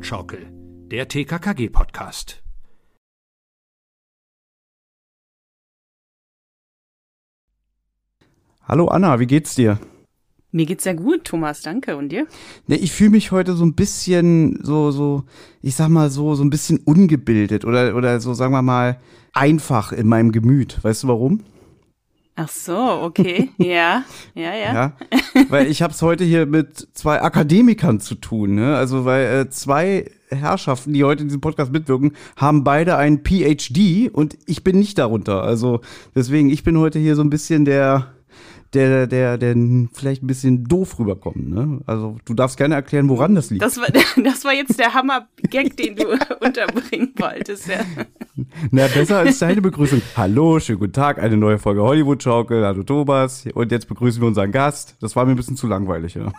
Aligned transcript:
Hollywood-Schaukel, 0.00 0.50
der 0.90 1.08
TKKG-Podcast. 1.08 2.42
Hallo 8.62 8.86
Anna, 8.88 9.20
wie 9.20 9.26
geht's 9.26 9.54
dir? 9.54 9.78
Mir 10.52 10.66
geht's 10.66 10.84
sehr 10.84 10.94
gut, 10.94 11.24
Thomas, 11.24 11.62
danke. 11.62 11.96
Und 11.96 12.10
dir? 12.10 12.26
Ne, 12.66 12.76
ich 12.76 12.92
fühle 12.92 13.10
mich 13.10 13.30
heute 13.30 13.54
so 13.54 13.64
ein 13.64 13.74
bisschen 13.74 14.60
so, 14.62 14.90
so, 14.90 15.24
ich 15.62 15.74
sag 15.74 15.88
mal 15.88 16.10
so, 16.10 16.34
so 16.34 16.42
ein 16.42 16.50
bisschen 16.50 16.78
ungebildet 16.78 17.64
oder, 17.64 17.94
oder 17.94 18.20
so, 18.20 18.34
sagen 18.34 18.52
wir 18.52 18.62
mal, 18.62 19.00
einfach 19.32 19.92
in 19.92 20.08
meinem 20.08 20.32
Gemüt. 20.32 20.82
Weißt 20.82 21.04
du 21.04 21.08
warum? 21.08 21.44
Ach 22.42 22.48
so, 22.48 22.74
okay. 23.02 23.50
ja, 23.58 24.02
ja, 24.34 24.54
ja. 24.54 24.72
Ja, 24.72 24.92
weil 25.50 25.66
ich 25.66 25.82
habe 25.82 25.92
es 25.92 26.00
heute 26.00 26.24
hier 26.24 26.46
mit 26.46 26.88
zwei 26.94 27.20
Akademikern 27.20 28.00
zu 28.00 28.14
tun. 28.14 28.54
Ne? 28.54 28.76
Also 28.76 29.04
weil 29.04 29.26
äh, 29.26 29.50
zwei 29.50 30.10
Herrschaften, 30.30 30.94
die 30.94 31.04
heute 31.04 31.20
in 31.20 31.28
diesem 31.28 31.42
Podcast 31.42 31.70
mitwirken, 31.70 32.12
haben 32.36 32.64
beide 32.64 32.96
einen 32.96 33.24
PhD 33.24 34.08
und 34.10 34.38
ich 34.46 34.64
bin 34.64 34.78
nicht 34.78 34.96
darunter. 34.96 35.42
Also 35.42 35.82
deswegen, 36.14 36.48
ich 36.48 36.64
bin 36.64 36.78
heute 36.78 36.98
hier 36.98 37.14
so 37.14 37.20
ein 37.20 37.28
bisschen 37.28 37.66
der 37.66 38.06
der, 38.74 39.06
der, 39.06 39.36
der 39.36 39.54
vielleicht 39.92 40.22
ein 40.22 40.26
bisschen 40.26 40.64
doof 40.64 40.98
rüberkommt. 40.98 41.48
Ne? 41.48 41.80
Also 41.86 42.16
du 42.24 42.34
darfst 42.34 42.56
gerne 42.56 42.76
erklären, 42.76 43.08
woran 43.08 43.34
das 43.34 43.50
liegt. 43.50 43.62
Das 43.62 43.78
war, 43.78 43.88
das 44.22 44.44
war 44.44 44.54
jetzt 44.54 44.78
der 44.78 44.94
Hammer-Gag, 44.94 45.76
den 45.76 45.96
du 45.96 46.06
unterbringen 46.40 47.12
wolltest. 47.18 47.66
Ja. 47.66 47.80
Na, 48.70 48.86
besser 48.86 49.18
als 49.18 49.38
deine 49.38 49.60
Begrüßung. 49.60 50.02
Hallo, 50.16 50.60
schönen 50.60 50.78
guten 50.78 50.92
Tag, 50.92 51.18
eine 51.18 51.36
neue 51.36 51.58
Folge 51.58 51.82
Hollywood-Schaukel. 51.82 52.64
Hallo 52.64 52.82
Thomas. 52.84 53.44
Und 53.54 53.72
jetzt 53.72 53.88
begrüßen 53.88 54.22
wir 54.22 54.28
unseren 54.28 54.52
Gast. 54.52 54.96
Das 55.00 55.16
war 55.16 55.24
mir 55.24 55.32
ein 55.32 55.36
bisschen 55.36 55.56
zu 55.56 55.66
langweilig. 55.66 56.14
Ja. 56.14 56.32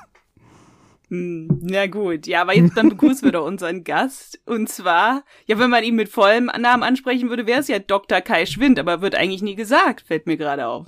Hm, 1.10 1.60
na 1.62 1.88
gut, 1.88 2.26
ja, 2.26 2.42
aber 2.42 2.56
jetzt 2.56 2.78
dann 2.78 2.88
begrüßen 2.88 3.26
wir 3.26 3.34
doch 3.34 3.46
unseren 3.46 3.84
Gast. 3.84 4.40
Und 4.46 4.70
zwar, 4.70 5.26
ja, 5.46 5.60
wenn 5.60 5.70
man 5.70 5.84
ihn 5.84 5.96
mit 5.96 6.08
vollem 6.08 6.46
Namen 6.46 6.84
ansprechen 6.84 7.28
würde, 7.28 7.46
wäre 7.46 7.60
es 7.60 7.68
ja 7.68 7.80
Dr. 7.80 8.22
Kai 8.22 8.46
Schwind, 8.46 8.80
aber 8.80 9.02
wird 9.02 9.16
eigentlich 9.16 9.42
nie 9.42 9.56
gesagt, 9.56 10.06
fällt 10.08 10.26
mir 10.26 10.38
gerade 10.38 10.68
auf. 10.68 10.88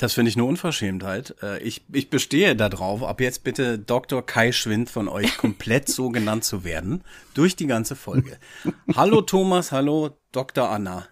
Das 0.00 0.14
finde 0.14 0.30
ich 0.30 0.36
eine 0.36 0.46
Unverschämtheit. 0.46 1.34
Äh, 1.42 1.62
ich, 1.62 1.82
ich 1.92 2.08
bestehe 2.08 2.56
darauf, 2.56 3.02
ab 3.02 3.20
jetzt 3.20 3.44
bitte 3.44 3.78
Dr. 3.78 4.24
Kai 4.24 4.50
Schwind 4.50 4.88
von 4.88 5.08
euch 5.08 5.36
komplett 5.36 5.90
so 5.90 6.08
genannt 6.08 6.42
zu 6.42 6.64
werden, 6.64 7.02
durch 7.34 7.54
die 7.54 7.66
ganze 7.66 7.96
Folge. 7.96 8.38
Hallo 8.96 9.20
Thomas, 9.20 9.72
hallo 9.72 10.16
Dr. 10.32 10.70
Anna. 10.70 11.06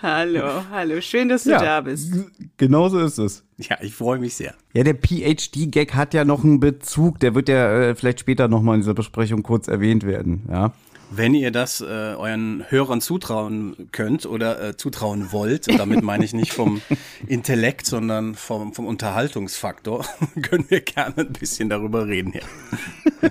Hallo, 0.00 0.62
hallo, 0.70 1.00
schön, 1.00 1.28
dass 1.28 1.42
du 1.44 1.50
ja, 1.50 1.58
da 1.58 1.80
bist. 1.80 2.12
Genauso 2.56 3.00
ist 3.00 3.18
es. 3.18 3.44
Ja, 3.56 3.78
ich 3.80 3.94
freue 3.94 4.18
mich 4.20 4.34
sehr. 4.34 4.54
Ja, 4.72 4.84
der 4.84 4.94
PhD-Gag 4.94 5.94
hat 5.94 6.14
ja 6.14 6.24
noch 6.24 6.44
einen 6.44 6.60
Bezug, 6.60 7.18
der 7.18 7.34
wird 7.34 7.48
ja 7.48 7.80
äh, 7.80 7.94
vielleicht 7.96 8.20
später 8.20 8.46
nochmal 8.46 8.76
in 8.76 8.82
dieser 8.82 8.94
Besprechung 8.94 9.42
kurz 9.42 9.66
erwähnt 9.66 10.04
werden, 10.04 10.46
ja. 10.48 10.72
Wenn 11.10 11.34
ihr 11.34 11.52
das 11.52 11.80
äh, 11.80 11.84
euren 11.84 12.64
Hörern 12.68 13.00
zutrauen 13.00 13.88
könnt 13.92 14.26
oder 14.26 14.60
äh, 14.60 14.76
zutrauen 14.76 15.30
wollt, 15.30 15.68
und 15.68 15.78
damit 15.78 16.02
meine 16.02 16.24
ich 16.24 16.34
nicht 16.34 16.52
vom 16.52 16.82
Intellekt, 17.26 17.86
sondern 17.86 18.34
vom, 18.34 18.72
vom 18.72 18.86
Unterhaltungsfaktor, 18.86 20.04
können 20.42 20.66
wir 20.68 20.80
gerne 20.80 21.18
ein 21.18 21.32
bisschen 21.32 21.68
darüber 21.68 22.06
reden. 22.06 22.32
Ja. 22.34 23.30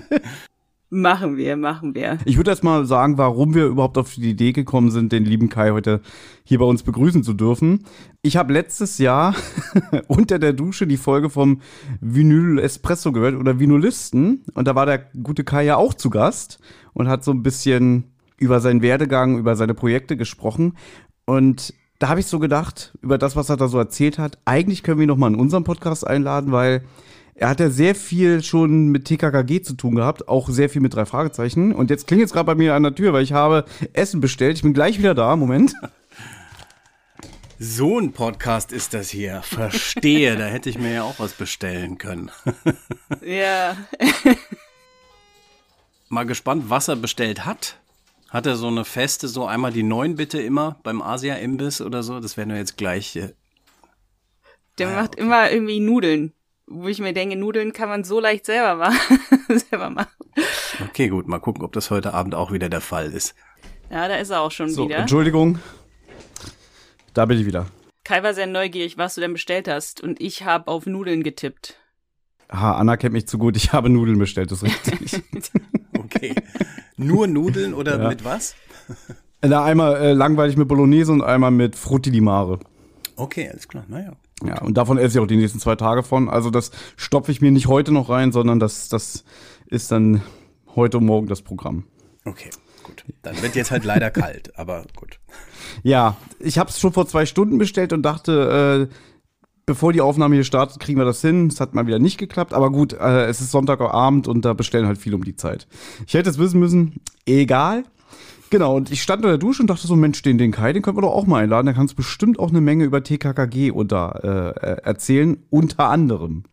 Machen 0.88 1.36
wir, 1.36 1.56
machen 1.56 1.96
wir. 1.96 2.18
Ich 2.26 2.36
würde 2.36 2.50
erst 2.50 2.62
mal 2.62 2.86
sagen, 2.86 3.18
warum 3.18 3.54
wir 3.54 3.66
überhaupt 3.66 3.98
auf 3.98 4.14
die 4.14 4.30
Idee 4.30 4.52
gekommen 4.52 4.92
sind, 4.92 5.10
den 5.10 5.24
lieben 5.24 5.48
Kai 5.48 5.72
heute 5.72 6.00
hier 6.44 6.60
bei 6.60 6.64
uns 6.64 6.84
begrüßen 6.84 7.24
zu 7.24 7.32
dürfen. 7.32 7.84
Ich 8.22 8.36
habe 8.36 8.52
letztes 8.52 8.98
Jahr 8.98 9.34
unter 10.06 10.38
der 10.38 10.52
Dusche 10.52 10.86
die 10.86 10.96
Folge 10.96 11.28
vom 11.28 11.60
Vinyl 12.00 12.60
Espresso 12.60 13.10
gehört 13.10 13.34
oder 13.34 13.58
Vinylisten 13.58 14.44
und 14.54 14.68
da 14.68 14.76
war 14.76 14.86
der 14.86 14.98
gute 15.22 15.42
Kai 15.42 15.64
ja 15.64 15.76
auch 15.76 15.92
zu 15.92 16.08
Gast 16.08 16.60
und 16.96 17.08
hat 17.08 17.22
so 17.22 17.30
ein 17.30 17.42
bisschen 17.42 18.04
über 18.38 18.60
seinen 18.60 18.82
Werdegang, 18.82 19.38
über 19.38 19.54
seine 19.54 19.74
Projekte 19.74 20.16
gesprochen 20.16 20.74
und 21.26 21.74
da 21.98 22.08
habe 22.08 22.20
ich 22.20 22.26
so 22.26 22.38
gedacht, 22.38 22.92
über 23.00 23.18
das, 23.18 23.36
was 23.36 23.48
er 23.48 23.56
da 23.56 23.68
so 23.68 23.78
erzählt 23.78 24.18
hat, 24.18 24.38
eigentlich 24.44 24.82
können 24.82 24.98
wir 24.98 25.04
ihn 25.04 25.08
noch 25.08 25.16
mal 25.16 25.32
in 25.32 25.40
unseren 25.40 25.64
Podcast 25.64 26.06
einladen, 26.06 26.52
weil 26.52 26.82
er 27.34 27.48
hat 27.48 27.60
ja 27.60 27.68
sehr 27.68 27.94
viel 27.94 28.42
schon 28.42 28.88
mit 28.88 29.04
TKKG 29.06 29.62
zu 29.62 29.74
tun 29.74 29.94
gehabt, 29.94 30.28
auch 30.28 30.48
sehr 30.48 30.70
viel 30.70 30.80
mit 30.80 30.94
drei 30.94 31.04
Fragezeichen. 31.04 31.72
Und 31.72 31.90
jetzt 31.90 32.06
klingt 32.06 32.22
es 32.22 32.32
gerade 32.32 32.46
bei 32.46 32.54
mir 32.54 32.74
an 32.74 32.82
der 32.82 32.94
Tür, 32.94 33.12
weil 33.12 33.22
ich 33.22 33.32
habe 33.32 33.64
Essen 33.92 34.20
bestellt. 34.20 34.56
Ich 34.56 34.62
bin 34.62 34.74
gleich 34.74 34.98
wieder 34.98 35.14
da. 35.14 35.36
Moment. 35.36 35.74
So 37.58 37.98
ein 37.98 38.12
Podcast 38.12 38.72
ist 38.72 38.94
das 38.94 39.08
hier. 39.08 39.40
Verstehe, 39.42 40.36
da 40.36 40.44
hätte 40.44 40.68
ich 40.68 40.78
mir 40.78 40.92
ja 40.92 41.02
auch 41.02 41.18
was 41.18 41.32
bestellen 41.32 41.98
können. 41.98 42.30
Ja. 43.24 43.76
Mal 46.08 46.24
gespannt, 46.24 46.64
was 46.68 46.88
er 46.88 46.96
bestellt 46.96 47.44
hat. 47.44 47.78
Hat 48.30 48.46
er 48.46 48.56
so 48.56 48.68
eine 48.68 48.84
feste, 48.84 49.28
so 49.28 49.46
einmal 49.46 49.72
die 49.72 49.82
neun 49.82 50.16
bitte 50.16 50.40
immer 50.40 50.76
beim 50.82 51.00
Asia-Imbiss 51.00 51.80
oder 51.80 52.02
so? 52.02 52.20
Das 52.20 52.36
werden 52.36 52.50
wir 52.50 52.58
jetzt 52.58 52.76
gleich. 52.76 53.16
Äh 53.16 53.34
Der 54.78 54.88
ah, 54.88 55.02
macht 55.02 55.14
okay. 55.14 55.22
immer 55.22 55.50
irgendwie 55.50 55.80
Nudeln 55.80 56.32
wo 56.66 56.88
ich 56.88 56.98
mir 56.98 57.12
denke, 57.12 57.36
Nudeln 57.36 57.72
kann 57.72 57.88
man 57.88 58.04
so 58.04 58.20
leicht 58.20 58.44
selber 58.46 58.74
machen. 58.76 59.20
selber 59.70 59.90
machen. 59.90 60.10
Okay, 60.84 61.08
gut, 61.08 61.28
mal 61.28 61.38
gucken, 61.38 61.64
ob 61.64 61.72
das 61.72 61.90
heute 61.90 62.12
Abend 62.12 62.34
auch 62.34 62.52
wieder 62.52 62.68
der 62.68 62.80
Fall 62.80 63.12
ist. 63.12 63.34
Ja, 63.90 64.08
da 64.08 64.16
ist 64.16 64.30
er 64.30 64.40
auch 64.40 64.50
schon 64.50 64.70
so, 64.70 64.84
wieder. 64.84 64.98
Entschuldigung. 64.98 65.60
Da 67.14 67.24
bin 67.24 67.38
ich 67.38 67.46
wieder. 67.46 67.66
Kai 68.04 68.22
war 68.22 68.34
sehr 68.34 68.46
neugierig, 68.46 68.98
was 68.98 69.14
du 69.14 69.20
denn 69.20 69.32
bestellt 69.32 69.68
hast. 69.68 70.00
Und 70.00 70.20
ich 70.20 70.44
habe 70.44 70.68
auf 70.68 70.86
Nudeln 70.86 71.22
getippt. 71.22 71.76
Ha, 72.50 72.76
Anna 72.76 72.96
kennt 72.96 73.12
mich 73.12 73.26
zu 73.26 73.38
gut. 73.38 73.56
Ich 73.56 73.72
habe 73.72 73.88
Nudeln 73.88 74.18
bestellt, 74.18 74.50
das 74.50 74.62
ist 74.62 74.92
richtig. 74.92 75.22
okay. 75.98 76.34
Nur 76.96 77.26
Nudeln 77.26 77.74
oder 77.74 78.00
ja. 78.00 78.08
mit 78.08 78.24
was? 78.24 78.54
Na, 79.42 79.64
einmal 79.64 79.96
äh, 79.96 80.12
langweilig 80.12 80.56
mit 80.56 80.68
Bolognese 80.68 81.12
und 81.12 81.22
einmal 81.22 81.50
mit 81.50 81.76
Frutti 81.76 82.10
di 82.10 82.20
Mare. 82.20 82.58
Okay, 83.16 83.48
alles 83.48 83.68
klar. 83.68 83.84
Naja. 83.88 84.12
Gut. 84.40 84.50
Ja, 84.50 84.60
und 84.62 84.76
davon 84.76 84.98
esse 84.98 85.18
ich 85.18 85.22
auch 85.22 85.26
die 85.26 85.36
nächsten 85.36 85.58
zwei 85.58 85.76
Tage 85.76 86.02
von. 86.02 86.28
Also 86.28 86.50
das 86.50 86.70
stopfe 86.96 87.32
ich 87.32 87.40
mir 87.40 87.50
nicht 87.50 87.66
heute 87.66 87.92
noch 87.92 88.10
rein, 88.10 88.32
sondern 88.32 88.60
das, 88.60 88.88
das 88.88 89.24
ist 89.66 89.90
dann 89.90 90.22
heute 90.74 90.98
und 90.98 91.06
morgen 91.06 91.26
das 91.26 91.42
Programm. 91.42 91.84
Okay, 92.24 92.50
gut. 92.82 93.04
Dann 93.22 93.40
wird 93.42 93.56
jetzt 93.56 93.70
halt 93.70 93.84
leider 93.84 94.10
kalt, 94.10 94.56
aber 94.58 94.84
gut. 94.94 95.18
Ja, 95.82 96.16
ich 96.38 96.58
habe 96.58 96.70
es 96.70 96.78
schon 96.78 96.92
vor 96.92 97.06
zwei 97.06 97.24
Stunden 97.24 97.56
bestellt 97.56 97.92
und 97.92 98.02
dachte, 98.02 98.88
äh, 98.90 98.94
bevor 99.66 99.92
die 99.92 100.00
Aufnahme 100.00 100.36
hier 100.36 100.44
startet, 100.44 100.80
kriegen 100.80 100.98
wir 100.98 101.04
das 101.04 101.20
hin. 101.20 101.48
Es 101.48 101.60
hat 101.60 101.74
mal 101.74 101.86
wieder 101.86 101.98
nicht 101.98 102.18
geklappt, 102.18 102.54
aber 102.54 102.70
gut, 102.70 102.92
äh, 102.92 103.26
es 103.26 103.40
ist 103.40 103.50
Sonntagabend 103.50 104.28
und 104.28 104.44
da 104.44 104.54
bestellen 104.54 104.86
halt 104.86 104.98
viel 104.98 105.14
um 105.14 105.24
die 105.24 105.36
Zeit. 105.36 105.66
Ich 106.06 106.14
hätte 106.14 106.30
es 106.30 106.38
wissen 106.38 106.60
müssen, 106.60 107.00
egal. 107.26 107.84
Genau, 108.48 108.76
und 108.76 108.92
ich 108.92 109.02
stand 109.02 109.24
in 109.24 109.28
der 109.28 109.38
Dusche 109.38 109.62
und 109.62 109.68
dachte 109.68 109.88
so, 109.88 109.96
Mensch, 109.96 110.22
den, 110.22 110.38
den 110.38 110.52
Kai, 110.52 110.72
den 110.72 110.82
können 110.82 110.96
wir 110.96 111.02
doch 111.02 111.12
auch 111.12 111.26
mal 111.26 111.42
einladen. 111.42 111.66
Der 111.66 111.74
kann 111.74 111.82
uns 111.82 111.94
bestimmt 111.94 112.38
auch 112.38 112.50
eine 112.50 112.60
Menge 112.60 112.84
über 112.84 113.02
TKKG 113.02 113.72
unter, 113.72 114.54
äh, 114.62 114.82
erzählen, 114.82 115.38
unter 115.50 115.88
anderem. 115.88 116.44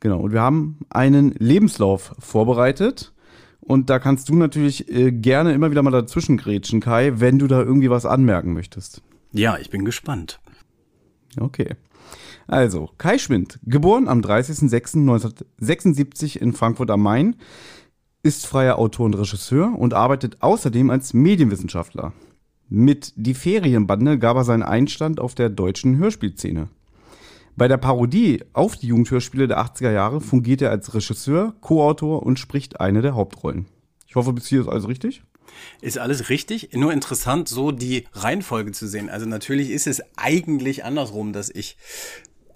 Genau, 0.00 0.20
und 0.20 0.32
wir 0.32 0.40
haben 0.40 0.78
einen 0.88 1.32
Lebenslauf 1.38 2.14
vorbereitet. 2.18 3.12
Und 3.60 3.90
da 3.90 3.98
kannst 3.98 4.28
du 4.28 4.34
natürlich 4.34 4.90
äh, 4.90 5.12
gerne 5.12 5.52
immer 5.52 5.70
wieder 5.70 5.82
mal 5.82 5.90
dazwischen 5.90 6.38
grätschen, 6.38 6.80
Kai, 6.80 7.12
wenn 7.16 7.38
du 7.38 7.46
da 7.46 7.60
irgendwie 7.60 7.90
was 7.90 8.06
anmerken 8.06 8.54
möchtest. 8.54 9.02
Ja, 9.32 9.58
ich 9.58 9.70
bin 9.70 9.84
gespannt. 9.84 10.40
Okay. 11.38 11.76
Also, 12.46 12.90
Kai 12.98 13.18
Schwind, 13.18 13.58
geboren 13.64 14.06
am 14.08 14.20
30.06.1976 14.20 16.38
in 16.38 16.52
Frankfurt 16.52 16.90
am 16.90 17.02
Main, 17.02 17.36
ist 18.22 18.46
freier 18.46 18.78
Autor 18.78 19.06
und 19.06 19.14
Regisseur 19.14 19.78
und 19.78 19.94
arbeitet 19.94 20.42
außerdem 20.42 20.90
als 20.90 21.14
Medienwissenschaftler. 21.14 22.12
Mit 22.68 23.12
Die 23.16 23.34
Ferienbande 23.34 24.18
gab 24.18 24.36
er 24.36 24.44
seinen 24.44 24.62
Einstand 24.62 25.20
auf 25.20 25.34
der 25.34 25.50
deutschen 25.50 25.98
Hörspielszene. 25.98 26.68
Bei 27.54 27.68
der 27.68 27.76
Parodie 27.76 28.42
auf 28.54 28.76
die 28.76 28.86
Jugendhörspiele 28.86 29.46
der 29.46 29.60
80er 29.60 29.92
Jahre 29.92 30.20
fungiert 30.20 30.62
er 30.62 30.70
als 30.70 30.94
Regisseur, 30.94 31.54
Co-Autor 31.60 32.22
und 32.22 32.38
spricht 32.38 32.80
eine 32.80 33.02
der 33.02 33.14
Hauptrollen. 33.14 33.66
Ich 34.06 34.14
hoffe, 34.14 34.32
bis 34.32 34.46
hier 34.46 34.62
ist 34.62 34.68
alles 34.68 34.88
richtig. 34.88 35.22
Ist 35.82 35.98
alles 35.98 36.30
richtig? 36.30 36.70
Nur 36.72 36.92
interessant, 36.92 37.48
so 37.48 37.72
die 37.72 38.06
Reihenfolge 38.12 38.72
zu 38.72 38.86
sehen. 38.86 39.10
Also 39.10 39.26
natürlich 39.26 39.70
ist 39.70 39.86
es 39.86 40.02
eigentlich 40.16 40.84
andersrum, 40.84 41.32
dass 41.32 41.50
ich 41.50 41.76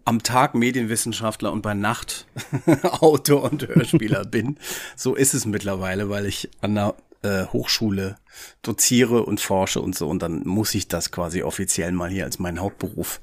am 0.06 0.22
Tag 0.22 0.54
Medienwissenschaftler 0.54 1.52
und 1.52 1.60
bei 1.62 1.74
Nacht 1.74 2.26
Autor 2.82 3.50
und 3.50 3.66
Hörspieler 3.66 4.24
bin. 4.30 4.56
So 4.94 5.14
ist 5.14 5.34
es 5.34 5.44
mittlerweile, 5.44 6.08
weil 6.08 6.26
ich 6.26 6.48
an 6.60 6.76
der 6.76 6.94
äh, 7.22 7.46
Hochschule 7.46 8.16
doziere 8.62 9.24
und 9.24 9.40
forsche 9.40 9.80
und 9.80 9.96
so 9.96 10.08
und 10.08 10.22
dann 10.22 10.46
muss 10.46 10.74
ich 10.74 10.86
das 10.86 11.10
quasi 11.10 11.42
offiziell 11.42 11.90
mal 11.90 12.08
hier 12.08 12.24
als 12.24 12.38
meinen 12.38 12.60
Hauptberuf 12.60 13.20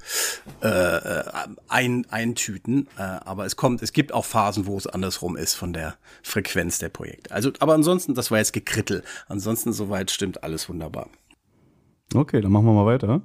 äh, 0.62 0.68
äh, 0.68 1.24
ein, 1.70 2.06
eintüten. 2.10 2.88
Äh, 2.98 3.02
aber 3.02 3.46
es 3.46 3.56
kommt, 3.56 3.82
es 3.82 3.94
gibt 3.94 4.14
auch 4.14 4.26
Phasen, 4.26 4.66
wo 4.66 4.78
es 4.78 4.86
andersrum 4.86 5.38
ist 5.38 5.54
von 5.54 5.72
der 5.72 5.96
Frequenz 6.22 6.80
der 6.80 6.90
Projekte. 6.90 7.34
Also, 7.34 7.52
aber 7.60 7.76
ansonsten, 7.76 8.14
das 8.14 8.30
war 8.30 8.40
jetzt 8.40 8.54
gekrittel. 8.54 9.04
Ansonsten 9.28 9.72
soweit 9.72 10.12
stimmt 10.12 10.44
alles 10.44 10.68
wunderbar. 10.68 11.08
Okay, 12.14 12.42
dann 12.42 12.52
machen 12.52 12.66
wir 12.66 12.74
mal 12.74 12.86
weiter. 12.86 13.22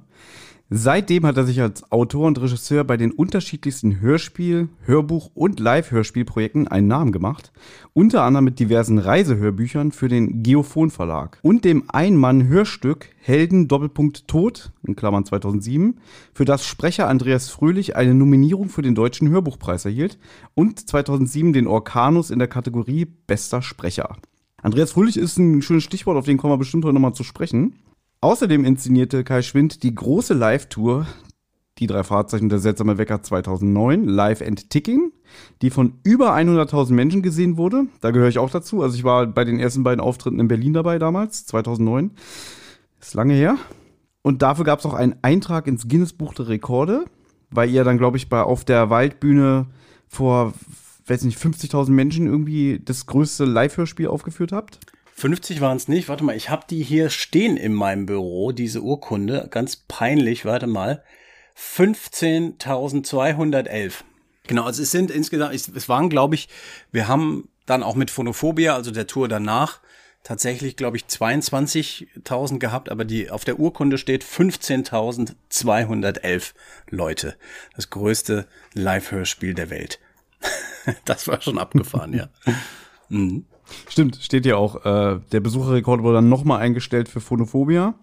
Seitdem 0.71 1.25
hat 1.25 1.35
er 1.35 1.45
sich 1.45 1.59
als 1.61 1.91
Autor 1.91 2.27
und 2.27 2.39
Regisseur 2.39 2.83
bei 2.83 2.95
den 2.95 3.11
unterschiedlichsten 3.11 4.01
Hörspiel-, 4.01 4.69
Hörbuch- 4.85 5.31
und 5.33 5.59
Live-Hörspielprojekten 5.59 6.67
einen 6.67 6.85
Namen 6.85 7.11
gemacht, 7.11 7.51
unter 7.93 8.21
anderem 8.21 8.45
mit 8.45 8.59
diversen 8.59 8.99
Reisehörbüchern 8.99 9.91
für 9.91 10.09
den 10.09 10.43
Geophon 10.43 10.91
Verlag 10.91 11.39
und 11.41 11.65
dem 11.65 11.85
Ein-Mann-Hörstück 11.87 13.09
Helden 13.17 13.67
Doppelpunkt 13.67 14.27
Tod 14.27 14.71
in 14.85 14.95
Klammern 14.95 15.25
2007, 15.25 15.97
für 16.35 16.45
das 16.45 16.63
Sprecher 16.67 17.07
Andreas 17.07 17.49
Fröhlich 17.49 17.95
eine 17.95 18.13
Nominierung 18.13 18.69
für 18.69 18.83
den 18.83 18.93
Deutschen 18.93 19.27
Hörbuchpreis 19.29 19.85
erhielt 19.85 20.19
und 20.53 20.87
2007 20.87 21.51
den 21.51 21.65
Orkanus 21.65 22.29
in 22.29 22.37
der 22.37 22.47
Kategorie 22.47 23.05
Bester 23.05 23.63
Sprecher. 23.63 24.17
Andreas 24.61 24.91
Fröhlich 24.91 25.17
ist 25.17 25.39
ein 25.39 25.63
schönes 25.63 25.83
Stichwort, 25.83 26.15
auf 26.17 26.25
den 26.25 26.37
kommen 26.37 26.53
wir 26.53 26.57
bestimmt 26.59 26.85
heute 26.85 26.93
nochmal 26.93 27.13
zu 27.13 27.23
sprechen. 27.23 27.73
Außerdem 28.21 28.65
inszenierte 28.65 29.23
Kai 29.23 29.41
Schwind 29.41 29.81
die 29.81 29.95
große 29.95 30.33
Live-Tour 30.33 31.07
Die 31.77 31.87
drei 31.87 32.03
Fahrzeichen 32.03 32.49
der 32.49 32.59
seltsame 32.59 32.97
Wecker 32.97 33.23
2009, 33.23 34.03
Live 34.03 34.41
and 34.41 34.69
Ticking, 34.69 35.13
die 35.61 35.69
von 35.69 35.93
über 36.03 36.35
100.000 36.35 36.91
Menschen 36.91 37.21
gesehen 37.21 37.55
wurde. 37.55 37.85
Da 38.01 38.11
gehöre 38.11 38.27
ich 38.27 38.37
auch 38.37 38.49
dazu. 38.49 38.83
Also 38.83 38.97
ich 38.97 39.05
war 39.05 39.25
bei 39.25 39.45
den 39.45 39.57
ersten 39.57 39.83
beiden 39.83 40.01
Auftritten 40.01 40.41
in 40.41 40.49
Berlin 40.49 40.73
dabei 40.73 40.99
damals, 40.99 41.45
2009. 41.45 42.11
Ist 42.99 43.13
lange 43.13 43.35
her. 43.35 43.55
Und 44.21 44.41
dafür 44.41 44.65
gab 44.65 44.79
es 44.79 44.85
auch 44.85 44.93
einen 44.93 45.15
Eintrag 45.21 45.67
ins 45.67 45.87
Guinness 45.87 46.11
Buch 46.11 46.33
der 46.33 46.49
Rekorde, 46.49 47.05
weil 47.49 47.69
ihr 47.69 47.85
dann, 47.85 47.97
glaube 47.97 48.17
ich, 48.17 48.27
bei 48.27 48.41
auf 48.41 48.65
der 48.65 48.89
Waldbühne 48.89 49.67
vor, 50.09 50.53
weiß 51.07 51.23
nicht, 51.23 51.39
50.000 51.39 51.91
Menschen 51.91 52.27
irgendwie 52.27 52.81
das 52.83 53.05
größte 53.05 53.45
Live-Hörspiel 53.45 54.07
aufgeführt 54.07 54.51
habt. 54.51 54.81
50 55.19 55.61
waren 55.61 55.77
es 55.77 55.87
nicht. 55.87 56.09
Warte 56.09 56.23
mal, 56.23 56.35
ich 56.35 56.49
habe 56.49 56.65
die 56.69 56.81
hier 56.81 57.09
stehen 57.09 57.57
in 57.57 57.73
meinem 57.73 58.05
Büro, 58.05 58.51
diese 58.51 58.81
Urkunde. 58.81 59.47
Ganz 59.51 59.75
peinlich, 59.75 60.45
warte 60.45 60.67
mal. 60.67 61.03
15.211. 61.57 63.93
Genau, 64.47 64.63
also 64.63 64.81
es 64.81 64.91
sind 64.91 65.11
insgesamt, 65.11 65.53
es 65.53 65.89
waren, 65.89 66.09
glaube 66.09 66.35
ich, 66.35 66.47
wir 66.91 67.09
haben 67.09 67.49
dann 67.65 67.83
auch 67.83 67.95
mit 67.95 68.11
Phonophobia, 68.11 68.73
also 68.73 68.91
der 68.91 69.07
Tour 69.07 69.27
danach, 69.27 69.81
tatsächlich, 70.23 70.77
glaube 70.77 70.97
ich, 70.97 71.03
22.000 71.03 72.59
gehabt, 72.59 72.89
aber 72.89 73.05
die 73.05 73.29
auf 73.29 73.45
der 73.45 73.59
Urkunde 73.59 73.97
steht 73.97 74.23
15.211 74.23 76.53
Leute. 76.89 77.35
Das 77.75 77.89
größte 77.89 78.47
Live-Hörspiel 78.73 79.53
der 79.53 79.69
Welt. 79.69 79.99
das 81.05 81.27
war 81.27 81.41
schon 81.41 81.57
abgefahren, 81.57 82.13
ja. 82.13 82.29
Mhm. 83.11 83.47
Stimmt, 83.87 84.17
steht 84.17 84.45
ja 84.45 84.55
auch. 84.55 84.85
Äh, 84.85 85.19
der 85.31 85.39
Besucherrekord 85.39 86.03
wurde 86.03 86.15
dann 86.15 86.29
nochmal 86.29 86.59
eingestellt 86.59 87.09
für 87.09 87.21
Phonophobia. 87.21 87.95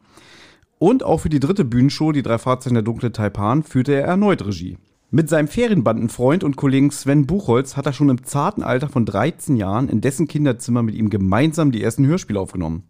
Und 0.79 1.03
auch 1.03 1.19
für 1.19 1.29
die 1.29 1.41
dritte 1.41 1.65
Bühnenshow, 1.65 2.13
die 2.13 2.23
drei 2.23 2.39
Fahrzeichen 2.39 2.75
der 2.75 2.83
dunkle 2.83 3.13
Taipan, 3.13 3.63
führte 3.63 3.95
er 3.95 4.05
erneut 4.05 4.45
Regie. 4.45 4.77
Mit 5.11 5.29
seinem 5.29 5.49
Ferienbandenfreund 5.49 6.45
und 6.45 6.57
Kollegen 6.57 6.91
Sven 6.91 7.27
Buchholz 7.27 7.77
hat 7.77 7.87
er 7.87 7.93
schon 7.93 8.11
im 8.11 8.25
zarten 8.25 8.63
Alter 8.63 8.89
von 8.89 9.07
13 9.07 9.57
Jahren 9.57 9.89
in 9.89 10.01
dessen 10.01 10.27
Kinderzimmer 10.27 10.83
mit 10.83 10.95
ihm 10.95 11.11
gemeinsam 11.11 11.71
die 11.71 11.83
ersten 11.83 12.07
Hörspiele 12.07 12.41
aufgenommen. 12.41 12.83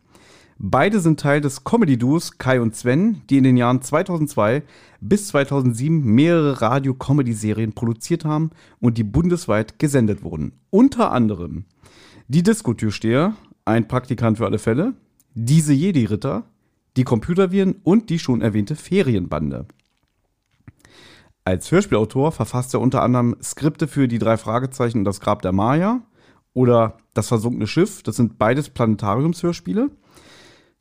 Beide 0.58 1.00
sind 1.00 1.20
Teil 1.20 1.42
des 1.42 1.64
Comedy-Duos 1.64 2.38
Kai 2.38 2.62
und 2.62 2.74
Sven, 2.74 3.20
die 3.28 3.36
in 3.36 3.44
den 3.44 3.58
Jahren 3.58 3.82
2002 3.82 4.62
bis 5.02 5.28
2007 5.28 6.02
mehrere 6.02 6.62
Radio-Comedy-Serien 6.62 7.74
produziert 7.74 8.24
haben 8.24 8.50
und 8.80 8.96
die 8.96 9.04
bundesweit 9.04 9.78
gesendet 9.78 10.22
wurden. 10.24 10.52
Unter 10.70 11.12
anderem 11.12 11.66
die 12.28 12.42
Diskotürsteher, 12.42 13.34
ein 13.64 13.88
Praktikant 13.88 14.38
für 14.38 14.46
alle 14.46 14.58
Fälle, 14.58 14.94
diese 15.34 15.72
Jedi-Ritter, 15.72 16.44
die 16.96 17.04
Computerviren 17.04 17.76
und 17.84 18.10
die 18.10 18.18
schon 18.18 18.40
erwähnte 18.40 18.74
Ferienbande. 18.74 19.66
Als 21.44 21.70
Hörspielautor 21.70 22.32
verfasst 22.32 22.74
er 22.74 22.80
unter 22.80 23.02
anderem 23.02 23.36
Skripte 23.40 23.86
für 23.86 24.08
die 24.08 24.18
drei 24.18 24.36
Fragezeichen 24.36 24.98
und 24.98 25.04
das 25.04 25.20
Grab 25.20 25.42
der 25.42 25.52
Maya 25.52 26.02
oder 26.54 26.98
Das 27.14 27.28
versunkene 27.28 27.66
Schiff, 27.66 28.02
das 28.02 28.16
sind 28.16 28.38
beides 28.38 28.70
Planetariumshörspiele. 28.70 29.90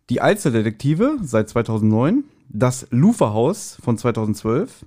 Die 0.09 0.21
Alsterdetektive 0.21 1.17
seit 1.21 1.49
2009, 1.49 2.25
das 2.49 2.87
Luferhaus 2.91 3.77
von 3.81 3.97
2012, 3.97 4.85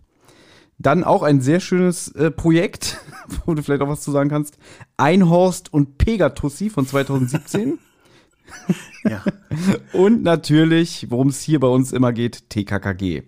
dann 0.78 1.04
auch 1.04 1.22
ein 1.22 1.40
sehr 1.40 1.60
schönes 1.60 2.08
äh, 2.12 2.30
Projekt, 2.30 2.98
wo 3.46 3.54
du 3.54 3.62
vielleicht 3.62 3.82
auch 3.82 3.88
was 3.88 4.02
zu 4.02 4.10
sagen 4.10 4.30
kannst. 4.30 4.58
Einhorst 4.96 5.72
und 5.72 5.98
Pegatussi 5.98 6.70
von 6.70 6.86
2017. 6.86 7.78
ja. 9.04 9.22
Und 9.92 10.22
natürlich, 10.22 11.10
worum 11.10 11.28
es 11.28 11.42
hier 11.42 11.60
bei 11.60 11.68
uns 11.68 11.92
immer 11.92 12.12
geht, 12.12 12.48
TKKG. 12.50 13.24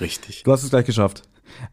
Richtig. 0.00 0.42
Du 0.42 0.52
hast 0.52 0.64
es 0.64 0.70
gleich 0.70 0.86
geschafft. 0.86 1.22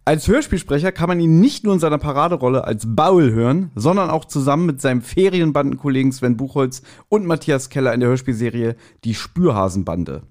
Als 0.05 0.27
Hörspielsprecher 0.27 0.91
kann 0.91 1.07
man 1.07 1.19
ihn 1.19 1.39
nicht 1.39 1.63
nur 1.63 1.73
in 1.73 1.79
seiner 1.79 1.97
Paraderolle 1.97 2.65
als 2.65 2.83
Baul 2.85 3.31
hören, 3.31 3.71
sondern 3.75 4.09
auch 4.09 4.25
zusammen 4.25 4.65
mit 4.65 4.81
seinem 4.81 5.01
Ferienbandenkollegen 5.01 6.11
Sven 6.11 6.37
Buchholz 6.37 6.81
und 7.07 7.25
Matthias 7.25 7.69
Keller 7.69 7.93
in 7.93 8.01
der 8.01 8.09
Hörspielserie 8.09 8.75
Die 9.03 9.15
Spürhasenbande. 9.15 10.23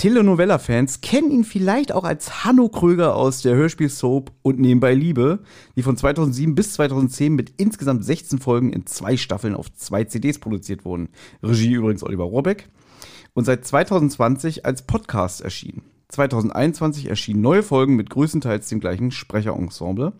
Telenovela-Fans 0.00 1.02
kennen 1.02 1.30
ihn 1.30 1.44
vielleicht 1.44 1.92
auch 1.92 2.04
als 2.04 2.42
Hanno 2.46 2.70
Kröger 2.70 3.16
aus 3.16 3.42
der 3.42 3.54
Hörspiel-Soap 3.54 4.32
und 4.40 4.58
Nebenbei 4.58 4.94
Liebe, 4.94 5.40
die 5.76 5.82
von 5.82 5.94
2007 5.94 6.54
bis 6.54 6.72
2010 6.72 7.34
mit 7.34 7.52
insgesamt 7.58 8.02
16 8.02 8.38
Folgen 8.38 8.72
in 8.72 8.86
zwei 8.86 9.18
Staffeln 9.18 9.54
auf 9.54 9.70
zwei 9.74 10.04
CDs 10.04 10.38
produziert 10.38 10.86
wurden. 10.86 11.10
Regie 11.42 11.74
übrigens 11.74 12.02
Oliver 12.02 12.24
Rohrbeck. 12.24 12.70
Und 13.34 13.44
seit 13.44 13.66
2020 13.66 14.64
als 14.64 14.86
Podcast 14.86 15.42
erschienen. 15.42 15.82
2021 16.08 17.10
erschienen 17.10 17.42
neue 17.42 17.62
Folgen 17.62 17.94
mit 17.94 18.08
größtenteils 18.08 18.70
dem 18.70 18.80
gleichen 18.80 19.10
Sprecherensemble. 19.10 20.14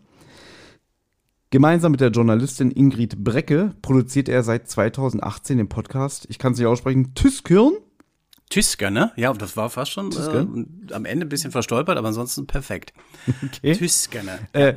Gemeinsam 1.49 1.93
mit 1.93 2.03
der 2.03 2.11
Journalistin 2.11 2.71
Ingrid 2.71 3.25
Brecke 3.25 3.75
produziert 3.81 4.29
er 4.29 4.43
seit 4.43 4.69
2018 4.69 5.57
den 5.57 5.71
Podcast, 5.71 6.27
ich 6.29 6.39
kann 6.39 6.53
es 6.53 6.59
nicht 6.59 6.69
aussprechen, 6.69 7.15
Tüskirn 7.15 7.73
Tüsker, 8.50 8.90
ne? 8.90 9.12
Ja, 9.16 9.33
das 9.33 9.57
war 9.57 9.71
fast 9.71 9.92
schon 9.92 10.11
äh, 10.12 10.92
am 10.92 11.04
Ende 11.04 11.25
ein 11.25 11.28
bisschen 11.28 11.52
verstolpert, 11.52 11.97
aber 11.97 12.09
ansonsten 12.09 12.47
perfekt. 12.47 12.92
Okay. 13.42 13.75
Tüskene. 13.75 14.40
Äh, 14.52 14.75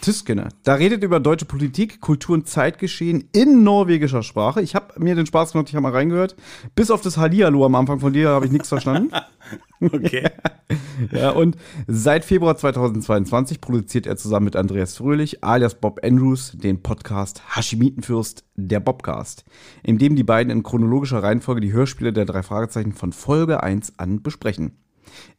Tüskene. 0.00 0.48
Da 0.64 0.74
redet 0.74 1.04
über 1.04 1.20
deutsche 1.20 1.44
Politik, 1.44 2.00
Kultur 2.00 2.34
und 2.34 2.48
Zeitgeschehen 2.48 3.28
in 3.32 3.62
norwegischer 3.62 4.22
Sprache. 4.22 4.62
Ich 4.62 4.74
habe 4.74 4.98
mir 4.98 5.14
den 5.14 5.26
Spaß 5.26 5.52
gemacht, 5.52 5.68
ich 5.68 5.74
habe 5.74 5.82
mal 5.82 5.92
reingehört. 5.92 6.36
Bis 6.74 6.90
auf 6.90 7.02
das 7.02 7.16
Hallihallo 7.16 7.64
am 7.66 7.74
Anfang 7.74 8.00
von 8.00 8.12
dir 8.12 8.30
habe 8.30 8.46
ich 8.46 8.52
nichts 8.52 8.68
verstanden. 8.68 9.10
okay. 9.80 10.30
ja, 11.12 11.30
und 11.30 11.56
seit 11.86 12.24
Februar 12.24 12.56
2022 12.56 13.60
produziert 13.60 14.06
er 14.06 14.16
zusammen 14.16 14.44
mit 14.44 14.56
Andreas 14.56 14.96
Fröhlich, 14.96 15.44
alias 15.44 15.74
Bob 15.74 16.00
Andrews, 16.02 16.52
den 16.54 16.82
Podcast 16.82 17.42
Hashimitenfürst, 17.54 18.44
der 18.56 18.80
Bobcast, 18.80 19.44
in 19.82 19.98
dem 19.98 20.16
die 20.16 20.24
beiden 20.24 20.50
in 20.50 20.62
chronologischer 20.62 21.22
Reihenfolge 21.22 21.60
die 21.60 21.72
Hörspiele 21.72 22.12
der 22.12 22.24
drei 22.24 22.42
Fragezeichen 22.42 22.92
von 22.92 23.12
Folge 23.12 23.62
1 23.62 23.98
an 23.98 24.22
besprechen. 24.22 24.78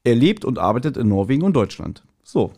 Er 0.03 0.15
lebt 0.15 0.45
und 0.45 0.59
arbeitet 0.59 0.97
in 0.97 1.07
Norwegen 1.07 1.43
und 1.43 1.53
Deutschland. 1.53 2.03
So, 2.23 2.53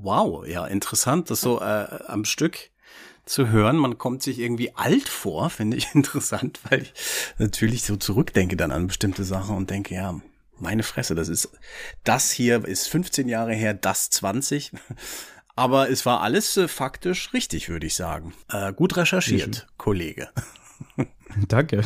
Wow, 0.00 0.46
ja, 0.46 0.64
interessant, 0.66 1.28
das 1.28 1.40
so 1.40 1.60
äh, 1.60 1.86
am 2.06 2.24
Stück 2.24 2.70
zu 3.24 3.48
hören. 3.48 3.76
Man 3.76 3.98
kommt 3.98 4.22
sich 4.22 4.38
irgendwie 4.38 4.74
alt 4.76 5.08
vor, 5.08 5.50
finde 5.50 5.76
ich 5.76 5.88
interessant, 5.94 6.60
weil 6.68 6.82
ich 6.82 6.94
natürlich 7.38 7.82
so 7.82 7.96
zurückdenke 7.96 8.56
dann 8.56 8.70
an 8.70 8.86
bestimmte 8.86 9.24
Sachen 9.24 9.56
und 9.56 9.70
denke, 9.70 9.94
ja, 9.94 10.20
meine 10.58 10.84
Fresse, 10.84 11.14
das 11.14 11.28
ist, 11.28 11.50
das 12.04 12.30
hier 12.30 12.64
ist 12.64 12.88
15 12.88 13.28
Jahre 13.28 13.54
her, 13.54 13.74
das 13.74 14.10
20. 14.10 14.72
Aber 15.56 15.90
es 15.90 16.06
war 16.06 16.20
alles 16.20 16.56
äh, 16.56 16.68
faktisch 16.68 17.32
richtig, 17.32 17.68
würde 17.68 17.86
ich 17.86 17.96
sagen. 17.96 18.32
Äh, 18.48 18.72
gut 18.72 18.96
recherchiert, 18.96 19.66
Kollege. 19.76 20.28
Danke. 21.48 21.82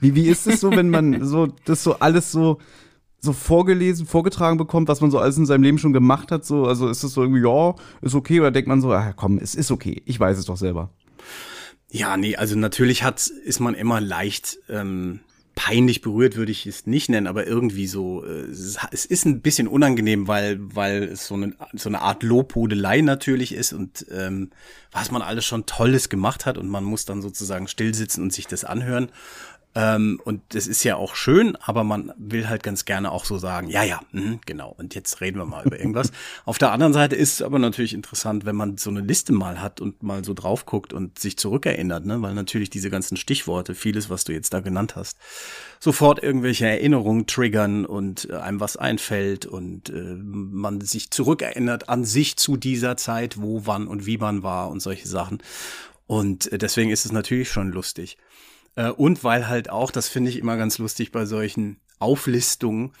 Wie, 0.00 0.14
wie 0.14 0.26
ist 0.26 0.46
es 0.46 0.60
so, 0.60 0.70
wenn 0.70 0.88
man 0.88 1.26
so, 1.26 1.48
das 1.66 1.82
so 1.82 1.98
alles 1.98 2.32
so 2.32 2.58
so 3.20 3.32
vorgelesen, 3.32 4.06
vorgetragen 4.06 4.56
bekommt, 4.56 4.88
was 4.88 5.00
man 5.00 5.10
so 5.10 5.18
alles 5.18 5.36
in 5.36 5.46
seinem 5.46 5.62
Leben 5.62 5.78
schon 5.78 5.92
gemacht 5.92 6.32
hat? 6.32 6.44
So, 6.44 6.66
also 6.66 6.88
ist 6.88 7.02
es 7.02 7.12
so 7.12 7.22
irgendwie, 7.22 7.46
ja, 7.46 7.74
ist 8.02 8.14
okay, 8.14 8.40
oder 8.40 8.50
denkt 8.50 8.68
man 8.68 8.80
so, 8.80 8.92
ah, 8.92 9.12
komm, 9.14 9.38
es 9.38 9.54
ist 9.54 9.70
okay, 9.70 10.02
ich 10.06 10.18
weiß 10.18 10.38
es 10.38 10.46
doch 10.46 10.56
selber. 10.56 10.90
Ja, 11.90 12.16
nee, 12.16 12.36
also 12.36 12.56
natürlich 12.56 13.02
hat, 13.02 13.26
ist 13.26 13.60
man 13.60 13.74
immer 13.74 14.00
leicht 14.00 14.58
ähm, 14.68 15.20
peinlich 15.56 16.00
berührt, 16.00 16.36
würde 16.36 16.52
ich 16.52 16.66
es 16.66 16.86
nicht 16.86 17.10
nennen, 17.10 17.26
aber 17.26 17.46
irgendwie 17.46 17.86
so, 17.86 18.24
äh, 18.24 18.46
es 18.48 19.04
ist 19.04 19.26
ein 19.26 19.42
bisschen 19.42 19.68
unangenehm, 19.68 20.26
weil, 20.26 20.58
weil 20.60 21.02
es 21.02 21.26
so 21.26 21.34
eine, 21.34 21.54
so 21.74 21.90
eine 21.90 22.00
Art 22.00 22.22
Lobhudelei 22.22 23.02
natürlich 23.02 23.52
ist 23.52 23.74
und 23.74 24.06
ähm, 24.10 24.50
was 24.90 25.10
man 25.10 25.20
alles 25.20 25.44
schon 25.44 25.66
Tolles 25.66 26.08
gemacht 26.08 26.46
hat 26.46 26.56
und 26.56 26.68
man 26.68 26.84
muss 26.84 27.04
dann 27.04 27.20
sozusagen 27.20 27.68
stillsitzen 27.68 28.22
und 28.22 28.32
sich 28.32 28.46
das 28.46 28.64
anhören. 28.64 29.10
Ähm, 29.76 30.20
und 30.24 30.42
das 30.48 30.66
ist 30.66 30.82
ja 30.82 30.96
auch 30.96 31.14
schön, 31.14 31.54
aber 31.54 31.84
man 31.84 32.12
will 32.16 32.48
halt 32.48 32.64
ganz 32.64 32.84
gerne 32.84 33.12
auch 33.12 33.24
so 33.24 33.38
sagen, 33.38 33.68
ja, 33.68 33.84
ja, 33.84 34.00
mh, 34.10 34.40
genau, 34.44 34.74
und 34.76 34.96
jetzt 34.96 35.20
reden 35.20 35.38
wir 35.38 35.44
mal 35.44 35.64
über 35.64 35.78
irgendwas. 35.78 36.10
Auf 36.44 36.58
der 36.58 36.72
anderen 36.72 36.92
Seite 36.92 37.14
ist 37.14 37.34
es 37.34 37.42
aber 37.42 37.60
natürlich 37.60 37.94
interessant, 37.94 38.44
wenn 38.44 38.56
man 38.56 38.78
so 38.78 38.90
eine 38.90 39.00
Liste 39.00 39.32
mal 39.32 39.62
hat 39.62 39.80
und 39.80 40.02
mal 40.02 40.24
so 40.24 40.34
drauf 40.34 40.66
guckt 40.66 40.92
und 40.92 41.20
sich 41.20 41.36
zurückerinnert, 41.36 42.04
ne? 42.04 42.20
weil 42.20 42.34
natürlich 42.34 42.68
diese 42.70 42.90
ganzen 42.90 43.16
Stichworte, 43.16 43.76
vieles, 43.76 44.10
was 44.10 44.24
du 44.24 44.32
jetzt 44.32 44.52
da 44.52 44.58
genannt 44.58 44.96
hast, 44.96 45.18
sofort 45.78 46.20
irgendwelche 46.20 46.66
Erinnerungen 46.66 47.28
triggern 47.28 47.86
und 47.86 48.28
äh, 48.28 48.36
einem 48.36 48.58
was 48.58 48.76
einfällt 48.76 49.46
und 49.46 49.88
äh, 49.90 50.16
man 50.16 50.80
sich 50.80 51.12
zurückerinnert 51.12 51.88
an 51.88 52.04
sich 52.04 52.36
zu 52.36 52.56
dieser 52.56 52.96
Zeit, 52.96 53.40
wo, 53.40 53.66
wann 53.66 53.86
und 53.86 54.04
wie 54.04 54.18
man 54.18 54.42
war 54.42 54.68
und 54.68 54.80
solche 54.80 55.06
Sachen. 55.06 55.38
Und 56.10 56.50
äh, 56.50 56.58
deswegen 56.58 56.90
ist 56.90 57.04
es 57.04 57.12
natürlich 57.12 57.50
schon 57.50 57.70
lustig. 57.70 58.18
Äh, 58.80 58.90
und 58.90 59.24
weil 59.24 59.48
halt 59.48 59.70
auch, 59.70 59.90
das 59.90 60.08
finde 60.08 60.30
ich 60.30 60.38
immer 60.38 60.56
ganz 60.56 60.78
lustig 60.78 61.12
bei 61.12 61.26
solchen 61.26 61.80
Auflistungen, 61.98 62.92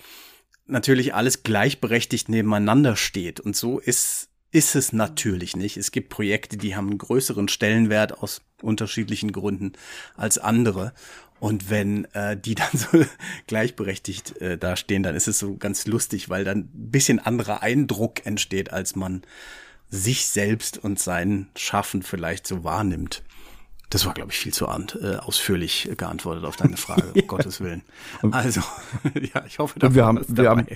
natürlich 0.66 1.14
alles 1.14 1.42
gleichberechtigt 1.42 2.28
nebeneinander 2.28 2.96
steht. 2.96 3.40
Und 3.40 3.56
so 3.56 3.78
ist, 3.78 4.28
ist 4.52 4.76
es 4.76 4.92
natürlich 4.92 5.56
nicht. 5.56 5.76
Es 5.76 5.90
gibt 5.90 6.10
Projekte, 6.10 6.56
die 6.56 6.76
haben 6.76 6.88
einen 6.88 6.98
größeren 6.98 7.48
Stellenwert 7.48 8.22
aus 8.22 8.42
unterschiedlichen 8.62 9.32
Gründen 9.32 9.72
als 10.16 10.38
andere. 10.38 10.92
Und 11.40 11.70
wenn 11.70 12.04
äh, 12.14 12.36
die 12.36 12.54
dann 12.56 12.70
so 12.74 13.04
gleichberechtigt 13.46 14.36
äh, 14.42 14.58
da 14.58 14.76
stehen, 14.76 15.02
dann 15.02 15.16
ist 15.16 15.28
es 15.28 15.38
so 15.38 15.56
ganz 15.56 15.86
lustig, 15.86 16.28
weil 16.28 16.44
dann 16.44 16.58
ein 16.58 16.90
bisschen 16.90 17.18
anderer 17.18 17.62
Eindruck 17.62 18.26
entsteht, 18.26 18.70
als 18.70 18.96
man 18.96 19.22
sich 19.88 20.26
selbst 20.26 20.78
und 20.78 21.00
sein 21.00 21.48
Schaffen 21.56 22.02
vielleicht 22.02 22.46
so 22.46 22.62
wahrnimmt. 22.62 23.22
Das 23.90 24.06
war, 24.06 24.14
glaube 24.14 24.30
ich, 24.30 24.38
viel 24.38 24.54
zu 24.54 24.66
äh, 24.66 25.16
ausführlich 25.16 25.90
geantwortet 25.96 26.44
auf 26.44 26.56
deine 26.56 26.76
Frage, 26.76 27.12
um 27.12 27.26
Gottes 27.26 27.60
Willen. 27.60 27.82
Also, 28.30 28.60
ja, 29.34 29.44
ich 29.46 29.58
hoffe, 29.58 29.78
da 29.80 29.94
wir 29.94 30.06
haben, 30.06 30.20
wir 30.28 30.48
haben, 30.48 30.66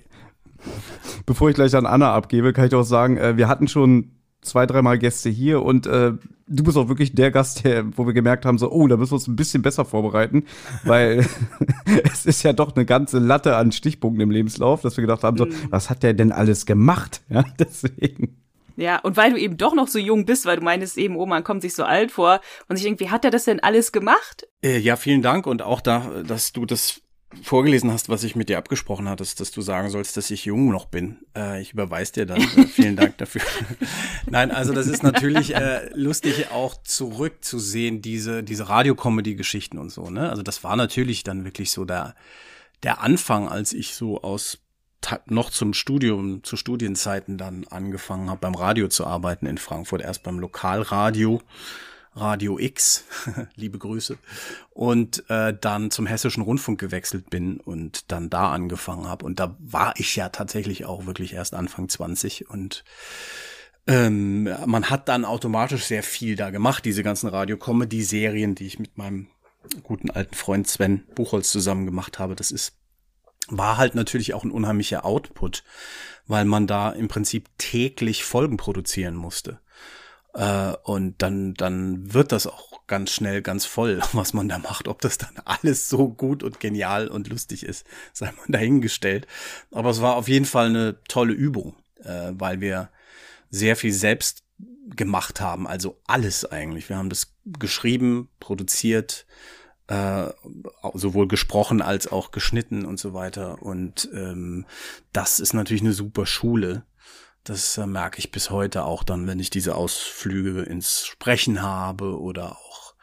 bevor 1.25 1.49
ich 1.49 1.55
gleich 1.55 1.75
an 1.77 1.87
Anna 1.87 2.13
abgebe, 2.13 2.53
kann 2.53 2.67
ich 2.67 2.75
auch 2.75 2.83
sagen, 2.83 3.17
äh, 3.17 3.37
wir 3.37 3.49
hatten 3.49 3.69
schon 3.69 4.11
zwei, 4.43 4.67
dreimal 4.67 4.99
Gäste 4.99 5.31
hier 5.31 5.63
und 5.63 5.87
äh, 5.87 6.13
du 6.47 6.63
bist 6.65 6.77
auch 6.77 6.89
wirklich 6.89 7.15
der 7.15 7.31
Gast, 7.31 7.65
der, 7.65 7.97
wo 7.97 8.07
wir 8.07 8.13
gemerkt 8.13 8.45
haben, 8.45 8.59
so, 8.59 8.71
oh, 8.71 8.87
da 8.87 8.97
müssen 8.97 9.13
wir 9.13 9.17
uns 9.17 9.29
ein 9.29 9.37
bisschen 9.37 9.63
besser 9.63 9.85
vorbereiten, 9.85 10.45
weil 10.85 11.27
es 12.13 12.27
ist 12.27 12.43
ja 12.43 12.53
doch 12.53 12.75
eine 12.75 12.85
ganze 12.85 13.19
Latte 13.19 13.57
an 13.57 13.73
Stichpunkten 13.73 14.21
im 14.21 14.31
Lebenslauf, 14.31 14.83
dass 14.83 14.97
wir 14.97 15.03
gedacht 15.03 15.23
haben, 15.23 15.37
so, 15.37 15.47
mhm. 15.47 15.55
was 15.71 15.89
hat 15.91 16.03
der 16.03 16.15
denn 16.15 16.33
alles 16.33 16.67
gemacht? 16.67 17.23
Ja, 17.29 17.45
deswegen. 17.59 18.37
Ja, 18.77 18.99
und 18.99 19.17
weil 19.17 19.33
du 19.33 19.39
eben 19.39 19.57
doch 19.57 19.75
noch 19.75 19.89
so 19.89 19.99
jung 19.99 20.25
bist, 20.25 20.47
weil 20.47 20.57
du 20.57 20.63
meinst 20.63 20.99
eben, 20.99 21.17
oh, 21.17 21.27
man 21.27 21.45
kommt 21.45 21.63
sich 21.63 21.75
so 21.75 21.85
alt 21.85 22.11
vor 22.11 22.41
und 22.69 22.77
ich 22.77 22.83
denke, 22.83 23.05
wie 23.05 23.11
hat 23.11 23.25
er 23.25 23.31
das 23.31 23.45
denn 23.45 23.61
alles 23.61 23.93
gemacht? 23.93 24.47
Äh, 24.63 24.79
ja, 24.79 24.97
vielen 24.97 25.23
Dank 25.23 25.47
und 25.47 25.63
auch 25.63 25.81
da, 25.81 26.23
dass 26.27 26.53
du 26.53 26.67
das 26.67 27.03
vorgelesen 27.43 27.91
hast, 27.91 28.09
was 28.09 28.25
ich 28.25 28.37
mit 28.37 28.49
dir 28.49 28.59
abgesprochen 28.59 29.09
hattest, 29.09 29.41
dass 29.41 29.51
du 29.51 29.61
sagen 29.61 29.91
sollst, 29.91 30.17
dass 30.17 30.31
ich 30.31 30.45
jung 30.45 30.71
noch 30.71 30.87
bin. 30.87 31.19
Äh, 31.37 31.61
ich 31.61 31.73
überweise 31.73 32.13
dir 32.13 32.27
dann. 32.27 32.41
Äh, 32.41 32.67
vielen 32.67 32.97
Dank 32.97 33.19
dafür. 33.19 33.43
Nein, 34.27 34.51
also 34.51 34.73
das 34.73 34.87
ist 34.87 35.03
natürlich 35.03 35.55
äh, 35.55 35.91
lustig, 35.95 36.51
auch 36.51 36.81
zurückzusehen, 36.83 38.03
diese, 38.03 38.43
diese 38.43 38.69
Radio-Comedy-Geschichten 38.69 39.79
und 39.79 39.91
so. 39.91 40.11
Ne? 40.11 40.31
Also 40.31 40.43
das 40.43 40.65
war 40.65 40.77
natürlich 40.77 41.25
dann 41.25 41.45
wirklich 41.45 41.71
so 41.71 41.85
der, 41.85 42.15
der 42.83 43.01
Anfang, 43.01 43.49
als 43.49 43.73
ich 43.73 43.95
so 43.95 44.23
aus 44.23 44.59
noch 45.27 45.51
zum 45.51 45.75
Studium, 45.75 46.43
zu 46.45 46.57
Studienzeiten 46.57 47.39
dann 47.39 47.67
angefangen 47.69 48.31
habe, 48.31 48.41
beim 48.41 48.55
Radio 48.55 48.89
zu 48.89 49.07
arbeiten 49.07 49.47
in 49.47 49.59
Frankfurt, 49.59 50.03
erst 50.03 50.23
beim 50.23 50.39
Lokalradio, 50.39 51.43
Radio 52.15 52.59
X, 52.59 53.05
liebe 53.57 53.79
Grüße, 53.79 54.19
und 54.71 55.29
äh, 55.29 55.57
dann 55.59 55.91
zum 55.91 56.07
Hessischen 56.07 56.43
Rundfunk 56.43 56.79
gewechselt 56.79 57.31
bin 57.31 57.59
und 57.59 58.13
dann 58.13 58.31
da 58.31 58.53
angefangen 58.53 59.09
habe. 59.09 59.25
Und 59.25 59.41
da 59.41 59.57
war 59.59 59.95
ich 59.97 60.15
ja 60.17 60.29
tatsächlich 60.29 60.85
auch 60.85 61.07
wirklich 61.07 61.35
erst 61.35 61.55
Anfang 61.55 61.89
20 61.89 62.49
und 62.49 62.85
ähm, 63.87 64.49
man 64.65 64.89
hat 64.89 65.09
dann 65.09 65.27
automatisch 65.27 65.85
sehr 65.85 66.03
viel 66.03 66.37
da 66.37 66.51
gemacht, 66.51 66.85
diese 66.85 67.03
ganzen 67.03 67.29
Radio-Comedy-Serien, 67.29 68.55
die 68.55 68.67
ich 68.67 68.79
mit 68.79 68.97
meinem 68.97 69.27
guten 69.83 70.11
alten 70.11 70.35
Freund 70.35 70.67
Sven 70.69 71.05
Buchholz 71.15 71.51
zusammen 71.51 71.85
gemacht 71.85 72.19
habe. 72.19 72.35
Das 72.35 72.51
ist 72.51 72.75
war 73.49 73.77
halt 73.77 73.95
natürlich 73.95 74.35
auch 74.35 74.45
ein 74.45 74.51
unheimlicher 74.51 75.05
Output, 75.05 75.65
weil 76.27 76.45
man 76.45 76.67
da 76.67 76.91
im 76.91 77.09
Prinzip 77.09 77.49
täglich 77.59 78.25
Folgen 78.25 78.57
produzieren 78.57 79.15
musste. 79.15 79.61
Äh, 80.35 80.75
und 80.83 81.23
dann, 81.23 81.55
dann 81.55 82.13
wird 82.13 82.33
das 82.33 82.47
auch 82.47 82.87
ganz 82.87 83.13
schnell 83.13 83.41
ganz 83.43 83.65
voll, 83.65 84.01
was 84.13 84.35
man 84.35 84.49
da 84.49 84.59
macht. 84.59 84.89
Ob 84.89 85.01
das 85.01 85.19
dann 85.19 85.37
alles 85.45 85.89
so 85.89 86.09
gut 86.09 86.43
und 86.43 86.61
genial 86.61 87.09
und 87.09 87.29
lustig 87.29 87.65
ist, 87.65 87.87
sei 88.13 88.33
man 88.33 88.47
dahingestellt. 88.49 89.27
Aber 89.71 89.91
es 89.91 90.01
war 90.01 90.17
auf 90.17 90.29
jeden 90.29 90.47
Fall 90.47 90.67
eine 90.67 91.03
tolle 91.09 91.33
Übung, 91.33 91.75
äh, 92.03 92.33
weil 92.33 92.61
wir 92.61 92.91
sehr 93.51 93.77
viel 93.77 93.93
selbst 93.93 94.43
gemacht 94.97 95.41
haben, 95.41 95.67
also 95.67 96.01
alles 96.07 96.45
eigentlich. 96.45 96.89
Wir 96.89 96.97
haben 96.97 97.09
das 97.09 97.35
geschrieben, 97.45 98.29
produziert, 98.39 99.27
äh, 99.89 100.31
sowohl 100.95 101.29
gesprochen 101.29 101.83
als 101.83 102.11
auch 102.11 102.31
geschnitten 102.31 102.85
und 102.85 102.99
so 102.99 103.15
weiter. 103.15 103.63
Und 103.63 104.09
ähm, 104.15 104.67
das 105.13 105.41
ist 105.41 105.53
natürlich 105.53 105.83
eine 105.83 105.93
super 105.93 106.27
Schule. 106.27 106.85
Das 107.45 107.77
äh, 107.77 107.87
merke 107.87 108.19
ich 108.19 108.33
bis 108.33 108.51
heute 108.51 108.85
auch 108.85 109.03
dann, 109.03 109.27
wenn 109.27 109.41
ich 109.41 109.51
diese 109.51 109.75
Ausflüge 109.75 110.63
ins 110.63 111.07
Sprechen 111.07 111.63
habe 111.63 112.19
oder 112.19 112.53
auch 112.53 112.95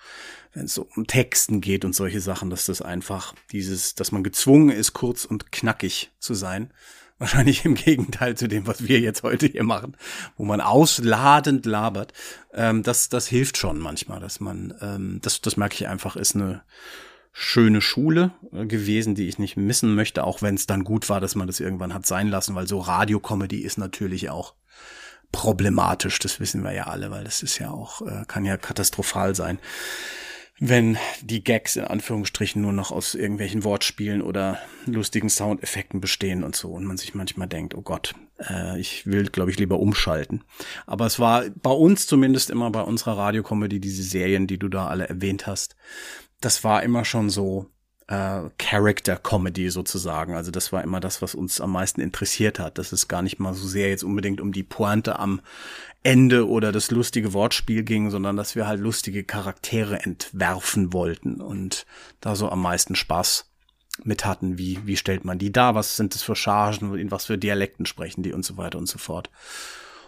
wenn 0.54 0.66
es 0.66 0.74
so 0.74 0.88
um 0.96 1.08
Texten 1.08 1.62
geht 1.62 1.86
und 1.86 1.96
solche 1.96 2.20
Sachen, 2.20 2.50
dass 2.50 2.66
das 2.66 2.82
einfach 2.82 3.34
dieses, 3.52 3.96
dass 3.96 4.12
man 4.12 4.24
gezwungen 4.24 4.70
ist, 4.70 4.94
kurz 4.94 5.24
und 5.24 5.52
knackig 5.52 6.12
zu 6.20 6.34
sein 6.34 6.74
Wahrscheinlich 7.22 7.66
im 7.66 7.76
Gegenteil 7.76 8.36
zu 8.36 8.48
dem, 8.48 8.66
was 8.66 8.88
wir 8.88 9.00
jetzt 9.00 9.22
heute 9.22 9.46
hier 9.46 9.64
machen, 9.64 9.96
wo 10.38 10.44
man 10.44 10.60
ausladend 10.60 11.68
labert. 11.68 12.14
Ähm, 12.52 12.82
das, 12.82 13.10
das 13.10 13.28
hilft 13.28 13.58
schon 13.58 13.78
manchmal, 13.78 14.20
dass 14.20 14.40
man, 14.40 14.74
ähm, 14.82 15.20
das, 15.22 15.40
das 15.40 15.56
merke 15.56 15.76
ich 15.76 15.88
einfach, 15.88 16.16
ist 16.16 16.36
eine 16.36 16.64
schöne 17.32 17.80
Schule 17.80 18.32
äh, 18.52 18.66
gewesen, 18.66 19.14
die 19.14 19.28
ich 19.28 19.38
nicht 19.38 19.56
missen 19.56 19.94
möchte, 19.94 20.24
auch 20.24 20.42
wenn 20.42 20.56
es 20.56 20.66
dann 20.66 20.84
gut 20.84 21.10
war, 21.10 21.22
dass 21.22 21.36
man 21.36 21.46
das 21.46 21.60
irgendwann 21.60 21.94
hat 21.94 22.08
sein 22.08 22.28
lassen, 22.28 22.56
weil 22.56 22.68
so 22.68 22.80
Radiocomedy 22.80 23.60
ist 23.60 23.78
natürlich 23.78 24.32
auch 24.32 24.56
problematisch, 25.32 26.18
das 26.18 26.40
wissen 26.40 26.64
wir 26.64 26.74
ja 26.74 26.88
alle, 26.88 27.12
weil 27.12 27.24
das 27.24 27.44
ist 27.44 27.60
ja 27.60 27.70
auch, 27.70 28.02
äh, 28.02 28.26
kann 28.28 28.46
ja 28.46 28.58
katastrophal 28.58 29.36
sein 29.36 29.60
wenn 30.64 30.96
die 31.24 31.44
Gags 31.44 31.76
in 31.76 31.86
Anführungsstrichen 31.86 32.62
nur 32.62 32.72
noch 32.72 32.92
aus 32.92 33.16
irgendwelchen 33.16 33.64
Wortspielen 33.64 34.22
oder 34.22 34.60
lustigen 34.86 35.28
Soundeffekten 35.28 36.00
bestehen 36.00 36.44
und 36.44 36.56
so 36.56 36.70
und 36.70 36.86
man 36.86 36.98
sich 36.98 37.16
manchmal 37.16 37.48
denkt, 37.48 37.74
oh 37.74 37.82
Gott, 37.82 38.14
äh, 38.48 38.80
ich 38.80 39.08
will, 39.08 39.24
glaube 39.24 39.50
ich, 39.50 39.58
lieber 39.58 39.80
umschalten. 39.80 40.44
Aber 40.86 41.08
es 41.08 41.20
war 41.20 41.46
bei 41.64 41.72
uns 41.72 42.06
zumindest 42.06 42.52
immer 42.52 42.70
bei 42.70 42.82
unserer 42.82 43.18
Radiokomödie, 43.18 43.80
diese 43.80 44.04
Serien, 44.04 44.46
die 44.46 44.60
du 44.60 44.68
da 44.68 44.86
alle 44.86 45.10
erwähnt 45.10 45.48
hast, 45.48 45.76
das 46.42 46.64
war 46.64 46.84
immer 46.84 47.06
schon 47.06 47.32
so 47.32 47.66
äh, 48.12 48.50
Character 48.58 49.16
Comedy 49.16 49.70
sozusagen. 49.70 50.36
Also 50.36 50.52
das 50.52 50.74
war 50.74 50.84
immer 50.84 51.00
das, 51.00 51.22
was 51.22 51.34
uns 51.34 51.62
am 51.62 51.72
meisten 51.72 52.02
interessiert 52.02 52.60
hat. 52.60 52.78
Das 52.78 52.92
ist 52.92 53.08
gar 53.08 53.22
nicht 53.22 53.40
mal 53.40 53.54
so 53.54 53.66
sehr 53.66 53.88
jetzt 53.88 54.04
unbedingt 54.04 54.42
um 54.42 54.52
die 54.52 54.64
Pointe 54.64 55.18
am 55.18 55.40
Ende 56.04 56.50
oder 56.50 56.74
das 56.74 56.92
lustige 56.92 57.32
Wortspiel 57.32 57.84
ging, 57.84 58.10
sondern 58.10 58.36
dass 58.36 58.56
wir 58.56 58.68
halt 58.68 58.82
lustige 58.82 59.24
Charaktere 59.24 60.02
entwerfen 60.04 60.92
wollten 60.92 61.40
und 61.40 61.86
da 62.20 62.36
so 62.36 62.50
am 62.50 62.62
meisten 62.62 62.96
Spaß 62.96 63.50
mit 64.04 64.26
hatten. 64.26 64.58
Wie, 64.58 64.86
wie 64.86 64.98
stellt 64.98 65.24
man 65.24 65.40
die 65.40 65.54
dar? 65.54 65.76
Was 65.76 65.96
sind 65.96 66.14
das 66.14 66.22
für 66.22 66.36
Chargen? 66.36 66.98
In 66.98 67.12
was 67.12 67.26
für 67.26 67.38
Dialekten 67.38 67.86
sprechen 67.86 68.24
die 68.24 68.34
und 68.34 68.44
so 68.44 68.58
weiter 68.58 68.78
und 68.78 68.88
so 68.88 68.98
fort. 68.98 69.30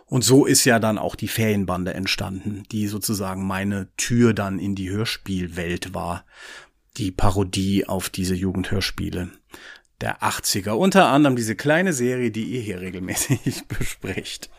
Und 0.07 0.25
so 0.25 0.45
ist 0.45 0.65
ja 0.65 0.79
dann 0.79 0.97
auch 0.97 1.15
die 1.15 1.29
Ferienbande 1.29 1.93
entstanden, 1.93 2.63
die 2.71 2.87
sozusagen 2.87 3.47
meine 3.47 3.87
Tür 3.95 4.33
dann 4.33 4.59
in 4.59 4.75
die 4.75 4.89
Hörspielwelt 4.89 5.93
war. 5.93 6.25
Die 6.97 7.11
Parodie 7.11 7.87
auf 7.87 8.09
diese 8.09 8.35
Jugendhörspiele 8.35 9.31
der 10.01 10.21
80er. 10.21 10.71
Unter 10.71 11.07
anderem 11.07 11.35
diese 11.35 11.55
kleine 11.55 11.93
Serie, 11.93 12.29
die 12.29 12.43
ihr 12.43 12.61
hier 12.61 12.81
regelmäßig 12.81 13.63
besprecht. 13.67 14.49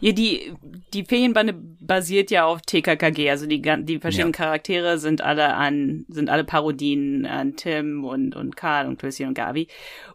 Ja, 0.00 0.12
die, 0.12 0.52
die 0.92 1.04
Ferienbande 1.04 1.54
basiert 1.54 2.30
ja 2.30 2.44
auf 2.44 2.60
TKKG, 2.62 3.30
also 3.30 3.46
die, 3.46 3.60
die 3.60 3.98
verschiedenen 3.98 4.32
ja. 4.32 4.36
Charaktere 4.36 4.98
sind 4.98 5.22
alle 5.22 5.54
an, 5.54 6.04
sind 6.08 6.30
alle 6.30 6.44
Parodien 6.44 7.26
an 7.26 7.56
Tim 7.56 8.04
und, 8.04 8.36
und 8.36 8.56
Karl 8.56 8.86
und 8.86 8.98
Christian 8.98 9.30
und 9.30 9.34
Gavi. 9.34 9.68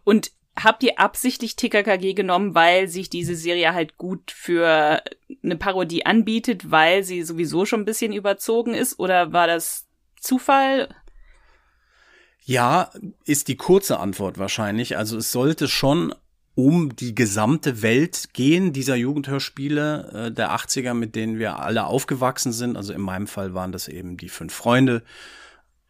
Und 0.04 0.30
habt 0.56 0.82
ihr 0.82 0.98
absichtlich 0.98 1.56
TKKG 1.56 2.14
genommen, 2.14 2.54
weil 2.54 2.88
sich 2.88 3.10
diese 3.10 3.34
Serie 3.34 3.74
halt 3.74 3.98
gut 3.98 4.30
für 4.30 5.02
eine 5.42 5.56
Parodie 5.56 6.06
anbietet, 6.06 6.70
weil 6.70 7.02
sie 7.02 7.22
sowieso 7.22 7.66
schon 7.66 7.80
ein 7.80 7.86
bisschen 7.86 8.12
überzogen 8.12 8.74
ist? 8.74 8.98
Oder 8.98 9.32
war 9.32 9.46
das 9.46 9.86
Zufall? 10.18 10.88
Ja, 12.44 12.90
ist 13.24 13.48
die 13.48 13.56
kurze 13.56 13.98
Antwort 13.98 14.38
wahrscheinlich. 14.38 14.96
Also 14.96 15.16
es 15.16 15.32
sollte 15.32 15.66
schon 15.68 16.14
um 16.54 16.94
die 16.94 17.14
gesamte 17.14 17.82
Welt 17.82 18.28
gehen 18.32 18.72
dieser 18.72 18.94
Jugendhörspiele 18.94 20.28
äh, 20.28 20.32
der 20.32 20.52
80er, 20.52 20.94
mit 20.94 21.16
denen 21.16 21.38
wir 21.38 21.58
alle 21.58 21.86
aufgewachsen 21.86 22.52
sind. 22.52 22.76
Also 22.76 22.92
in 22.92 23.00
meinem 23.00 23.26
Fall 23.26 23.54
waren 23.54 23.72
das 23.72 23.88
eben 23.88 24.16
die 24.16 24.28
fünf 24.28 24.54
Freunde, 24.54 25.02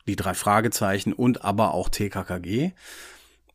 die 0.07 0.17
drei 0.17 0.33
Fragezeichen 0.33 1.13
und 1.13 1.45
aber 1.45 1.75
auch 1.75 1.89
TKKG. 1.89 2.73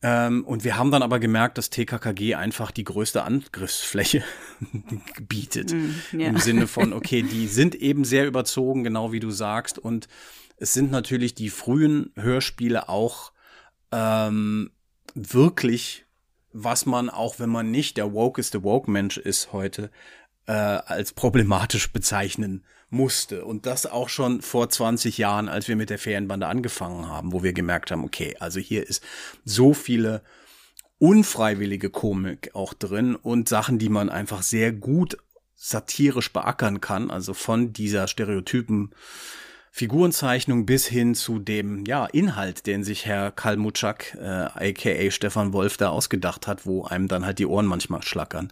Ähm, 0.01 0.45
und 0.45 0.63
wir 0.63 0.77
haben 0.77 0.91
dann 0.91 1.01
aber 1.01 1.19
gemerkt, 1.19 1.57
dass 1.57 1.69
TKKG 1.69 2.35
einfach 2.35 2.71
die 2.71 2.85
größte 2.85 3.23
Angriffsfläche 3.23 4.23
bietet. 5.27 5.73
Mm, 5.73 5.95
ja. 6.13 6.27
Im 6.27 6.37
Sinne 6.37 6.67
von, 6.67 6.93
okay, 6.93 7.21
die 7.21 7.47
sind 7.47 7.75
eben 7.75 8.05
sehr 8.05 8.27
überzogen, 8.27 8.83
genau 8.83 9.11
wie 9.11 9.19
du 9.19 9.31
sagst. 9.31 9.77
Und 9.77 10.07
es 10.59 10.73
sind 10.73 10.91
natürlich 10.91 11.33
die 11.33 11.49
frühen 11.49 12.11
Hörspiele 12.15 12.89
auch 12.89 13.31
ähm, 13.91 14.71
wirklich, 15.15 16.05
was 16.51 16.85
man 16.85 17.09
auch, 17.09 17.39
wenn 17.39 17.49
man 17.49 17.71
nicht 17.71 17.97
der 17.97 18.13
wokeste 18.13 18.63
Woke-Mensch 18.63 19.17
ist 19.17 19.53
heute, 19.53 19.89
äh, 20.47 20.51
als 20.51 21.13
problematisch 21.13 21.91
bezeichnen 21.91 22.65
musste. 22.89 23.45
Und 23.45 23.65
das 23.65 23.85
auch 23.85 24.09
schon 24.09 24.41
vor 24.41 24.69
20 24.69 25.17
Jahren, 25.17 25.47
als 25.47 25.67
wir 25.67 25.75
mit 25.75 25.89
der 25.89 25.99
Ferienbande 25.99 26.47
angefangen 26.47 27.07
haben, 27.07 27.31
wo 27.31 27.43
wir 27.43 27.53
gemerkt 27.53 27.91
haben, 27.91 28.03
okay, 28.03 28.35
also 28.39 28.59
hier 28.59 28.87
ist 28.87 29.03
so 29.45 29.73
viele 29.73 30.23
unfreiwillige 30.97 31.89
Komik 31.89 32.51
auch 32.53 32.73
drin 32.73 33.15
und 33.15 33.47
Sachen, 33.47 33.79
die 33.79 33.89
man 33.89 34.09
einfach 34.09 34.43
sehr 34.43 34.73
gut 34.73 35.17
satirisch 35.55 36.33
beackern 36.33 36.81
kann, 36.81 37.11
also 37.11 37.33
von 37.33 37.71
dieser 37.73 38.07
Stereotypen 38.07 38.91
Figurenzeichnung 39.79 40.65
bis 40.65 40.87
hin 40.87 41.15
zu 41.15 41.39
dem 41.39 41.85
ja 41.85 42.05
Inhalt, 42.05 42.67
den 42.67 42.83
sich 42.83 43.05
Herr 43.05 43.31
Kalmutschak, 43.31 44.13
äh, 44.19 44.71
aka 44.71 45.09
Stefan 45.09 45.53
Wolf, 45.53 45.77
da 45.77 45.87
ausgedacht 45.87 46.47
hat, 46.47 46.65
wo 46.65 46.83
einem 46.83 47.07
dann 47.07 47.25
halt 47.25 47.39
die 47.39 47.45
Ohren 47.45 47.65
manchmal 47.65 48.01
schlackern 48.01 48.51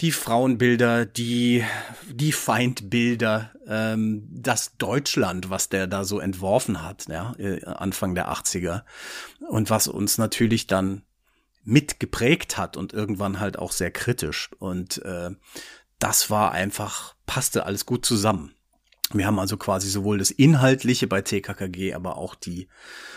die 0.00 0.12
Frauenbilder, 0.12 1.06
die, 1.06 1.64
die 2.08 2.30
Feindbilder, 2.30 3.50
ähm, 3.66 4.28
das 4.30 4.76
Deutschland, 4.76 5.50
was 5.50 5.70
der 5.70 5.88
da 5.88 6.04
so 6.04 6.20
entworfen 6.20 6.84
hat, 6.84 7.08
ja, 7.08 7.34
äh, 7.36 7.64
Anfang 7.64 8.14
der 8.14 8.30
80er. 8.30 8.84
Und 9.48 9.70
was 9.70 9.88
uns 9.88 10.16
natürlich 10.16 10.68
dann 10.68 11.02
mitgeprägt 11.64 12.56
hat 12.56 12.76
und 12.76 12.92
irgendwann 12.92 13.40
halt 13.40 13.58
auch 13.58 13.72
sehr 13.72 13.90
kritisch. 13.90 14.50
Und 14.60 15.04
äh, 15.04 15.30
das 15.98 16.30
war 16.30 16.52
einfach, 16.52 17.16
passte 17.26 17.66
alles 17.66 17.84
gut 17.84 18.06
zusammen. 18.06 18.54
Wir 19.12 19.26
haben 19.26 19.38
also 19.38 19.56
quasi 19.56 19.88
sowohl 19.88 20.18
das 20.18 20.30
Inhaltliche 20.30 21.06
bei 21.06 21.22
TKKG, 21.22 21.94
aber 21.94 22.18
auch 22.18 22.34
die, 22.34 22.68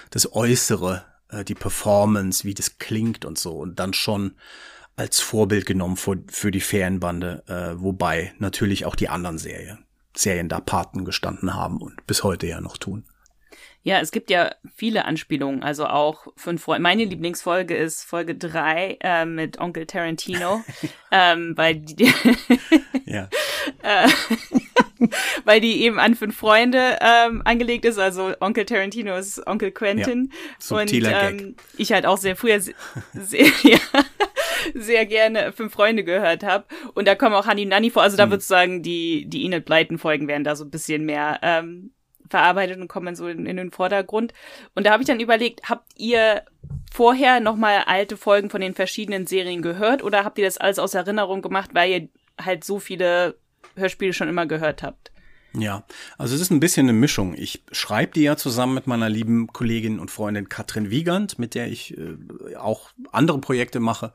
das 0.10 0.34
Äußere, 0.34 1.06
äh, 1.30 1.44
die 1.44 1.56
Performance, 1.56 2.44
wie 2.46 2.54
das 2.54 2.78
klingt 2.78 3.26
und 3.26 3.38
so. 3.38 3.58
Und 3.58 3.80
dann 3.80 3.94
schon 3.94 4.36
als 4.96 5.20
Vorbild 5.20 5.66
genommen 5.66 5.98
für, 5.98 6.18
für 6.28 6.52
die 6.52 6.62
Ferienbande, 6.62 7.44
äh, 7.48 7.82
wobei 7.82 8.34
natürlich 8.40 8.86
auch 8.86 8.96
die 8.96 9.10
anderen 9.10 9.38
Serien, 9.38 9.86
Serien 10.16 10.50
da 10.50 10.60
Paten 10.60 11.06
gestanden 11.06 11.56
haben 11.56 11.82
und 11.82 12.06
bis 12.08 12.24
heute 12.24 12.48
ja 12.48 12.62
noch 12.62 12.78
tun. 12.78 13.06
Ja, 13.84 14.00
es 14.00 14.12
gibt 14.12 14.30
ja 14.30 14.54
viele 14.76 15.06
Anspielungen, 15.06 15.64
also 15.64 15.88
auch 15.88 16.28
fünf 16.38 16.62
Freunde. 16.62 16.84
Meine 16.84 17.04
Lieblingsfolge 17.04 17.76
ist 17.76 18.04
Folge 18.04 18.36
drei 18.36 18.98
äh, 19.02 19.26
mit 19.26 19.60
Onkel 19.60 19.88
Tarantino, 19.88 20.64
ähm, 21.12 21.54
weil 21.56 21.76
die, 21.78 22.14
ja. 23.06 23.28
äh, 23.82 24.08
weil 25.46 25.62
die 25.62 25.84
eben 25.84 26.00
an 26.00 26.16
fünf 26.16 26.38
Freunde 26.38 26.98
ähm, 27.02 27.42
angelegt 27.46 27.86
ist. 27.86 27.98
Also 27.98 28.34
Onkel 28.40 28.66
Tarantino 28.66 29.16
ist 29.16 29.46
Onkel 29.48 29.72
Quentin 29.72 30.32
ja, 30.70 30.78
und 30.78 30.94
ähm, 30.94 31.56
ich 31.78 31.92
halt 31.92 32.06
auch 32.06 32.18
sehr 32.18 32.36
früher 32.36 32.60
sehr, 32.60 32.76
sehr 33.14 33.48
ja, 33.64 33.80
sehr 34.74 35.06
gerne 35.06 35.52
Fünf 35.52 35.74
Freunde 35.74 36.04
gehört 36.04 36.44
habe. 36.44 36.66
Und 36.94 37.08
da 37.08 37.16
kommen 37.16 37.36
auch 37.36 37.48
Honey 37.48 37.66
Nanny 37.66 37.90
vor. 37.90 38.04
Also 38.04 38.18
da 38.18 38.26
mhm. 38.26 38.32
würde 38.32 38.42
ich 38.42 38.48
sagen, 38.48 38.84
die, 38.84 39.26
die 39.28 39.46
Enid 39.46 39.66
Blyton 39.66 39.98
Folgen 39.98 40.28
werden 40.28 40.44
da 40.44 40.56
so 40.56 40.66
ein 40.66 40.72
bisschen 40.72 41.06
mehr 41.06 41.40
ähm, 41.42 41.92
verarbeitet 42.30 42.80
und 42.80 42.88
kommen 42.88 43.16
so 43.16 43.28
in, 43.28 43.46
in 43.46 43.58
den 43.58 43.72
Vordergrund. 43.72 44.34
Und 44.76 44.86
da 44.86 44.92
habe 44.92 45.04
ich 45.04 45.08
dann 45.08 45.20
überlegt, 45.20 45.70
habt 45.70 45.88
ihr 45.98 46.44
vorher 46.92 47.40
nochmal 47.40 47.84
alte 47.86 48.18
Folgen 48.18 48.50
von 48.50 48.62
den 48.62 48.74
verschiedenen 48.74 49.28
Serien 49.28 49.62
gehört 49.62 50.04
oder 50.04 50.24
habt 50.24 50.38
ihr 50.38 50.46
das 50.46 50.58
alles 50.58 50.80
aus 50.80 50.94
Erinnerung 50.94 51.42
gemacht, 51.42 51.72
weil 51.74 51.92
ihr 51.92 52.10
halt 52.44 52.64
so 52.64 52.80
viele 52.80 53.36
Hörspiele 53.76 54.14
schon 54.14 54.28
immer 54.28 54.46
gehört 54.46 54.84
habt? 54.84 55.12
Ja, 55.54 55.84
also 56.18 56.34
es 56.34 56.42
ist 56.42 56.52
ein 56.52 56.62
bisschen 56.62 56.86
eine 56.86 56.98
Mischung. 56.98 57.34
Ich 57.38 57.64
schreibe 57.72 58.14
die 58.14 58.22
ja 58.22 58.38
zusammen 58.38 58.74
mit 58.74 58.88
meiner 58.88 59.10
lieben 59.10 59.48
Kollegin 59.48 60.00
und 60.00 60.10
Freundin 60.10 60.48
Katrin 60.48 60.90
Wiegand, 60.90 61.40
mit 61.40 61.56
der 61.56 61.68
ich 61.68 61.98
äh, 61.98 62.56
auch 62.56 62.92
andere 63.12 63.40
Projekte 63.40 63.82
mache 63.82 64.14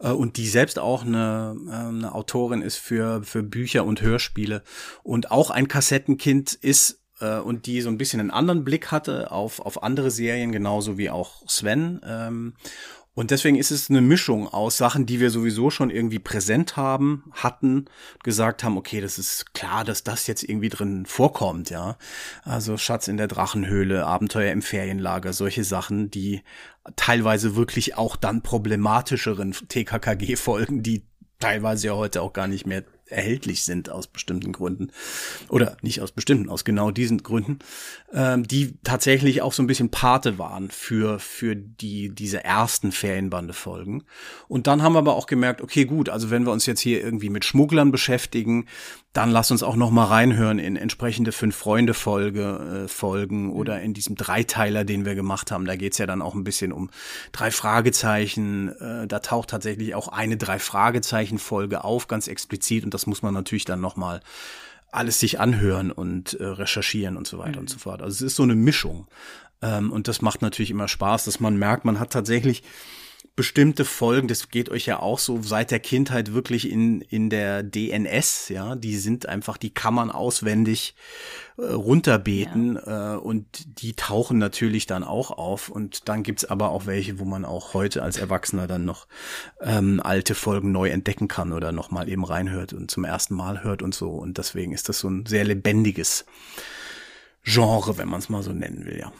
äh, 0.00 0.10
und 0.10 0.36
die 0.36 0.46
selbst 0.46 0.78
auch 0.78 1.04
eine, 1.04 1.56
äh, 1.66 1.72
eine 1.72 2.14
Autorin 2.14 2.60
ist 2.60 2.76
für, 2.76 3.22
für 3.22 3.42
Bücher 3.42 3.86
und 3.86 4.02
Hörspiele 4.02 4.62
und 5.02 5.30
auch 5.30 5.48
ein 5.48 5.66
Kassettenkind 5.66 6.52
ist 6.52 7.00
äh, 7.20 7.38
und 7.38 7.64
die 7.64 7.80
so 7.80 7.88
ein 7.88 7.98
bisschen 7.98 8.20
einen 8.20 8.30
anderen 8.30 8.64
Blick 8.64 8.92
hatte 8.92 9.30
auf, 9.30 9.60
auf 9.60 9.82
andere 9.82 10.10
Serien, 10.10 10.52
genauso 10.52 10.98
wie 10.98 11.10
auch 11.10 11.48
Sven. 11.48 12.00
Ähm, 12.04 12.54
und 13.16 13.30
deswegen 13.30 13.56
ist 13.56 13.70
es 13.70 13.88
eine 13.88 14.02
Mischung 14.02 14.46
aus 14.46 14.76
Sachen, 14.76 15.06
die 15.06 15.20
wir 15.20 15.30
sowieso 15.30 15.70
schon 15.70 15.88
irgendwie 15.88 16.18
präsent 16.18 16.76
haben, 16.76 17.24
hatten, 17.32 17.86
gesagt 18.22 18.62
haben, 18.62 18.76
okay, 18.76 19.00
das 19.00 19.18
ist 19.18 19.54
klar, 19.54 19.84
dass 19.84 20.04
das 20.04 20.26
jetzt 20.26 20.42
irgendwie 20.42 20.68
drin 20.68 21.06
vorkommt, 21.06 21.70
ja. 21.70 21.96
Also 22.44 22.76
Schatz 22.76 23.08
in 23.08 23.16
der 23.16 23.26
Drachenhöhle, 23.26 24.04
Abenteuer 24.04 24.52
im 24.52 24.60
Ferienlager, 24.60 25.32
solche 25.32 25.64
Sachen, 25.64 26.10
die 26.10 26.42
teilweise 26.96 27.56
wirklich 27.56 27.96
auch 27.96 28.16
dann 28.16 28.42
problematischeren 28.42 29.52
TKKG-Folgen, 29.52 30.82
die 30.82 31.02
teilweise 31.38 31.86
ja 31.86 31.94
heute 31.94 32.20
auch 32.20 32.34
gar 32.34 32.48
nicht 32.48 32.66
mehr 32.66 32.84
erhältlich 33.08 33.64
sind 33.64 33.90
aus 33.90 34.06
bestimmten 34.06 34.52
Gründen 34.52 34.90
oder 35.48 35.76
nicht 35.82 36.00
aus 36.00 36.12
bestimmten, 36.12 36.48
aus 36.48 36.64
genau 36.64 36.90
diesen 36.90 37.22
Gründen, 37.22 37.58
ähm, 38.12 38.46
die 38.46 38.78
tatsächlich 38.82 39.42
auch 39.42 39.52
so 39.52 39.62
ein 39.62 39.66
bisschen 39.66 39.90
Pate 39.90 40.38
waren 40.38 40.70
für 40.70 41.18
für 41.18 41.56
die 41.56 42.10
diese 42.10 42.44
ersten 42.44 42.92
Ferienbande-Folgen. 42.92 44.04
Und 44.48 44.66
dann 44.66 44.82
haben 44.82 44.94
wir 44.94 44.98
aber 44.98 45.16
auch 45.16 45.26
gemerkt, 45.26 45.60
okay, 45.60 45.84
gut, 45.84 46.08
also 46.08 46.30
wenn 46.30 46.44
wir 46.44 46.52
uns 46.52 46.66
jetzt 46.66 46.80
hier 46.80 47.02
irgendwie 47.02 47.30
mit 47.30 47.44
Schmugglern 47.44 47.92
beschäftigen, 47.92 48.66
dann 49.16 49.30
lass 49.30 49.50
uns 49.50 49.62
auch 49.62 49.76
noch 49.76 49.90
mal 49.90 50.04
reinhören 50.04 50.58
in 50.58 50.76
entsprechende 50.76 51.32
fünf 51.32 51.56
Freunde 51.56 51.94
Folge 51.94 52.84
äh, 52.84 52.88
Folgen 52.88 53.50
oder 53.50 53.80
in 53.80 53.94
diesem 53.94 54.14
Dreiteiler, 54.14 54.84
den 54.84 55.06
wir 55.06 55.14
gemacht 55.14 55.50
haben. 55.50 55.64
Da 55.64 55.76
geht's 55.76 55.96
ja 55.96 56.04
dann 56.06 56.20
auch 56.20 56.34
ein 56.34 56.44
bisschen 56.44 56.70
um 56.70 56.90
drei 57.32 57.50
Fragezeichen. 57.50 58.68
Äh, 58.78 59.06
da 59.06 59.20
taucht 59.20 59.50
tatsächlich 59.50 59.94
auch 59.94 60.08
eine 60.08 60.36
drei 60.36 60.58
Fragezeichen 60.58 61.38
Folge 61.38 61.82
auf, 61.82 62.08
ganz 62.08 62.28
explizit. 62.28 62.84
Und 62.84 62.92
das 62.92 63.06
muss 63.06 63.22
man 63.22 63.32
natürlich 63.32 63.64
dann 63.64 63.80
noch 63.80 63.96
mal 63.96 64.20
alles 64.92 65.18
sich 65.18 65.40
anhören 65.40 65.90
und 65.90 66.34
äh, 66.34 66.44
recherchieren 66.44 67.16
und 67.16 67.26
so 67.26 67.38
weiter 67.38 67.52
mhm. 67.52 67.60
und 67.60 67.70
so 67.70 67.78
fort. 67.78 68.02
Also 68.02 68.16
es 68.16 68.32
ist 68.32 68.36
so 68.36 68.42
eine 68.42 68.54
Mischung. 68.54 69.06
Ähm, 69.62 69.92
und 69.92 70.08
das 70.08 70.20
macht 70.20 70.42
natürlich 70.42 70.70
immer 70.70 70.88
Spaß, 70.88 71.24
dass 71.24 71.40
man 71.40 71.56
merkt, 71.56 71.86
man 71.86 71.98
hat 71.98 72.12
tatsächlich 72.12 72.62
bestimmte 73.36 73.84
Folgen, 73.84 74.28
das 74.28 74.48
geht 74.48 74.70
euch 74.70 74.86
ja 74.86 74.98
auch 74.98 75.18
so 75.18 75.42
seit 75.42 75.70
der 75.70 75.78
Kindheit 75.78 76.32
wirklich 76.32 76.70
in, 76.70 77.02
in 77.02 77.28
der 77.28 77.62
DNS, 77.62 78.48
ja, 78.48 78.74
die 78.74 78.96
sind 78.96 79.26
einfach, 79.26 79.58
die 79.58 79.74
kann 79.74 79.92
man 79.92 80.10
auswendig 80.10 80.94
äh, 81.58 81.62
runterbeten 81.62 82.76
ja. 82.76 83.14
äh, 83.14 83.18
und 83.18 83.46
die 83.82 83.92
tauchen 83.92 84.38
natürlich 84.38 84.86
dann 84.86 85.04
auch 85.04 85.30
auf 85.30 85.68
und 85.68 86.08
dann 86.08 86.22
gibt's 86.22 86.46
aber 86.46 86.70
auch 86.70 86.86
welche, 86.86 87.18
wo 87.18 87.26
man 87.26 87.44
auch 87.44 87.74
heute 87.74 88.02
als 88.02 88.16
Erwachsener 88.16 88.66
dann 88.66 88.86
noch 88.86 89.06
ähm, 89.60 90.00
alte 90.02 90.34
Folgen 90.34 90.72
neu 90.72 90.88
entdecken 90.88 91.28
kann 91.28 91.52
oder 91.52 91.72
nochmal 91.72 92.08
eben 92.08 92.24
reinhört 92.24 92.72
und 92.72 92.90
zum 92.90 93.04
ersten 93.04 93.34
Mal 93.34 93.62
hört 93.62 93.82
und 93.82 93.94
so 93.94 94.12
und 94.12 94.38
deswegen 94.38 94.72
ist 94.72 94.88
das 94.88 94.98
so 94.98 95.10
ein 95.10 95.26
sehr 95.26 95.44
lebendiges 95.44 96.24
Genre, 97.44 97.98
wenn 97.98 98.08
man 98.08 98.18
es 98.18 98.30
mal 98.30 98.42
so 98.42 98.52
nennen 98.52 98.86
will, 98.86 98.98
ja. 98.98 99.12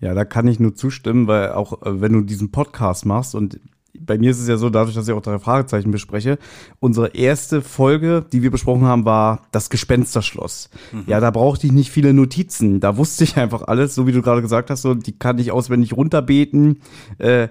Ja, 0.00 0.14
da 0.14 0.24
kann 0.24 0.48
ich 0.48 0.58
nur 0.58 0.74
zustimmen, 0.74 1.26
weil 1.26 1.52
auch 1.52 1.82
äh, 1.82 2.00
wenn 2.00 2.12
du 2.12 2.22
diesen 2.22 2.50
Podcast 2.50 3.06
machst 3.06 3.34
und 3.34 3.60
bei 3.98 4.18
mir 4.18 4.30
ist 4.30 4.40
es 4.40 4.48
ja 4.48 4.56
so, 4.56 4.70
dadurch, 4.70 4.94
dass 4.94 5.08
ich 5.08 5.14
auch 5.14 5.22
drei 5.22 5.38
Fragezeichen 5.38 5.90
bespreche, 5.90 6.38
unsere 6.78 7.08
erste 7.08 7.60
Folge, 7.60 8.24
die 8.32 8.42
wir 8.42 8.50
besprochen 8.50 8.84
haben, 8.84 9.04
war 9.04 9.42
das 9.52 9.70
Gespensterschloss. 9.70 10.70
Mhm. 10.92 11.04
Ja, 11.06 11.20
da 11.20 11.30
brauchte 11.30 11.66
ich 11.66 11.72
nicht 11.72 11.90
viele 11.90 12.12
Notizen. 12.12 12.80
Da 12.80 12.96
wusste 12.96 13.24
ich 13.24 13.36
einfach 13.36 13.62
alles, 13.62 13.94
so 13.94 14.06
wie 14.06 14.12
du 14.12 14.22
gerade 14.22 14.42
gesagt 14.42 14.70
hast, 14.70 14.82
so, 14.82 14.94
die 14.94 15.18
kann 15.18 15.38
ich 15.38 15.52
auswendig 15.52 15.96
runterbeten. 15.96 16.80
Äh, 17.18 17.48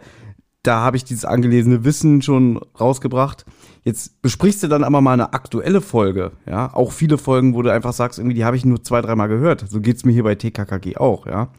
da 0.63 0.79
habe 0.81 0.97
ich 0.97 1.05
dieses 1.05 1.23
angelesene 1.23 1.85
Wissen 1.85 2.21
schon 2.21 2.59
rausgebracht. 2.79 3.45
Jetzt 3.83 4.21
besprichst 4.21 4.61
du 4.63 4.67
dann 4.67 4.83
aber 4.83 5.01
mal 5.01 5.13
eine 5.13 5.33
aktuelle 5.33 5.79
Folge, 5.81 6.31
ja. 6.45 6.73
Auch 6.73 6.91
viele 6.91 7.17
Folgen, 7.17 7.53
wo 7.53 7.61
du 7.61 7.71
einfach 7.71 7.93
sagst, 7.93 8.19
irgendwie, 8.19 8.35
die 8.35 8.43
habe 8.43 8.57
ich 8.57 8.65
nur 8.65 8.83
zwei, 8.83 9.01
dreimal 9.01 9.29
gehört. 9.29 9.65
So 9.69 9.79
geht's 9.79 10.03
mir 10.03 10.11
hier 10.11 10.23
bei 10.23 10.35
TKKG 10.35 10.97
auch, 10.97 11.25
ja 11.25 11.49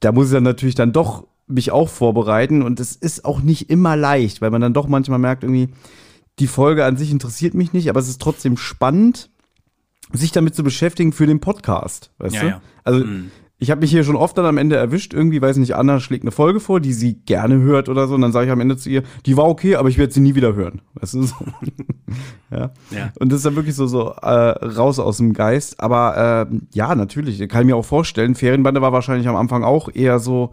da 0.00 0.12
muss 0.12 0.26
ich 0.26 0.32
dann 0.32 0.42
natürlich 0.42 0.74
dann 0.74 0.92
doch 0.92 1.26
mich 1.46 1.70
auch 1.70 1.88
vorbereiten 1.88 2.62
und 2.62 2.80
es 2.80 2.96
ist 2.96 3.24
auch 3.24 3.40
nicht 3.40 3.70
immer 3.70 3.96
leicht, 3.96 4.40
weil 4.40 4.50
man 4.50 4.60
dann 4.60 4.74
doch 4.74 4.88
manchmal 4.88 5.18
merkt, 5.18 5.44
irgendwie, 5.44 5.68
die 6.38 6.48
Folge 6.48 6.84
an 6.84 6.96
sich 6.96 7.10
interessiert 7.10 7.54
mich 7.54 7.72
nicht, 7.72 7.88
aber 7.88 8.00
es 8.00 8.08
ist 8.08 8.20
trotzdem 8.20 8.56
spannend, 8.56 9.30
sich 10.12 10.32
damit 10.32 10.54
zu 10.54 10.62
beschäftigen 10.62 11.12
für 11.12 11.26
den 11.26 11.40
Podcast, 11.40 12.10
weißt 12.18 12.34
ja, 12.34 12.40
du? 12.40 12.48
Ja. 12.48 12.62
Also, 12.84 13.04
mhm. 13.04 13.30
Ich 13.58 13.70
habe 13.70 13.80
mich 13.80 13.90
hier 13.90 14.04
schon 14.04 14.16
oft 14.16 14.36
dann 14.36 14.44
am 14.44 14.58
Ende 14.58 14.76
erwischt, 14.76 15.14
irgendwie, 15.14 15.40
weiß 15.40 15.56
nicht, 15.56 15.76
Anna 15.76 15.98
schlägt 15.98 16.24
eine 16.24 16.30
Folge 16.30 16.60
vor, 16.60 16.78
die 16.78 16.92
sie 16.92 17.14
gerne 17.14 17.58
hört 17.58 17.88
oder 17.88 18.06
so, 18.06 18.14
und 18.14 18.20
dann 18.20 18.32
sage 18.32 18.46
ich 18.46 18.52
am 18.52 18.60
Ende 18.60 18.76
zu 18.76 18.90
ihr, 18.90 19.02
die 19.24 19.36
war 19.36 19.46
okay, 19.46 19.76
aber 19.76 19.88
ich 19.88 19.96
werde 19.96 20.12
sie 20.12 20.20
nie 20.20 20.34
wieder 20.34 20.54
hören. 20.54 20.82
Weißt 20.94 21.14
du? 21.14 21.22
So. 21.22 21.34
ja. 22.50 22.70
ja. 22.90 23.12
Und 23.18 23.32
das 23.32 23.38
ist 23.38 23.46
dann 23.46 23.56
wirklich 23.56 23.74
so, 23.74 23.86
so 23.86 24.10
äh, 24.10 24.28
raus 24.28 24.98
aus 24.98 25.16
dem 25.16 25.32
Geist. 25.32 25.80
Aber 25.80 26.48
äh, 26.50 26.56
ja, 26.74 26.94
natürlich, 26.94 27.38
kann 27.48 27.62
ich 27.62 27.66
mir 27.66 27.76
auch 27.76 27.84
vorstellen, 27.84 28.34
Ferienbande 28.34 28.82
war 28.82 28.92
wahrscheinlich 28.92 29.26
am 29.26 29.36
Anfang 29.36 29.64
auch 29.64 29.88
eher 29.92 30.18
so, 30.18 30.50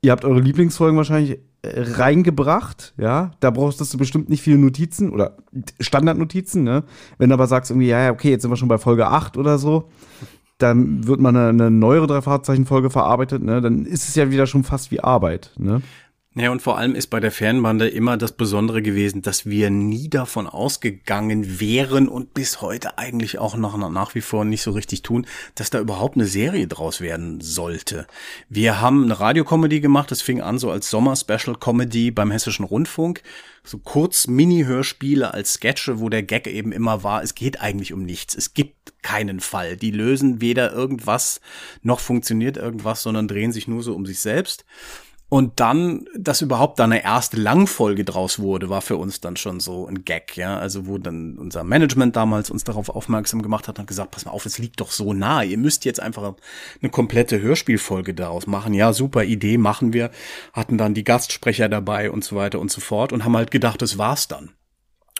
ihr 0.00 0.12
habt 0.12 0.24
eure 0.24 0.40
Lieblingsfolgen 0.40 0.96
wahrscheinlich 0.96 1.40
äh, 1.62 1.70
reingebracht, 1.74 2.94
ja, 2.98 3.32
da 3.40 3.50
brauchst 3.50 3.80
du 3.80 3.98
bestimmt 3.98 4.28
nicht 4.28 4.42
viele 4.42 4.58
Notizen 4.58 5.10
oder 5.10 5.38
Standardnotizen, 5.80 6.62
ne? 6.62 6.84
Wenn 7.18 7.30
du 7.30 7.34
aber 7.34 7.48
sagst 7.48 7.72
irgendwie, 7.72 7.88
ja, 7.88 8.12
okay, 8.12 8.30
jetzt 8.30 8.42
sind 8.42 8.52
wir 8.52 8.56
schon 8.56 8.68
bei 8.68 8.78
Folge 8.78 9.08
8 9.08 9.36
oder 9.36 9.58
so, 9.58 9.88
dann 10.58 11.06
wird 11.06 11.20
man 11.20 11.36
eine, 11.36 11.48
eine 11.48 11.70
neuere 11.70 12.06
Drei-Fahrzeichen-Folge 12.06 12.90
verarbeitet, 12.90 13.42
ne? 13.42 13.60
Dann 13.60 13.84
ist 13.84 14.08
es 14.08 14.14
ja 14.14 14.30
wieder 14.30 14.46
schon 14.46 14.64
fast 14.64 14.90
wie 14.90 15.00
Arbeit, 15.00 15.52
ne? 15.56 15.82
Ja, 16.40 16.52
und 16.52 16.62
vor 16.62 16.78
allem 16.78 16.94
ist 16.94 17.08
bei 17.08 17.18
der 17.18 17.32
Fernbande 17.32 17.88
immer 17.88 18.16
das 18.16 18.30
Besondere 18.30 18.80
gewesen, 18.80 19.22
dass 19.22 19.46
wir 19.46 19.70
nie 19.70 20.08
davon 20.08 20.46
ausgegangen 20.46 21.58
wären 21.58 22.06
und 22.06 22.32
bis 22.32 22.60
heute 22.60 22.96
eigentlich 22.96 23.40
auch 23.40 23.56
noch 23.56 23.76
nach 23.76 24.14
wie 24.14 24.20
vor 24.20 24.44
nicht 24.44 24.62
so 24.62 24.70
richtig 24.70 25.02
tun, 25.02 25.26
dass 25.56 25.70
da 25.70 25.80
überhaupt 25.80 26.14
eine 26.14 26.26
Serie 26.26 26.68
draus 26.68 27.00
werden 27.00 27.40
sollte. 27.40 28.06
Wir 28.48 28.80
haben 28.80 29.02
eine 29.02 29.18
Radiocomedy 29.18 29.80
gemacht, 29.80 30.12
das 30.12 30.22
fing 30.22 30.40
an 30.40 30.60
so 30.60 30.70
als 30.70 30.88
Sommer-Special-Comedy 30.90 32.12
beim 32.12 32.30
Hessischen 32.30 32.64
Rundfunk. 32.64 33.24
So 33.64 33.78
kurz 33.78 34.28
Mini-Hörspiele 34.28 35.34
als 35.34 35.54
Sketche, 35.54 35.98
wo 35.98 36.08
der 36.08 36.22
Gag 36.22 36.46
eben 36.46 36.70
immer 36.70 37.02
war, 37.02 37.20
es 37.24 37.34
geht 37.34 37.60
eigentlich 37.60 37.92
um 37.92 38.04
nichts. 38.04 38.36
Es 38.36 38.54
gibt 38.54 39.02
keinen 39.02 39.40
Fall. 39.40 39.76
Die 39.76 39.90
lösen 39.90 40.40
weder 40.40 40.72
irgendwas 40.72 41.40
noch 41.82 41.98
funktioniert 41.98 42.56
irgendwas, 42.56 43.02
sondern 43.02 43.26
drehen 43.26 43.50
sich 43.50 43.66
nur 43.66 43.82
so 43.82 43.96
um 43.96 44.06
sich 44.06 44.20
selbst. 44.20 44.64
Und 45.30 45.60
dann, 45.60 46.06
dass 46.16 46.40
überhaupt 46.40 46.78
da 46.78 46.84
eine 46.84 47.04
erste 47.04 47.36
Langfolge 47.36 48.04
draus 48.04 48.38
wurde, 48.38 48.70
war 48.70 48.80
für 48.80 48.96
uns 48.96 49.20
dann 49.20 49.36
schon 49.36 49.60
so 49.60 49.86
ein 49.86 50.04
Gag, 50.04 50.36
ja. 50.38 50.58
Also 50.58 50.86
wo 50.86 50.96
dann 50.96 51.36
unser 51.36 51.64
Management 51.64 52.16
damals 52.16 52.50
uns 52.50 52.64
darauf 52.64 52.88
aufmerksam 52.88 53.42
gemacht 53.42 53.68
hat 53.68 53.78
und 53.78 53.86
gesagt, 53.86 54.10
pass 54.10 54.24
mal 54.24 54.30
auf, 54.30 54.46
es 54.46 54.58
liegt 54.58 54.80
doch 54.80 54.90
so 54.90 55.12
nah. 55.12 55.42
Ihr 55.42 55.58
müsst 55.58 55.84
jetzt 55.84 56.00
einfach 56.00 56.34
eine 56.80 56.90
komplette 56.90 57.42
Hörspielfolge 57.42 58.14
daraus 58.14 58.46
machen. 58.46 58.72
Ja, 58.72 58.94
super 58.94 59.24
Idee, 59.24 59.58
machen 59.58 59.92
wir. 59.92 60.10
Hatten 60.54 60.78
dann 60.78 60.94
die 60.94 61.04
Gastsprecher 61.04 61.68
dabei 61.68 62.10
und 62.10 62.24
so 62.24 62.34
weiter 62.34 62.58
und 62.58 62.70
so 62.70 62.80
fort 62.80 63.12
und 63.12 63.24
haben 63.24 63.36
halt 63.36 63.50
gedacht, 63.50 63.82
das 63.82 63.98
war's 63.98 64.28
dann. 64.28 64.50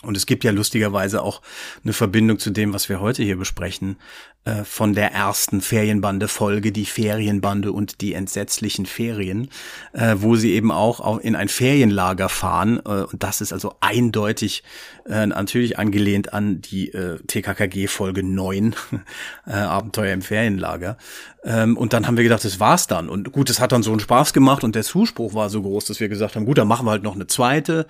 Und 0.03 0.17
es 0.17 0.27
gibt 0.27 0.45
ja 0.45 0.53
lustigerweise 0.53 1.23
auch 1.23 1.43
eine 1.83 1.93
Verbindung 1.93 2.39
zu 2.39 2.51
dem, 2.51 2.73
was 2.73 2.89
wir 2.89 3.01
heute 3.01 3.25
hier 3.25 3.37
besprechen, 3.37 3.97
äh, 4.45 4.63
von 4.63 4.95
der 4.95 5.13
ersten 5.13 5.61
Ferienbande-Folge, 5.61 6.71
die 6.71 6.87
Ferienbande 6.87 7.73
und 7.73 8.01
die 8.01 8.15
entsetzlichen 8.15 8.87
Ferien, 8.87 9.51
äh, 9.93 10.15
wo 10.19 10.37
sie 10.37 10.53
eben 10.53 10.71
auch 10.71 11.19
in 11.19 11.35
ein 11.35 11.49
Ferienlager 11.49 12.29
fahren. 12.29 12.79
Äh, 12.87 13.03
und 13.11 13.25
das 13.25 13.41
ist 13.41 13.53
also 13.53 13.75
eindeutig 13.81 14.63
äh, 15.09 15.27
natürlich 15.27 15.81
angelehnt 15.81 16.33
an 16.33 16.61
die 16.61 16.93
äh, 16.93 17.19
TKKG-Folge 17.27 18.23
9, 18.23 18.77
äh, 19.49 19.51
Abenteuer 19.51 20.13
im 20.13 20.23
Ferienlager. 20.23 20.97
Ähm, 21.43 21.77
und 21.77 21.93
dann 21.93 22.07
haben 22.07 22.17
wir 22.17 22.23
gedacht, 22.23 22.45
das 22.45 22.61
war's 22.61 22.87
dann. 22.87 23.09
Und 23.09 23.33
gut, 23.33 23.51
es 23.51 23.59
hat 23.59 23.73
dann 23.73 23.83
so 23.83 23.91
einen 23.91 24.01
Spaß 24.01 24.33
gemacht 24.33 24.63
und 24.63 24.77
der 24.77 24.85
Zuspruch 24.85 25.35
war 25.35 25.51
so 25.51 25.61
groß, 25.61 25.87
dass 25.87 25.99
wir 25.99 26.09
gesagt 26.09 26.37
haben, 26.37 26.47
gut, 26.47 26.59
dann 26.59 26.69
machen 26.69 26.87
wir 26.87 26.93
halt 26.93 27.03
noch 27.03 27.17
eine 27.17 27.27
zweite 27.27 27.89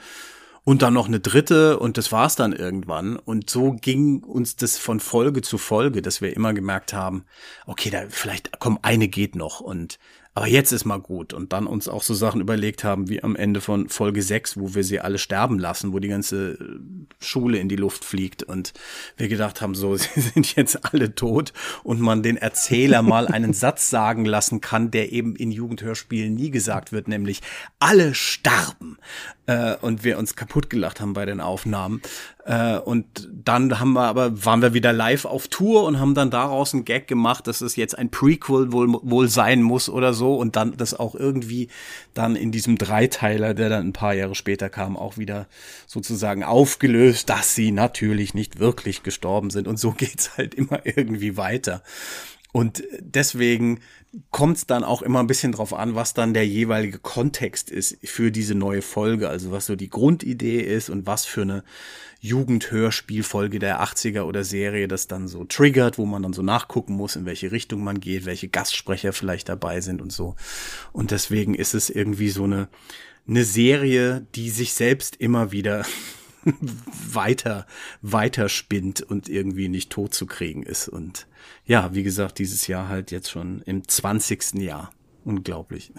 und 0.69 0.83
dann 0.83 0.93
noch 0.93 1.09
eine 1.09 1.19
dritte 1.19 1.79
und 1.79 1.97
das 1.97 2.13
war's 2.13 2.37
dann 2.37 2.53
irgendwann. 2.53 3.17
Und 3.17 3.49
so 3.49 3.73
ging 3.73 4.23
uns 4.23 4.55
das 4.55 4.77
von 4.77 5.01
Folge 5.01 5.41
zu 5.41 5.57
Folge, 5.57 6.03
dass 6.03 6.21
wir 6.21 6.37
immer 6.37 6.53
gemerkt 6.53 6.93
haben, 6.93 7.25
okay, 7.67 7.89
da 7.89 8.03
vielleicht, 8.11 8.59
komm, 8.59 8.79
eine 8.83 9.09
geht 9.09 9.35
noch 9.35 9.61
und 9.61 9.99
aber 10.39 10.47
jetzt 10.47 10.71
ist 10.71 10.85
mal 10.85 11.01
gut. 11.01 11.35
Und 11.35 11.53
dann 11.53 11.67
uns 11.67 11.89
auch 11.89 12.05
so 12.05 12.15
Sachen 12.15 12.41
überlegt 12.41 12.85
haben, 12.85 13.09
wie 13.09 13.25
am 13.25 13.35
Ende 13.35 13.61
von 13.61 13.89
Folge 13.89 14.23
6, 14.23 14.57
wo 14.57 14.73
wir 14.73 14.85
sie 14.85 15.01
alle 15.01 15.19
sterben 15.19 15.59
lassen, 15.59 15.93
wo 15.93 15.99
die 15.99 16.07
ganze 16.07 16.53
äh, 16.53 16.79
Schule 17.19 17.59
in 17.59 17.69
die 17.69 17.75
Luft 17.75 18.05
fliegt 18.05 18.45
und 18.45 18.73
wir 19.17 19.27
gedacht 19.27 19.61
haben, 19.61 19.75
so, 19.75 19.97
sie 19.97 20.21
sind 20.21 20.55
jetzt 20.55 20.93
alle 20.93 21.17
tot 21.17 21.53
und 21.83 22.01
man 22.01 22.23
den 22.23 22.37
Erzähler 22.37 23.03
mal 23.03 23.27
einen 23.27 23.53
Satz 23.53 23.91
sagen 23.91 24.25
lassen 24.25 24.61
kann, 24.61 24.93
der 24.93 25.11
eben 25.11 25.35
in 25.35 25.51
Jugendhörspielen 25.51 26.37
nie 26.37 26.53
gesagt 26.53 26.93
wird, 26.93 27.09
nämlich 27.09 27.43
alle 27.81 28.15
starben. 28.15 28.97
Äh, 29.47 29.75
und 29.81 30.05
wir 30.05 30.19
uns 30.19 30.37
kaputt 30.37 30.71
gelacht 30.71 31.01
haben 31.01 31.15
bei 31.15 31.27
den 31.27 31.41
Aufnahmen. 31.41 32.01
Äh, 32.49 32.79
und 32.79 33.29
dann 33.31 33.79
haben 33.79 33.93
wir 33.93 34.05
aber, 34.05 34.45
waren 34.45 34.63
wir 34.63 34.73
wieder 34.73 34.93
live 34.95 35.27
auf 35.27 35.49
Tour 35.49 35.85
und 35.85 36.01
haben 36.01 36.15
dann 36.15 36.31
daraus 36.31 36.73
einen 36.73 36.87
Gag 36.87 37.07
gemacht, 37.07 37.47
dass 37.47 37.61
es 37.61 37.77
jetzt 37.77 37.97
ein 37.99 38.11
Prequel 38.11 38.73
wohl, 38.73 38.89
wohl 39.03 39.29
sein 39.29 39.63
muss 39.63 39.91
oder 39.91 40.15
so 40.15 40.35
und 40.37 40.57
dann 40.57 40.75
das 40.79 40.99
auch 40.99 41.15
irgendwie 41.15 41.69
dann 42.15 42.37
in 42.37 42.51
diesem 42.51 42.79
Dreiteiler, 42.79 43.53
der 43.53 43.69
dann 43.69 43.89
ein 43.89 43.93
paar 43.93 44.15
Jahre 44.15 44.35
später 44.35 44.71
kam, 44.71 44.97
auch 44.97 45.19
wieder 45.19 45.47
sozusagen 45.87 46.43
aufgelöst, 46.43 47.29
dass 47.29 47.55
sie 47.55 47.71
natürlich 47.71 48.33
nicht 48.33 48.59
wirklich 48.59 49.03
gestorben 49.03 49.51
sind 49.51 49.69
und 49.69 49.79
so 49.79 49.91
geht's 49.97 50.39
halt 50.39 50.55
immer 50.55 50.87
irgendwie 50.87 51.37
weiter. 51.37 51.83
Und 52.53 52.83
deswegen 53.01 53.81
kommt 54.31 54.57
es 54.57 54.67
dann 54.67 54.85
auch 54.85 55.03
immer 55.03 55.21
ein 55.21 55.27
bisschen 55.27 55.53
drauf 55.53 55.75
an, 55.75 55.95
was 55.95 56.15
dann 56.15 56.33
der 56.33 56.47
jeweilige 56.47 56.99
Kontext 56.99 57.71
ist 57.71 57.99
für 58.05 58.31
diese 58.31 58.55
neue 58.55 58.81
Folge. 58.81 59.29
Also 59.29 59.53
was 59.53 59.67
so 59.67 59.77
die 59.77 59.91
Grundidee 59.91 60.61
ist 60.61 60.89
und 60.89 61.07
was 61.07 61.27
für 61.27 61.43
eine 61.43 61.65
Jugendhörspielfolge 62.21 63.59
der 63.59 63.83
80er 63.83 64.23
oder 64.23 64.45
Serie 64.45 64.89
das 64.89 65.07
dann 65.07 65.29
so 65.29 65.45
triggert, 65.45 65.99
wo 65.99 66.07
man 66.07 66.23
dann 66.23 66.33
so 66.33 66.43
nachgucken 66.43 66.95
muss, 66.95 67.17
in 67.17 67.27
welche 67.27 67.53
Richtung 67.53 67.85
man 67.85 68.01
geht, 68.01 68.25
welche 68.25 68.49
Gastsprecher 68.49 69.13
vielleicht 69.13 69.49
dabei 69.49 69.81
sind 69.81 70.01
und 70.01 70.13
so. 70.13 70.35
Und 70.93 71.11
deswegen 71.11 71.55
ist 71.55 71.75
es 71.75 71.91
irgendwie 71.91 72.31
so 72.31 72.45
eine, 72.45 72.69
eine 73.29 73.45
Serie, 73.45 74.27
die 74.35 74.51
sich 74.51 74.73
selbst 74.73 75.17
immer 75.17 75.53
wieder 75.53 75.85
weiter, 77.13 77.67
weiter 78.03 78.49
spinnt 78.49 79.03
und 79.03 79.29
irgendwie 79.29 79.69
nicht 79.69 79.91
tot 79.91 80.15
zu 80.15 80.27
kriegen 80.27 80.63
ist. 80.63 80.89
Und 80.89 81.27
ja, 81.65 81.95
wie 81.95 82.03
gesagt, 82.03 82.39
dieses 82.39 82.67
Jahr 82.67 82.89
halt 82.89 83.11
jetzt 83.11 83.31
schon 83.31 83.63
im 83.63 83.87
20. 83.87 84.55
Jahr. 84.55 84.91
Unglaublich. 85.25 85.93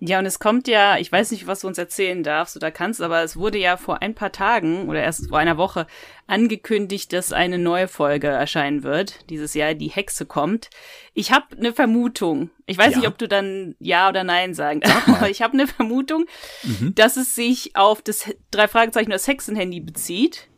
Ja, 0.00 0.20
und 0.20 0.26
es 0.26 0.38
kommt 0.38 0.68
ja, 0.68 0.96
ich 0.98 1.10
weiß 1.10 1.32
nicht, 1.32 1.48
was 1.48 1.60
du 1.60 1.66
uns 1.66 1.76
erzählen 1.76 2.22
darfst 2.22 2.56
oder 2.56 2.70
kannst, 2.70 3.02
aber 3.02 3.22
es 3.22 3.36
wurde 3.36 3.58
ja 3.58 3.76
vor 3.76 4.00
ein 4.00 4.14
paar 4.14 4.30
Tagen 4.30 4.88
oder 4.88 5.02
erst 5.02 5.28
vor 5.28 5.38
einer 5.38 5.56
Woche 5.56 5.88
angekündigt, 6.28 7.12
dass 7.12 7.32
eine 7.32 7.58
neue 7.58 7.88
Folge 7.88 8.28
erscheinen 8.28 8.84
wird. 8.84 9.28
Dieses 9.28 9.54
Jahr 9.54 9.74
die 9.74 9.88
Hexe 9.88 10.24
kommt. 10.24 10.70
Ich 11.14 11.32
habe 11.32 11.46
eine 11.56 11.72
Vermutung. 11.72 12.50
Ich 12.66 12.78
weiß 12.78 12.92
ja. 12.92 12.98
nicht, 12.98 13.08
ob 13.08 13.18
du 13.18 13.26
dann 13.26 13.74
ja 13.80 14.08
oder 14.08 14.22
nein 14.22 14.54
sagen, 14.54 14.82
aber 15.06 15.30
ich 15.30 15.42
habe 15.42 15.54
eine 15.54 15.66
Vermutung, 15.66 16.26
mhm. 16.62 16.94
dass 16.94 17.16
es 17.16 17.34
sich 17.34 17.74
auf 17.74 18.00
das 18.00 18.24
drei 18.52 18.68
Fragezeichen 18.68 19.10
das 19.10 19.26
Hexenhandy 19.26 19.80
bezieht 19.80 20.48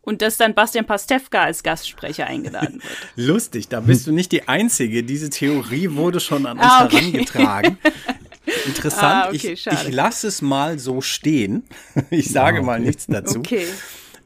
und 0.00 0.22
dass 0.22 0.38
dann 0.38 0.54
Bastian 0.54 0.86
Pastewka 0.86 1.42
als 1.42 1.62
Gastsprecher 1.62 2.26
eingeladen 2.26 2.80
wird. 2.82 3.26
Lustig, 3.28 3.68
da 3.68 3.80
bist 3.80 4.06
du 4.06 4.12
nicht 4.12 4.32
die 4.32 4.48
Einzige. 4.48 5.02
Diese 5.02 5.28
Theorie 5.28 5.90
wurde 5.90 6.20
schon 6.20 6.46
an 6.46 6.56
uns 6.56 6.66
ah, 6.66 6.86
okay. 6.86 6.96
herangetragen. 7.00 7.78
Interessant, 8.66 9.02
ah, 9.02 9.28
okay, 9.28 9.52
ich, 9.52 9.66
ich 9.66 9.92
lasse 9.92 10.26
es 10.26 10.42
mal 10.42 10.78
so 10.78 11.00
stehen. 11.00 11.64
Ich 12.10 12.30
sage 12.30 12.62
mal 12.62 12.80
nichts 12.80 13.06
dazu. 13.06 13.40
Okay. 13.40 13.66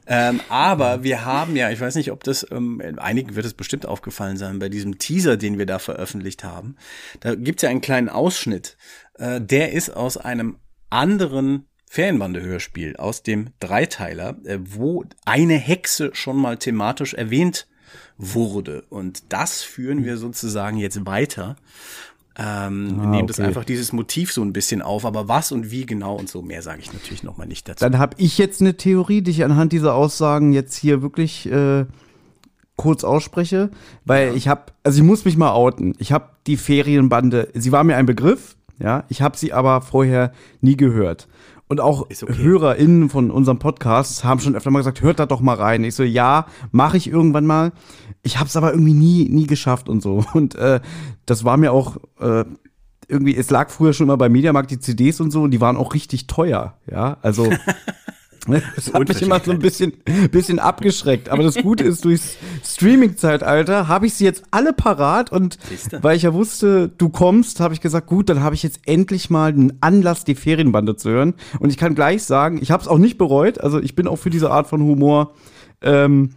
Ähm, 0.05 0.41
aber 0.49 1.03
wir 1.03 1.25
haben 1.25 1.55
ja, 1.55 1.69
ich 1.71 1.79
weiß 1.79 1.95
nicht, 1.95 2.11
ob 2.11 2.23
das, 2.23 2.45
ähm, 2.51 2.81
einigen 2.97 3.35
wird 3.35 3.45
es 3.45 3.53
bestimmt 3.53 3.85
aufgefallen 3.85 4.37
sein, 4.37 4.59
bei 4.59 4.69
diesem 4.69 4.97
Teaser, 4.97 5.37
den 5.37 5.57
wir 5.57 5.65
da 5.65 5.79
veröffentlicht 5.79 6.43
haben, 6.43 6.75
da 7.21 7.35
gibt 7.35 7.59
es 7.59 7.63
ja 7.63 7.69
einen 7.69 7.81
kleinen 7.81 8.09
Ausschnitt. 8.09 8.77
Äh, 9.15 9.39
der 9.39 9.71
ist 9.71 9.89
aus 9.89 10.17
einem 10.17 10.57
anderen 10.89 11.67
Ferienbande-Hörspiel, 11.89 12.97
aus 12.97 13.23
dem 13.23 13.49
Dreiteiler, 13.59 14.37
äh, 14.45 14.59
wo 14.61 15.05
eine 15.25 15.55
Hexe 15.55 16.09
schon 16.13 16.37
mal 16.37 16.57
thematisch 16.57 17.13
erwähnt 17.13 17.67
wurde. 18.17 18.83
Und 18.89 19.31
das 19.31 19.61
führen 19.61 20.03
wir 20.03 20.17
sozusagen 20.17 20.77
jetzt 20.77 21.05
weiter. 21.05 21.55
Ähm, 22.35 22.99
ah, 22.99 23.05
nehmen 23.07 23.27
das 23.27 23.39
einfach 23.39 23.63
dieses 23.63 23.93
Motiv 23.93 24.33
so 24.33 24.41
ein 24.41 24.53
bisschen 24.53 24.81
auf, 24.81 25.05
aber 25.05 25.27
was 25.27 25.51
und 25.51 25.69
wie 25.69 25.85
genau 25.85 26.15
und 26.15 26.29
so 26.29 26.41
mehr 26.41 26.63
sage 26.63 26.79
ich 26.81 26.91
natürlich 26.91 27.21
noch 27.21 27.37
mal 27.37 27.45
nicht 27.45 27.69
dazu. 27.69 27.85
Dann 27.85 27.99
habe 27.99 28.15
ich 28.17 28.39
jetzt 28.39 28.59
eine 28.59 28.75
Theorie, 28.75 29.21
die 29.21 29.31
ich 29.31 29.43
anhand 29.43 29.71
dieser 29.71 29.93
Aussagen 29.93 30.51
jetzt 30.51 30.75
hier 30.75 31.03
wirklich 31.03 31.45
äh, 31.51 31.85
kurz 32.75 33.03
ausspreche, 33.03 33.69
weil 34.03 34.29
ja. 34.29 34.33
ich 34.33 34.47
habe, 34.47 34.63
also 34.83 34.97
ich 34.97 35.03
muss 35.03 35.25
mich 35.25 35.37
mal 35.37 35.51
outen. 35.51 35.93
Ich 35.99 36.11
habe 36.11 36.29
die 36.47 36.57
Ferienbande, 36.57 37.49
sie 37.53 37.71
war 37.71 37.83
mir 37.83 37.97
ein 37.97 38.07
Begriff, 38.07 38.55
ja, 38.79 39.03
ich 39.09 39.21
habe 39.21 39.37
sie 39.37 39.53
aber 39.53 39.81
vorher 39.81 40.31
nie 40.61 40.75
gehört. 40.75 41.27
Und 41.67 41.79
auch 41.79 42.01
okay. 42.01 42.35
HörerInnen 42.35 43.09
von 43.09 43.31
unserem 43.31 43.57
Podcast 43.57 44.23
haben 44.23 44.39
schon 44.39 44.55
öfter 44.55 44.69
mal 44.69 44.79
gesagt, 44.79 45.01
hört 45.01 45.19
da 45.19 45.25
doch 45.25 45.39
mal 45.39 45.55
rein. 45.55 45.83
Ich 45.83 45.95
so, 45.95 46.03
ja, 46.03 46.45
mache 46.71 46.97
ich 46.97 47.07
irgendwann 47.07 47.45
mal. 47.45 47.71
Ich 48.23 48.39
habe 48.39 48.47
es 48.47 48.55
aber 48.55 48.71
irgendwie 48.71 48.93
nie, 48.93 49.29
nie 49.29 49.47
geschafft 49.47 49.89
und 49.89 50.01
so. 50.01 50.23
Und 50.33 50.55
äh, 50.55 50.79
das 51.25 51.43
war 51.43 51.57
mir 51.57 51.71
auch 51.71 51.97
äh, 52.19 52.45
irgendwie, 53.07 53.35
es 53.35 53.49
lag 53.49 53.69
früher 53.69 53.93
schon 53.93 54.07
mal 54.07 54.15
bei 54.15 54.29
Mediamarkt 54.29 54.71
die 54.71 54.79
CDs 54.79 55.19
und 55.19 55.29
so 55.29 55.43
und 55.43 55.51
die 55.51 55.59
waren 55.59 55.75
auch 55.75 55.93
richtig 55.93 56.25
teuer. 56.25 56.77
Ja, 56.89 57.17
also 57.21 57.51
Das 58.45 58.93
hat 58.93 59.07
mich 59.07 59.21
immer 59.21 59.39
so 59.39 59.51
ein 59.51 59.59
bisschen, 59.59 59.93
bisschen 60.31 60.59
abgeschreckt. 60.59 61.29
Aber 61.29 61.43
das 61.43 61.55
Gute 61.55 61.83
ist, 61.83 62.03
durchs 62.03 62.35
Streaming-Zeitalter 62.63 63.87
habe 63.87 64.05
ich 64.05 64.15
sie 64.15 64.25
jetzt 64.25 64.43
alle 64.51 64.73
parat 64.73 65.31
und 65.31 65.57
Siehste? 65.69 66.03
weil 66.03 66.17
ich 66.17 66.23
ja 66.23 66.33
wusste, 66.33 66.89
du 66.89 67.09
kommst, 67.09 67.59
habe 67.59 67.73
ich 67.73 67.81
gesagt, 67.81 68.07
gut, 68.07 68.29
dann 68.29 68.41
habe 68.41 68.55
ich 68.55 68.63
jetzt 68.63 68.81
endlich 68.85 69.29
mal 69.29 69.49
einen 69.49 69.77
Anlass, 69.81 70.25
die 70.25 70.35
Ferienbande 70.35 70.95
zu 70.95 71.09
hören. 71.09 71.35
Und 71.59 71.69
ich 71.69 71.77
kann 71.77 71.95
gleich 71.95 72.23
sagen, 72.23 72.59
ich 72.61 72.71
habe 72.71 72.81
es 72.81 72.89
auch 72.89 72.97
nicht 72.97 73.17
bereut. 73.17 73.61
Also 73.61 73.79
ich 73.79 73.95
bin 73.95 74.07
auch 74.07 74.17
für 74.17 74.29
diese 74.29 74.51
Art 74.51 74.67
von 74.67 74.81
Humor 74.81 75.33
ähm, 75.81 76.31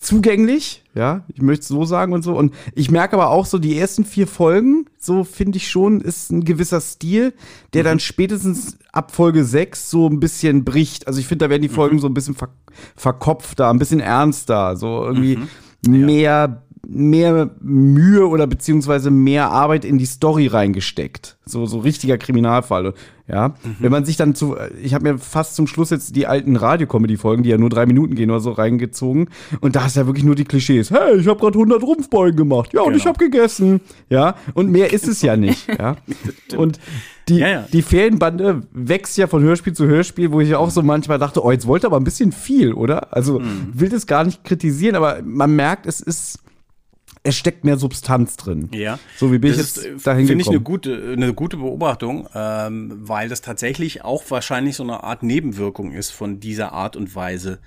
zugänglich, 0.00 0.84
ja, 0.94 1.24
ich 1.28 1.42
möchte 1.42 1.62
es 1.62 1.68
so 1.68 1.84
sagen 1.84 2.12
und 2.12 2.22
so. 2.22 2.36
Und 2.36 2.54
ich 2.74 2.90
merke 2.90 3.14
aber 3.14 3.30
auch 3.30 3.46
so, 3.46 3.58
die 3.58 3.78
ersten 3.78 4.04
vier 4.04 4.26
Folgen, 4.26 4.86
so 4.98 5.24
finde 5.24 5.58
ich 5.58 5.68
schon, 5.68 6.00
ist 6.00 6.30
ein 6.30 6.44
gewisser 6.44 6.80
Stil, 6.80 7.34
der 7.72 7.82
mhm. 7.82 7.86
dann 7.86 8.00
spätestens 8.00 8.78
ab 8.92 9.14
Folge 9.14 9.44
sechs 9.44 9.90
so 9.90 10.08
ein 10.08 10.20
bisschen 10.20 10.64
bricht. 10.64 11.06
Also 11.06 11.20
ich 11.20 11.26
finde, 11.26 11.46
da 11.46 11.50
werden 11.50 11.62
die 11.62 11.68
Folgen 11.68 11.96
mhm. 11.96 12.00
so 12.00 12.08
ein 12.08 12.14
bisschen 12.14 12.34
ver 12.34 12.48
verkopfter, 12.94 13.70
ein 13.70 13.78
bisschen 13.78 14.00
ernster, 14.00 14.76
so 14.76 15.04
irgendwie 15.04 15.38
mhm. 15.86 16.06
mehr 16.06 16.62
mehr 16.86 17.50
Mühe 17.60 18.26
oder 18.26 18.46
beziehungsweise 18.46 19.10
mehr 19.10 19.50
Arbeit 19.50 19.84
in 19.84 19.98
die 19.98 20.06
Story 20.06 20.46
reingesteckt. 20.46 21.36
So, 21.44 21.66
so 21.66 21.80
richtiger 21.80 22.16
Kriminalfall. 22.18 22.94
Ja, 23.28 23.48
mhm. 23.48 23.76
wenn 23.80 23.92
man 23.92 24.04
sich 24.06 24.16
dann 24.16 24.34
zu, 24.34 24.56
ich 24.82 24.94
habe 24.94 25.12
mir 25.12 25.18
fast 25.18 25.54
zum 25.54 25.66
Schluss 25.66 25.90
jetzt 25.90 26.16
die 26.16 26.26
alten 26.26 26.56
Radiokomödie-Folgen, 26.56 27.42
die 27.42 27.50
ja 27.50 27.58
nur 27.58 27.68
drei 27.68 27.84
Minuten 27.84 28.14
gehen 28.14 28.30
oder 28.30 28.40
so, 28.40 28.52
reingezogen. 28.52 29.28
Und 29.60 29.76
da 29.76 29.86
ist 29.86 29.96
ja 29.96 30.06
wirklich 30.06 30.24
nur 30.24 30.34
die 30.34 30.44
Klischees. 30.44 30.90
Hey, 30.90 31.18
ich 31.18 31.28
habe 31.28 31.38
gerade 31.38 31.58
100 31.58 31.82
Rumpfbeugen 31.82 32.36
gemacht. 32.36 32.72
Ja, 32.72 32.82
und 32.82 32.94
ich 32.94 33.02
genau. 33.02 33.14
habe 33.14 33.24
gegessen. 33.24 33.80
Ja, 34.08 34.34
und 34.54 34.70
mehr 34.70 34.94
ist 34.94 35.06
es 35.06 35.20
ja 35.20 35.36
nicht. 35.36 35.68
Ja, 35.78 35.96
und 36.56 36.80
die, 37.28 37.36
ja, 37.36 37.48
ja. 37.48 37.66
die 37.70 37.82
Ferienbande 37.82 38.62
wächst 38.72 39.18
ja 39.18 39.26
von 39.26 39.42
Hörspiel 39.42 39.74
zu 39.74 39.86
Hörspiel, 39.86 40.32
wo 40.32 40.40
ich 40.40 40.54
auch 40.54 40.70
so 40.70 40.82
manchmal 40.82 41.18
dachte, 41.18 41.44
oh, 41.44 41.50
jetzt 41.50 41.66
wollte 41.66 41.86
aber 41.86 41.98
ein 41.98 42.04
bisschen 42.04 42.32
viel, 42.32 42.72
oder? 42.72 43.14
Also 43.14 43.40
mhm. 43.40 43.72
will 43.74 43.90
das 43.90 44.06
gar 44.06 44.24
nicht 44.24 44.42
kritisieren, 44.44 44.96
aber 44.96 45.18
man 45.22 45.54
merkt, 45.54 45.86
es 45.86 46.00
ist 46.00 46.38
es 47.28 47.36
steckt 47.36 47.64
mehr 47.64 47.76
Substanz 47.76 48.36
drin. 48.36 48.68
Ja. 48.72 48.98
So 49.16 49.32
wie 49.32 49.38
bin 49.38 49.50
das 49.50 49.60
ich 49.60 49.66
jetzt 49.66 49.86
ist, 49.86 50.06
dahin 50.06 50.26
Finde 50.26 50.42
ich 50.42 50.48
eine 50.48 50.60
gute, 50.60 51.12
eine 51.12 51.34
gute 51.34 51.56
Beobachtung, 51.56 52.28
ähm, 52.34 52.92
weil 53.00 53.28
das 53.28 53.40
tatsächlich 53.40 54.04
auch 54.04 54.24
wahrscheinlich 54.30 54.76
so 54.76 54.82
eine 54.82 55.04
Art 55.04 55.22
Nebenwirkung 55.22 55.92
ist 55.92 56.10
von 56.10 56.40
dieser 56.40 56.72
Art 56.72 56.96
und 56.96 57.14
Weise, 57.14 57.58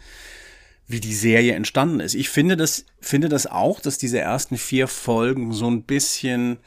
wie 0.88 1.00
die 1.00 1.14
Serie 1.14 1.54
entstanden 1.54 2.00
ist. 2.00 2.16
Ich 2.16 2.30
finde 2.30 2.58
das, 2.58 2.86
finde 3.00 3.30
das 3.30 3.48
auch, 3.48 3.80
dass 3.80 3.98
diese 3.98 4.20
ersten 4.20 4.58
vier 4.58 4.88
Folgen 4.88 5.54
so 5.54 5.70
ein 5.70 5.84
bisschen, 5.84 6.58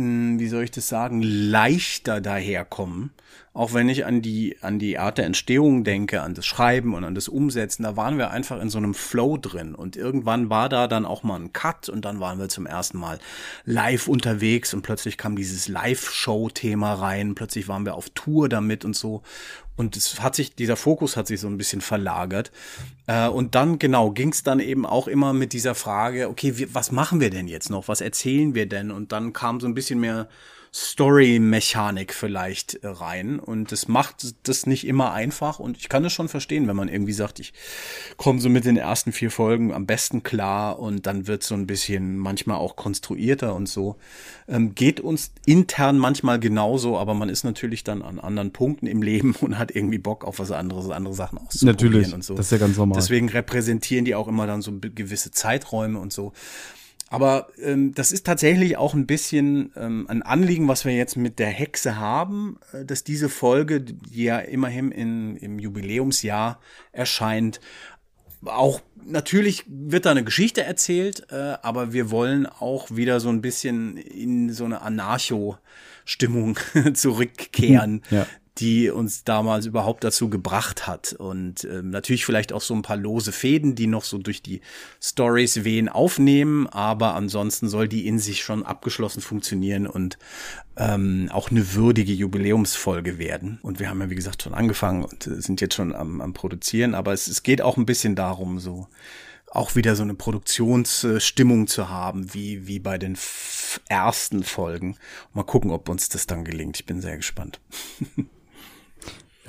wie 0.00 0.48
soll 0.48 0.64
ich 0.64 0.70
das 0.70 0.88
sagen, 0.88 1.22
leichter 1.22 2.20
daherkommen 2.20 3.12
auch 3.52 3.74
wenn 3.74 3.88
ich 3.88 4.06
an 4.06 4.22
die, 4.22 4.56
an 4.60 4.78
die 4.78 4.98
Art 4.98 5.18
der 5.18 5.26
Entstehung 5.26 5.82
denke, 5.82 6.22
an 6.22 6.34
das 6.34 6.46
Schreiben 6.46 6.94
und 6.94 7.02
an 7.02 7.16
das 7.16 7.26
Umsetzen, 7.26 7.82
da 7.82 7.96
waren 7.96 8.16
wir 8.16 8.30
einfach 8.30 8.60
in 8.60 8.70
so 8.70 8.78
einem 8.78 8.94
Flow 8.94 9.36
drin. 9.38 9.74
Und 9.74 9.96
irgendwann 9.96 10.50
war 10.50 10.68
da 10.68 10.86
dann 10.86 11.04
auch 11.04 11.24
mal 11.24 11.40
ein 11.40 11.52
Cut 11.52 11.88
und 11.88 12.04
dann 12.04 12.20
waren 12.20 12.38
wir 12.38 12.48
zum 12.48 12.64
ersten 12.64 12.98
Mal 12.98 13.18
live 13.64 14.06
unterwegs 14.06 14.72
und 14.72 14.82
plötzlich 14.82 15.18
kam 15.18 15.34
dieses 15.34 15.66
Live-Show-Thema 15.66 16.94
rein. 16.94 17.34
Plötzlich 17.34 17.66
waren 17.66 17.84
wir 17.84 17.96
auf 17.96 18.10
Tour 18.10 18.48
damit 18.48 18.84
und 18.84 18.94
so. 18.94 19.22
Und 19.80 19.96
es 19.96 20.20
hat 20.20 20.34
sich, 20.34 20.54
dieser 20.54 20.76
Fokus 20.76 21.16
hat 21.16 21.26
sich 21.26 21.40
so 21.40 21.48
ein 21.48 21.56
bisschen 21.56 21.80
verlagert. 21.80 22.52
Äh, 23.06 23.28
und 23.28 23.54
dann, 23.54 23.78
genau, 23.78 24.10
ging 24.10 24.28
es 24.30 24.42
dann 24.42 24.60
eben 24.60 24.84
auch 24.84 25.08
immer 25.08 25.32
mit 25.32 25.54
dieser 25.54 25.74
Frage, 25.74 26.28
okay, 26.28 26.58
wie, 26.58 26.74
was 26.74 26.92
machen 26.92 27.18
wir 27.18 27.30
denn 27.30 27.48
jetzt 27.48 27.70
noch? 27.70 27.88
Was 27.88 28.02
erzählen 28.02 28.54
wir 28.54 28.66
denn? 28.66 28.90
Und 28.90 29.10
dann 29.10 29.32
kam 29.32 29.58
so 29.58 29.66
ein 29.66 29.72
bisschen 29.72 29.98
mehr 29.98 30.28
Story-Mechanik 30.72 32.14
vielleicht 32.14 32.74
äh, 32.84 32.88
rein. 32.88 33.40
Und 33.40 33.72
das 33.72 33.88
macht 33.88 34.34
das 34.44 34.66
nicht 34.66 34.86
immer 34.86 35.12
einfach. 35.12 35.58
Und 35.58 35.76
ich 35.76 35.88
kann 35.88 36.04
es 36.04 36.12
schon 36.12 36.28
verstehen, 36.28 36.68
wenn 36.68 36.76
man 36.76 36.88
irgendwie 36.88 37.12
sagt, 37.12 37.40
ich 37.40 37.52
komme 38.16 38.40
so 38.40 38.48
mit 38.48 38.64
den 38.64 38.76
ersten 38.76 39.12
vier 39.12 39.30
Folgen 39.30 39.72
am 39.72 39.86
besten 39.86 40.22
klar 40.22 40.78
und 40.78 41.06
dann 41.06 41.26
wird 41.26 41.42
so 41.42 41.54
ein 41.54 41.66
bisschen 41.66 42.18
manchmal 42.18 42.58
auch 42.58 42.76
konstruierter 42.76 43.54
und 43.54 43.68
so. 43.68 43.96
Ähm, 44.46 44.74
geht 44.74 45.00
uns 45.00 45.32
intern 45.44 45.98
manchmal 45.98 46.38
genauso, 46.38 46.98
aber 46.98 47.14
man 47.14 47.28
ist 47.28 47.42
natürlich 47.42 47.82
dann 47.82 48.02
an 48.02 48.20
anderen 48.20 48.52
Punkten 48.52 48.86
im 48.86 49.02
Leben 49.02 49.34
und 49.40 49.58
hat 49.58 49.74
irgendwie 49.74 49.98
Bock 49.98 50.24
auf 50.24 50.38
was 50.38 50.52
anderes, 50.52 50.88
andere 50.90 51.14
Sachen 51.14 51.38
auszuprobieren 51.38 51.92
natürlich, 51.92 52.14
und 52.14 52.24
so. 52.24 52.34
Das 52.34 52.46
ist 52.46 52.52
ja 52.52 52.58
ganz 52.58 52.76
normal. 52.76 52.96
Deswegen 52.96 53.28
repräsentieren 53.28 54.04
die 54.04 54.14
auch 54.14 54.28
immer 54.28 54.46
dann 54.46 54.62
so 54.62 54.72
gewisse 54.72 55.32
Zeiträume 55.32 55.98
und 55.98 56.12
so. 56.12 56.32
Aber 57.10 57.48
ähm, 57.60 57.92
das 57.92 58.12
ist 58.12 58.24
tatsächlich 58.24 58.76
auch 58.76 58.94
ein 58.94 59.06
bisschen 59.06 59.72
ähm, 59.76 60.06
ein 60.08 60.22
Anliegen, 60.22 60.68
was 60.68 60.84
wir 60.84 60.94
jetzt 60.94 61.16
mit 61.16 61.40
der 61.40 61.48
Hexe 61.48 61.96
haben, 61.96 62.58
äh, 62.72 62.84
dass 62.84 63.02
diese 63.02 63.28
Folge, 63.28 63.80
die 63.80 64.22
ja 64.22 64.38
immerhin 64.38 64.92
in, 64.92 65.36
im 65.36 65.58
Jubiläumsjahr 65.58 66.60
erscheint, 66.92 67.60
auch 68.44 68.80
natürlich 69.04 69.64
wird 69.66 70.06
da 70.06 70.12
eine 70.12 70.22
Geschichte 70.22 70.62
erzählt, 70.62 71.26
äh, 71.32 71.56
aber 71.62 71.92
wir 71.92 72.12
wollen 72.12 72.46
auch 72.46 72.92
wieder 72.92 73.18
so 73.18 73.28
ein 73.28 73.42
bisschen 73.42 73.96
in 73.96 74.52
so 74.52 74.64
eine 74.64 74.80
Anarcho-Stimmung 74.80 76.58
zurückkehren, 76.94 78.02
ja 78.10 78.26
die 78.58 78.90
uns 78.90 79.24
damals 79.24 79.66
überhaupt 79.66 80.04
dazu 80.04 80.28
gebracht 80.28 80.86
hat. 80.86 81.12
Und 81.12 81.64
ähm, 81.64 81.90
natürlich 81.90 82.24
vielleicht 82.24 82.52
auch 82.52 82.60
so 82.60 82.74
ein 82.74 82.82
paar 82.82 82.96
lose 82.96 83.32
Fäden, 83.32 83.74
die 83.74 83.86
noch 83.86 84.04
so 84.04 84.18
durch 84.18 84.42
die 84.42 84.60
Stories 85.00 85.64
wehen 85.64 85.88
aufnehmen, 85.88 86.66
aber 86.66 87.14
ansonsten 87.14 87.68
soll 87.68 87.88
die 87.88 88.06
in 88.06 88.18
sich 88.18 88.42
schon 88.42 88.64
abgeschlossen 88.64 89.20
funktionieren 89.20 89.86
und 89.86 90.18
ähm, 90.76 91.28
auch 91.32 91.50
eine 91.50 91.74
würdige 91.74 92.12
Jubiläumsfolge 92.12 93.18
werden. 93.18 93.58
Und 93.62 93.80
wir 93.80 93.88
haben 93.88 94.00
ja, 94.00 94.10
wie 94.10 94.14
gesagt, 94.14 94.42
schon 94.42 94.54
angefangen 94.54 95.04
und 95.04 95.26
äh, 95.26 95.40
sind 95.40 95.60
jetzt 95.60 95.74
schon 95.74 95.94
am, 95.94 96.20
am 96.20 96.32
Produzieren, 96.32 96.94
aber 96.94 97.12
es, 97.12 97.28
es 97.28 97.42
geht 97.42 97.62
auch 97.62 97.76
ein 97.76 97.86
bisschen 97.86 98.16
darum, 98.16 98.58
so 98.58 98.88
auch 99.50 99.74
wieder 99.74 99.96
so 99.96 100.04
eine 100.04 100.14
Produktionsstimmung 100.14 101.66
zu 101.66 101.88
haben, 101.88 102.32
wie, 102.34 102.68
wie 102.68 102.78
bei 102.78 102.98
den 102.98 103.18
ersten 103.88 104.44
Folgen. 104.44 104.96
Mal 105.32 105.42
gucken, 105.42 105.72
ob 105.72 105.88
uns 105.88 106.08
das 106.08 106.26
dann 106.26 106.44
gelingt. 106.44 106.78
Ich 106.78 106.86
bin 106.86 107.00
sehr 107.00 107.16
gespannt. 107.16 107.60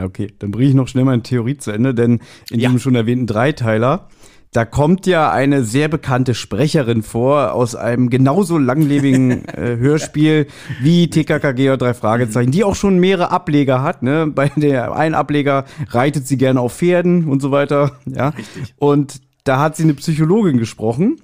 Ja, 0.02 0.08
okay. 0.08 0.34
Dann 0.40 0.52
bringe 0.52 0.70
ich 0.70 0.76
noch 0.76 0.88
schnell 0.88 1.06
meine 1.06 1.22
Theorie 1.22 1.58
zu 1.58 1.72
Ende, 1.72 1.94
denn 1.94 2.20
in 2.50 2.60
ja. 2.60 2.70
diesem 2.70 2.80
schon 2.80 2.96
erwähnten 2.96 3.28
Dreiteiler, 3.28 4.08
da 4.52 4.66
kommt 4.66 5.06
ja 5.06 5.32
eine 5.32 5.64
sehr 5.64 5.88
bekannte 5.88 6.34
Sprecherin 6.34 7.04
vor 7.04 7.54
aus 7.54 7.76
einem 7.76 8.10
genauso 8.10 8.58
langlebigen 8.58 9.46
äh, 9.48 9.78
Hörspiel 9.78 10.48
wie 10.82 11.10
TKKG 11.10 11.70
oder 11.70 11.78
drei 11.78 11.94
Fragezeichen, 11.94 12.52
die 12.52 12.64
auch 12.64 12.76
schon 12.76 12.98
mehrere 12.98 13.32
Ableger 13.32 13.84
hat. 13.84 14.02
Ne? 14.02 14.28
Bei 14.28 14.50
der 14.56 14.96
einen 14.96 15.16
Ableger 15.16 15.66
reitet 15.90 16.28
sie 16.28 16.38
gerne 16.38 16.60
auf 16.60 16.76
Pferden 16.76 17.28
und 17.28 17.42
so 17.42 17.52
weiter. 17.52 18.00
Ja. 18.06 18.30
Richtig. 18.30 18.74
Und 18.78 19.22
da 19.44 19.60
hat 19.60 19.78
sie 19.78 19.84
eine 19.84 19.94
Psychologin 19.94 20.58
gesprochen 20.58 21.22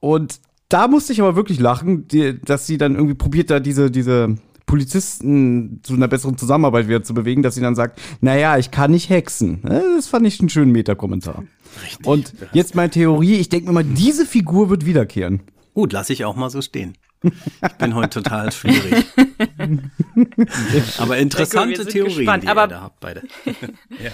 und 0.00 0.40
da 0.68 0.88
musste 0.88 1.12
ich 1.12 1.20
aber 1.20 1.36
wirklich 1.36 1.60
lachen, 1.60 2.08
die, 2.08 2.38
dass 2.42 2.66
sie 2.66 2.76
dann 2.76 2.94
irgendwie 2.94 3.14
probiert, 3.14 3.48
da 3.50 3.60
diese, 3.60 3.90
diese 3.90 4.36
Polizisten 4.68 5.80
zu 5.82 5.94
einer 5.94 6.06
besseren 6.06 6.38
Zusammenarbeit 6.38 6.86
wieder 6.86 7.02
zu 7.02 7.14
bewegen, 7.14 7.42
dass 7.42 7.56
sie 7.56 7.60
dann 7.60 7.74
sagt, 7.74 8.00
naja, 8.20 8.56
ich 8.58 8.70
kann 8.70 8.92
nicht 8.92 9.10
hexen. 9.10 9.60
Ne, 9.64 9.82
das 9.96 10.06
fand 10.06 10.24
ich 10.26 10.38
einen 10.38 10.48
schönen 10.48 10.70
Metakommentar. 10.70 11.42
Richtig. 11.82 12.06
Und 12.06 12.34
jetzt 12.52 12.76
meine 12.76 12.90
Theorie, 12.90 13.34
ich 13.34 13.48
denke 13.48 13.66
mir 13.66 13.72
mal, 13.72 13.84
diese 13.84 14.26
Figur 14.26 14.70
wird 14.70 14.86
wiederkehren. 14.86 15.40
Gut, 15.74 15.92
lasse 15.92 16.12
ich 16.12 16.24
auch 16.24 16.36
mal 16.36 16.50
so 16.50 16.62
stehen. 16.62 16.96
Ich 17.22 17.72
bin 17.78 17.94
heute 17.94 18.22
total 18.22 18.52
schwierig. 18.52 19.06
Aber 20.98 21.18
interessante 21.18 21.84
Theorien, 21.86 22.16
gespannt. 22.16 22.44
die 22.44 22.48
Aber 22.48 22.64
ihr 22.64 22.68
da 22.68 22.80
habt 22.82 23.00
beide. 23.00 23.22
ja. 23.90 24.10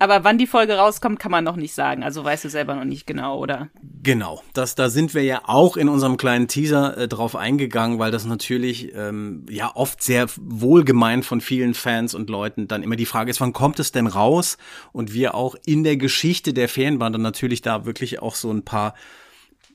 Aber 0.00 0.22
wann 0.22 0.38
die 0.38 0.46
Folge 0.46 0.74
rauskommt, 0.74 1.18
kann 1.18 1.32
man 1.32 1.42
noch 1.42 1.56
nicht 1.56 1.74
sagen. 1.74 2.04
Also 2.04 2.22
weißt 2.22 2.44
du 2.44 2.50
selber 2.50 2.76
noch 2.76 2.84
nicht 2.84 3.06
genau, 3.06 3.38
oder? 3.38 3.68
Genau. 4.02 4.42
Das, 4.54 4.76
da 4.76 4.90
sind 4.90 5.12
wir 5.12 5.24
ja 5.24 5.42
auch 5.44 5.76
in 5.76 5.88
unserem 5.88 6.16
kleinen 6.16 6.46
Teaser 6.46 6.96
äh, 6.96 7.08
drauf 7.08 7.34
eingegangen, 7.34 7.98
weil 7.98 8.12
das 8.12 8.24
natürlich 8.24 8.94
ähm, 8.94 9.44
ja 9.50 9.72
oft 9.74 10.02
sehr 10.02 10.28
wohlgemeint 10.36 11.24
von 11.24 11.40
vielen 11.40 11.74
Fans 11.74 12.14
und 12.14 12.30
Leuten 12.30 12.68
dann 12.68 12.84
immer 12.84 12.96
die 12.96 13.06
Frage 13.06 13.30
ist, 13.30 13.40
wann 13.40 13.52
kommt 13.52 13.80
es 13.80 13.90
denn 13.90 14.06
raus? 14.06 14.56
Und 14.92 15.12
wir 15.12 15.34
auch 15.34 15.56
in 15.66 15.82
der 15.82 15.96
Geschichte 15.96 16.54
der 16.54 16.68
Ferienbande 16.68 17.18
natürlich 17.18 17.62
da 17.62 17.84
wirklich 17.84 18.22
auch 18.22 18.36
so 18.36 18.52
ein 18.52 18.64
paar 18.64 18.94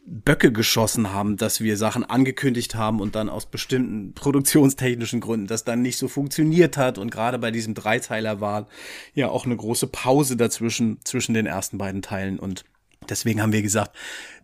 Böcke 0.05 0.51
geschossen 0.51 1.13
haben, 1.13 1.37
dass 1.37 1.61
wir 1.61 1.77
Sachen 1.77 2.03
angekündigt 2.03 2.75
haben 2.75 2.99
und 2.99 3.15
dann 3.15 3.29
aus 3.29 3.45
bestimmten 3.45 4.13
produktionstechnischen 4.13 5.21
Gründen 5.21 5.47
das 5.47 5.63
dann 5.63 5.81
nicht 5.81 5.97
so 5.97 6.09
funktioniert 6.09 6.75
hat 6.77 6.97
und 6.97 7.09
gerade 7.09 7.39
bei 7.39 7.51
diesem 7.51 7.73
Dreiteiler 7.73 8.41
war 8.41 8.67
ja 9.13 9.29
auch 9.29 9.45
eine 9.45 9.55
große 9.55 9.87
Pause 9.87 10.35
dazwischen 10.35 10.99
zwischen 11.05 11.33
den 11.33 11.45
ersten 11.45 11.77
beiden 11.77 12.01
Teilen 12.01 12.37
und 12.37 12.65
Deswegen 13.09 13.41
haben 13.41 13.51
wir 13.51 13.61
gesagt, 13.61 13.95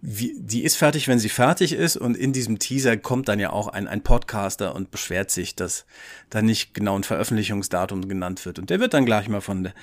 wie, 0.01 0.33
die 0.39 0.63
ist 0.63 0.77
fertig, 0.77 1.07
wenn 1.07 1.19
sie 1.19 1.29
fertig 1.29 1.73
ist. 1.73 1.97
Und 1.97 2.15
in 2.15 2.31
diesem 2.31 2.59
Teaser 2.59 2.95
kommt 2.95 3.27
dann 3.27 3.39
ja 3.39 3.51
auch 3.51 3.67
ein, 3.67 3.87
ein 3.87 4.01
Podcaster 4.01 4.73
und 4.75 4.91
beschwert 4.91 5.29
sich, 5.29 5.55
dass 5.55 5.85
da 6.29 6.41
nicht 6.41 6.73
genau 6.73 6.95
ein 6.95 7.03
Veröffentlichungsdatum 7.03 8.07
genannt 8.07 8.45
wird. 8.45 8.59
Und 8.59 8.69
der 8.69 8.79
wird 8.79 8.93
dann 8.93 9.05
gleich 9.05 9.27
mal 9.27 9.41
von 9.41 9.63
der, 9.63 9.73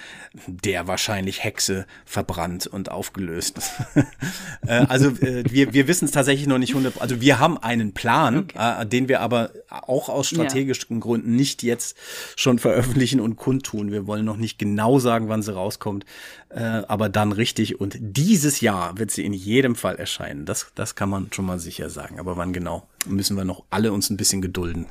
der 0.47 0.87
wahrscheinlich 0.87 1.45
Hexe 1.45 1.87
verbrannt 2.05 2.67
und 2.67 2.91
aufgelöst. 2.91 3.61
äh, 4.67 4.87
also 4.89 5.11
äh, 5.21 5.45
wir, 5.51 5.75
wir 5.75 5.87
wissen 5.87 6.07
es 6.07 6.13
tatsächlich 6.13 6.47
noch 6.47 6.59
nicht 6.59 6.75
hundert. 6.75 7.01
Also 7.01 7.21
wir 7.21 7.39
haben 7.39 7.59
einen 7.59 7.93
Plan, 7.93 8.39
okay. 8.39 8.83
äh, 8.83 8.87
den 8.87 9.09
wir 9.09 9.21
aber 9.21 9.51
auch 9.69 10.09
aus 10.09 10.29
strategischen 10.29 10.97
ja. 10.97 11.01
Gründen 11.01 11.37
nicht 11.37 11.63
jetzt 11.63 11.97
schon 12.37 12.59
veröffentlichen 12.59 13.21
und 13.21 13.37
kundtun. 13.37 13.93
Wir 13.93 14.07
wollen 14.07 14.25
noch 14.25 14.39
nicht 14.39 14.59
genau 14.59 14.99
sagen, 14.99 15.29
wann 15.29 15.43
sie 15.43 15.53
rauskommt, 15.53 16.07
äh, 16.49 16.61
aber 16.61 17.09
dann 17.11 17.33
richtig. 17.33 17.81
Und 17.81 17.97
dieses 18.01 18.61
Jahr 18.61 18.99
wird 18.99 19.11
sie 19.11 19.25
in 19.25 19.35
jedem 19.35 19.75
Fall 19.75 19.97
erscheinen. 20.07 20.47
Das, 20.47 20.69
das 20.77 20.95
kann 20.95 21.11
man 21.11 21.33
schon 21.33 21.45
mal 21.45 21.59
sicher 21.59 21.91
sagen. 21.91 22.21
Aber 22.21 22.37
wann 22.37 22.53
genau, 22.53 22.87
müssen 23.07 23.37
wir 23.37 23.45
noch 23.45 23.65
alle 23.71 23.93
uns 23.93 24.09
ein 24.09 24.17
bisschen 24.17 24.41
gedulden, 24.41 24.87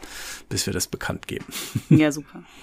bis 0.49 0.65
wir 0.65 0.73
das 0.73 0.87
bekannt 0.87 1.27
geben. 1.27 1.45
Ja, 1.89 2.11
super. 2.11 2.43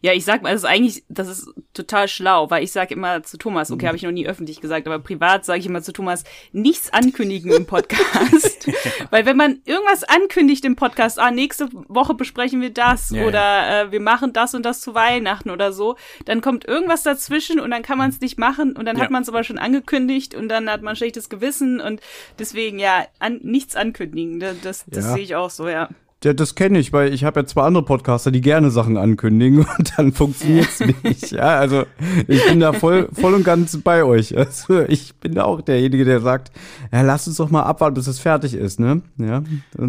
Ja, 0.00 0.12
ich 0.12 0.24
sag 0.24 0.42
mal, 0.42 0.52
es 0.52 0.62
ist 0.62 0.68
eigentlich, 0.68 1.04
das 1.08 1.28
ist 1.28 1.48
total 1.74 2.08
schlau, 2.08 2.50
weil 2.50 2.64
ich 2.64 2.72
sage 2.72 2.94
immer 2.94 3.22
zu 3.22 3.36
Thomas, 3.36 3.70
okay, 3.70 3.86
habe 3.86 3.96
ich 3.96 4.02
noch 4.02 4.10
nie 4.10 4.26
öffentlich 4.26 4.60
gesagt, 4.60 4.86
aber 4.86 4.98
privat 4.98 5.44
sage 5.44 5.60
ich 5.60 5.66
immer 5.66 5.82
zu 5.82 5.92
Thomas, 5.92 6.24
nichts 6.52 6.92
ankündigen 6.92 7.52
im 7.52 7.66
Podcast. 7.66 8.68
weil 9.10 9.26
wenn 9.26 9.36
man 9.36 9.60
irgendwas 9.64 10.04
ankündigt 10.04 10.64
im 10.64 10.76
Podcast, 10.76 11.18
ah, 11.18 11.30
nächste 11.30 11.68
Woche 11.88 12.14
besprechen 12.14 12.60
wir 12.60 12.70
das 12.70 13.10
ja, 13.10 13.24
oder 13.24 13.38
ja. 13.38 13.82
Äh, 13.82 13.92
wir 13.92 14.00
machen 14.00 14.32
das 14.32 14.54
und 14.54 14.64
das 14.64 14.80
zu 14.80 14.94
Weihnachten 14.94 15.50
oder 15.50 15.72
so, 15.72 15.96
dann 16.24 16.40
kommt 16.40 16.64
irgendwas 16.64 17.02
dazwischen 17.02 17.60
und 17.60 17.70
dann 17.70 17.82
kann 17.82 17.98
man 17.98 18.10
es 18.10 18.20
nicht 18.20 18.38
machen 18.38 18.76
und 18.76 18.86
dann 18.86 18.96
ja. 18.96 19.04
hat 19.04 19.10
man 19.10 19.22
es 19.22 19.28
aber 19.28 19.44
schon 19.44 19.58
angekündigt 19.58 20.34
und 20.34 20.48
dann 20.48 20.70
hat 20.70 20.82
man 20.82 20.96
schlechtes 20.96 21.28
Gewissen 21.28 21.80
und 21.80 22.00
deswegen 22.38 22.78
ja, 22.78 23.06
an, 23.18 23.40
nichts 23.42 23.76
ankündigen. 23.76 24.40
Das, 24.40 24.56
das, 24.62 24.84
das 24.86 25.12
sehe 25.12 25.22
ich 25.22 25.34
auch 25.34 25.50
so, 25.50 25.68
ja. 25.68 25.88
Ja, 26.24 26.32
das 26.32 26.54
kenne 26.54 26.78
ich, 26.78 26.92
weil 26.92 27.12
ich 27.12 27.24
habe 27.24 27.40
ja 27.40 27.46
zwei 27.46 27.62
andere 27.62 27.84
Podcaster, 27.84 28.30
die 28.30 28.40
gerne 28.40 28.70
Sachen 28.70 28.96
ankündigen 28.96 29.66
und 29.78 29.92
dann 29.96 30.12
funktioniert 30.12 30.68
es 30.68 30.80
nicht. 30.80 31.30
Ja, 31.30 31.58
also 31.58 31.84
ich 32.26 32.44
bin 32.46 32.58
da 32.58 32.72
voll, 32.72 33.08
voll 33.12 33.34
und 33.34 33.44
ganz 33.44 33.76
bei 33.82 34.02
euch. 34.02 34.36
Also 34.36 34.80
ich 34.88 35.14
bin 35.16 35.34
da 35.34 35.44
auch 35.44 35.60
derjenige, 35.60 36.04
der 36.04 36.20
sagt, 36.20 36.50
ja, 36.90 37.02
lass 37.02 37.28
uns 37.28 37.36
doch 37.36 37.50
mal 37.50 37.62
abwarten, 37.62 37.94
bis 37.94 38.06
es 38.06 38.18
fertig 38.18 38.54
ist, 38.54 38.80
ne? 38.80 39.02
Ja, 39.18 39.42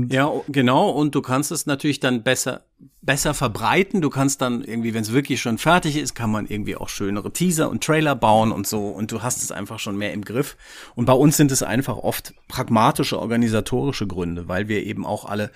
ja 0.09 0.31
genau. 0.49 0.89
Und 0.89 1.15
du 1.15 1.21
kannst 1.21 1.51
es 1.51 1.65
natürlich 1.65 1.99
dann 1.99 2.23
besser 2.23 2.61
besser 3.07 3.33
verbreiten. 3.33 4.01
Du 4.01 4.09
kannst 4.09 4.41
dann 4.41 4.63
irgendwie, 4.63 4.93
wenn 4.93 5.01
es 5.01 5.13
wirklich 5.13 5.41
schon 5.41 5.57
fertig 5.57 5.95
ist, 5.95 6.13
kann 6.13 6.29
man 6.29 6.45
irgendwie 6.45 6.75
auch 6.75 6.89
schönere 6.89 7.31
Teaser 7.31 7.69
und 7.69 7.81
Trailer 7.81 8.15
bauen 8.15 8.51
und 8.51 8.67
so. 8.67 8.89
Und 8.89 9.13
du 9.13 9.23
hast 9.23 9.41
es 9.41 9.51
einfach 9.51 9.79
schon 9.79 9.97
mehr 9.97 10.11
im 10.11 10.25
Griff. 10.25 10.57
Und 10.93 11.05
bei 11.05 11.13
uns 11.13 11.37
sind 11.37 11.51
es 11.53 11.63
einfach 11.63 11.95
oft 11.95 12.33
pragmatische 12.49 13.17
organisatorische 13.17 14.07
Gründe, 14.07 14.49
weil 14.49 14.67
wir 14.67 14.83
eben 14.83 15.05
auch 15.05 15.23
alle 15.23 15.51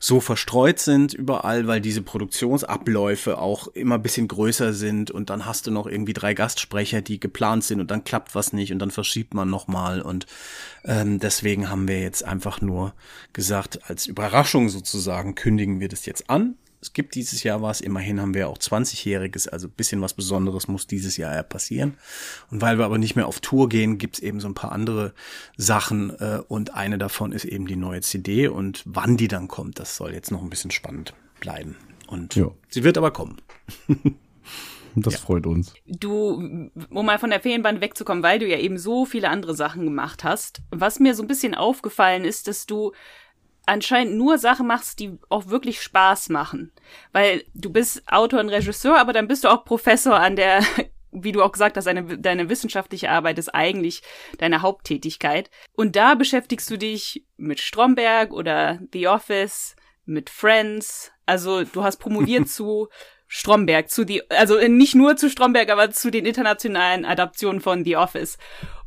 so 0.00 0.20
verstreut 0.20 0.80
sind 0.80 1.14
überall, 1.14 1.68
weil 1.68 1.80
diese 1.80 2.02
Produktionsabläufe 2.02 3.38
auch 3.38 3.68
immer 3.68 3.94
ein 3.94 4.02
bisschen 4.02 4.26
größer 4.26 4.72
sind. 4.72 5.12
Und 5.12 5.30
dann 5.30 5.46
hast 5.46 5.68
du 5.68 5.70
noch 5.70 5.86
irgendwie 5.86 6.12
drei 6.12 6.34
Gastsprecher, 6.34 7.02
die 7.02 7.20
geplant 7.20 7.62
sind 7.62 7.80
und 7.80 7.90
dann 7.92 8.02
klappt 8.02 8.34
was 8.34 8.52
nicht 8.52 8.72
und 8.72 8.80
dann 8.80 8.90
verschiebt 8.90 9.32
man 9.32 9.48
nochmal. 9.48 10.02
Und 10.02 10.26
ähm, 10.84 11.20
deswegen 11.20 11.70
haben 11.70 11.86
wir 11.86 12.00
jetzt 12.00 12.24
einfach 12.24 12.60
nur 12.60 12.94
gesagt, 13.32 13.88
als 13.88 14.06
Überraschung 14.06 14.68
sozusagen 14.68 15.36
kündigen 15.36 15.78
wir 15.78 15.88
das 15.88 16.04
jetzt 16.04 16.28
an 16.28 16.56
es 16.80 16.92
gibt 16.92 17.14
dieses 17.14 17.42
Jahr 17.42 17.62
was, 17.62 17.80
immerhin 17.80 18.20
haben 18.20 18.34
wir 18.34 18.48
auch 18.48 18.58
20-Jähriges, 18.58 19.48
also 19.48 19.68
bisschen 19.68 20.00
was 20.00 20.14
Besonderes 20.14 20.68
muss 20.68 20.86
dieses 20.86 21.16
Jahr 21.16 21.34
ja 21.34 21.42
passieren. 21.42 21.96
Und 22.50 22.60
weil 22.60 22.78
wir 22.78 22.84
aber 22.84 22.98
nicht 22.98 23.16
mehr 23.16 23.26
auf 23.26 23.40
Tour 23.40 23.68
gehen, 23.68 23.98
gibt's 23.98 24.18
eben 24.18 24.40
so 24.40 24.48
ein 24.48 24.54
paar 24.54 24.72
andere 24.72 25.14
Sachen 25.56 26.10
äh, 26.18 26.40
und 26.48 26.74
eine 26.74 26.98
davon 26.98 27.32
ist 27.32 27.44
eben 27.44 27.66
die 27.66 27.76
neue 27.76 28.00
CD 28.00 28.48
und 28.48 28.82
wann 28.84 29.16
die 29.16 29.28
dann 29.28 29.48
kommt, 29.48 29.78
das 29.78 29.96
soll 29.96 30.12
jetzt 30.12 30.30
noch 30.30 30.42
ein 30.42 30.50
bisschen 30.50 30.70
spannend 30.70 31.14
bleiben. 31.40 31.76
Und 32.06 32.36
ja. 32.36 32.50
sie 32.68 32.84
wird 32.84 32.98
aber 32.98 33.10
kommen. 33.10 33.40
Das 34.98 35.14
ja. 35.14 35.20
freut 35.20 35.46
uns. 35.46 35.74
Du, 35.84 36.70
um 36.88 37.06
mal 37.06 37.18
von 37.18 37.28
der 37.28 37.40
Ferienbahn 37.40 37.82
wegzukommen, 37.82 38.22
weil 38.22 38.38
du 38.38 38.48
ja 38.48 38.58
eben 38.58 38.78
so 38.78 39.04
viele 39.04 39.28
andere 39.28 39.54
Sachen 39.54 39.84
gemacht 39.84 40.24
hast, 40.24 40.62
was 40.70 41.00
mir 41.00 41.14
so 41.14 41.22
ein 41.22 41.28
bisschen 41.28 41.54
aufgefallen 41.54 42.24
ist, 42.24 42.48
dass 42.48 42.64
du 42.64 42.92
anscheinend 43.66 44.16
nur 44.16 44.38
Sachen 44.38 44.66
machst, 44.66 45.00
die 45.00 45.18
auch 45.28 45.48
wirklich 45.48 45.82
Spaß 45.82 46.28
machen. 46.30 46.72
Weil 47.12 47.44
du 47.54 47.70
bist 47.70 48.02
Autor 48.06 48.40
und 48.40 48.48
Regisseur, 48.48 48.98
aber 48.98 49.12
dann 49.12 49.28
bist 49.28 49.44
du 49.44 49.48
auch 49.48 49.64
Professor 49.64 50.18
an 50.18 50.36
der, 50.36 50.64
wie 51.10 51.32
du 51.32 51.42
auch 51.42 51.52
gesagt 51.52 51.76
hast, 51.76 51.86
deine, 51.86 52.18
deine 52.18 52.48
wissenschaftliche 52.48 53.10
Arbeit 53.10 53.38
ist 53.38 53.54
eigentlich 53.54 54.02
deine 54.38 54.62
Haupttätigkeit. 54.62 55.50
Und 55.74 55.96
da 55.96 56.14
beschäftigst 56.14 56.70
du 56.70 56.78
dich 56.78 57.24
mit 57.36 57.60
Stromberg 57.60 58.32
oder 58.32 58.78
The 58.92 59.08
Office, 59.08 59.76
mit 60.04 60.30
Friends. 60.30 61.12
Also 61.26 61.64
du 61.64 61.82
hast 61.82 61.98
promoviert 61.98 62.48
zu 62.48 62.88
Stromberg, 63.26 63.90
zu 63.90 64.04
die, 64.04 64.28
also 64.30 64.56
nicht 64.68 64.94
nur 64.94 65.16
zu 65.16 65.28
Stromberg, 65.28 65.70
aber 65.70 65.90
zu 65.90 66.12
den 66.12 66.24
internationalen 66.24 67.04
Adaptionen 67.04 67.60
von 67.60 67.84
The 67.84 67.96
Office. 67.96 68.38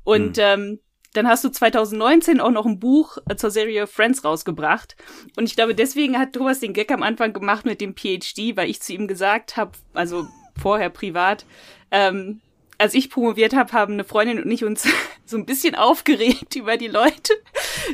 Und 0.03 0.37
mhm. 0.37 0.43
ähm, 0.43 0.79
dann 1.13 1.27
hast 1.27 1.43
du 1.43 1.49
2019 1.49 2.39
auch 2.39 2.51
noch 2.51 2.65
ein 2.65 2.79
Buch 2.79 3.17
äh, 3.27 3.35
zur 3.35 3.51
Serie 3.51 3.87
Friends 3.87 4.23
rausgebracht. 4.23 4.95
Und 5.37 5.45
ich 5.45 5.55
glaube, 5.55 5.75
deswegen 5.75 6.17
hat 6.19 6.33
Thomas 6.33 6.59
den 6.59 6.73
Gag 6.73 6.91
am 6.91 7.03
Anfang 7.03 7.33
gemacht 7.33 7.65
mit 7.65 7.81
dem 7.81 7.95
PhD, 7.95 8.55
weil 8.55 8.69
ich 8.69 8.81
zu 8.81 8.93
ihm 8.93 9.07
gesagt 9.07 9.57
habe, 9.57 9.71
also 9.93 10.27
vorher 10.59 10.89
privat, 10.89 11.45
ähm, 11.91 12.41
als 12.77 12.93
ich 12.93 13.09
promoviert 13.09 13.53
habe, 13.53 13.73
haben 13.73 13.93
eine 13.93 14.05
Freundin 14.05 14.41
und 14.41 14.49
ich 14.49 14.63
uns 14.63 14.87
so 15.25 15.37
ein 15.37 15.45
bisschen 15.45 15.75
aufgeregt 15.75 16.55
über 16.55 16.77
die 16.77 16.87
Leute, 16.87 17.33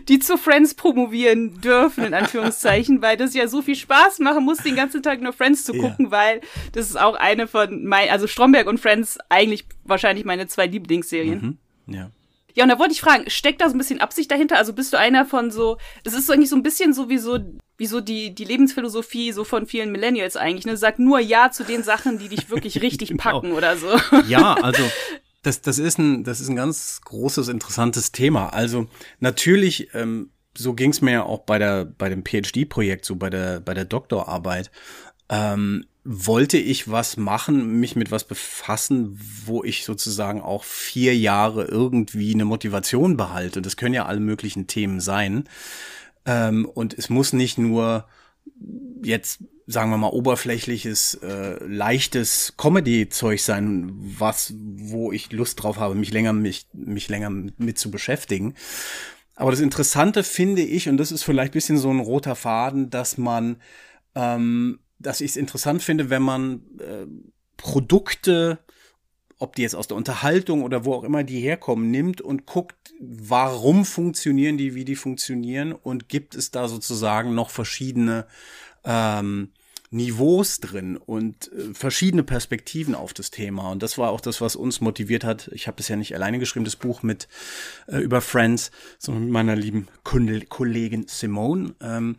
die 0.07 0.19
zu 0.19 0.37
Friends 0.37 0.75
promovieren 0.75 1.59
dürfen, 1.61 2.03
in 2.03 2.13
Anführungszeichen, 2.13 3.01
weil 3.01 3.17
das 3.17 3.33
ja 3.33 3.47
so 3.47 3.61
viel 3.61 3.75
Spaß 3.75 4.19
machen 4.19 4.45
muss, 4.45 4.59
den 4.59 4.75
ganzen 4.75 5.01
Tag 5.01 5.21
nur 5.21 5.33
Friends 5.33 5.63
zu 5.63 5.73
gucken, 5.73 6.05
ja. 6.05 6.11
weil 6.11 6.41
das 6.73 6.89
ist 6.89 6.99
auch 6.99 7.15
eine 7.15 7.47
von 7.47 7.85
mein, 7.85 8.09
also 8.09 8.27
Stromberg 8.27 8.67
und 8.67 8.79
Friends 8.79 9.17
eigentlich 9.29 9.65
wahrscheinlich 9.83 10.25
meine 10.25 10.47
zwei 10.47 10.67
Lieblingsserien. 10.67 11.57
Mhm. 11.87 11.93
Ja. 11.93 12.11
Ja, 12.55 12.63
und 12.63 12.69
da 12.69 12.79
wollte 12.79 12.93
ich 12.93 13.01
fragen, 13.01 13.29
steckt 13.29 13.61
da 13.61 13.69
so 13.69 13.75
ein 13.75 13.77
bisschen 13.77 13.99
Absicht 13.99 14.31
dahinter? 14.31 14.57
Also 14.57 14.73
bist 14.73 14.93
du 14.93 14.97
einer 14.97 15.25
von 15.25 15.51
so, 15.51 15.77
das 16.03 16.13
ist 16.13 16.25
so 16.25 16.33
eigentlich 16.33 16.49
so 16.49 16.55
ein 16.55 16.63
bisschen 16.63 16.93
so 16.93 17.09
wie 17.09 17.17
so, 17.17 17.37
wie 17.77 17.85
so 17.85 17.99
die, 17.99 18.33
die 18.33 18.45
Lebensphilosophie 18.45 19.33
so 19.33 19.43
von 19.43 19.67
vielen 19.67 19.91
Millennials 19.91 20.37
eigentlich, 20.37 20.65
ne? 20.65 20.77
Sag 20.77 20.97
nur 20.97 21.19
Ja 21.19 21.51
zu 21.51 21.65
den 21.65 21.83
Sachen, 21.83 22.17
die 22.17 22.29
dich 22.29 22.49
wirklich 22.49 22.81
richtig 22.81 23.09
genau. 23.09 23.21
packen 23.21 23.51
oder 23.51 23.75
so. 23.75 23.89
Ja, 24.27 24.53
also 24.53 24.83
das, 25.43 25.61
das, 25.61 25.79
ist 25.79 25.99
ein, 25.99 26.23
das 26.23 26.39
ist 26.39 26.47
ein 26.47 26.55
ganz 26.55 27.01
großes, 27.03 27.49
interessantes 27.49 28.13
Thema. 28.13 28.49
Also 28.49 28.87
natürlich, 29.19 29.93
ähm, 29.93 30.31
so 30.57 30.73
ging 30.73 30.91
es 30.91 31.01
mir 31.01 31.11
ja 31.11 31.23
auch 31.23 31.41
bei 31.41 31.59
der, 31.59 31.83
bei 31.83 32.07
dem 32.07 32.23
PhD-Projekt, 32.23 33.03
so 33.03 33.17
bei 33.17 33.29
der, 33.29 33.59
bei 33.59 33.73
der 33.73 33.85
Doktorarbeit. 33.85 34.71
Ähm, 35.29 35.85
wollte 36.05 36.57
ich 36.59 36.89
was 36.89 37.17
machen, 37.17 37.79
mich 37.79 37.95
mit 37.95 38.11
was 38.11 38.23
befassen, 38.25 39.19
wo 39.45 39.63
ich 39.63 39.85
sozusagen 39.85 40.39
auch 40.39 40.63
vier 40.63 41.17
Jahre 41.17 41.65
irgendwie 41.65 42.31
eine 42.33 42.45
Motivation 42.45 43.17
behalte. 43.17 43.63
Das 43.63 43.75
können 43.75 43.95
ja 43.95 44.05
alle 44.05 44.19
möglichen 44.19 44.67
Themen 44.67 45.01
sein. 45.01 45.45
Ähm, 46.25 46.65
und 46.65 46.93
es 46.93 47.09
muss 47.09 47.33
nicht 47.33 47.57
nur 47.57 48.05
jetzt, 49.03 49.43
sagen 49.65 49.89
wir 49.89 49.97
mal, 49.97 50.09
oberflächliches, 50.09 51.15
äh, 51.23 51.63
leichtes 51.65 52.53
Comedy-Zeug 52.55 53.41
sein, 53.41 53.91
was, 53.95 54.53
wo 54.57 55.11
ich 55.11 55.31
Lust 55.31 55.63
drauf 55.63 55.77
habe, 55.77 55.95
mich 55.95 56.11
länger, 56.11 56.33
mich, 56.33 56.67
mich 56.71 57.09
länger 57.09 57.31
mit 57.31 57.79
zu 57.79 57.89
beschäftigen. 57.89 58.53
Aber 59.35 59.49
das 59.49 59.59
Interessante 59.59 60.23
finde 60.23 60.61
ich, 60.61 60.87
und 60.87 60.97
das 60.97 61.11
ist 61.11 61.23
vielleicht 61.23 61.53
bisschen 61.53 61.79
so 61.79 61.89
ein 61.89 61.99
roter 61.99 62.35
Faden, 62.35 62.91
dass 62.91 63.17
man 63.17 63.57
ähm, 64.13 64.79
dass 64.99 65.21
ich 65.21 65.31
es 65.31 65.37
interessant 65.37 65.83
finde, 65.83 66.09
wenn 66.09 66.21
man 66.21 66.61
äh, 66.79 67.05
Produkte, 67.57 68.59
ob 69.39 69.55
die 69.55 69.63
jetzt 69.63 69.75
aus 69.75 69.87
der 69.87 69.97
Unterhaltung 69.97 70.63
oder 70.63 70.85
wo 70.85 70.93
auch 70.93 71.03
immer 71.03 71.23
die 71.23 71.39
herkommen, 71.39 71.91
nimmt 71.91 72.21
und 72.21 72.45
guckt, 72.45 72.93
warum 72.99 73.85
funktionieren 73.85 74.57
die, 74.57 74.75
wie 74.75 74.85
die 74.85 74.95
funktionieren 74.95 75.73
und 75.73 76.07
gibt 76.09 76.35
es 76.35 76.51
da 76.51 76.67
sozusagen 76.67 77.35
noch 77.35 77.49
verschiedene 77.49 78.25
ähm, 78.83 79.49
Niveaus 79.91 80.59
drin 80.59 80.97
und 80.97 81.51
äh, 81.51 81.73
verschiedene 81.73 82.23
Perspektiven 82.23 82.95
auf 82.95 83.13
das 83.13 83.31
Thema. 83.31 83.71
Und 83.71 83.83
das 83.83 83.97
war 83.97 84.11
auch 84.11 84.21
das, 84.21 84.41
was 84.41 84.55
uns 84.55 84.81
motiviert 84.81 85.23
hat. 85.23 85.49
Ich 85.53 85.67
habe 85.67 85.77
das 85.77 85.87
ja 85.87 85.95
nicht 85.95 86.15
alleine 86.15 86.39
geschrieben, 86.39 86.65
das 86.65 86.75
Buch 86.75 87.03
mit 87.03 87.27
äh, 87.87 87.97
über 87.97 88.21
Friends, 88.21 88.71
sondern 88.99 89.25
mit 89.25 89.33
meiner 89.33 89.55
lieben 89.55 89.87
Kollegin 90.03 91.05
Simone. 91.07 91.75
Ähm, 91.81 92.17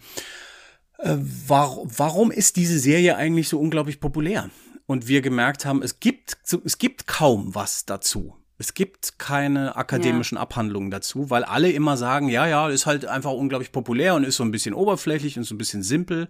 äh, 0.99 1.17
war, 1.47 1.79
warum 1.85 2.31
ist 2.31 2.57
diese 2.57 2.79
Serie 2.79 3.17
eigentlich 3.17 3.49
so 3.49 3.59
unglaublich 3.59 4.01
populär? 4.01 4.51
Und 4.87 5.09
wir 5.09 5.21
gemerkt 5.21 5.65
haben, 5.65 5.83
es 5.83 5.99
gibt, 6.01 6.37
es 6.65 6.79
gibt 6.79 7.07
kaum 7.07 7.55
was 7.55 7.87
dazu. 7.87 8.37
Es 8.59 8.73
gibt 8.73 9.19
keine 9.19 9.77
akademischen 9.77 10.37
ja. 10.37 10.43
Abhandlungen 10.43 10.91
dazu, 10.91 11.29
weil 11.29 11.45
alle 11.45 11.71
immer 11.71 11.97
sagen, 11.97 12.29
ja, 12.29 12.47
ja, 12.47 12.69
ist 12.69 12.87
halt 12.87 13.05
einfach 13.05 13.33
unglaublich 13.33 13.73
populär 13.73 14.15
und 14.15 14.25
ist 14.25 14.37
so 14.37 14.45
ein 14.45 14.51
bisschen 14.51 14.75
oberflächlich 14.75 15.37
und 15.37 15.45
so 15.45 15.55
ein 15.55 15.59
bisschen 15.59 15.83
simpel. 15.83 16.29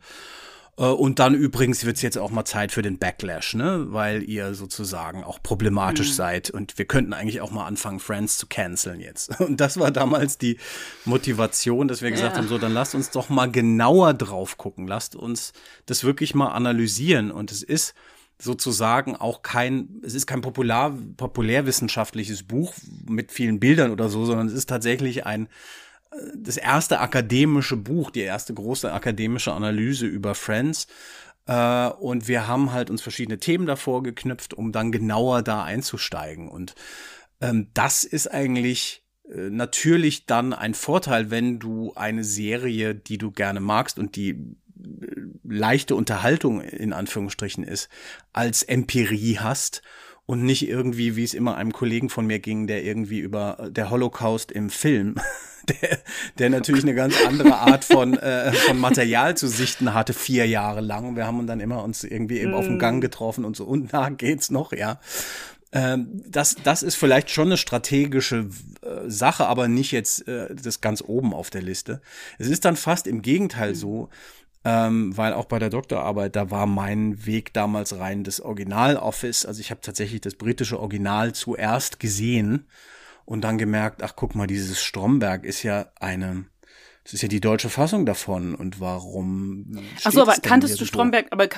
Äh, 0.79 0.85
und 0.85 1.19
dann 1.19 1.35
übrigens 1.35 1.85
wird 1.85 1.97
es 1.97 2.03
jetzt 2.03 2.19
auch 2.19 2.31
mal 2.31 2.45
Zeit 2.45 2.73
für 2.73 2.83
den 2.83 2.99
Backlash, 2.99 3.55
ne? 3.55 3.87
Weil 3.89 4.23
ihr 4.23 4.55
sozusagen 4.55 5.25
auch 5.25 5.43
problematisch 5.43 6.11
mhm. 6.11 6.15
seid 6.15 6.51
und 6.51 6.79
wir 6.79 6.85
könnten 6.85 7.13
eigentlich 7.13 7.41
auch 7.41 7.51
mal 7.51 7.67
anfangen, 7.67 8.01
Friends 8.01 8.39
zu 8.39 8.47
canceln 8.47 9.01
jetzt. 9.01 9.41
Und 9.47 9.61
das 9.61 9.79
war 9.79 9.91
damals 9.91 10.39
die 10.39 10.59
Motivation, 11.05 11.89
dass 11.89 12.03
wir 12.03 12.11
gesagt 12.11 12.33
ja. 12.33 12.39
haben, 12.39 12.49
so, 12.49 12.59
dann 12.59 12.73
lasst 12.73 12.95
uns 12.95 13.11
doch 13.11 13.29
mal 13.29 13.51
genauer 13.51 14.15
drauf 14.15 14.57
gucken. 14.57 14.87
Lasst 14.87 15.17
uns 15.17 15.53
das 15.87 16.05
wirklich 16.05 16.35
mal 16.35 16.49
analysieren. 16.49 17.31
Und 17.31 17.53
es 17.53 17.63
ist 17.63 17.95
sozusagen 18.39 19.17
auch 19.17 19.43
kein, 19.43 20.01
es 20.03 20.15
ist 20.15 20.27
kein 20.27 20.43
popular, 20.43 20.97
populärwissenschaftliches 21.17 22.43
Buch 22.43 22.75
mit 23.09 23.33
vielen 23.33 23.61
Bildern 23.61 23.91
oder 23.91 24.09
so, 24.09 24.27
sondern 24.27 24.47
es 24.49 24.53
ist 24.53 24.69
tatsächlich 24.69 25.25
ein 25.25 25.49
das 26.35 26.57
erste 26.57 27.01
akademische 27.01 27.77
Buch, 27.77 28.11
die 28.11 28.21
erste 28.21 28.55
große 28.55 28.93
akademische 28.93 29.53
Analyse 29.53 30.07
über 30.07 30.35
Friends. 30.35 30.87
Äh, 31.47 31.89
und 31.89 32.29
wir 32.29 32.47
haben 32.47 32.73
halt 32.73 32.91
uns 32.91 33.03
verschiedene 33.03 33.39
Themen 33.39 33.67
davor 33.67 34.03
geknüpft, 34.03 34.55
um 34.55 34.73
dann 34.73 34.93
genauer 34.93 35.43
da 35.43 35.65
einzusteigen. 35.65 36.49
Und 36.49 36.75
ähm, 37.41 37.69
das 37.75 38.05
ist 38.05 38.29
eigentlich 38.29 39.05
äh, 39.31 39.51
natürlich 39.51 40.27
dann 40.27 40.53
ein 40.53 40.75
Vorteil, 40.75 41.31
wenn 41.31 41.59
du 41.59 41.93
eine 41.95 42.25
Serie, 42.25 42.95
die 42.95 43.19
du 43.19 43.31
gerne 43.31 43.61
magst 43.61 43.99
und 43.99 44.17
die 44.17 44.31
äh, 44.31 44.47
leichte 45.45 45.95
Unterhaltung 45.95 46.61
in 46.61 46.93
Anführungsstrichen 46.93 47.65
ist, 47.65 47.89
als 48.33 48.63
Empirie 48.63 49.39
hast 49.39 49.83
und 50.27 50.43
nicht 50.43 50.69
irgendwie, 50.69 51.15
wie 51.15 51.25
es 51.25 51.35
immer 51.35 51.57
einem 51.57 51.73
Kollegen 51.73 52.11
von 52.11 52.27
mir 52.27 52.41
ging, 52.41 52.67
der 52.67 52.85
irgendwie 52.85 53.21
über 53.21 53.69
der 53.71 53.91
Holocaust 53.91 54.51
im 54.51 54.71
Film, 54.71 55.15
der, 55.69 55.99
der 56.39 56.51
natürlich 56.51 56.85
eine 56.85 56.95
ganz 56.95 57.15
andere 57.27 57.57
Art 57.57 57.85
von, 57.85 58.17
äh, 58.19 58.53
von 58.53 58.79
Material 58.79 59.37
zu 59.37 59.49
sichten 59.49 59.95
hatte, 59.95 60.13
vier 60.13 60.47
Jahre 60.47 60.81
lang. 60.81 61.17
Wir 61.17 61.27
haben 61.27 61.39
uns 61.39 61.49
dann 61.49 61.61
immer 61.61 61.83
uns 61.83 62.05
irgendwie 62.05 62.39
eben 62.39 62.53
mm. 62.53 62.55
auf 62.55 62.67
dem 62.67 62.79
Gang 62.79 63.01
getroffen 63.01 63.45
und 63.45 63.57
so, 63.57 63.65
und 63.65 63.93
na, 63.93 64.09
geht's 64.11 64.51
noch, 64.51 64.73
ja. 64.73 65.01
Ähm, 65.73 66.23
das, 66.27 66.57
das 66.63 66.83
ist 66.83 66.95
vielleicht 66.95 67.31
schon 67.31 67.49
eine 67.49 67.57
strategische 67.57 68.49
äh, 68.83 69.09
Sache, 69.09 69.47
aber 69.47 69.69
nicht 69.69 69.93
jetzt 69.93 70.27
äh, 70.29 70.55
das 70.55 70.81
ganz 70.81 71.03
oben 71.07 71.35
auf 71.35 71.51
der 71.51 71.63
Liste. 71.63 72.01
Es 72.39 72.49
ist 72.49 72.65
dann 72.65 72.77
fast 72.77 73.07
im 73.07 73.21
Gegenteil 73.21 73.75
so, 73.75 74.09
ähm, 74.65 75.17
weil 75.17 75.33
auch 75.33 75.45
bei 75.45 75.59
der 75.59 75.71
Doktorarbeit, 75.71 76.35
da 76.35 76.51
war 76.51 76.67
mein 76.67 77.27
Weg 77.27 77.53
damals 77.53 77.99
rein 77.99 78.25
das 78.25 78.41
Original-Office. 78.41 79.45
Also 79.45 79.61
ich 79.61 79.71
habe 79.71 79.81
tatsächlich 79.81 80.21
das 80.21 80.35
britische 80.35 80.81
Original 80.81 81.35
zuerst 81.35 82.01
gesehen 82.01 82.67
und 83.27 83.43
dann 83.43 83.59
gemerkt, 83.59 84.03
ach 84.03 84.15
guck 84.17 84.35
mal, 84.35 84.47
dieses 84.47 84.83
Stromberg 84.83 85.45
ist 85.45 85.63
ja 85.63 85.91
eine, 86.01 86.47
das 87.05 87.13
ist 87.13 87.23
ja 87.23 87.29
die 87.29 87.41
deutsche 87.41 87.69
Fassung 87.69 88.07
davon 88.07 88.55
und 88.55 88.81
warum? 88.81 89.79
Ach 90.05 90.13
so, 90.13 90.23
aber 90.23 90.37
kanntest 90.37 90.81
du 90.81 90.87
Stromberg, 90.87 91.27
aber 91.31 91.49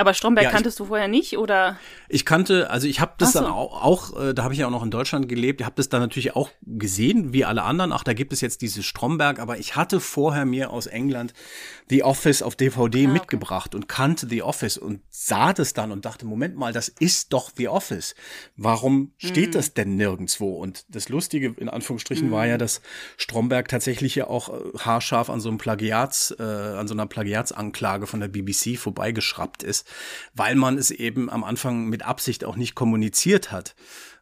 aber 0.00 0.14
Stromberg 0.14 0.44
ja, 0.44 0.50
kanntest 0.50 0.76
ich, 0.76 0.78
du 0.78 0.86
vorher 0.86 1.08
nicht 1.08 1.36
oder? 1.36 1.76
Ich 2.08 2.24
kannte, 2.24 2.70
also 2.70 2.86
ich 2.86 3.00
habe 3.00 3.12
das 3.18 3.34
so. 3.34 3.40
dann 3.40 3.50
auch, 3.50 3.84
auch 3.84 4.18
äh, 4.18 4.32
da 4.32 4.44
habe 4.44 4.54
ich 4.54 4.60
ja 4.60 4.66
auch 4.66 4.70
noch 4.70 4.82
in 4.82 4.90
Deutschland 4.90 5.28
gelebt, 5.28 5.60
ich 5.60 5.66
habe 5.66 5.76
das 5.76 5.90
dann 5.90 6.00
natürlich 6.00 6.34
auch 6.34 6.48
gesehen, 6.62 7.34
wie 7.34 7.44
alle 7.44 7.64
anderen. 7.64 7.92
Ach, 7.92 8.02
da 8.02 8.14
gibt 8.14 8.32
es 8.32 8.40
jetzt 8.40 8.62
dieses 8.62 8.86
Stromberg, 8.86 9.38
aber 9.38 9.58
ich 9.58 9.76
hatte 9.76 10.00
vorher 10.00 10.46
mir 10.46 10.70
aus 10.70 10.86
England 10.86 11.34
The 11.90 12.02
Office 12.02 12.42
auf 12.42 12.56
DVD 12.56 13.06
ah, 13.06 13.10
mitgebracht 13.10 13.74
okay. 13.74 13.76
und 13.76 13.88
kannte 13.88 14.26
The 14.28 14.42
Office 14.42 14.78
und 14.78 15.02
sah 15.10 15.52
das 15.52 15.74
dann 15.74 15.92
und 15.92 16.06
dachte, 16.06 16.24
Moment 16.24 16.56
mal, 16.56 16.72
das 16.72 16.88
ist 16.88 17.32
doch 17.32 17.50
The 17.54 17.68
Office. 17.68 18.14
Warum 18.56 19.12
steht 19.18 19.48
mhm. 19.48 19.52
das 19.52 19.74
denn 19.74 19.96
nirgendwo? 19.96 20.54
Und 20.54 20.86
das 20.88 21.08
Lustige 21.08 21.54
in 21.58 21.68
Anführungsstrichen 21.68 22.28
mhm. 22.28 22.32
war 22.32 22.46
ja, 22.46 22.54
mhm. 22.54 22.60
dass 22.60 22.80
Stromberg 23.18 23.68
tatsächlich 23.68 24.14
ja 24.14 24.26
auch 24.26 24.48
äh, 24.48 24.78
haarscharf 24.78 25.28
an 25.28 25.40
so 25.40 25.50
einem 25.50 25.58
Plagiats, 25.58 26.34
äh, 26.38 26.42
an 26.42 26.88
so 26.88 26.94
einer 26.94 27.06
Plagiatsanklage 27.06 28.06
von 28.06 28.20
der 28.20 28.28
BBC 28.28 28.78
vorbeigeschraubt 28.78 29.62
ist 29.62 29.86
weil 30.34 30.54
man 30.54 30.78
es 30.78 30.90
eben 30.90 31.30
am 31.30 31.44
Anfang 31.44 31.86
mit 31.88 32.02
Absicht 32.04 32.44
auch 32.44 32.56
nicht 32.56 32.74
kommuniziert 32.74 33.52
hat 33.52 33.74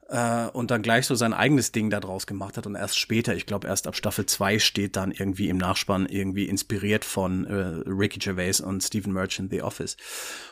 äh, 0.09 0.47
und 0.49 0.71
dann 0.71 0.83
gleich 0.83 1.07
so 1.07 1.15
sein 1.15 1.33
eigenes 1.33 1.71
Ding 1.73 1.91
daraus 1.91 2.27
gemacht 2.27 2.57
hat 2.57 2.67
und 2.67 2.75
erst 2.75 2.99
später, 2.99 3.37
ich 3.37 3.47
glaube 3.47 3.69
erst 3.69 3.87
ab 3.87 3.95
Staffel 3.95 4.27
2 4.27 4.59
steht 4.59 4.97
dann 4.97 5.13
irgendwie 5.13 5.49
im 5.49 5.59
Nachspann 5.59 6.07
irgendwie 6.07 6.49
inspiriert 6.49 7.05
von 7.05 7.45
äh, 7.45 7.55
Ricky 7.87 8.19
Gervais 8.19 8.61
und 8.61 8.83
Stephen 8.83 9.13
Merchant 9.13 9.51
The 9.51 9.63
Office. 9.63 9.97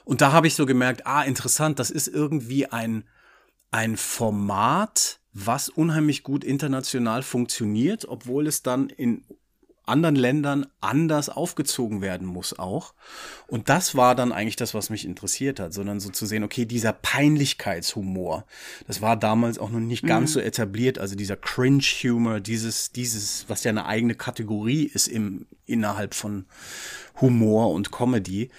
Und 0.05 0.21
da 0.21 0.33
habe 0.33 0.47
ich 0.47 0.55
so 0.55 0.67
gemerkt, 0.67 1.07
ah, 1.07 1.23
interessant, 1.23 1.79
das 1.79 1.91
ist 1.91 2.09
irgendwie 2.09 2.67
ein, 2.67 3.05
ein 3.71 3.97
Format, 3.97 5.21
was 5.33 5.69
unheimlich 5.69 6.23
gut 6.23 6.45
international 6.45 7.23
funktioniert, 7.23 8.07
obwohl 8.09 8.47
es 8.47 8.63
dann 8.63 8.89
in 8.89 9.25
anderen 9.87 10.17
Ländern 10.17 10.67
anders 10.81 11.29
aufgezogen 11.29 12.03
werden 12.03 12.27
muss 12.27 12.59
auch. 12.59 12.95
Und 13.47 13.69
das 13.69 13.95
war 13.95 14.15
dann 14.15 14.33
eigentlich 14.33 14.57
das, 14.57 14.75
was 14.75 14.91
mich 14.91 15.05
interessiert 15.05 15.61
hat, 15.61 15.73
sondern 15.73 16.01
so 16.01 16.11
zu 16.11 16.27
sehen, 16.27 16.45
okay, 16.45 16.65
dieser 16.65 16.93
Peinlichkeitshumor, 16.93 18.45
das 18.87 19.01
war 19.01 19.17
damals 19.17 19.59
auch 19.59 19.71
noch 19.71 19.81
nicht 19.81 20.03
mhm. 20.03 20.09
ganz 20.09 20.33
so 20.33 20.41
etabliert, 20.41 20.99
also 20.99 21.15
dieser 21.15 21.37
Cringe-Humor, 21.37 22.41
dieses, 22.41 22.93
dieses, 22.93 23.45
was 23.49 23.65
ja 23.65 23.71
eine 23.71 23.87
eigene 23.87 24.15
Kategorie 24.15 24.85
ist 24.85 25.07
im, 25.07 25.47
innerhalb 25.67 26.15
von 26.15 26.47
Humor 27.21 27.71
und 27.71 27.93
Comedy 27.93 28.51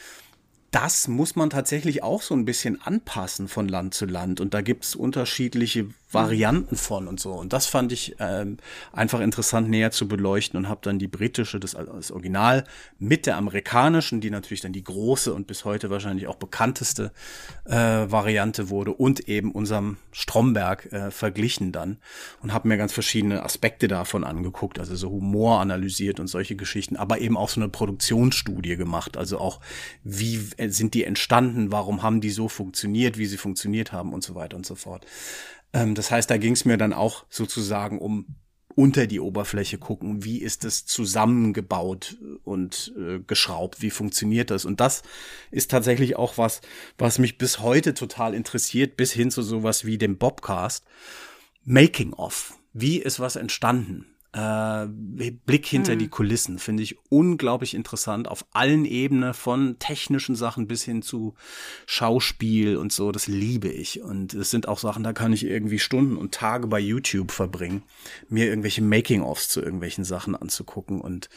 das 0.72 1.08
muss 1.08 1.36
man 1.36 1.50
tatsächlich 1.50 2.04
auch 2.04 2.22
so 2.22 2.36
ein 2.36 2.46
bisschen 2.46 2.82
anpassen 2.82 3.48
von 3.48 3.70
Land 3.70 3.94
zu 3.94 4.06
Land. 4.06 4.42
Und 4.42 4.54
da 4.54 4.62
gibt's 4.62 4.96
unterschiedliche 4.96 5.88
Varianten 6.12 6.78
von 6.78 7.08
und 7.08 7.20
so. 7.20 7.34
Und 7.34 7.52
das 7.52 7.66
fand 7.66 7.92
ich 7.92 8.16
ähm, 8.20 8.58
einfach 8.94 9.20
interessant 9.20 9.70
näher 9.70 9.92
zu 9.92 10.08
beleuchten 10.08 10.58
und 10.58 10.70
habe 10.70 10.80
dann 10.84 11.00
die 11.00 11.08
britische, 11.08 11.60
das, 11.60 11.72
das 11.72 12.12
Original, 12.12 12.64
mit 12.98 13.26
der 13.26 13.36
amerikanischen, 13.38 14.22
die 14.22 14.30
natürlich 14.30 14.62
dann 14.62 14.72
die 14.72 14.84
große 14.84 15.34
und 15.34 15.48
bis 15.48 15.66
heute 15.66 15.90
wahrscheinlich 15.90 16.28
auch 16.28 16.38
bekannteste 16.38 17.12
äh, 17.66 17.76
Variante 17.76 18.70
wurde 18.70 18.94
und 18.94 19.28
eben 19.28 19.52
unserem 19.52 19.98
Stromberg 20.12 20.92
äh, 20.94 21.12
verglichen 21.12 21.74
dann 21.74 21.98
und 22.42 22.54
habe 22.54 22.70
mir 22.70 22.78
ganz 22.78 22.94
verschiedene 22.94 23.44
Aspekte 23.44 23.90
davon 23.90 24.24
angeguckt, 24.24 24.80
also 24.80 24.96
so 24.96 25.10
Humor 25.10 25.60
analysiert 25.60 26.20
und 26.22 26.28
solche 26.28 26.56
Geschichten, 26.56 26.96
aber 26.96 27.20
eben 27.20 27.36
auch 27.36 27.50
so 27.50 27.60
eine 27.60 27.70
Produktionsstudie 27.70 28.78
gemacht, 28.78 29.18
also 29.18 29.40
auch 29.40 29.60
wie 30.04 30.38
sind 30.68 30.94
die 30.94 31.04
entstanden, 31.04 31.72
warum 31.72 32.02
haben 32.02 32.22
die 32.22 32.30
so 32.30 32.48
funktioniert, 32.48 33.18
wie 33.18 33.26
sie 33.26 33.38
funktioniert 33.38 33.92
haben 33.92 34.14
und 34.14 34.24
so 34.24 34.36
weiter 34.36 34.56
und 34.56 34.66
so 34.66 34.76
fort. 34.76 35.06
Ähm, 35.78 35.96
das 35.96 36.12
heißt, 36.12 36.30
da 36.30 36.38
ging 36.38 36.54
es 36.54 36.66
mir 36.66 36.78
dann 36.78 36.94
auch 36.94 37.26
sozusagen 37.30 38.00
um 38.00 38.26
unter 38.76 39.08
die 39.08 39.20
Oberfläche 39.20 39.80
gucken, 39.80 40.24
wie 40.24 40.38
ist 40.38 40.64
es 40.64 40.86
zusammengebaut 40.86 42.18
und 42.44 42.94
äh, 42.96 43.20
geschraubt, 43.26 43.82
wie 43.82 43.90
funktioniert 43.90 44.52
das? 44.52 44.66
Und 44.66 44.80
das 44.80 45.02
ist 45.50 45.72
tatsächlich 45.72 46.16
auch 46.16 46.38
was, 46.38 46.62
was 46.96 47.18
mich 47.18 47.40
bis 47.40 47.60
heute 47.60 47.96
total 47.96 48.36
interessiert, 48.36 48.96
bis 48.96 49.12
hin 49.12 49.32
zu 49.32 49.42
sowas 49.42 49.86
wie 49.86 49.98
dem 49.98 50.20
Bobcast. 50.20 50.86
Making 51.64 52.14
of. 52.14 52.54
Wie 52.72 53.00
ist 53.00 53.20
was 53.20 53.36
entstanden? 53.36 54.06
Äh, 54.34 54.88
Blick 54.88 55.66
hinter 55.66 55.94
hm. 55.94 56.00
die 56.00 56.10
Kulissen 56.10 56.60
finde 56.60 56.84
ich 56.84 56.98
unglaublich 57.10 57.74
interessant 57.74 58.28
auf 58.28 58.46
allen 58.52 58.86
Ebenen 58.86 59.34
von 59.34 59.80
technischen 59.80 60.36
Sachen 60.36 60.68
bis 60.68 60.84
hin 60.84 61.02
zu 61.02 61.36
Schauspiel 61.86 62.78
und 62.78 62.92
so. 62.92 63.12
Das 63.12 63.28
liebe 63.28 63.70
ich 63.70 64.02
und 64.02 64.34
es 64.34 64.52
sind 64.52 64.68
auch 64.68 64.80
Sachen, 64.80 65.04
da 65.04 65.14
kann 65.14 65.34
ich 65.34 65.46
irgendwie 65.46 65.80
Stunden 65.80 66.18
und 66.18 66.34
Tage 66.34 66.68
bei 66.68 66.80
YouTube 66.80 67.32
verbringen, 67.32 67.84
mir 68.30 68.46
irgendwelche 68.46 68.82
Making-ofs 68.82 69.50
zu 69.50 69.62
irgendwelchen 69.62 70.04
Sachen 70.04 70.36
anzugucken 70.36 71.02
und 71.02 71.30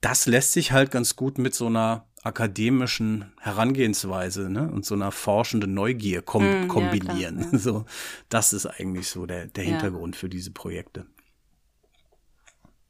das 0.00 0.26
lässt 0.26 0.52
sich 0.52 0.72
halt 0.72 0.90
ganz 0.90 1.16
gut 1.16 1.38
mit 1.38 1.54
so 1.54 1.66
einer 1.66 2.06
akademischen 2.22 3.32
Herangehensweise 3.40 4.48
ne, 4.48 4.70
und 4.70 4.84
so 4.84 4.94
einer 4.94 5.10
forschenden 5.10 5.74
Neugier 5.74 6.22
kom 6.22 6.66
mm, 6.66 6.68
kombinieren. 6.68 7.38
Ja, 7.38 7.44
klar, 7.44 7.48
ja. 7.52 7.58
So, 7.58 7.84
das 8.28 8.52
ist 8.52 8.66
eigentlich 8.66 9.08
so 9.08 9.26
der, 9.26 9.46
der 9.46 9.64
Hintergrund 9.64 10.14
ja. 10.14 10.20
für 10.20 10.28
diese 10.28 10.52
Projekte. 10.52 11.06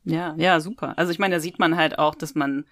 Ja, 0.04 0.34
ja, 0.36 0.60
super. 0.60 0.98
Also 0.98 1.12
ich 1.12 1.18
meine, 1.18 1.36
da 1.36 1.40
sieht 1.40 1.58
man 1.58 1.76
halt 1.76 1.98
auch, 1.98 2.14
dass 2.14 2.34
man 2.34 2.64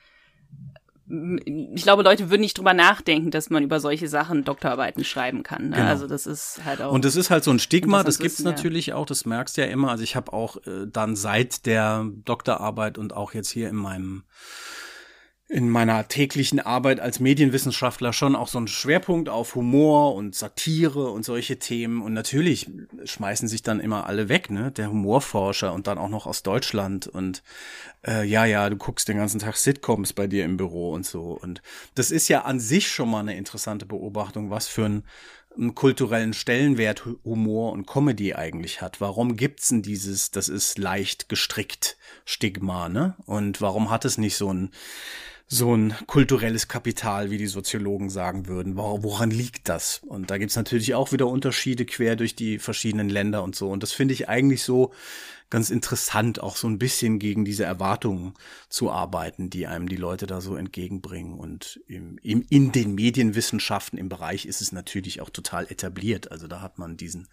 ich 1.44 1.82
glaube, 1.82 2.04
Leute 2.04 2.30
würden 2.30 2.40
nicht 2.40 2.56
drüber 2.56 2.72
nachdenken, 2.72 3.32
dass 3.32 3.50
man 3.50 3.64
über 3.64 3.80
solche 3.80 4.06
Sachen 4.06 4.44
Doktorarbeiten 4.44 5.02
schreiben 5.02 5.42
kann. 5.42 5.70
Ne? 5.70 5.76
Genau. 5.76 5.88
Also 5.88 6.06
das 6.06 6.24
ist 6.24 6.60
halt 6.64 6.80
auch. 6.80 6.92
Und 6.92 7.04
das 7.04 7.16
ist 7.16 7.30
halt 7.30 7.42
so 7.42 7.50
ein 7.50 7.58
Stigma, 7.58 8.04
das 8.04 8.20
gibt's 8.20 8.44
natürlich 8.44 8.86
ja. 8.86 8.94
auch, 8.94 9.06
das 9.06 9.26
merkst 9.26 9.56
du 9.56 9.62
ja 9.62 9.66
immer. 9.66 9.90
Also 9.90 10.04
ich 10.04 10.14
habe 10.14 10.32
auch 10.32 10.58
äh, 10.58 10.86
dann 10.86 11.16
seit 11.16 11.66
der 11.66 12.06
Doktorarbeit 12.24 12.96
und 12.96 13.12
auch 13.12 13.34
jetzt 13.34 13.50
hier 13.50 13.68
in 13.68 13.74
meinem 13.74 14.22
in 15.50 15.68
meiner 15.68 16.06
täglichen 16.06 16.60
Arbeit 16.60 17.00
als 17.00 17.18
Medienwissenschaftler 17.18 18.12
schon 18.12 18.36
auch 18.36 18.46
so 18.46 18.58
einen 18.58 18.68
Schwerpunkt 18.68 19.28
auf 19.28 19.56
Humor 19.56 20.14
und 20.14 20.36
Satire 20.36 21.10
und 21.10 21.24
solche 21.24 21.58
Themen. 21.58 22.02
Und 22.02 22.12
natürlich 22.12 22.70
schmeißen 23.04 23.48
sich 23.48 23.64
dann 23.64 23.80
immer 23.80 24.06
alle 24.06 24.28
weg, 24.28 24.50
ne? 24.50 24.70
Der 24.70 24.90
Humorforscher 24.90 25.72
und 25.72 25.88
dann 25.88 25.98
auch 25.98 26.08
noch 26.08 26.26
aus 26.26 26.44
Deutschland. 26.44 27.08
Und 27.08 27.42
äh, 28.06 28.24
ja, 28.24 28.44
ja, 28.44 28.70
du 28.70 28.76
guckst 28.76 29.08
den 29.08 29.16
ganzen 29.16 29.40
Tag 29.40 29.56
Sitcoms 29.56 30.12
bei 30.12 30.28
dir 30.28 30.44
im 30.44 30.56
Büro 30.56 30.92
und 30.92 31.04
so. 31.04 31.36
Und 31.42 31.62
das 31.96 32.12
ist 32.12 32.28
ja 32.28 32.42
an 32.42 32.60
sich 32.60 32.86
schon 32.86 33.10
mal 33.10 33.18
eine 33.18 33.36
interessante 33.36 33.86
Beobachtung, 33.86 34.50
was 34.50 34.68
für 34.68 34.84
ein 34.84 35.02
einen 35.56 35.74
kulturellen 35.74 36.32
Stellenwert 36.32 37.04
Humor 37.24 37.72
und 37.72 37.84
Comedy 37.84 38.34
eigentlich 38.34 38.80
hat. 38.82 39.00
Warum 39.00 39.36
gibt's 39.36 39.70
denn 39.70 39.82
dieses, 39.82 40.30
das 40.30 40.48
ist 40.48 40.78
leicht 40.78 41.28
gestrickt 41.28 41.96
Stigma, 42.24 42.88
ne? 42.88 43.16
Und 43.26 43.60
warum 43.60 43.90
hat 43.90 44.04
es 44.04 44.16
nicht 44.16 44.36
so 44.36 44.52
ein 44.52 44.70
so 45.52 45.74
ein 45.74 45.96
kulturelles 46.06 46.68
Kapital, 46.68 47.32
wie 47.32 47.36
die 47.36 47.48
Soziologen 47.48 48.08
sagen 48.08 48.46
würden. 48.46 48.76
Woran 48.76 49.32
liegt 49.32 49.68
das? 49.68 50.00
Und 50.06 50.30
da 50.30 50.38
gibt's 50.38 50.54
natürlich 50.54 50.94
auch 50.94 51.10
wieder 51.10 51.26
Unterschiede 51.26 51.84
quer 51.86 52.14
durch 52.14 52.36
die 52.36 52.60
verschiedenen 52.60 53.08
Länder 53.08 53.42
und 53.42 53.56
so. 53.56 53.68
Und 53.68 53.82
das 53.82 53.90
finde 53.90 54.14
ich 54.14 54.28
eigentlich 54.28 54.62
so 54.62 54.92
ganz 55.50 55.70
interessant, 55.70 56.40
auch 56.40 56.54
so 56.54 56.68
ein 56.68 56.78
bisschen 56.78 57.18
gegen 57.18 57.44
diese 57.44 57.64
Erwartungen 57.64 58.34
zu 58.68 58.92
arbeiten, 58.92 59.50
die 59.50 59.66
einem 59.66 59.88
die 59.88 59.96
Leute 59.96 60.28
da 60.28 60.40
so 60.40 60.54
entgegenbringen. 60.54 61.36
Und 61.36 61.80
im, 61.88 62.18
im, 62.22 62.46
in 62.48 62.70
den 62.70 62.94
Medienwissenschaften 62.94 63.98
im 63.98 64.08
Bereich 64.08 64.46
ist 64.46 64.60
es 64.60 64.70
natürlich 64.70 65.20
auch 65.20 65.30
total 65.30 65.66
etabliert. 65.68 66.30
Also 66.30 66.46
da 66.46 66.60
hat 66.60 66.78
man 66.78 66.96
diesen 66.96 67.26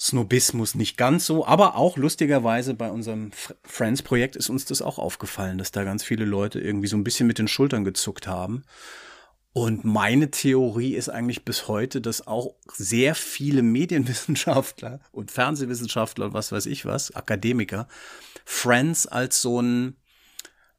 Snobismus 0.00 0.76
nicht 0.76 0.96
ganz 0.96 1.26
so, 1.26 1.44
aber 1.44 1.74
auch 1.74 1.96
lustigerweise 1.96 2.74
bei 2.74 2.90
unserem 2.90 3.32
Friends-Projekt 3.64 4.36
ist 4.36 4.48
uns 4.48 4.64
das 4.64 4.80
auch 4.80 4.98
aufgefallen, 4.98 5.58
dass 5.58 5.72
da 5.72 5.82
ganz 5.82 6.04
viele 6.04 6.24
Leute 6.24 6.60
irgendwie 6.60 6.86
so 6.86 6.96
ein 6.96 7.04
bisschen 7.04 7.26
mit 7.26 7.38
den 7.38 7.48
Schultern 7.48 7.84
gezuckt 7.84 8.28
haben. 8.28 8.62
Und 9.52 9.84
meine 9.84 10.30
Theorie 10.30 10.94
ist 10.94 11.08
eigentlich 11.08 11.44
bis 11.44 11.66
heute, 11.66 12.00
dass 12.00 12.26
auch 12.28 12.54
sehr 12.72 13.16
viele 13.16 13.62
Medienwissenschaftler 13.62 15.00
und 15.10 15.32
Fernsehwissenschaftler 15.32 16.26
und 16.26 16.32
was 16.32 16.52
weiß 16.52 16.66
ich 16.66 16.84
was, 16.84 17.14
Akademiker, 17.16 17.88
Friends 18.44 19.08
als 19.08 19.42
so 19.42 19.60
ein 19.60 19.96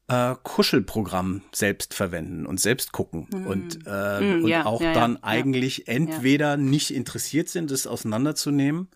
äh, 0.08 0.36
Kuschelprogramm 0.44 1.42
selbst 1.52 1.94
verwenden 1.94 2.46
und 2.46 2.60
selbst 2.60 2.94
gucken 2.94 3.28
mhm. 3.32 3.48
und, 3.48 3.80
äh, 3.86 4.22
mhm, 4.22 4.44
und 4.44 4.50
ja, 4.50 4.66
auch 4.66 4.82
ja, 4.82 4.94
dann 4.94 5.14
ja, 5.14 5.20
eigentlich 5.24 5.88
entweder 5.88 6.56
nicht 6.56 6.92
interessiert 6.92 7.50
sind, 7.50 7.72
das 7.72 7.86
auseinanderzunehmen 7.86 8.90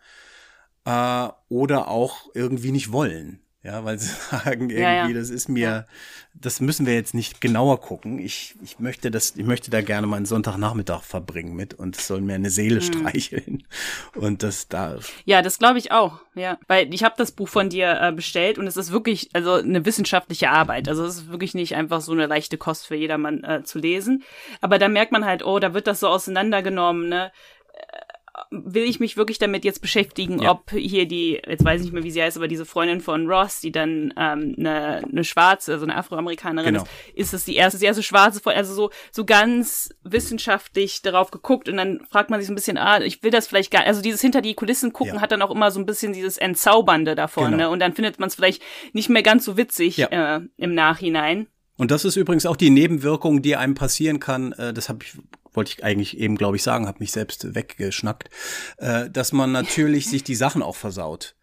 äh, 0.85 1.27
oder 1.49 1.87
auch 1.87 2.29
irgendwie 2.33 2.71
nicht 2.71 2.91
wollen. 2.91 3.39
Ja, 3.63 3.85
weil 3.85 3.97
sie 3.97 4.09
sagen 4.31 4.69
irgendwie, 4.69 4.81
ja, 4.81 5.07
ja. 5.07 5.13
das 5.13 5.29
ist 5.29 5.47
mir, 5.47 5.87
das 6.33 6.59
müssen 6.59 6.85
wir 6.85 6.95
jetzt 6.95 7.13
nicht 7.13 7.39
genauer 7.39 7.79
gucken. 7.79 8.19
Ich, 8.19 8.55
ich 8.61 8.77
möchte 8.79 9.09
das, 9.09 9.35
ich 9.37 9.45
möchte 9.45 9.71
da 9.71 9.81
gerne 9.81 10.05
meinen 10.05 10.25
Sonntagnachmittag 10.25 11.01
verbringen 11.01 11.55
mit 11.55 11.73
und 11.73 11.95
es 11.95 12.07
soll 12.07 12.19
mir 12.19 12.35
eine 12.35 12.49
Seele 12.49 12.81
mhm. 12.81 12.81
streicheln. 12.81 13.63
Und 14.15 14.43
das 14.43 14.67
da. 14.67 14.97
Ja, 15.23 15.41
das 15.41 15.59
glaube 15.59 15.79
ich 15.79 15.93
auch. 15.93 16.19
Ja, 16.35 16.59
weil 16.67 16.93
ich 16.93 17.05
habe 17.05 17.15
das 17.17 17.31
Buch 17.31 17.47
von 17.47 17.69
dir 17.69 18.01
äh, 18.01 18.11
bestellt 18.11 18.57
und 18.57 18.67
es 18.67 18.75
ist 18.75 18.91
wirklich, 18.91 19.29
also 19.31 19.53
eine 19.53 19.85
wissenschaftliche 19.85 20.49
Arbeit. 20.49 20.89
Also 20.89 21.05
es 21.05 21.19
ist 21.19 21.31
wirklich 21.31 21.53
nicht 21.53 21.75
einfach 21.75 22.01
so 22.01 22.11
eine 22.11 22.25
leichte 22.25 22.57
Kost 22.57 22.85
für 22.85 22.95
jedermann 22.95 23.45
äh, 23.45 23.63
zu 23.63 23.79
lesen. 23.79 24.23
Aber 24.59 24.77
da 24.77 24.89
merkt 24.89 25.13
man 25.13 25.23
halt, 25.23 25.45
oh, 25.45 25.59
da 25.59 25.73
wird 25.73 25.87
das 25.87 26.01
so 26.01 26.09
auseinandergenommen, 26.09 27.07
ne? 27.07 27.31
Will 28.49 28.83
ich 28.83 28.99
mich 28.99 29.15
wirklich 29.15 29.37
damit 29.37 29.63
jetzt 29.63 29.81
beschäftigen, 29.81 30.41
ja. 30.41 30.51
ob 30.51 30.71
hier 30.71 31.07
die, 31.07 31.39
jetzt 31.45 31.63
weiß 31.63 31.81
ich 31.81 31.85
nicht 31.85 31.93
mehr, 31.93 32.03
wie 32.03 32.09
sie 32.09 32.21
heißt, 32.21 32.35
aber 32.35 32.47
diese 32.47 32.65
Freundin 32.65 32.99
von 32.99 33.29
Ross, 33.29 33.61
die 33.61 33.71
dann 33.71 34.13
ähm, 34.17 34.55
eine, 34.57 35.03
eine 35.03 35.23
schwarze, 35.23 35.73
also 35.73 35.85
eine 35.85 35.95
Afroamerikanerin 35.95 36.73
genau. 36.73 36.85
ist, 37.13 37.33
ist 37.33 37.33
es 37.33 37.45
die 37.45 37.55
erste, 37.55 37.77
die 37.79 37.85
erste 37.85 38.01
schwarze 38.01 38.39
Freundin, 38.39 38.59
also 38.59 38.73
so, 38.73 38.89
so 39.11 39.25
ganz 39.25 39.89
wissenschaftlich 40.03 41.03
darauf 41.03 41.29
geguckt 41.29 41.69
und 41.69 41.77
dann 41.77 42.05
fragt 42.09 42.31
man 42.31 42.39
sich 42.39 42.47
so 42.47 42.53
ein 42.53 42.55
bisschen, 42.55 42.77
ah, 42.77 43.01
ich 43.01 43.21
will 43.21 43.31
das 43.31 43.47
vielleicht 43.47 43.69
gar, 43.69 43.83
also 43.85 44.01
dieses 44.01 44.21
hinter 44.21 44.41
die 44.41 44.55
Kulissen 44.55 44.93
gucken 44.93 45.15
ja. 45.15 45.21
hat 45.21 45.31
dann 45.31 45.41
auch 45.43 45.51
immer 45.51 45.69
so 45.69 45.79
ein 45.79 45.85
bisschen 45.85 46.13
dieses 46.13 46.37
Entzaubernde 46.37 47.13
davon, 47.13 47.51
genau. 47.51 47.57
ne? 47.57 47.69
Und 47.69 47.79
dann 47.79 47.93
findet 47.93 48.19
man 48.19 48.27
es 48.27 48.35
vielleicht 48.35 48.63
nicht 48.93 49.09
mehr 49.09 49.23
ganz 49.23 49.45
so 49.45 49.57
witzig 49.57 49.97
ja. 49.97 50.37
äh, 50.37 50.41
im 50.57 50.73
Nachhinein. 50.73 51.47
Und 51.77 51.91
das 51.91 52.05
ist 52.05 52.15
übrigens 52.15 52.45
auch 52.45 52.55
die 52.55 52.69
Nebenwirkung, 52.69 53.41
die 53.41 53.55
einem 53.55 53.75
passieren 53.75 54.19
kann. 54.19 54.51
Äh, 54.53 54.73
das 54.73 54.89
habe 54.89 54.99
ich 55.03 55.17
wollte 55.55 55.71
ich 55.71 55.83
eigentlich 55.83 56.17
eben, 56.17 56.35
glaube 56.35 56.55
ich, 56.55 56.63
sagen, 56.63 56.87
habe 56.87 56.99
mich 56.99 57.11
selbst 57.11 57.53
weggeschnackt, 57.53 58.29
äh, 58.77 59.09
dass 59.09 59.33
man 59.33 59.51
natürlich 59.51 60.07
sich 60.09 60.23
die 60.23 60.35
Sachen 60.35 60.61
auch 60.61 60.75
versaut. 60.75 61.35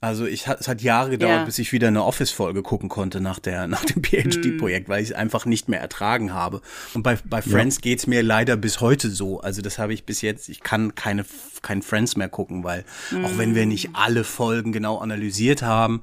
Also 0.00 0.26
ich 0.26 0.46
es 0.46 0.68
hat 0.68 0.80
Jahre 0.80 1.10
gedauert, 1.10 1.38
ja. 1.38 1.44
bis 1.44 1.58
ich 1.58 1.72
wieder 1.72 1.88
eine 1.88 2.04
Office-Folge 2.04 2.62
gucken 2.62 2.88
konnte 2.88 3.20
nach 3.20 3.40
der 3.40 3.66
nach 3.66 3.84
dem 3.84 4.02
PhD-Projekt, 4.04 4.86
mm. 4.86 4.90
weil 4.90 5.02
ich 5.02 5.10
es 5.10 5.14
einfach 5.16 5.44
nicht 5.44 5.68
mehr 5.68 5.80
ertragen 5.80 6.32
habe. 6.32 6.62
Und 6.94 7.02
bei 7.02 7.18
bei 7.24 7.42
Friends 7.42 7.76
ja. 7.76 7.80
geht's 7.80 8.06
mir 8.06 8.22
leider 8.22 8.56
bis 8.56 8.80
heute 8.80 9.10
so. 9.10 9.40
Also 9.40 9.60
das 9.60 9.80
habe 9.80 9.92
ich 9.92 10.06
bis 10.06 10.22
jetzt. 10.22 10.48
Ich 10.48 10.60
kann 10.60 10.94
keine 10.94 11.24
kein 11.62 11.82
Friends 11.82 12.16
mehr 12.16 12.28
gucken, 12.28 12.62
weil 12.62 12.84
mm. 13.10 13.24
auch 13.24 13.38
wenn 13.38 13.56
wir 13.56 13.66
nicht 13.66 13.90
alle 13.94 14.22
Folgen 14.22 14.70
genau 14.70 14.98
analysiert 14.98 15.62
haben, 15.62 16.02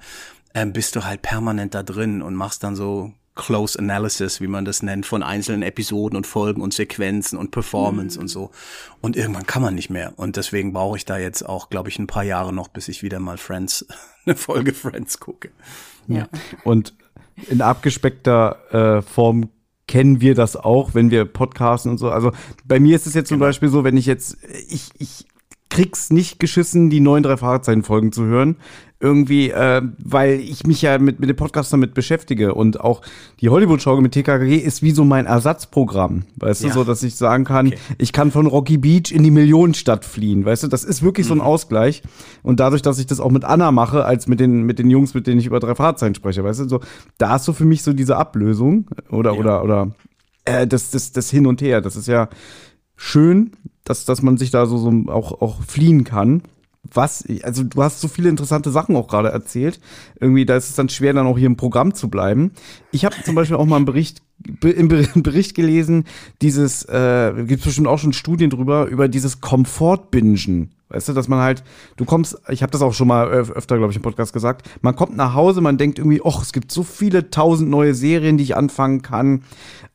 ähm, 0.53 0.73
bist 0.73 0.97
du 0.97 1.05
halt 1.05 1.21
permanent 1.21 1.73
da 1.73 1.81
drin 1.81 2.21
und 2.21 2.35
machst 2.35 2.65
dann 2.65 2.75
so 2.75 3.13
Close 3.35 3.77
Analysis, 3.77 4.39
wie 4.39 4.47
man 4.47 4.63
das 4.63 4.81
nennt, 4.81 5.05
von 5.05 5.21
einzelnen 5.21 5.61
Episoden 5.61 6.15
und 6.15 6.25
Folgen 6.25 6.61
und 6.61 6.73
Sequenzen 6.73 7.37
und 7.37 7.51
Performance 7.51 8.17
mhm. 8.17 8.21
und 8.21 8.27
so. 8.29 8.51
Und 9.01 9.17
irgendwann 9.17 9.45
kann 9.45 9.61
man 9.61 9.75
nicht 9.75 9.89
mehr. 9.89 10.13
Und 10.15 10.37
deswegen 10.37 10.71
brauche 10.71 10.97
ich 10.97 11.05
da 11.05 11.17
jetzt 11.17 11.47
auch, 11.47 11.69
glaube 11.69 11.89
ich, 11.89 11.99
ein 11.99 12.07
paar 12.07 12.23
Jahre 12.23 12.53
noch, 12.53 12.69
bis 12.69 12.87
ich 12.87 13.03
wieder 13.03 13.19
mal 13.19 13.37
Friends, 13.37 13.85
eine 14.25 14.35
Folge 14.35 14.73
Friends 14.73 15.19
gucke. 15.19 15.51
Ja. 16.07 16.27
Und 16.63 16.93
in 17.49 17.61
abgespeckter 17.61 18.97
äh, 18.97 19.01
Form 19.01 19.49
kennen 19.87 20.21
wir 20.21 20.33
das 20.33 20.55
auch, 20.55 20.95
wenn 20.95 21.11
wir 21.11 21.25
podcasten 21.25 21.91
und 21.91 21.97
so. 21.97 22.09
Also 22.09 22.31
bei 22.63 22.79
mir 22.79 22.95
ist 22.95 23.05
es 23.05 23.13
jetzt 23.13 23.27
zum 23.27 23.37
genau. 23.37 23.47
Beispiel 23.47 23.69
so, 23.69 23.83
wenn 23.83 23.97
ich 23.97 24.05
jetzt, 24.05 24.37
ich, 24.69 24.89
ich 24.97 25.25
krieg's 25.69 26.09
nicht 26.09 26.39
geschissen, 26.39 26.89
die 26.89 27.01
neuen 27.01 27.23
drei 27.23 27.37
Fahrzeitenfolgen 27.37 28.11
zu 28.11 28.23
hören 28.23 28.55
irgendwie, 29.05 29.51
äh, 29.51 29.83
weil 30.03 30.39
ich 30.39 30.65
mich 30.65 30.81
ja 30.81 30.97
mit, 30.97 31.19
mit 31.19 31.29
dem 31.29 31.35
Podcast 31.35 31.71
damit 31.71 31.93
beschäftige 31.93 32.55
und 32.55 32.79
auch 32.79 33.01
die 33.39 33.49
Hollywood-Schau 33.49 34.01
mit 34.01 34.13
TKG 34.13 34.57
ist 34.57 34.81
wie 34.81 34.91
so 34.91 35.05
mein 35.05 35.27
Ersatzprogramm, 35.27 36.23
weißt 36.37 36.63
ja. 36.63 36.69
du, 36.69 36.73
so 36.73 36.83
dass 36.83 37.03
ich 37.03 37.15
sagen 37.15 37.45
kann, 37.45 37.67
okay. 37.67 37.77
ich 37.99 38.11
kann 38.13 38.31
von 38.31 38.47
Rocky 38.47 38.77
Beach 38.77 39.11
in 39.11 39.21
die 39.21 39.29
Millionenstadt 39.29 40.05
fliehen, 40.05 40.43
weißt 40.43 40.63
du, 40.63 40.67
das 40.67 40.83
ist 40.83 41.03
wirklich 41.03 41.27
mhm. 41.27 41.29
so 41.29 41.33
ein 41.35 41.39
mhm. 41.39 41.45
Ausgleich 41.45 42.01
und 42.41 42.59
dadurch, 42.59 42.81
dass 42.81 42.97
ich 42.97 43.05
das 43.05 43.19
auch 43.19 43.29
mit 43.29 43.45
Anna 43.45 43.71
mache, 43.71 44.05
als 44.05 44.27
mit 44.27 44.39
den, 44.39 44.63
mit 44.63 44.79
den 44.79 44.89
Jungs, 44.89 45.13
mit 45.13 45.27
denen 45.27 45.39
ich 45.39 45.45
über 45.45 45.59
drei 45.59 45.75
Fahrzeichen 45.75 46.15
spreche, 46.15 46.43
weißt 46.43 46.61
du, 46.61 46.67
so, 46.67 46.79
da 47.19 47.35
ist 47.35 47.45
so 47.45 47.53
für 47.53 47.65
mich 47.65 47.83
so 47.83 47.93
diese 47.93 48.17
Ablösung 48.17 48.87
oder, 49.11 49.33
ja. 49.33 49.39
oder, 49.39 49.63
oder, 49.63 49.91
äh, 50.45 50.65
das, 50.65 50.89
das, 50.89 51.11
das 51.11 51.29
Hin 51.29 51.45
und 51.45 51.61
Her, 51.61 51.81
das 51.81 51.95
ist 51.95 52.07
ja 52.07 52.27
schön, 52.95 53.51
dass, 53.83 54.05
dass 54.05 54.23
man 54.23 54.37
sich 54.37 54.49
da 54.49 54.65
so, 54.65 54.77
so 54.79 54.91
auch, 55.11 55.41
auch 55.41 55.61
fliehen 55.61 56.03
kann 56.03 56.41
was, 56.95 57.23
also 57.43 57.63
du 57.63 57.83
hast 57.83 58.01
so 58.01 58.07
viele 58.07 58.29
interessante 58.29 58.71
Sachen 58.71 58.95
auch 58.95 59.07
gerade 59.07 59.29
erzählt. 59.29 59.79
Irgendwie, 60.19 60.45
da 60.45 60.55
ist 60.55 60.69
es 60.69 60.75
dann 60.75 60.89
schwer, 60.89 61.13
dann 61.13 61.27
auch 61.27 61.37
hier 61.37 61.47
im 61.47 61.57
Programm 61.57 61.93
zu 61.93 62.09
bleiben. 62.09 62.51
Ich 62.91 63.05
habe 63.05 63.15
zum 63.23 63.35
Beispiel 63.35 63.57
auch 63.57 63.65
mal 63.65 63.77
einen 63.77 63.85
Bericht, 63.85 64.21
im 64.63 64.87
Bericht 65.15 65.55
gelesen, 65.55 66.05
dieses, 66.41 66.83
äh, 66.83 67.33
gibt 67.47 67.63
bestimmt 67.63 67.87
auch 67.87 67.99
schon 67.99 68.13
Studien 68.13 68.49
drüber, 68.49 68.85
über 68.87 69.07
dieses 69.07 69.41
Komfort-Bingen. 69.41 70.71
Weißt 70.89 71.09
du, 71.09 71.13
dass 71.13 71.27
man 71.27 71.39
halt, 71.39 71.63
du 71.97 72.05
kommst, 72.05 72.37
ich 72.49 72.61
habe 72.61 72.71
das 72.71 72.83
auch 72.83 72.93
schon 72.93 73.07
mal 73.07 73.27
öfter, 73.27 73.77
glaube 73.77 73.91
ich, 73.91 73.97
im 73.97 74.03
Podcast 74.03 74.33
gesagt, 74.33 74.69
man 74.81 74.95
kommt 74.95 75.17
nach 75.17 75.33
Hause, 75.33 75.59
man 75.59 75.77
denkt 75.77 75.97
irgendwie, 75.97 76.21
ach, 76.23 76.43
es 76.43 76.53
gibt 76.53 76.71
so 76.71 76.83
viele 76.83 77.31
tausend 77.31 77.71
neue 77.71 77.95
Serien, 77.95 78.37
die 78.37 78.43
ich 78.43 78.55
anfangen 78.55 79.01
kann. 79.01 79.41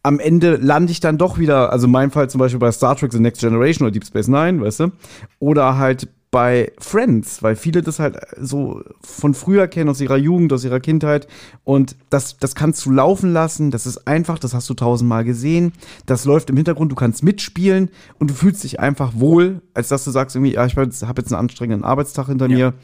Am 0.02 0.18
Ende 0.18 0.56
lande 0.56 0.90
ich 0.90 0.98
dann 0.98 1.16
doch 1.16 1.38
wieder, 1.38 1.72
also 1.72 1.86
in 1.86 1.92
meinem 1.92 2.10
Fall 2.10 2.28
zum 2.28 2.40
Beispiel 2.40 2.58
bei 2.58 2.72
Star 2.72 2.96
Trek 2.96 3.12
The 3.12 3.20
Next 3.20 3.40
Generation 3.40 3.86
oder 3.86 3.92
Deep 3.92 4.04
Space 4.04 4.26
Nine, 4.26 4.60
weißt 4.60 4.80
du? 4.80 4.92
Oder 5.38 5.78
halt 5.78 6.08
bei 6.30 6.72
Friends, 6.78 7.42
weil 7.42 7.56
viele 7.56 7.82
das 7.82 7.98
halt 7.98 8.16
so 8.38 8.82
von 9.02 9.34
früher 9.34 9.66
kennen, 9.66 9.90
aus 9.90 10.00
ihrer 10.00 10.16
Jugend, 10.16 10.52
aus 10.52 10.64
ihrer 10.64 10.78
Kindheit. 10.78 11.26
Und 11.64 11.96
das, 12.08 12.38
das 12.38 12.54
kannst 12.54 12.86
du 12.86 12.92
laufen 12.92 13.32
lassen, 13.32 13.72
das 13.72 13.84
ist 13.84 14.06
einfach, 14.06 14.38
das 14.38 14.54
hast 14.54 14.70
du 14.70 14.74
tausendmal 14.74 15.24
gesehen. 15.24 15.72
Das 16.06 16.24
läuft 16.24 16.48
im 16.50 16.56
Hintergrund, 16.56 16.92
du 16.92 16.96
kannst 16.96 17.24
mitspielen 17.24 17.90
und 18.18 18.30
du 18.30 18.34
fühlst 18.34 18.62
dich 18.62 18.78
einfach 18.78 19.12
wohl, 19.16 19.60
als 19.74 19.88
dass 19.88 20.04
du 20.04 20.12
sagst, 20.12 20.36
irgendwie, 20.36 20.54
ja, 20.54 20.64
ich 20.66 20.76
habe 20.76 20.86
jetzt 20.86 21.02
einen 21.02 21.40
anstrengenden 21.40 21.84
Arbeitstag 21.84 22.26
hinter 22.26 22.48
ja. 22.48 22.56
mir. 22.56 22.74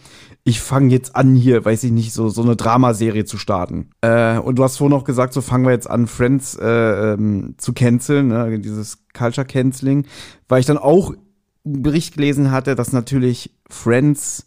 Ich 0.43 0.61
fange 0.61 0.91
jetzt 0.91 1.15
an, 1.15 1.37
hier, 1.37 1.65
weiß 1.65 1.85
ich 1.85 1.93
nicht, 1.93 2.13
so, 2.13 2.29
so 2.29 2.43
eine 2.43 2.57
Dramaserie 2.57 3.25
zu 3.25 3.39
starten. 3.39 3.91
Äh, 4.01 4.39
und 4.39 4.59
du 4.59 4.65
hast 4.65 4.77
vorhin 4.77 4.97
auch 4.97 5.05
gesagt, 5.05 5.33
so 5.33 5.41
fangen 5.41 5.65
wir 5.65 5.73
jetzt 5.73 5.89
an, 5.89 6.09
Friends 6.09 6.57
äh, 6.57 7.13
ähm, 7.13 7.55
zu 7.59 7.73
canceln, 7.73 8.29
ne? 8.29 8.59
dieses 8.59 9.05
Culture 9.17 9.47
Canceling, 9.47 10.07
weil 10.49 10.61
ich 10.61 10.67
dann 10.67 10.79
auch 10.79 11.15
Bericht 11.67 12.15
gelesen 12.15 12.51
hatte, 12.51 12.75
dass 12.75 12.93
natürlich 12.93 13.51
Friends 13.69 14.47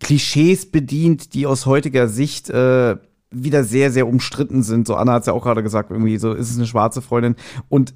Klischees 0.00 0.70
bedient, 0.70 1.34
die 1.34 1.46
aus 1.46 1.66
heutiger 1.66 2.08
Sicht 2.08 2.50
äh, 2.50 2.96
wieder 3.30 3.64
sehr, 3.64 3.90
sehr 3.90 4.06
umstritten 4.06 4.62
sind. 4.62 4.86
So 4.86 4.94
Anna 4.94 5.14
hat 5.14 5.22
es 5.22 5.26
ja 5.26 5.32
auch 5.32 5.42
gerade 5.42 5.62
gesagt, 5.62 5.90
irgendwie 5.90 6.16
so 6.18 6.32
ist 6.32 6.50
es 6.50 6.56
eine 6.56 6.66
schwarze 6.66 7.02
Freundin. 7.02 7.36
Und 7.68 7.94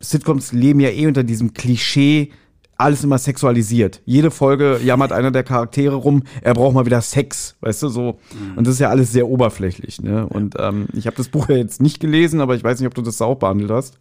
Sitcoms 0.00 0.52
leben 0.52 0.80
ja 0.80 0.90
eh 0.90 1.06
unter 1.06 1.24
diesem 1.24 1.54
Klischee, 1.54 2.30
alles 2.76 3.04
immer 3.04 3.18
sexualisiert. 3.18 4.02
Jede 4.04 4.30
Folge 4.30 4.80
jammert 4.82 5.12
einer 5.12 5.30
der 5.30 5.44
Charaktere 5.44 5.94
rum, 5.94 6.24
er 6.42 6.54
braucht 6.54 6.74
mal 6.74 6.86
wieder 6.86 7.00
Sex, 7.00 7.56
weißt 7.60 7.84
du, 7.84 7.88
so. 7.88 8.18
Mhm. 8.32 8.58
Und 8.58 8.66
das 8.66 8.74
ist 8.74 8.80
ja 8.80 8.90
alles 8.90 9.12
sehr 9.12 9.28
oberflächlich, 9.28 10.02
ne? 10.02 10.26
Und 10.26 10.56
ähm, 10.58 10.88
ich 10.92 11.06
habe 11.06 11.16
das 11.16 11.28
Buch 11.28 11.48
ja 11.48 11.56
jetzt 11.56 11.80
nicht 11.80 12.00
gelesen, 12.00 12.40
aber 12.40 12.56
ich 12.56 12.64
weiß 12.64 12.80
nicht, 12.80 12.88
ob 12.88 12.94
du 12.94 13.02
das 13.02 13.22
auch 13.22 13.36
behandelt 13.36 13.70
hast. 13.70 13.96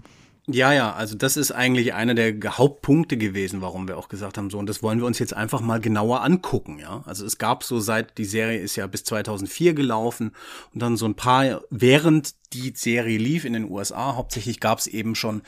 Ja, 0.45 0.73
ja, 0.73 0.93
also 0.93 1.15
das 1.15 1.37
ist 1.37 1.53
eigentlich 1.53 1.93
einer 1.93 2.15
der 2.15 2.35
Hauptpunkte 2.57 3.15
gewesen, 3.15 3.61
warum 3.61 3.87
wir 3.87 3.97
auch 3.97 4.09
gesagt 4.09 4.37
haben, 4.37 4.49
so, 4.49 4.57
und 4.59 4.67
das 4.67 4.83
wollen 4.83 4.99
wir 4.99 5.05
uns 5.05 5.17
jetzt 5.17 5.33
einfach 5.33 5.61
mal 5.61 5.79
genauer 5.79 6.21
angucken, 6.21 6.79
ja. 6.79 7.01
Also 7.05 7.25
es 7.25 7.37
gab 7.37 7.63
so 7.63 7.79
seit, 7.79 8.17
die 8.17 8.25
Serie 8.25 8.59
ist 8.59 8.75
ja 8.75 8.85
bis 8.87 9.05
2004 9.05 9.73
gelaufen 9.73 10.33
und 10.73 10.81
dann 10.81 10.97
so 10.97 11.05
ein 11.05 11.15
paar, 11.15 11.61
während 11.69 12.35
die 12.51 12.73
Serie 12.75 13.17
lief 13.17 13.45
in 13.45 13.53
den 13.53 13.71
USA, 13.71 14.17
hauptsächlich 14.17 14.59
gab 14.59 14.79
es 14.79 14.87
eben 14.87 15.15
schon 15.15 15.43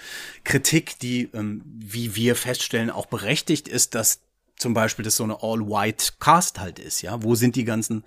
Kritik, 0.46 0.98
die, 1.00 1.30
ähm, 1.34 1.62
wie 1.66 2.16
wir 2.16 2.38
feststellen, 2.38 2.90
auch 2.90 3.08
berechtigt 3.08 3.68
ist, 3.68 3.96
dass 3.96 4.22
zum 4.58 4.74
Beispiel, 4.74 5.04
dass 5.04 5.18
so 5.18 5.24
eine 5.24 5.42
All-White 5.42 6.14
Cast 6.20 6.60
halt 6.60 6.80
ist, 6.80 7.02
ja. 7.02 7.22
Wo 7.24 7.36
sind 7.36 7.56
die 7.56 7.66
ganzen 7.66 8.04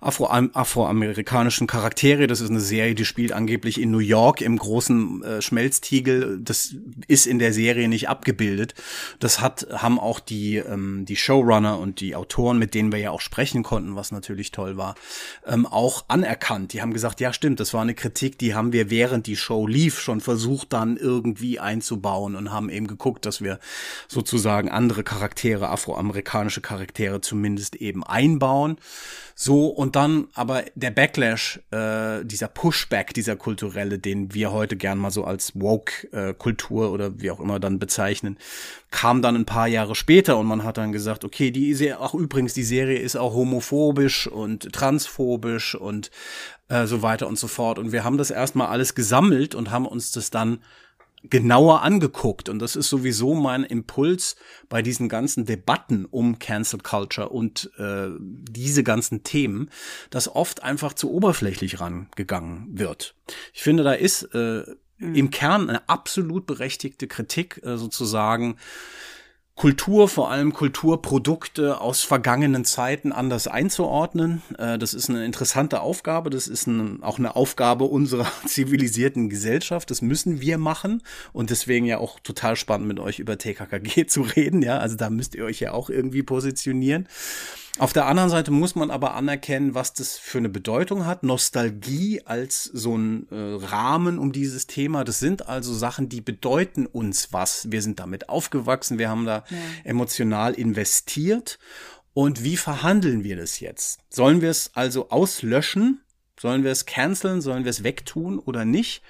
Afro 0.00 0.26
afroamerikanischen 0.26 1.66
Charaktere? 1.66 2.26
Das 2.26 2.40
ist 2.40 2.50
eine 2.50 2.60
Serie, 2.60 2.94
die 2.94 3.04
spielt 3.04 3.32
angeblich 3.32 3.80
in 3.80 3.90
New 3.90 3.98
York 3.98 4.40
im 4.40 4.56
großen 4.56 5.22
äh, 5.22 5.42
Schmelztiegel. 5.42 6.40
Das 6.42 6.74
ist 7.06 7.26
in 7.26 7.38
der 7.38 7.52
Serie 7.52 7.88
nicht 7.88 8.08
abgebildet. 8.08 8.74
Das 9.18 9.40
hat, 9.40 9.66
haben 9.72 9.98
auch 10.00 10.20
die, 10.20 10.56
ähm, 10.56 11.04
die 11.04 11.16
Showrunner 11.16 11.78
und 11.78 12.00
die 12.00 12.16
Autoren, 12.16 12.58
mit 12.58 12.74
denen 12.74 12.92
wir 12.92 12.98
ja 12.98 13.10
auch 13.10 13.20
sprechen 13.20 13.62
konnten, 13.62 13.94
was 13.94 14.10
natürlich 14.10 14.52
toll 14.52 14.76
war, 14.76 14.94
ähm, 15.46 15.66
auch 15.66 16.04
anerkannt. 16.08 16.72
Die 16.72 16.80
haben 16.80 16.92
gesagt, 16.92 17.20
ja 17.20 17.32
stimmt, 17.32 17.60
das 17.60 17.74
war 17.74 17.82
eine 17.82 17.94
Kritik, 17.94 18.38
die 18.38 18.54
haben 18.54 18.72
wir 18.72 18.90
während 18.90 19.26
die 19.26 19.36
Show 19.36 19.66
lief 19.66 20.00
schon 20.00 20.20
versucht 20.20 20.72
dann 20.72 20.96
irgendwie 20.96 21.60
einzubauen 21.60 22.36
und 22.36 22.50
haben 22.50 22.70
eben 22.70 22.86
geguckt, 22.86 23.26
dass 23.26 23.42
wir 23.42 23.58
sozusagen 24.08 24.70
andere 24.70 25.04
Charaktere, 25.04 25.68
Afro 25.68 25.89
afroamerikanische 25.90 26.60
Charaktere 26.60 27.20
zumindest 27.20 27.76
eben 27.76 28.04
einbauen. 28.04 28.76
So, 29.34 29.66
und 29.68 29.96
dann 29.96 30.28
aber 30.34 30.64
der 30.74 30.90
Backlash, 30.90 31.60
äh, 31.70 32.24
dieser 32.24 32.48
Pushback, 32.48 33.14
dieser 33.14 33.36
kulturelle, 33.36 33.98
den 33.98 34.34
wir 34.34 34.52
heute 34.52 34.76
gern 34.76 34.98
mal 34.98 35.10
so 35.10 35.24
als 35.24 35.58
Woke-Kultur 35.58 36.84
äh, 36.84 36.88
oder 36.88 37.20
wie 37.20 37.30
auch 37.30 37.40
immer 37.40 37.58
dann 37.58 37.78
bezeichnen, 37.78 38.36
kam 38.90 39.22
dann 39.22 39.36
ein 39.36 39.46
paar 39.46 39.66
Jahre 39.66 39.94
später 39.94 40.36
und 40.36 40.46
man 40.46 40.62
hat 40.64 40.76
dann 40.76 40.92
gesagt, 40.92 41.24
okay, 41.24 41.50
die 41.50 41.72
Serie, 41.74 42.00
auch 42.00 42.14
übrigens, 42.14 42.52
die 42.52 42.64
Serie 42.64 42.98
ist 42.98 43.16
auch 43.16 43.32
homophobisch 43.32 44.26
und 44.26 44.72
transphobisch 44.72 45.74
und 45.74 46.10
äh, 46.68 46.86
so 46.86 47.00
weiter 47.00 47.26
und 47.26 47.38
so 47.38 47.48
fort. 47.48 47.78
Und 47.78 47.92
wir 47.92 48.04
haben 48.04 48.18
das 48.18 48.30
erstmal 48.30 48.68
alles 48.68 48.94
gesammelt 48.94 49.54
und 49.54 49.70
haben 49.70 49.86
uns 49.86 50.12
das 50.12 50.30
dann 50.30 50.58
genauer 51.22 51.82
angeguckt. 51.82 52.48
Und 52.48 52.60
das 52.60 52.76
ist 52.76 52.88
sowieso 52.88 53.34
mein 53.34 53.64
Impuls 53.64 54.36
bei 54.68 54.82
diesen 54.82 55.08
ganzen 55.08 55.44
Debatten 55.44 56.06
um 56.06 56.38
Cancel 56.38 56.80
Culture 56.80 57.28
und 57.28 57.70
äh, 57.78 58.08
diese 58.18 58.82
ganzen 58.82 59.22
Themen, 59.22 59.70
dass 60.10 60.34
oft 60.34 60.62
einfach 60.62 60.94
zu 60.94 61.10
oberflächlich 61.10 61.80
rangegangen 61.80 62.68
wird. 62.70 63.14
Ich 63.52 63.62
finde, 63.62 63.82
da 63.82 63.92
ist 63.92 64.22
äh, 64.34 64.64
mhm. 64.98 65.14
im 65.14 65.30
Kern 65.30 65.68
eine 65.68 65.88
absolut 65.88 66.46
berechtigte 66.46 67.06
Kritik 67.06 67.60
äh, 67.64 67.76
sozusagen 67.76 68.56
Kultur, 69.60 70.08
vor 70.08 70.30
allem 70.30 70.54
Kulturprodukte 70.54 71.82
aus 71.82 72.02
vergangenen 72.02 72.64
Zeiten 72.64 73.12
anders 73.12 73.46
einzuordnen. 73.46 74.40
Äh, 74.56 74.78
das 74.78 74.94
ist 74.94 75.10
eine 75.10 75.22
interessante 75.26 75.82
Aufgabe. 75.82 76.30
Das 76.30 76.48
ist 76.48 76.66
ein, 76.66 77.02
auch 77.02 77.18
eine 77.18 77.36
Aufgabe 77.36 77.84
unserer 77.84 78.26
zivilisierten 78.46 79.28
Gesellschaft. 79.28 79.90
Das 79.90 80.00
müssen 80.00 80.40
wir 80.40 80.56
machen. 80.56 81.02
Und 81.34 81.50
deswegen 81.50 81.84
ja 81.84 81.98
auch 81.98 82.20
total 82.20 82.56
spannend 82.56 82.88
mit 82.88 83.00
euch 83.00 83.18
über 83.18 83.36
TKKG 83.36 84.06
zu 84.08 84.22
reden. 84.22 84.62
Ja, 84.62 84.78
also 84.78 84.96
da 84.96 85.10
müsst 85.10 85.34
ihr 85.34 85.44
euch 85.44 85.60
ja 85.60 85.72
auch 85.72 85.90
irgendwie 85.90 86.22
positionieren. 86.22 87.06
Auf 87.80 87.94
der 87.94 88.04
anderen 88.04 88.28
Seite 88.28 88.50
muss 88.50 88.74
man 88.74 88.90
aber 88.90 89.14
anerkennen, 89.14 89.74
was 89.74 89.94
das 89.94 90.18
für 90.18 90.36
eine 90.36 90.50
Bedeutung 90.50 91.06
hat. 91.06 91.22
Nostalgie 91.22 92.20
als 92.26 92.64
so 92.64 92.94
ein 92.94 93.26
äh, 93.30 93.34
Rahmen 93.34 94.18
um 94.18 94.32
dieses 94.32 94.66
Thema. 94.66 95.02
Das 95.02 95.18
sind 95.18 95.48
also 95.48 95.72
Sachen, 95.72 96.10
die 96.10 96.20
bedeuten 96.20 96.84
uns 96.84 97.32
was. 97.32 97.70
Wir 97.70 97.80
sind 97.80 97.98
damit 97.98 98.28
aufgewachsen, 98.28 98.98
wir 98.98 99.08
haben 99.08 99.24
da 99.24 99.44
ja. 99.48 99.56
emotional 99.84 100.52
investiert. 100.52 101.58
Und 102.12 102.44
wie 102.44 102.58
verhandeln 102.58 103.24
wir 103.24 103.36
das 103.36 103.60
jetzt? 103.60 104.00
Sollen 104.10 104.42
wir 104.42 104.50
es 104.50 104.72
also 104.74 105.08
auslöschen? 105.08 106.02
Sollen 106.38 106.64
wir 106.64 106.72
es 106.72 106.84
canceln? 106.84 107.40
Sollen 107.40 107.64
wir 107.64 107.70
es 107.70 107.82
wegtun 107.82 108.38
oder 108.38 108.66
nicht? 108.66 109.02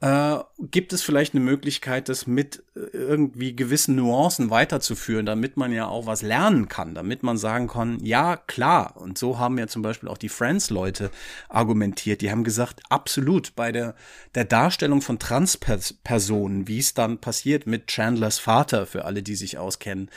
Äh, 0.00 0.36
gibt 0.58 0.92
es 0.92 1.00
vielleicht 1.00 1.34
eine 1.34 1.42
Möglichkeit, 1.42 2.10
das 2.10 2.26
mit 2.26 2.62
äh, 2.74 2.80
irgendwie 2.92 3.56
gewissen 3.56 3.94
Nuancen 3.96 4.50
weiterzuführen, 4.50 5.24
damit 5.24 5.56
man 5.56 5.72
ja 5.72 5.88
auch 5.88 6.04
was 6.04 6.20
lernen 6.20 6.68
kann, 6.68 6.94
damit 6.94 7.22
man 7.22 7.38
sagen 7.38 7.66
kann, 7.66 7.98
ja, 8.04 8.36
klar. 8.36 8.98
Und 8.98 9.16
so 9.16 9.38
haben 9.38 9.56
ja 9.56 9.68
zum 9.68 9.80
Beispiel 9.80 10.10
auch 10.10 10.18
die 10.18 10.28
Friends-Leute 10.28 11.10
argumentiert. 11.48 12.20
Die 12.20 12.30
haben 12.30 12.44
gesagt, 12.44 12.82
absolut, 12.90 13.56
bei 13.56 13.72
der, 13.72 13.94
der 14.34 14.44
Darstellung 14.44 15.00
von 15.00 15.18
Transpersonen, 15.18 16.68
wie 16.68 16.78
es 16.78 16.92
dann 16.92 17.16
passiert 17.16 17.66
mit 17.66 17.86
Chandlers 17.86 18.38
Vater, 18.38 18.84
für 18.84 19.06
alle, 19.06 19.22
die 19.22 19.34
sich 19.34 19.56
auskennen, 19.56 20.10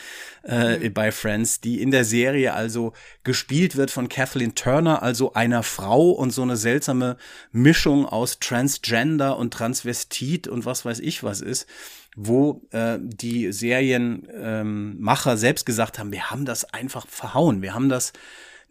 äh, 0.43 0.77
mhm. 0.77 0.93
bei 0.93 1.13
Friends, 1.13 1.61
die 1.61 1.81
in 1.81 1.91
der 1.91 2.03
Serie 2.03 2.53
also 2.53 2.91
gespielt 3.23 3.77
wird 3.77 3.91
von 3.91 4.09
Kathleen 4.09 4.55
Turner, 4.55 5.03
also 5.03 5.35
einer 5.35 5.63
Frau 5.63 6.09
und 6.09 6.31
so 6.31 6.41
eine 6.41 6.57
seltsame 6.57 7.15
Mischung 7.53 8.05
aus 8.05 8.39
Transgender 8.39 9.37
und 9.37 9.53
Trans 9.53 9.68
Transvestit 9.69 10.47
und 10.47 10.65
was 10.65 10.83
weiß 10.83 10.99
ich 10.99 11.23
was 11.23 11.41
ist, 11.41 11.67
wo 12.15 12.61
äh, 12.71 12.97
die 12.99 13.51
Serienmacher 13.51 15.31
ähm, 15.31 15.37
selbst 15.37 15.65
gesagt 15.65 15.99
haben, 15.99 16.11
wir 16.11 16.31
haben 16.31 16.45
das 16.45 16.65
einfach 16.65 17.07
verhauen, 17.07 17.61
wir 17.61 17.75
haben 17.75 17.89
das 17.89 18.13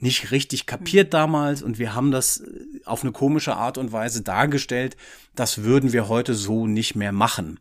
nicht 0.01 0.30
richtig 0.30 0.66
kapiert 0.66 1.12
damals 1.12 1.62
und 1.62 1.78
wir 1.78 1.94
haben 1.94 2.11
das 2.11 2.40
äh, 2.40 2.80
auf 2.84 3.03
eine 3.03 3.12
komische 3.12 3.55
Art 3.55 3.78
und 3.78 3.92
Weise 3.92 4.22
dargestellt. 4.22 4.96
Das 5.34 5.62
würden 5.62 5.92
wir 5.92 6.09
heute 6.09 6.34
so 6.34 6.66
nicht 6.66 6.94
mehr 6.96 7.12
machen. 7.12 7.61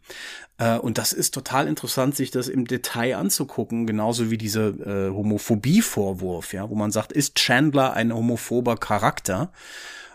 Äh, 0.57 0.77
und 0.77 0.97
das 0.97 1.13
ist 1.13 1.33
total 1.33 1.67
interessant, 1.67 2.15
sich 2.15 2.31
das 2.31 2.47
im 2.47 2.65
Detail 2.65 3.17
anzugucken, 3.17 3.85
genauso 3.87 4.31
wie 4.31 4.37
dieser 4.37 4.69
äh, 4.69 5.09
Homophobie-Vorwurf, 5.11 6.53
ja, 6.53 6.69
wo 6.69 6.75
man 6.75 6.91
sagt, 6.91 7.11
ist 7.11 7.35
Chandler 7.35 7.93
ein 7.93 8.13
homophober 8.13 8.77
Charakter? 8.77 9.51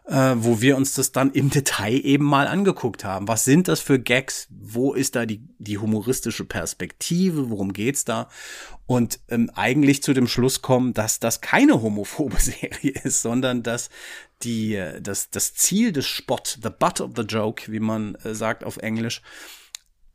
Äh, 0.06 0.34
wo 0.36 0.60
wir 0.60 0.76
uns 0.76 0.94
das 0.94 1.12
dann 1.12 1.32
im 1.32 1.50
Detail 1.50 2.04
eben 2.04 2.24
mal 2.24 2.48
angeguckt 2.48 3.04
haben. 3.04 3.28
Was 3.28 3.44
sind 3.44 3.68
das 3.68 3.80
für 3.80 3.98
Gags? 3.98 4.48
Wo 4.50 4.94
ist 4.94 5.14
da 5.14 5.26
die, 5.26 5.42
die 5.58 5.78
humoristische 5.78 6.44
Perspektive? 6.44 7.50
Worum 7.50 7.72
geht's 7.72 8.04
da? 8.04 8.28
Und 8.86 9.20
ähm, 9.28 9.50
eigentlich 9.54 10.02
zu 10.02 10.12
dem 10.12 10.26
Schluss 10.26 10.60
kommen, 10.60 10.92
dass 10.92 11.20
das 11.20 11.40
keine 11.40 11.82
homophobe 11.82 12.36
Serie 12.40 12.92
ist, 13.04 13.22
sondern 13.22 13.62
dass 13.62 13.90
die, 14.42 14.74
äh, 14.74 15.00
das, 15.00 15.30
das 15.30 15.54
Ziel 15.54 15.92
des 15.92 16.06
Spott, 16.06 16.58
the 16.62 16.70
butt 16.70 17.00
of 17.00 17.12
the 17.16 17.22
joke, 17.22 17.70
wie 17.70 17.80
man 17.80 18.16
äh, 18.16 18.34
sagt 18.34 18.64
auf 18.64 18.78
Englisch, 18.78 19.22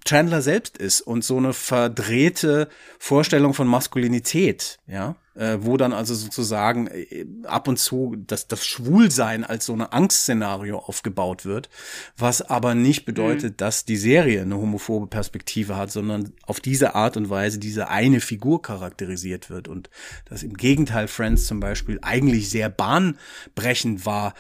Chandler 0.05 0.41
selbst 0.41 0.77
ist 0.77 1.01
und 1.01 1.23
so 1.23 1.37
eine 1.37 1.51
verdrehte 1.53 2.69
Vorstellung 2.97 3.53
von 3.53 3.67
Maskulinität, 3.67 4.79
ja, 4.87 5.17
äh, 5.37 5.59
wo 5.61 5.77
dann 5.77 5.93
also 5.93 6.15
sozusagen 6.15 6.87
äh, 6.87 7.25
ab 7.43 7.67
und 7.67 7.77
zu 7.77 8.15
das, 8.27 8.47
das 8.47 8.65
Schwulsein 8.65 9.43
als 9.43 9.65
so 9.65 9.73
eine 9.73 9.93
Angstszenario 9.93 10.79
aufgebaut 10.79 11.45
wird, 11.45 11.69
was 12.17 12.41
aber 12.41 12.75
nicht 12.75 13.05
bedeutet, 13.05 13.53
mhm. 13.53 13.57
dass 13.57 13.85
die 13.85 13.97
Serie 13.97 14.41
eine 14.41 14.57
homophobe 14.57 15.07
Perspektive 15.07 15.77
hat, 15.77 15.91
sondern 15.91 16.33
auf 16.45 16.59
diese 16.59 16.95
Art 16.95 17.17
und 17.17 17.29
Weise 17.29 17.59
diese 17.59 17.89
eine 17.89 18.19
Figur 18.19 18.61
charakterisiert 18.61 19.49
wird 19.49 19.67
und 19.67 19.89
dass 20.25 20.43
im 20.43 20.55
Gegenteil 20.55 21.07
Friends 21.07 21.45
zum 21.45 21.59
Beispiel 21.59 21.99
eigentlich 22.01 22.49
sehr 22.49 22.69
bahnbrechend 22.69 24.05
war, 24.05 24.33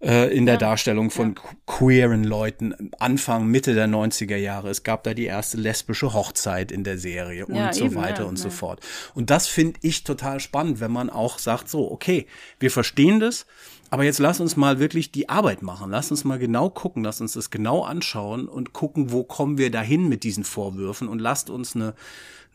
äh, 0.00 0.34
in 0.34 0.46
der 0.46 0.54
ja, 0.54 0.60
Darstellung 0.60 1.10
von 1.10 1.34
ja. 1.34 1.42
queeren 1.66 2.24
Leuten 2.24 2.90
Anfang, 2.98 3.46
Mitte 3.46 3.74
der 3.74 3.88
90er 3.88 4.36
Jahre. 4.36 4.70
Es 4.70 4.82
gab 4.82 5.02
da 5.02 5.14
die 5.14 5.24
erste 5.24 5.56
lesbische 5.56 6.12
Hochzeit 6.12 6.70
in 6.70 6.84
der 6.84 6.98
Serie 6.98 7.46
und 7.46 7.56
ja, 7.56 7.72
so 7.72 7.86
eben, 7.86 7.94
weiter 7.96 8.26
und 8.26 8.38
so 8.38 8.50
fort. 8.50 8.80
Und 9.14 9.30
das 9.30 9.48
finde 9.48 9.80
ich 9.82 10.04
total 10.04 10.40
spannend, 10.40 10.80
wenn 10.80 10.92
man 10.92 11.10
auch 11.10 11.38
sagt, 11.38 11.68
so, 11.68 11.90
okay, 11.90 12.26
wir 12.60 12.70
verstehen 12.70 13.20
das, 13.20 13.46
aber 13.90 14.04
jetzt 14.04 14.18
lass 14.18 14.40
uns 14.40 14.56
mal 14.56 14.78
wirklich 14.78 15.10
die 15.12 15.28
Arbeit 15.28 15.62
machen. 15.62 15.90
Lass 15.90 16.10
uns 16.10 16.24
mal 16.24 16.38
genau 16.38 16.70
gucken, 16.70 17.02
lass 17.04 17.20
uns 17.20 17.32
das 17.32 17.50
genau 17.50 17.82
anschauen 17.82 18.46
und 18.46 18.72
gucken, 18.72 19.12
wo 19.12 19.24
kommen 19.24 19.58
wir 19.58 19.70
dahin 19.70 20.08
mit 20.08 20.22
diesen 20.24 20.44
Vorwürfen 20.44 21.08
und 21.08 21.18
lasst 21.18 21.50
uns 21.50 21.74
eine 21.74 21.94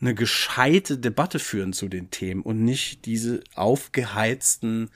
eine 0.00 0.14
gescheite 0.14 0.98
Debatte 0.98 1.38
führen 1.38 1.72
zu 1.72 1.88
den 1.88 2.10
Themen 2.10 2.42
und 2.42 2.62
nicht 2.62 3.06
diese 3.06 3.40
aufgeheizten 3.54 4.90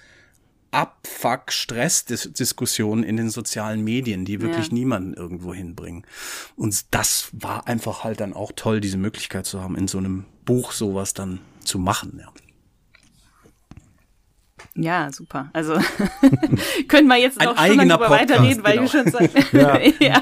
Abfuck-Stress-Diskussionen 0.71 3.03
in 3.03 3.17
den 3.17 3.31
sozialen 3.31 3.83
Medien, 3.83 4.25
die 4.25 4.41
wirklich 4.41 4.69
ja. 4.69 4.75
niemanden 4.75 5.15
irgendwo 5.15 5.53
hinbringen. 5.55 6.07
Und 6.57 6.95
das 6.95 7.31
war 7.33 7.67
einfach 7.67 8.05
halt 8.05 8.21
dann 8.21 8.35
auch 8.35 8.53
toll, 8.55 8.81
diese 8.81 8.99
Möglichkeit 8.99 9.47
zu 9.47 9.61
haben, 9.63 9.77
in 9.77 9.89
so 9.89 9.99
einem 9.99 10.27
Buch 10.45 10.73
sowas 10.73 11.15
dann 11.15 11.41
zu 11.65 11.79
machen, 11.79 12.19
ja. 12.21 12.31
Ja, 14.81 15.11
super. 15.11 15.51
Also 15.53 15.75
können 16.89 17.09
wir 17.09 17.17
jetzt 17.17 17.43
noch 17.43 17.59
schon 17.59 17.89
darüber 17.89 18.11
weiterreden, 18.11 18.63
weil 18.63 18.79
genau. 18.79 18.85
du 18.85 18.89
schon 18.89 19.11
sagst. 19.11 19.37
ja. 19.53 19.79
ja. 19.99 20.21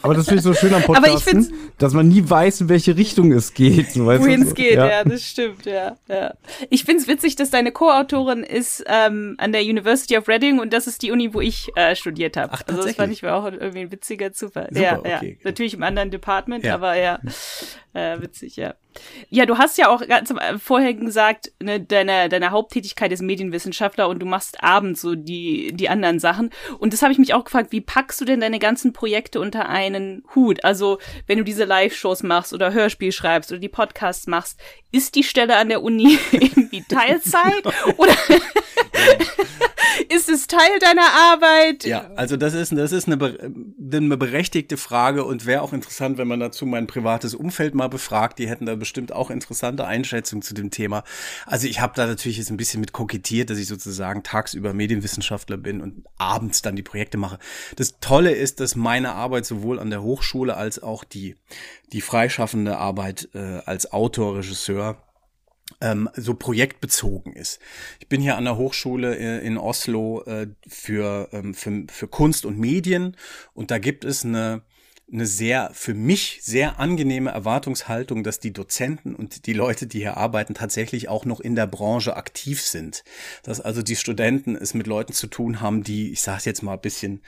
Aber 0.00 0.14
das 0.14 0.24
finde 0.24 0.38
ich 0.38 0.44
so 0.44 0.54
schön 0.54 0.72
am 0.72 0.82
Podcast, 0.82 1.52
dass 1.76 1.92
man 1.92 2.08
nie 2.08 2.28
weiß, 2.28 2.62
in 2.62 2.68
welche 2.70 2.96
Richtung 2.96 3.30
es 3.32 3.52
geht. 3.52 3.92
So, 3.92 4.06
Wohin 4.06 4.42
es 4.42 4.54
geht, 4.54 4.74
ja. 4.74 4.88
ja. 4.88 5.04
das 5.04 5.22
stimmt, 5.22 5.66
ja. 5.66 5.96
ja. 6.08 6.34
Ich 6.70 6.84
finde 6.84 7.02
es 7.02 7.08
witzig, 7.08 7.36
dass 7.36 7.50
deine 7.50 7.70
Co-Autorin 7.70 8.42
ist 8.42 8.84
ähm, 8.86 9.34
an 9.38 9.52
der 9.52 9.62
University 9.62 10.16
of 10.16 10.28
Reading 10.28 10.60
und 10.60 10.72
das 10.72 10.86
ist 10.86 11.02
die 11.02 11.10
Uni, 11.10 11.34
wo 11.34 11.42
ich 11.42 11.68
äh, 11.76 11.94
studiert 11.94 12.38
habe. 12.38 12.52
Ach, 12.54 12.62
also 12.66 12.82
das 12.82 12.92
fand 12.94 13.12
ich 13.12 13.26
auch 13.26 13.44
irgendwie 13.44 13.80
ein 13.80 13.92
witziger 13.92 14.32
Zufall. 14.32 14.68
Super, 14.70 14.82
ja, 14.82 14.98
okay. 14.98 15.36
ja. 15.38 15.44
Natürlich 15.44 15.74
im 15.74 15.82
anderen 15.82 16.10
Department, 16.10 16.64
ja. 16.64 16.74
aber 16.74 16.96
ja. 16.96 17.18
Äh, 17.98 18.22
witzig, 18.22 18.54
ja. 18.54 18.74
Ja, 19.28 19.44
du 19.44 19.58
hast 19.58 19.76
ja 19.76 19.88
auch 19.88 20.06
ganz 20.06 20.32
vorher 20.62 20.94
gesagt, 20.94 21.52
ne, 21.60 21.80
deine, 21.80 22.28
deine 22.28 22.50
Haupttätigkeit 22.50 23.10
ist 23.10 23.22
Medienwissenschaftler 23.22 24.08
und 24.08 24.20
du 24.20 24.26
machst 24.26 24.62
abends 24.62 25.00
so 25.00 25.14
die, 25.14 25.72
die 25.72 25.88
anderen 25.88 26.20
Sachen. 26.20 26.50
Und 26.78 26.92
das 26.92 27.02
habe 27.02 27.12
ich 27.12 27.18
mich 27.18 27.34
auch 27.34 27.44
gefragt, 27.44 27.72
wie 27.72 27.80
packst 27.80 28.20
du 28.20 28.24
denn 28.24 28.40
deine 28.40 28.58
ganzen 28.58 28.92
Projekte 28.92 29.40
unter 29.40 29.68
einen 29.68 30.24
Hut? 30.34 30.64
Also, 30.64 30.98
wenn 31.26 31.38
du 31.38 31.44
diese 31.44 31.64
Live-Shows 31.64 32.22
machst 32.22 32.52
oder 32.52 32.72
Hörspiel 32.72 33.12
schreibst 33.12 33.50
oder 33.50 33.60
die 33.60 33.68
Podcasts 33.68 34.26
machst, 34.26 34.60
ist 34.92 35.14
die 35.16 35.24
Stelle 35.24 35.56
an 35.56 35.68
der 35.68 35.82
Uni 35.82 36.18
irgendwie 36.32 36.84
Teilzeit? 36.88 37.64
oder 37.96 38.14
ist 40.08 40.28
es 40.28 40.46
Teil 40.46 40.78
deiner 40.80 41.08
Arbeit? 41.32 41.84
Ja, 41.84 42.10
also 42.16 42.36
das 42.36 42.54
ist, 42.54 42.72
das 42.72 42.92
ist 42.92 43.08
eine, 43.08 43.16
eine 43.92 44.16
berechtigte 44.16 44.76
Frage 44.76 45.24
und 45.24 45.46
wäre 45.46 45.62
auch 45.62 45.72
interessant, 45.72 46.18
wenn 46.18 46.28
man 46.28 46.40
dazu 46.40 46.66
mein 46.66 46.86
privates 46.86 47.34
Umfeld 47.34 47.74
mal 47.74 47.87
befragt. 47.88 48.38
Die 48.38 48.48
hätten 48.48 48.66
da 48.66 48.74
bestimmt 48.74 49.12
auch 49.12 49.30
interessante 49.30 49.86
Einschätzungen 49.86 50.42
zu 50.42 50.54
dem 50.54 50.70
Thema. 50.70 51.04
Also 51.46 51.66
ich 51.66 51.80
habe 51.80 51.94
da 51.96 52.06
natürlich 52.06 52.38
jetzt 52.38 52.50
ein 52.50 52.56
bisschen 52.56 52.80
mit 52.80 52.92
kokettiert, 52.92 53.50
dass 53.50 53.58
ich 53.58 53.66
sozusagen 53.66 54.22
tagsüber 54.22 54.72
Medienwissenschaftler 54.72 55.56
bin 55.56 55.80
und 55.80 56.04
abends 56.16 56.62
dann 56.62 56.76
die 56.76 56.82
Projekte 56.82 57.18
mache. 57.18 57.38
Das 57.76 57.98
Tolle 58.00 58.32
ist, 58.32 58.60
dass 58.60 58.76
meine 58.76 59.12
Arbeit 59.12 59.46
sowohl 59.46 59.78
an 59.78 59.90
der 59.90 60.02
Hochschule 60.02 60.56
als 60.56 60.82
auch 60.82 61.04
die, 61.04 61.36
die 61.92 62.00
freischaffende 62.00 62.78
Arbeit 62.78 63.28
äh, 63.34 63.60
als 63.64 63.92
Autor, 63.92 64.38
Regisseur, 64.38 65.02
ähm, 65.80 66.08
so 66.14 66.34
projektbezogen 66.34 67.34
ist. 67.34 67.60
Ich 68.00 68.08
bin 68.08 68.20
hier 68.20 68.36
an 68.36 68.44
der 68.44 68.56
Hochschule 68.56 69.16
äh, 69.16 69.46
in 69.46 69.58
Oslo 69.58 70.22
äh, 70.24 70.48
für, 70.66 71.28
ähm, 71.32 71.54
für, 71.54 71.84
für 71.88 72.08
Kunst 72.08 72.46
und 72.46 72.58
Medien 72.58 73.16
und 73.54 73.70
da 73.70 73.78
gibt 73.78 74.04
es 74.04 74.24
eine 74.24 74.62
eine 75.10 75.26
sehr, 75.26 75.70
für 75.72 75.94
mich 75.94 76.40
sehr 76.42 76.78
angenehme 76.78 77.30
Erwartungshaltung, 77.30 78.24
dass 78.24 78.40
die 78.40 78.52
Dozenten 78.52 79.14
und 79.14 79.46
die 79.46 79.54
Leute, 79.54 79.86
die 79.86 80.00
hier 80.00 80.18
arbeiten, 80.18 80.54
tatsächlich 80.54 81.08
auch 81.08 81.24
noch 81.24 81.40
in 81.40 81.54
der 81.54 81.66
Branche 81.66 82.16
aktiv 82.16 82.60
sind. 82.60 83.04
Dass 83.42 83.60
also 83.60 83.82
die 83.82 83.96
Studenten 83.96 84.54
es 84.54 84.74
mit 84.74 84.86
Leuten 84.86 85.14
zu 85.14 85.26
tun 85.26 85.60
haben, 85.60 85.82
die, 85.82 86.12
ich 86.12 86.20
sage 86.20 86.38
es 86.38 86.44
jetzt 86.44 86.62
mal 86.62 86.74
ein 86.74 86.80
bisschen 86.80 87.22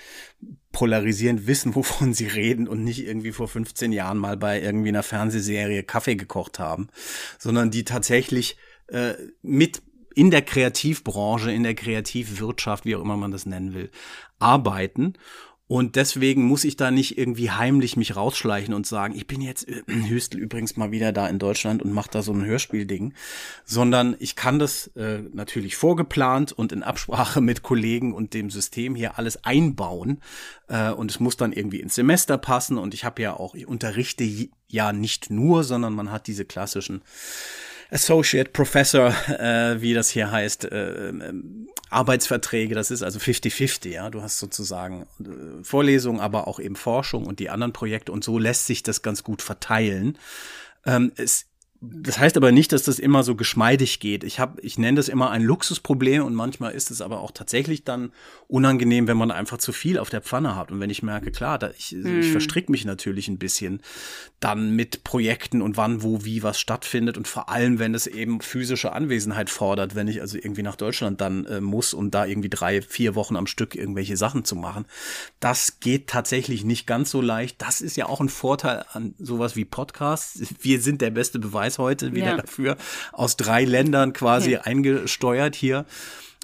polarisierend, 0.73 1.47
wissen, 1.47 1.75
wovon 1.75 2.13
sie 2.13 2.27
reden 2.27 2.69
und 2.69 2.85
nicht 2.85 3.05
irgendwie 3.05 3.33
vor 3.33 3.49
15 3.49 3.93
Jahren 3.93 4.19
mal 4.19 4.37
bei 4.37 4.61
irgendwie 4.61 4.91
einer 4.91 5.03
Fernsehserie 5.03 5.83
Kaffee 5.83 6.17
gekocht 6.17 6.59
haben, 6.59 6.89
sondern 7.39 7.71
die 7.71 7.85
tatsächlich 7.85 8.59
äh, 8.89 9.15
mit 9.43 9.83
in 10.15 10.31
der 10.31 10.43
Kreativbranche, 10.43 11.53
in 11.53 11.63
der 11.63 11.75
Kreativwirtschaft, 11.75 12.85
wie 12.85 12.97
auch 12.97 13.01
immer 13.01 13.17
man 13.17 13.31
das 13.31 13.47
nennen 13.47 13.73
will, 13.73 13.91
arbeiten 14.39 15.15
und 15.71 15.95
deswegen 15.95 16.43
muss 16.47 16.65
ich 16.65 16.75
da 16.75 16.91
nicht 16.91 17.17
irgendwie 17.17 17.53
heimlich 17.53 17.97
mich 17.97 18.17
rausschleichen 18.17 18.75
und 18.75 18.89
sagen, 18.89 19.15
ich 19.15 19.29
bin 19.29 19.41
jetzt 19.41 19.69
äh, 19.69 19.85
Hüstel 20.09 20.41
übrigens 20.41 20.77
mal 20.77 20.91
wieder 20.91 21.13
da 21.13 21.29
in 21.29 21.39
Deutschland 21.39 21.81
und 21.81 21.93
mache 21.93 22.11
da 22.11 22.23
so 22.23 22.33
ein 22.33 22.45
Hörspielding, 22.45 23.15
sondern 23.65 24.17
ich 24.19 24.35
kann 24.35 24.59
das 24.59 24.89
äh, 24.97 25.21
natürlich 25.33 25.77
vorgeplant 25.77 26.51
und 26.51 26.73
in 26.73 26.83
Absprache 26.83 27.41
mit 27.41 27.63
Kollegen 27.63 28.13
und 28.15 28.35
dem 28.35 28.51
System 28.51 28.97
hier 28.97 29.17
alles 29.17 29.45
einbauen. 29.45 30.21
Äh, 30.67 30.91
und 30.91 31.09
es 31.09 31.21
muss 31.21 31.37
dann 31.37 31.53
irgendwie 31.53 31.79
ins 31.79 31.95
Semester 31.95 32.37
passen. 32.37 32.77
Und 32.77 32.93
ich 32.93 33.05
habe 33.05 33.23
ja 33.23 33.35
auch, 33.35 33.55
ich 33.55 33.69
unterrichte 33.69 34.25
ja 34.67 34.93
nicht 34.93 35.31
nur, 35.31 35.63
sondern 35.63 35.95
man 35.95 36.11
hat 36.11 36.27
diese 36.27 36.47
klassischen 36.47 37.03
Associate 37.91 38.51
Professor, 38.51 39.15
äh, 39.29 39.81
wie 39.81 39.95
das 39.95 40.11
hier 40.11 40.31
heißt, 40.31 40.65
äh, 40.65 41.09
äh, 41.09 41.33
Arbeitsverträge, 41.91 42.75
das 42.75 42.91
ist 42.91 43.03
also 43.03 43.19
50-50, 43.19 43.89
ja. 43.89 44.11
Du 44.11 44.23
hast 44.23 44.39
sozusagen 44.39 45.07
äh, 45.21 45.65
Vorlesungen, 45.65 46.21
aber 46.21 46.47
auch 46.47 46.61
eben 46.61 46.77
Forschung 46.77 47.27
und 47.27 47.41
die 47.41 47.51
anderen 47.51 47.73
Projekte 47.73 48.13
und 48.13 48.23
so 48.23 48.39
lässt 48.39 48.67
sich 48.67 48.83
das 48.83 49.03
ganz 49.03 49.25
gut 49.25 49.43
verteilen. 49.43 50.19
Ähm, 50.87 51.13
es 51.17 51.47
das 51.83 52.19
heißt 52.19 52.37
aber 52.37 52.53
nicht, 52.53 52.73
dass 52.73 52.83
das 52.83 52.99
immer 52.99 53.23
so 53.23 53.35
geschmeidig 53.35 54.01
geht. 54.01 54.23
Ich 54.23 54.39
habe, 54.39 54.61
ich 54.61 54.77
nenne 54.77 54.97
das 54.97 55.09
immer 55.09 55.31
ein 55.31 55.43
Luxusproblem 55.43 56.23
und 56.23 56.35
manchmal 56.35 56.73
ist 56.73 56.91
es 56.91 57.01
aber 57.01 57.21
auch 57.21 57.31
tatsächlich 57.31 57.85
dann 57.85 58.13
unangenehm, 58.49 59.09
wenn 59.09 59.17
man 59.17 59.31
einfach 59.31 59.57
zu 59.57 59.73
viel 59.73 59.99
auf 59.99 60.11
der 60.11 60.21
Pfanne 60.21 60.57
hat. 60.57 60.71
Und 60.71 60.81
wenn 60.81 60.91
ich 60.91 61.03
merke, 61.03 61.31
klar, 61.31 61.59
da, 61.59 61.71
ich, 61.71 61.93
hm. 61.93 62.21
ich 62.21 62.33
verstricke 62.33 62.71
mich 62.71 62.85
natürlich 62.85 63.29
ein 63.29 63.39
bisschen 63.39 63.81
dann 64.41 64.77
mit 64.77 65.05
Projekten 65.05 65.63
und 65.63 65.79
wann, 65.79 66.03
wo, 66.03 66.23
wie 66.23 66.43
was 66.43 66.61
stattfindet 66.61 67.17
und 67.17 67.27
vor 67.27 67.49
allem, 67.49 67.79
wenn 67.79 67.95
es 67.95 68.07
eben 68.07 68.43
physische 68.43 68.93
Anwesenheit 68.93 69.49
fordert, 69.49 69.95
wenn 69.95 70.07
ich 70.07 70.21
also 70.21 70.37
irgendwie 70.37 70.63
nach 70.63 70.77
Deutschland 70.77 71.23
dann 71.23 71.47
äh, 71.47 71.63
muss, 71.63 71.95
um 71.95 72.11
da 72.11 72.27
irgendwie 72.27 72.51
drei, 72.51 72.83
vier 72.83 73.15
Wochen 73.15 73.37
am 73.37 73.47
Stück 73.47 73.75
irgendwelche 73.75 74.19
Sachen 74.19 74.45
zu 74.45 74.55
machen. 74.55 74.85
Das 75.41 75.81
geht 75.81 76.09
tatsächlich 76.09 76.63
nicht 76.63 76.87
ganz 76.87 77.11
so 77.11 77.23
leicht. 77.23 77.63
Das 77.63 77.81
ist 77.81 77.97
ja 77.97 78.07
auch 78.07 78.21
ein 78.21 78.29
Vorteil 78.29 78.85
an 78.93 79.15
sowas 79.19 79.57
wie 79.57 79.65
Podcasts. 79.65 80.43
Wir 80.61 80.81
sind 80.81 81.01
der 81.01 81.11
beste 81.11 81.39
Beweis 81.39 81.70
Preis 81.71 81.79
heute 81.79 82.13
wieder 82.13 82.31
ja. 82.31 82.37
dafür, 82.37 82.77
aus 83.13 83.37
drei 83.37 83.65
Ländern 83.65 84.13
quasi 84.13 84.57
okay. 84.57 84.71
eingesteuert 84.71 85.55
hier. 85.55 85.85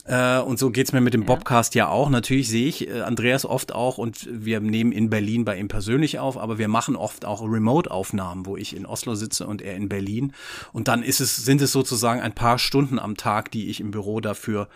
Äh, 0.05 0.39
und 0.39 0.59
so 0.59 0.71
geht's 0.71 0.93
mir 0.93 1.01
mit 1.01 1.15
dem 1.15 1.23
ja. 1.23 1.27
Bobcast 1.27 1.75
ja 1.75 1.89
auch. 1.89 2.11
Natürlich 2.11 2.49
sehe 2.49 2.69
ich 2.69 2.89
äh, 2.89 3.01
Andreas 3.01 3.45
oft 3.45 3.75
auch 3.75 3.99
und 3.99 4.29
wir 4.31 4.61
nehmen 4.61 4.93
in 4.93 5.11
Berlin 5.11 5.45
bei 5.45 5.59
ihm 5.59 5.67
persönlich 5.67 6.21
auf, 6.21 6.39
aber 6.39 6.59
wir 6.59 6.69
machen 6.69 6.95
oft 6.95 7.25
auch 7.25 7.43
Remote-Aufnahmen, 7.43 8.47
wo 8.47 8.57
ich 8.57 8.77
in 8.77 8.87
Oslo 8.87 9.17
sitze 9.17 9.47
und 9.47 9.63
er 9.63 9.75
in 9.75 9.89
Berlin. 9.89 10.33
Und 10.73 10.87
dann 10.87 11.03
ist 11.03 11.21
es, 11.21 11.37
sind 11.37 11.61
es 11.61 11.73
sozusagen 11.73 12.21
ein 12.21 12.35
paar 12.35 12.59
Stunden 12.59 13.01
am 13.01 13.17
Tag, 13.17 13.51
die 13.51 13.69
ich 13.69 13.81
im 13.81 13.91
Büro 13.91 14.21
dafür 14.21 14.69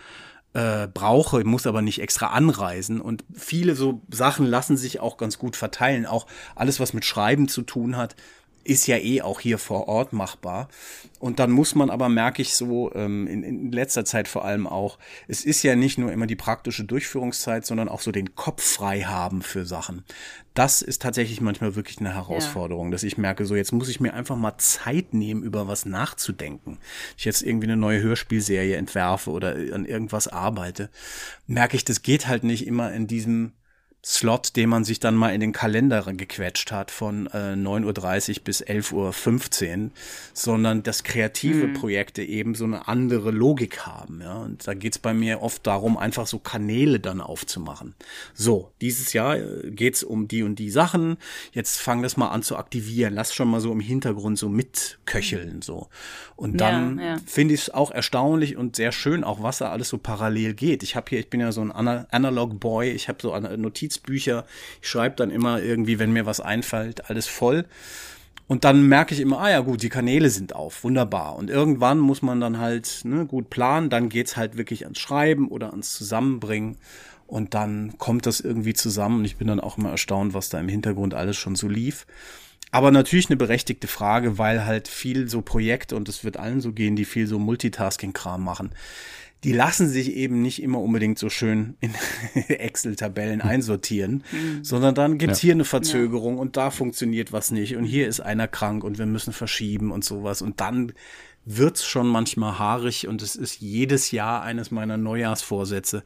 äh, 0.53 0.88
brauche, 0.88 1.44
muss 1.44 1.68
aber 1.68 1.80
nicht 1.80 2.01
extra 2.01 2.28
anreisen. 2.28 3.01
Und 3.01 3.24
viele 3.32 3.76
so 3.76 4.03
Sachen 4.11 4.46
lassen 4.46 4.76
sich 4.76 4.98
auch 4.98 5.16
ganz 5.16 5.38
gut 5.38 5.55
verteilen. 5.55 6.07
Auch 6.07 6.26
alles, 6.57 6.80
was 6.80 6.92
mit 6.92 7.05
Schreiben 7.05 7.46
zu 7.46 7.62
tun 7.62 7.96
hat, 7.96 8.16
ist 8.64 8.86
ja 8.86 8.96
eh 8.96 9.22
auch 9.22 9.40
hier 9.40 9.58
vor 9.58 9.88
Ort 9.88 10.12
machbar. 10.12 10.68
Und 11.18 11.38
dann 11.38 11.50
muss 11.50 11.74
man 11.74 11.90
aber, 11.90 12.08
merke 12.08 12.42
ich 12.42 12.54
so, 12.54 12.92
ähm, 12.94 13.26
in, 13.26 13.42
in 13.42 13.72
letzter 13.72 14.04
Zeit 14.04 14.28
vor 14.28 14.44
allem 14.44 14.66
auch, 14.66 14.98
es 15.28 15.44
ist 15.44 15.62
ja 15.62 15.76
nicht 15.76 15.98
nur 15.98 16.12
immer 16.12 16.26
die 16.26 16.36
praktische 16.36 16.84
Durchführungszeit, 16.84 17.66
sondern 17.66 17.88
auch 17.88 18.00
so 18.00 18.11
den 18.12 18.34
Kopf 18.34 18.62
frei 18.62 19.02
haben 19.02 19.42
für 19.42 19.66
Sachen. 19.66 20.04
Das 20.54 20.82
ist 20.82 21.02
tatsächlich 21.02 21.40
manchmal 21.40 21.76
wirklich 21.76 21.98
eine 22.00 22.14
Herausforderung, 22.14 22.88
ja. 22.88 22.92
dass 22.92 23.02
ich 23.02 23.18
merke, 23.18 23.44
so 23.44 23.54
jetzt 23.54 23.72
muss 23.72 23.88
ich 23.88 24.00
mir 24.00 24.14
einfach 24.14 24.36
mal 24.36 24.58
Zeit 24.58 25.14
nehmen, 25.14 25.42
über 25.42 25.68
was 25.68 25.84
nachzudenken. 25.86 26.78
Ich 27.16 27.24
jetzt 27.24 27.42
irgendwie 27.42 27.66
eine 27.66 27.76
neue 27.76 28.02
Hörspielserie 28.02 28.76
entwerfe 28.76 29.30
oder 29.30 29.56
an 29.72 29.84
irgendwas 29.84 30.26
arbeite, 30.28 30.90
merke 31.46 31.76
ich, 31.76 31.84
das 31.84 32.02
geht 32.02 32.26
halt 32.26 32.44
nicht 32.44 32.66
immer 32.66 32.92
in 32.92 33.06
diesem 33.06 33.52
Slot, 34.03 34.57
den 34.57 34.70
man 34.70 34.84
sich 34.84 34.98
dann 34.98 35.14
mal 35.14 35.34
in 35.34 35.42
den 35.42 35.53
Kalender 35.53 36.03
gequetscht 36.03 36.72
hat 36.72 36.90
von 36.90 37.26
äh, 37.26 37.53
9.30 37.53 38.38
Uhr 38.38 38.44
bis 38.44 38.64
11.15 38.64 39.84
Uhr, 39.84 39.90
sondern 40.32 40.82
dass 40.82 41.05
kreative 41.05 41.66
mhm. 41.66 41.74
Projekte 41.74 42.22
eben 42.22 42.55
so 42.55 42.64
eine 42.64 42.88
andere 42.88 43.30
Logik 43.30 43.86
haben. 43.86 44.22
Ja? 44.22 44.38
Und 44.38 44.66
da 44.66 44.72
geht's 44.72 44.98
bei 44.98 45.12
mir 45.12 45.42
oft 45.42 45.66
darum, 45.66 45.98
einfach 45.98 46.26
so 46.26 46.38
Kanäle 46.38 46.98
dann 46.98 47.20
aufzumachen. 47.20 47.94
So, 48.32 48.72
dieses 48.80 49.12
Jahr 49.12 49.36
äh, 49.36 49.70
geht's 49.70 50.03
um 50.03 50.28
die 50.28 50.44
und 50.44 50.59
die 50.59 50.70
Sachen. 50.70 51.18
Jetzt 51.53 51.78
fang 51.78 52.03
das 52.03 52.16
mal 52.16 52.28
an 52.28 52.42
zu 52.42 52.57
aktivieren. 52.57 53.12
Lass 53.12 53.34
schon 53.34 53.51
mal 53.51 53.61
so 53.61 53.70
im 53.70 53.80
Hintergrund 53.80 54.38
so 54.38 54.48
mitköcheln. 54.48 55.61
So. 55.61 55.88
Und 56.36 56.59
dann 56.59 56.98
ja, 56.98 57.05
ja. 57.05 57.16
finde 57.26 57.53
ich 57.53 57.62
es 57.62 57.70
auch 57.70 57.90
erstaunlich 57.90 58.57
und 58.57 58.76
sehr 58.76 58.92
schön, 58.92 59.24
auch 59.24 59.42
was 59.42 59.59
da 59.59 59.70
alles 59.70 59.90
so 59.90 59.98
parallel 59.98 60.55
geht. 60.55 60.82
Ich 60.82 60.96
habe 60.96 61.07
hier, 61.11 61.18
ich 61.18 61.28
bin 61.28 61.40
ja 61.40 61.53
so 61.53 61.61
ein 61.61 61.70
Analog 61.70 62.59
Boy, 62.59 62.90
ich 62.90 63.09
habe 63.09 63.18
so 63.20 63.32
eine 63.32 63.59
Notiz 63.59 63.89
Notizbücher. 63.91 64.45
Ich 64.80 64.88
schreibe 64.88 65.16
dann 65.16 65.30
immer 65.30 65.61
irgendwie, 65.61 65.99
wenn 65.99 66.12
mir 66.12 66.26
was 66.26 66.41
einfällt, 66.41 67.11
alles 67.11 67.26
voll. 67.26 67.66
Und 68.47 68.64
dann 68.64 68.88
merke 68.88 69.14
ich 69.14 69.20
immer, 69.20 69.41
ah 69.41 69.51
ja 69.51 69.61
gut, 69.61 69.82
die 69.82 69.88
Kanäle 69.88 70.28
sind 70.28 70.55
auf, 70.55 70.82
wunderbar. 70.82 71.36
Und 71.36 71.51
irgendwann 71.51 71.99
muss 71.99 72.20
man 72.20 72.41
dann 72.41 72.59
halt 72.59 73.03
ne, 73.05 73.24
gut 73.26 73.49
planen, 73.49 73.91
dann 73.91 74.09
geht's 74.09 74.36
halt 74.36 74.57
wirklich 74.57 74.84
ans 74.84 74.99
Schreiben 74.99 75.49
oder 75.49 75.70
ans 75.70 75.93
Zusammenbringen. 75.93 76.76
Und 77.28 77.55
dann 77.55 77.97
kommt 77.99 78.26
das 78.26 78.41
irgendwie 78.41 78.74
zusammen. 78.74 79.18
Und 79.18 79.24
ich 79.24 79.36
bin 79.36 79.47
dann 79.47 79.61
auch 79.61 79.78
immer 79.78 79.91
erstaunt, 79.91 80.34
was 80.34 80.49
da 80.49 80.59
im 80.59 80.68
Hintergrund 80.68 81.14
alles 81.14 81.36
schon 81.36 81.55
so 81.55 81.68
lief. 81.68 82.07
Aber 82.72 82.91
natürlich 82.91 83.28
eine 83.28 83.36
berechtigte 83.36 83.86
Frage, 83.86 84.38
weil 84.38 84.64
halt 84.64 84.88
viel 84.88 85.28
so 85.28 85.43
Projekte, 85.43 85.95
und 85.95 86.09
es 86.09 86.24
wird 86.24 86.36
allen 86.36 86.61
so 86.61 86.72
gehen, 86.72 86.97
die 86.97 87.05
viel 87.05 87.28
so 87.28 87.38
Multitasking-Kram 87.38 88.43
machen, 88.43 88.70
die 89.45 89.53
lassen 89.53 89.88
sich 89.88 90.14
eben 90.14 90.43
nicht 90.43 90.62
immer 90.62 90.80
unbedingt 90.80 91.18
so 91.18 91.30
schön 91.30 91.76
in 91.80 91.95
Excel-Tabellen 92.49 93.41
einsortieren, 93.41 94.24
mhm. 94.32 94.64
sondern 94.64 94.95
dann 94.95 95.18
gibt's 95.18 95.41
ja. 95.41 95.47
hier 95.47 95.55
eine 95.55 95.64
Verzögerung 95.64 96.36
ja. 96.36 96.41
und 96.41 96.57
da 96.57 96.70
funktioniert 96.70 97.32
was 97.32 97.51
nicht 97.51 97.76
und 97.76 97.84
hier 97.84 98.07
ist 98.07 98.20
einer 98.20 98.49
krank 98.49 98.84
und 98.84 98.99
wir 98.99 99.07
müssen 99.07 99.32
verschieben 99.32 99.93
und 99.93 100.05
sowas 100.05 100.43
und 100.43 100.61
dann 100.61 100.93
wird's 101.45 101.84
schon 101.84 102.07
manchmal 102.07 102.59
haarig 102.59 103.09
und 103.09 103.22
es 103.22 103.34
ist 103.34 103.61
jedes 103.61 104.11
Jahr 104.11 104.43
eines 104.43 104.70
meiner 104.70 104.97
Neujahrsvorsätze, 104.97 106.05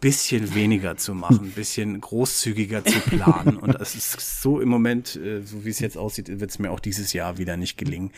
bisschen 0.00 0.54
weniger 0.54 0.96
zu 0.96 1.14
machen, 1.14 1.52
bisschen 1.54 2.00
großzügiger 2.00 2.84
zu 2.84 3.00
planen. 3.00 3.56
Und 3.56 3.74
es 3.80 3.94
ist 3.94 4.42
so 4.42 4.60
im 4.60 4.68
Moment, 4.68 5.16
äh, 5.16 5.40
so 5.40 5.64
wie 5.64 5.70
es 5.70 5.78
jetzt 5.78 5.96
aussieht, 5.96 6.28
wird 6.40 6.50
es 6.50 6.58
mir 6.58 6.70
auch 6.70 6.80
dieses 6.80 7.12
Jahr 7.12 7.38
wieder 7.38 7.56
nicht 7.56 7.78
gelingen. 7.78 8.10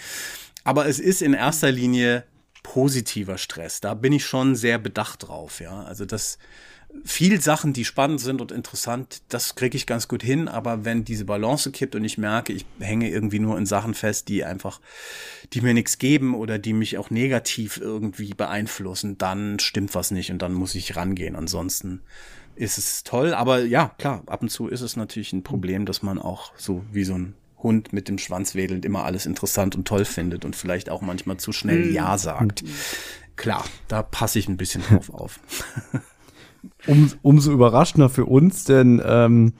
Aber 0.64 0.86
es 0.86 0.98
ist 0.98 1.22
in 1.22 1.32
erster 1.32 1.70
Linie 1.70 2.24
positiver 2.66 3.38
Stress. 3.38 3.80
Da 3.80 3.94
bin 3.94 4.12
ich 4.12 4.26
schon 4.26 4.56
sehr 4.56 4.78
bedacht 4.78 5.28
drauf, 5.28 5.60
ja. 5.60 5.84
Also 5.84 6.04
das 6.04 6.36
viel 7.04 7.40
Sachen, 7.40 7.72
die 7.72 7.84
spannend 7.84 8.20
sind 8.20 8.40
und 8.40 8.50
interessant, 8.50 9.22
das 9.28 9.54
kriege 9.54 9.76
ich 9.76 9.86
ganz 9.86 10.08
gut 10.08 10.22
hin, 10.22 10.48
aber 10.48 10.84
wenn 10.84 11.04
diese 11.04 11.24
Balance 11.24 11.70
kippt 11.70 11.94
und 11.94 12.04
ich 12.04 12.18
merke, 12.18 12.52
ich 12.52 12.66
hänge 12.80 13.08
irgendwie 13.08 13.38
nur 13.38 13.56
in 13.56 13.66
Sachen 13.66 13.94
fest, 13.94 14.28
die 14.28 14.44
einfach, 14.44 14.80
die 15.52 15.60
mir 15.60 15.74
nichts 15.74 15.98
geben 15.98 16.34
oder 16.34 16.58
die 16.58 16.72
mich 16.72 16.98
auch 16.98 17.10
negativ 17.10 17.78
irgendwie 17.80 18.34
beeinflussen, 18.34 19.16
dann 19.16 19.60
stimmt 19.60 19.94
was 19.94 20.10
nicht 20.10 20.32
und 20.32 20.42
dann 20.42 20.52
muss 20.52 20.74
ich 20.74 20.96
rangehen. 20.96 21.36
Ansonsten 21.36 22.00
ist 22.56 22.78
es 22.78 23.04
toll, 23.04 23.32
aber 23.32 23.60
ja, 23.60 23.94
klar, 23.98 24.24
ab 24.26 24.42
und 24.42 24.48
zu 24.48 24.66
ist 24.66 24.80
es 24.80 24.96
natürlich 24.96 25.32
ein 25.32 25.44
Problem, 25.44 25.86
dass 25.86 26.02
man 26.02 26.18
auch 26.18 26.52
so 26.56 26.84
wie 26.90 27.04
so 27.04 27.14
ein 27.14 27.34
Hund 27.62 27.92
mit 27.92 28.08
dem 28.08 28.18
Schwanz 28.18 28.54
wedelnd 28.54 28.84
immer 28.84 29.04
alles 29.04 29.26
interessant 29.26 29.76
und 29.76 29.86
toll 29.86 30.04
findet 30.04 30.44
und 30.44 30.56
vielleicht 30.56 30.90
auch 30.90 31.00
manchmal 31.00 31.38
zu 31.38 31.52
schnell 31.52 31.92
Ja 31.92 32.18
sagt. 32.18 32.64
Klar, 33.36 33.64
da 33.88 34.02
passe 34.02 34.38
ich 34.38 34.48
ein 34.48 34.56
bisschen 34.56 34.82
drauf 34.82 35.10
auf. 35.12 35.40
um, 36.86 37.12
umso 37.22 37.52
überraschender 37.52 38.08
für 38.08 38.24
uns, 38.24 38.64
denn 38.64 39.02
ähm, 39.04 39.52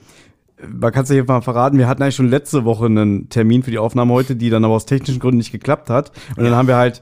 man 0.65 0.91
kann 0.91 1.03
es 1.03 1.09
ja 1.09 1.15
hier 1.15 1.25
mal 1.25 1.41
verraten, 1.41 1.77
wir 1.77 1.87
hatten 1.87 2.01
eigentlich 2.01 2.15
schon 2.15 2.29
letzte 2.29 2.65
Woche 2.65 2.85
einen 2.85 3.29
Termin 3.29 3.63
für 3.63 3.71
die 3.71 3.77
Aufnahme 3.77 4.13
heute, 4.13 4.35
die 4.35 4.49
dann 4.49 4.65
aber 4.65 4.73
aus 4.73 4.85
technischen 4.85 5.19
Gründen 5.19 5.37
nicht 5.37 5.51
geklappt 5.51 5.89
hat. 5.89 6.11
Und 6.35 6.43
dann 6.43 6.55
haben 6.55 6.67
wir 6.67 6.77
halt 6.77 7.01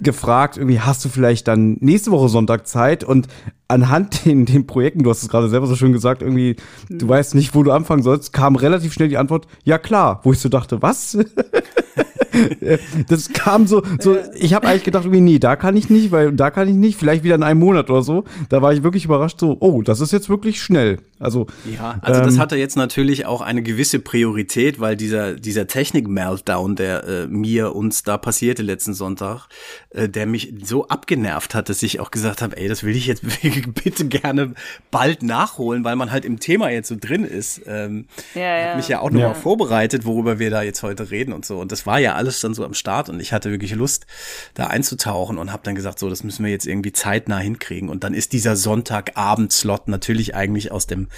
gefragt, 0.00 0.56
irgendwie 0.56 0.80
hast 0.80 1.04
du 1.04 1.08
vielleicht 1.08 1.48
dann 1.48 1.76
nächste 1.80 2.10
Woche 2.10 2.28
Sonntag 2.28 2.66
Zeit? 2.66 3.04
Und 3.04 3.28
anhand 3.68 4.24
den, 4.24 4.46
den 4.46 4.66
Projekten, 4.66 5.02
du 5.02 5.10
hast 5.10 5.22
es 5.22 5.28
gerade 5.28 5.48
selber 5.48 5.66
so 5.66 5.76
schön 5.76 5.92
gesagt, 5.92 6.22
irgendwie, 6.22 6.56
du 6.88 7.08
weißt 7.08 7.34
nicht, 7.34 7.54
wo 7.54 7.62
du 7.62 7.72
anfangen 7.72 8.02
sollst, 8.02 8.32
kam 8.32 8.56
relativ 8.56 8.92
schnell 8.92 9.08
die 9.08 9.18
Antwort, 9.18 9.46
ja 9.64 9.78
klar, 9.78 10.20
wo 10.24 10.32
ich 10.32 10.38
so 10.38 10.48
dachte, 10.48 10.82
was? 10.82 11.18
das 13.08 13.32
kam 13.32 13.66
so, 13.66 13.82
so 13.98 14.16
ich 14.34 14.54
habe 14.54 14.66
eigentlich 14.68 14.84
gedacht, 14.84 15.04
irgendwie, 15.04 15.20
nee, 15.20 15.38
da 15.38 15.56
kann 15.56 15.76
ich 15.76 15.90
nicht, 15.90 16.10
weil 16.10 16.32
da 16.32 16.50
kann 16.50 16.68
ich 16.68 16.74
nicht, 16.74 16.98
vielleicht 16.98 17.24
wieder 17.24 17.34
in 17.34 17.42
einem 17.42 17.60
Monat 17.60 17.90
oder 17.90 18.02
so. 18.02 18.24
Da 18.48 18.62
war 18.62 18.72
ich 18.72 18.82
wirklich 18.82 19.04
überrascht, 19.04 19.40
so, 19.40 19.56
oh, 19.60 19.82
das 19.82 20.00
ist 20.00 20.12
jetzt 20.12 20.28
wirklich 20.28 20.62
schnell. 20.62 20.98
Also, 21.18 21.46
ja, 21.64 21.98
also 22.02 22.20
ähm, 22.20 22.26
das 22.26 22.38
hatte 22.38 22.56
jetzt 22.56 22.76
natürlich 22.76 23.26
auch 23.26 23.42
eine 23.42 23.62
gewisse 23.62 24.00
Priorität, 24.00 24.80
weil 24.80 24.96
dieser, 24.96 25.34
dieser 25.34 25.68
Technik-Meltdown, 25.68 26.74
der 26.74 27.04
äh, 27.04 27.26
mir 27.28 27.76
uns 27.76 28.02
da 28.02 28.18
passierte 28.18 28.62
letzten 28.62 28.92
Sonntag, 28.92 29.46
äh, 29.90 30.08
der 30.08 30.26
mich 30.26 30.52
so 30.64 30.88
abgenervt 30.88 31.54
hat, 31.54 31.68
dass 31.68 31.82
ich 31.84 32.00
auch 32.00 32.10
gesagt 32.10 32.42
habe, 32.42 32.56
ey, 32.56 32.66
das 32.66 32.82
will 32.82 32.96
ich 32.96 33.06
jetzt 33.06 33.22
bitte 33.84 34.06
gerne 34.06 34.54
bald 34.90 35.22
nachholen, 35.22 35.84
weil 35.84 35.94
man 35.94 36.10
halt 36.10 36.24
im 36.24 36.40
Thema 36.40 36.70
jetzt 36.70 36.88
so 36.88 36.96
drin 36.98 37.24
ist. 37.24 37.62
Ähm, 37.66 38.06
ja, 38.34 38.42
ja. 38.42 38.68
Hab 38.70 38.76
mich 38.78 38.88
ja 38.88 38.98
auch 39.00 39.10
nochmal 39.10 39.28
ja. 39.28 39.34
vorbereitet, 39.34 40.04
worüber 40.04 40.40
wir 40.40 40.50
da 40.50 40.62
jetzt 40.62 40.82
heute 40.82 41.12
reden 41.12 41.32
und 41.32 41.44
so. 41.44 41.60
Und 41.60 41.70
das 41.70 41.86
war 41.86 42.00
ja 42.00 42.16
alles 42.22 42.40
dann 42.40 42.54
so 42.54 42.64
am 42.64 42.74
Start 42.74 43.08
und 43.08 43.20
ich 43.20 43.32
hatte 43.32 43.50
wirklich 43.50 43.74
Lust, 43.74 44.06
da 44.54 44.68
einzutauchen 44.68 45.38
und 45.38 45.52
habe 45.52 45.64
dann 45.64 45.74
gesagt, 45.74 45.98
so, 45.98 46.08
das 46.08 46.22
müssen 46.22 46.44
wir 46.44 46.52
jetzt 46.52 46.66
irgendwie 46.66 46.92
zeitnah 46.92 47.38
hinkriegen. 47.38 47.88
Und 47.88 48.04
dann 48.04 48.14
ist 48.14 48.32
dieser 48.32 48.54
Sonntagabend-Slot 48.54 49.88
natürlich 49.88 50.36
eigentlich 50.36 50.70
aus 50.70 50.86
dem 50.86 51.08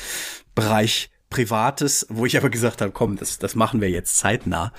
Bereich 0.55 1.11
Privates, 1.29 2.07
wo 2.09 2.25
ich 2.25 2.37
aber 2.39 2.49
gesagt 2.49 2.81
habe, 2.81 2.93
komm, 2.93 3.17
das, 3.17 3.39
das 3.39 3.55
machen 3.55 3.81
wir 3.81 3.91
jetzt 3.91 4.17
zeitnah. 4.17 4.73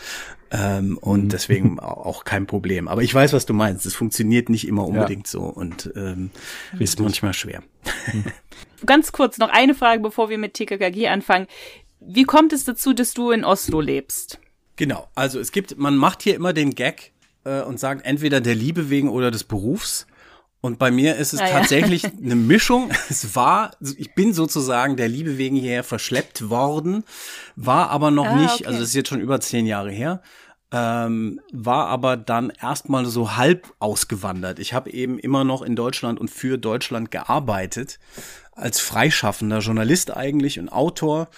Ähm, 0.52 0.98
und 0.98 1.26
mhm. 1.26 1.30
deswegen 1.30 1.80
auch 1.82 2.24
kein 2.24 2.48
Problem. 2.48 2.88
Aber 2.88 3.04
ich 3.04 3.14
weiß, 3.14 3.34
was 3.34 3.46
du 3.46 3.54
meinst. 3.54 3.86
Es 3.86 3.94
funktioniert 3.94 4.50
nicht 4.50 4.68
immer 4.68 4.88
unbedingt 4.88 5.28
ja. 5.28 5.32
so 5.32 5.42
und 5.42 5.92
ähm, 5.96 6.32
ist 6.80 7.00
manchmal 7.00 7.34
schwer. 7.34 7.62
Ganz 8.86 9.12
kurz 9.12 9.38
noch 9.38 9.50
eine 9.50 9.76
Frage, 9.76 10.02
bevor 10.02 10.30
wir 10.30 10.38
mit 10.38 10.56
TKKG 10.56 11.08
anfangen. 11.08 11.48
Wie 12.00 12.24
kommt 12.24 12.54
es 12.54 12.64
dazu, 12.64 12.94
dass 12.94 13.14
du 13.14 13.32
in 13.32 13.44
Oslo 13.44 13.82
lebst? 13.82 14.40
Genau, 14.76 15.08
also 15.16 15.40
es 15.40 15.52
gibt, 15.52 15.78
man 15.78 15.96
macht 15.96 16.22
hier 16.22 16.36
immer 16.36 16.54
den 16.54 16.76
Gag 16.76 17.14
äh, 17.46 17.62
und 17.62 17.80
sagt 17.80 18.06
entweder 18.06 18.42
der 18.42 18.56
Liebe 18.56 18.90
wegen 18.90 19.10
oder 19.10 19.32
des 19.32 19.44
Berufs. 19.44 20.06
Und 20.62 20.80
bei 20.80 20.90
mir 20.90 21.16
ist 21.16 21.34
es 21.34 21.40
ja, 21.40 21.48
tatsächlich 21.48 22.04
ja. 22.04 22.12
eine 22.24 22.36
Mischung. 22.36 22.90
Es 23.10 23.36
war, 23.36 23.72
ich 23.98 24.16
bin 24.16 24.34
sozusagen 24.34 24.98
der 24.98 25.08
Liebe 25.08 25.38
wegen 25.38 25.56
hierher 25.56 25.84
verschleppt 25.84 26.50
worden, 26.50 27.04
war 27.56 27.90
aber 27.92 28.12
noch 28.12 28.26
ah, 28.26 28.36
nicht, 28.36 28.56
okay. 28.56 28.66
also 28.66 28.80
das 28.80 28.90
ist 28.90 28.96
jetzt 28.96 29.10
schon 29.10 29.22
über 29.22 29.40
zehn 29.40 29.68
Jahre 29.68 29.92
her, 29.92 30.24
ähm, 30.72 31.40
war 31.54 31.88
aber 31.88 32.18
dann 32.18 32.50
erstmal 32.50 33.06
so 33.06 33.38
halb 33.38 33.74
ausgewandert. 33.80 34.58
Ich 34.58 34.74
habe 34.74 34.92
eben 34.92 35.20
immer 35.20 35.44
noch 35.44 35.62
in 35.62 35.76
Deutschland 35.76 36.20
und 36.20 36.32
für 36.32 36.58
Deutschland 36.58 37.12
gearbeitet, 37.12 38.00
als 38.52 38.80
freischaffender 38.80 39.60
Journalist 39.60 40.16
eigentlich 40.16 40.60
und 40.60 40.70
Autor 40.70 41.30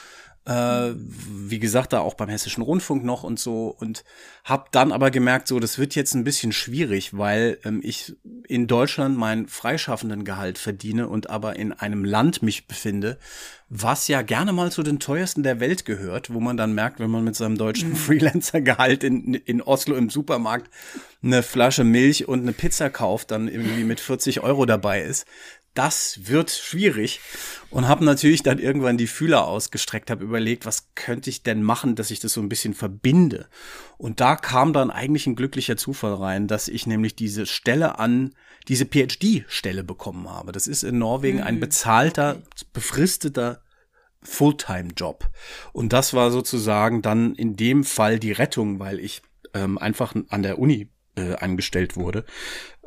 äh, 0.48 0.94
wie 0.96 1.60
gesagt, 1.60 1.92
da 1.92 2.00
auch 2.00 2.14
beim 2.14 2.30
Hessischen 2.30 2.64
Rundfunk 2.64 3.04
noch 3.04 3.24
und 3.24 3.38
so 3.38 3.76
und 3.78 4.06
habe 4.46 4.66
dann 4.72 4.94
aber 4.94 5.12
gemerkt, 5.12 5.50
so 5.50 5.60
das 5.60 5.78
wird 5.78 5.94
jetzt 5.94 6.14
ein 6.14 6.24
bisschen 6.24 6.54
schwierig, 6.54 7.18
weil 7.18 7.58
ähm, 7.66 7.82
ich 7.84 8.16
in 8.48 8.66
Deutschland 8.66 9.18
meinen 9.18 9.48
freischaffenden 9.48 10.24
Gehalt 10.24 10.58
verdiene 10.58 11.10
und 11.10 11.30
aber 11.30 11.58
in 11.58 11.74
einem 11.74 12.06
Land 12.06 12.44
mich 12.44 12.66
befinde, 12.66 13.18
was 13.68 14.08
ja 14.08 14.22
gerne 14.22 14.54
mal 14.54 14.72
zu 14.72 14.84
den 14.84 15.00
teuersten 15.00 15.44
der 15.44 15.60
Welt 15.60 15.84
gehört, 15.84 16.34
wo 16.34 16.40
man 16.40 16.56
dann 16.56 16.74
merkt, 16.74 17.02
wenn 17.02 17.12
man 17.12 17.26
mit 17.26 17.36
seinem 17.36 17.58
deutschen 17.58 17.90
mhm. 17.90 17.96
Freelancer-Gehalt 17.98 19.04
in, 19.04 19.34
in 19.34 19.62
Oslo 19.62 19.96
im 19.98 20.10
Supermarkt 20.10 20.70
eine 21.22 21.44
Flasche 21.44 21.84
Milch 21.84 22.30
und 22.30 22.44
eine 22.44 22.54
Pizza 22.54 22.90
kauft, 22.90 23.32
dann 23.32 23.50
irgendwie 23.50 23.84
mit 23.84 24.00
40 24.00 24.40
Euro 24.44 24.66
dabei 24.66 25.02
ist 25.02 25.26
das 25.78 26.20
wird 26.24 26.50
schwierig 26.50 27.20
und 27.70 27.88
habe 27.88 28.04
natürlich 28.04 28.42
dann 28.42 28.58
irgendwann 28.58 28.98
die 28.98 29.08
Fühler 29.08 29.46
ausgestreckt, 29.46 30.10
habe 30.10 30.24
überlegt, 30.24 30.66
was 30.66 30.90
könnte 30.96 31.30
ich 31.30 31.44
denn 31.44 31.62
machen, 31.62 31.96
dass 31.96 32.10
ich 32.10 32.20
das 32.20 32.34
so 32.34 32.42
ein 32.42 32.50
bisschen 32.50 32.74
verbinde. 32.74 33.48
Und 33.98 34.20
da 34.20 34.36
kam 34.36 34.74
dann 34.74 34.90
eigentlich 34.90 35.28
ein 35.28 35.36
glücklicher 35.36 35.78
Zufall 35.78 36.16
rein, 36.16 36.48
dass 36.48 36.68
ich 36.68 36.88
nämlich 36.88 37.16
diese 37.16 37.46
Stelle 37.46 38.00
an 38.00 38.34
diese 38.68 38.86
PhD-Stelle 38.86 39.84
bekommen 39.84 40.30
habe. 40.30 40.52
Das 40.52 40.68
ist 40.68 40.84
in 40.84 40.98
Norwegen 40.98 41.42
ein 41.42 41.56
mhm. 41.56 41.60
bezahlter, 41.62 42.42
befristeter 42.74 43.62
Fulltime-Job. 44.24 45.30
Und 45.74 45.94
das 45.94 46.14
war 46.14 46.32
sozusagen 46.32 47.02
dann 47.02 47.36
in 47.36 47.56
dem 47.56 47.84
Fall 47.84 48.20
die 48.20 48.32
Rettung, 48.32 48.80
weil 48.80 49.00
ich 49.00 49.22
ähm, 49.54 49.78
einfach 49.78 50.16
an 50.30 50.44
der 50.44 50.58
Uni 50.60 50.90
äh, 51.16 51.36
angestellt 51.36 51.96
wurde 51.96 52.26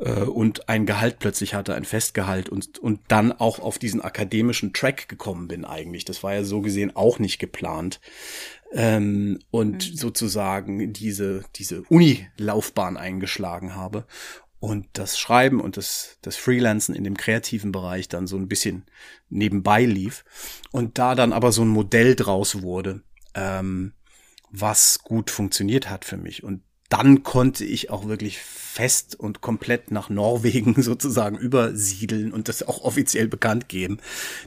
äh, 0.01 0.23
und 0.23 0.67
ein 0.67 0.85
Gehalt 0.85 1.19
plötzlich 1.19 1.53
hatte, 1.53 1.75
ein 1.75 1.85
Festgehalt 1.85 2.49
und, 2.49 2.79
und 2.79 2.99
dann 3.07 3.31
auch 3.31 3.59
auf 3.59 3.79
diesen 3.79 4.01
akademischen 4.01 4.73
Track 4.73 5.07
gekommen 5.07 5.47
bin 5.47 5.63
eigentlich. 5.63 6.05
Das 6.05 6.23
war 6.23 6.33
ja 6.33 6.43
so 6.43 6.61
gesehen 6.61 6.95
auch 6.95 7.19
nicht 7.19 7.39
geplant. 7.39 8.01
Ähm, 8.73 9.39
und 9.51 9.91
mhm. 9.91 9.95
sozusagen 9.97 10.93
diese, 10.93 11.43
diese 11.55 11.83
Uni-Laufbahn 11.83 12.97
eingeschlagen 12.97 13.75
habe 13.75 14.05
und 14.59 14.87
das 14.93 15.19
Schreiben 15.19 15.59
und 15.59 15.75
das, 15.75 16.17
das 16.21 16.37
Freelancen 16.37 16.95
in 16.95 17.03
dem 17.03 17.17
kreativen 17.17 17.71
Bereich 17.71 18.07
dann 18.07 18.27
so 18.27 18.37
ein 18.37 18.47
bisschen 18.47 18.85
nebenbei 19.29 19.83
lief 19.83 20.23
und 20.71 20.97
da 20.97 21.15
dann 21.15 21.33
aber 21.33 21.51
so 21.51 21.63
ein 21.63 21.67
Modell 21.67 22.15
draus 22.15 22.61
wurde, 22.61 23.01
ähm, 23.35 23.93
was 24.51 24.99
gut 25.03 25.31
funktioniert 25.31 25.89
hat 25.89 26.05
für 26.05 26.17
mich. 26.17 26.43
Und 26.43 26.61
dann 26.91 27.23
konnte 27.23 27.63
ich 27.63 27.89
auch 27.89 28.07
wirklich 28.07 28.39
fest 28.39 29.17
und 29.17 29.39
komplett 29.39 29.91
nach 29.91 30.09
Norwegen 30.09 30.75
sozusagen 30.81 31.37
übersiedeln 31.37 32.33
und 32.33 32.49
das 32.49 32.67
auch 32.67 32.81
offiziell 32.83 33.29
bekannt 33.29 33.69
geben, 33.69 33.99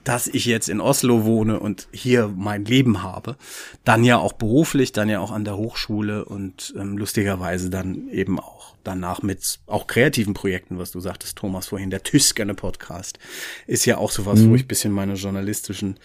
dass 0.05 0.27
ich 0.27 0.45
jetzt 0.45 0.69
in 0.69 0.81
Oslo 0.81 1.25
wohne 1.25 1.59
und 1.59 1.89
hier 1.91 2.33
mein 2.37 2.67
Leben 2.67 3.03
habe. 3.03 3.37
Dann 3.85 4.05
ja 4.05 4.19
auch 4.19 4.35
beruflich, 4.35 4.93
dann 4.93 5.09
ja 5.09 5.21
auch 5.21 5.31
an 5.31 5.45
der 5.45 5.57
Hochschule 5.57 6.27
und 6.27 6.75
ähm, 6.79 6.99
lustigerweise 6.99 7.71
dann 7.71 8.09
eben 8.11 8.39
auch 8.39 8.75
danach 8.85 9.23
mit 9.23 9.61
auch 9.67 9.87
kreativen 9.87 10.35
Projekten, 10.35 10.79
was 10.79 10.91
du 10.91 11.01
sagtest, 11.01 11.39
Thomas, 11.39 11.69
vorhin, 11.69 11.89
der 11.89 12.03
Tüskerne 12.03 12.55
Podcast 12.55 13.19
ist 13.67 13.87
ja 13.87 13.97
auch 13.97 14.11
sowas, 14.11 14.41
mhm. 14.41 14.51
wo 14.51 14.55
ich 14.55 14.69
bisschen 14.69 14.93
meine 14.93 15.15
journalistischen 15.15 15.99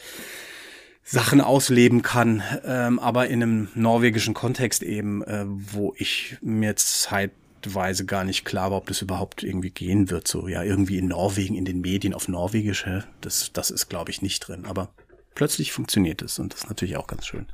Sachen 1.10 1.42
ausleben 1.42 2.04
kann, 2.04 2.44
ähm, 2.64 3.00
aber 3.00 3.30
in 3.30 3.42
einem 3.42 3.68
norwegischen 3.74 4.36
Kontext 4.36 4.84
eben, 4.84 5.24
äh, 5.24 5.46
wo 5.48 5.96
ich 5.98 6.38
mir 6.42 6.76
zeitweise 6.76 8.06
gar 8.06 8.24
nicht 8.24 8.46
klar 8.46 8.70
war, 8.70 8.78
ob 8.78 8.88
das 8.88 9.02
überhaupt 9.02 9.42
irgendwie 9.42 9.72
gehen 9.72 10.12
wird. 10.12 10.28
So, 10.28 10.48
ja, 10.48 10.62
irgendwie 10.62 11.00
in 11.00 11.08
Norwegen, 11.08 11.56
in 11.56 11.66
den 11.66 11.82
Medien 11.82 12.14
auf 12.14 12.28
Norwegisch, 12.28 12.86
hä? 12.86 13.02
das, 13.22 13.52
das 13.54 13.72
ist, 13.72 13.90
glaube 13.90 14.12
ich, 14.12 14.22
nicht 14.22 14.48
drin. 14.48 14.66
Aber 14.66 14.90
plötzlich 15.34 15.72
funktioniert 15.72 16.22
es 16.22 16.38
und 16.38 16.54
das 16.54 16.62
ist 16.62 16.70
natürlich 16.70 16.98
auch 16.98 17.08
ganz 17.08 17.26
schön. 17.26 17.48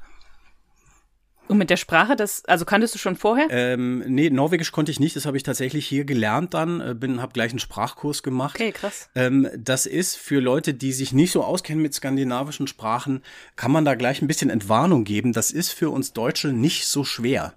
Und 1.47 1.57
mit 1.57 1.69
der 1.69 1.77
Sprache, 1.77 2.15
das, 2.15 2.43
also 2.45 2.65
kanntest 2.65 2.95
du 2.95 2.99
schon 2.99 3.15
vorher? 3.15 3.47
Ähm, 3.51 4.03
nee, 4.07 4.29
Norwegisch 4.29 4.71
konnte 4.71 4.91
ich 4.91 4.99
nicht. 4.99 5.15
Das 5.15 5.25
habe 5.25 5.37
ich 5.37 5.43
tatsächlich 5.43 5.85
hier 5.85 6.05
gelernt 6.05 6.53
dann. 6.53 6.81
Äh, 6.81 6.95
bin, 6.95 7.21
habe 7.21 7.33
gleich 7.33 7.51
einen 7.51 7.59
Sprachkurs 7.59 8.23
gemacht. 8.23 8.55
Okay, 8.55 8.71
krass. 8.71 9.09
Ähm, 9.13 9.47
das 9.55 9.85
ist 9.85 10.15
für 10.15 10.39
Leute, 10.39 10.73
die 10.73 10.91
sich 10.91 11.13
nicht 11.13 11.31
so 11.31 11.43
auskennen 11.43 11.81
mit 11.81 11.93
skandinavischen 11.93 12.67
Sprachen, 12.67 13.21
kann 13.55 13.71
man 13.71 13.85
da 13.85 13.95
gleich 13.95 14.21
ein 14.21 14.27
bisschen 14.27 14.49
Entwarnung 14.49 15.03
geben. 15.03 15.33
Das 15.33 15.51
ist 15.51 15.71
für 15.71 15.89
uns 15.91 16.13
Deutsche 16.13 16.47
nicht 16.47 16.87
so 16.87 17.03
schwer. 17.03 17.53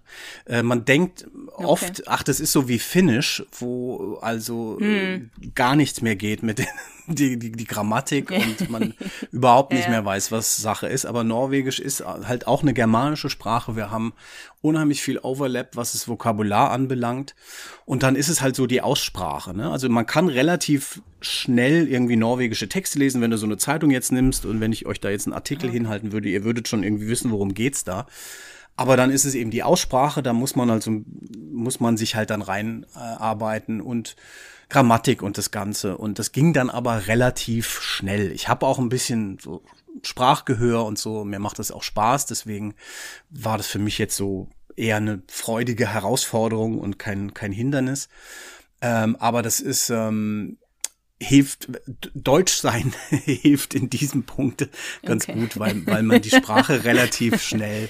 Äh, 0.47 0.62
man 0.62 0.84
denkt 0.84 1.26
oft, 1.55 2.01
okay. 2.01 2.03
ach, 2.07 2.22
das 2.22 2.41
ist 2.41 2.53
so 2.53 2.68
wie 2.68 2.78
Finnisch, 2.78 3.45
wo 3.59 4.18
also 4.20 4.76
hm. 4.80 5.30
gar 5.55 5.76
nichts 5.76 6.03
mehr 6.03 6.16
geht 6.16 6.43
mit 6.43 6.59
den 6.59 6.66
die, 7.09 7.39
die, 7.39 7.53
die 7.53 7.65
Grammatik 7.65 8.31
und 8.31 8.71
man 8.71 8.95
überhaupt 9.33 9.73
nicht 9.73 9.85
Ja. 9.85 9.91
mehr 9.91 10.05
weiß, 10.05 10.31
was 10.31 10.57
Sache 10.59 10.87
ist. 10.87 11.07
Aber 11.07 11.25
Norwegisch 11.25 11.81
ist 11.81 12.05
halt 12.05 12.47
auch 12.47 12.63
eine 12.63 12.75
germanische 12.75 13.31
Sprache. 13.31 13.77
Wir 13.77 13.91
haben 13.91 14.13
unheimlich 14.61 15.03
viel 15.03 15.19
Overlap, 15.19 15.75
was 15.77 15.93
das 15.93 16.09
Vokabular 16.09 16.71
anbelangt. 16.71 17.35
Und 17.85 18.03
dann 18.03 18.17
ist 18.17 18.29
es 18.29 18.41
halt 18.43 18.57
so 18.57 18.67
die 18.67 18.83
Aussprache. 18.83 19.55
Ne? 19.57 19.71
Also 19.71 19.89
man 19.89 20.07
kann 20.07 20.29
relativ 20.29 21.01
schnell 21.21 21.89
irgendwie 21.89 22.17
norwegische 22.17 22.69
Texte 22.69 22.99
lesen, 22.99 23.21
wenn 23.21 23.31
du 23.31 23.39
so 23.39 23.47
eine 23.47 23.57
Zeitung 23.59 23.91
jetzt 23.91 24.13
nimmst 24.13 24.45
und 24.45 24.61
wenn 24.61 24.73
ich 24.73 24.87
euch 24.87 25.01
da 25.01 25.09
jetzt 25.11 25.27
einen 25.27 25.35
Artikel 25.35 25.71
hinhalten 25.71 26.13
würde, 26.13 26.29
ihr 26.29 26.45
würdet 26.45 26.69
schon 26.69 26.83
irgendwie 26.83 27.09
wissen, 27.09 27.31
worum 27.31 27.55
geht's 27.55 27.85
da. 27.85 28.07
Aber 28.77 28.97
dann 28.97 29.11
ist 29.11 29.25
es 29.25 29.35
eben 29.35 29.51
die 29.51 29.65
Aussprache, 29.65 30.23
da 30.23 30.33
muss 30.33 30.55
man 30.55 30.71
also 30.71 31.03
muss 31.51 31.81
man 31.81 31.97
sich 31.97 32.15
halt 32.15 32.31
dann 32.31 32.43
reinarbeiten 32.43 33.81
äh, 33.81 33.83
und 33.83 34.15
Grammatik 34.69 35.23
und 35.23 35.39
das 35.39 35.51
Ganze. 35.51 35.97
Und 35.97 36.19
das 36.19 36.33
ging 36.33 36.53
dann 36.53 36.71
aber 36.71 37.07
relativ 37.07 37.81
schnell. 37.81 38.33
Ich 38.33 38.49
habe 38.49 38.66
auch 38.66 38.79
ein 38.79 38.89
bisschen 38.89 39.39
so 39.41 39.62
Sprachgehör 40.03 40.85
und 40.85 40.99
so. 40.99 41.25
Mir 41.25 41.39
macht 41.39 41.59
das 41.59 41.71
auch 41.71 41.83
Spaß. 41.83 42.27
Deswegen 42.27 42.75
war 43.31 43.57
das 43.57 43.66
für 43.66 43.79
mich 43.79 43.99
jetzt 43.99 44.16
so 44.16 44.49
eher 44.77 44.97
eine 44.97 45.23
freudige 45.29 45.93
Herausforderung 45.93 46.79
und 46.79 46.99
kein, 46.99 47.35
kein 47.35 47.53
Hindernis. 47.53 48.09
Ähm, 48.81 49.16
aber 49.16 49.43
das 49.43 49.61
ist, 49.61 49.91
ähm, 49.91 50.59
hilft, 51.21 51.69
Deutsch 52.14 52.55
sein 52.55 52.95
hilft 53.09 53.75
in 53.75 53.91
diesem 53.91 54.25
Punkt 54.25 54.69
ganz 55.05 55.25
Okay. 55.25 55.33
gut, 55.41 55.59
weil, 55.59 55.85
weil 55.87 56.03
man 56.03 56.23
die 56.23 56.31
Sprache 56.31 56.85
relativ 56.85 57.43
schnell 57.43 57.89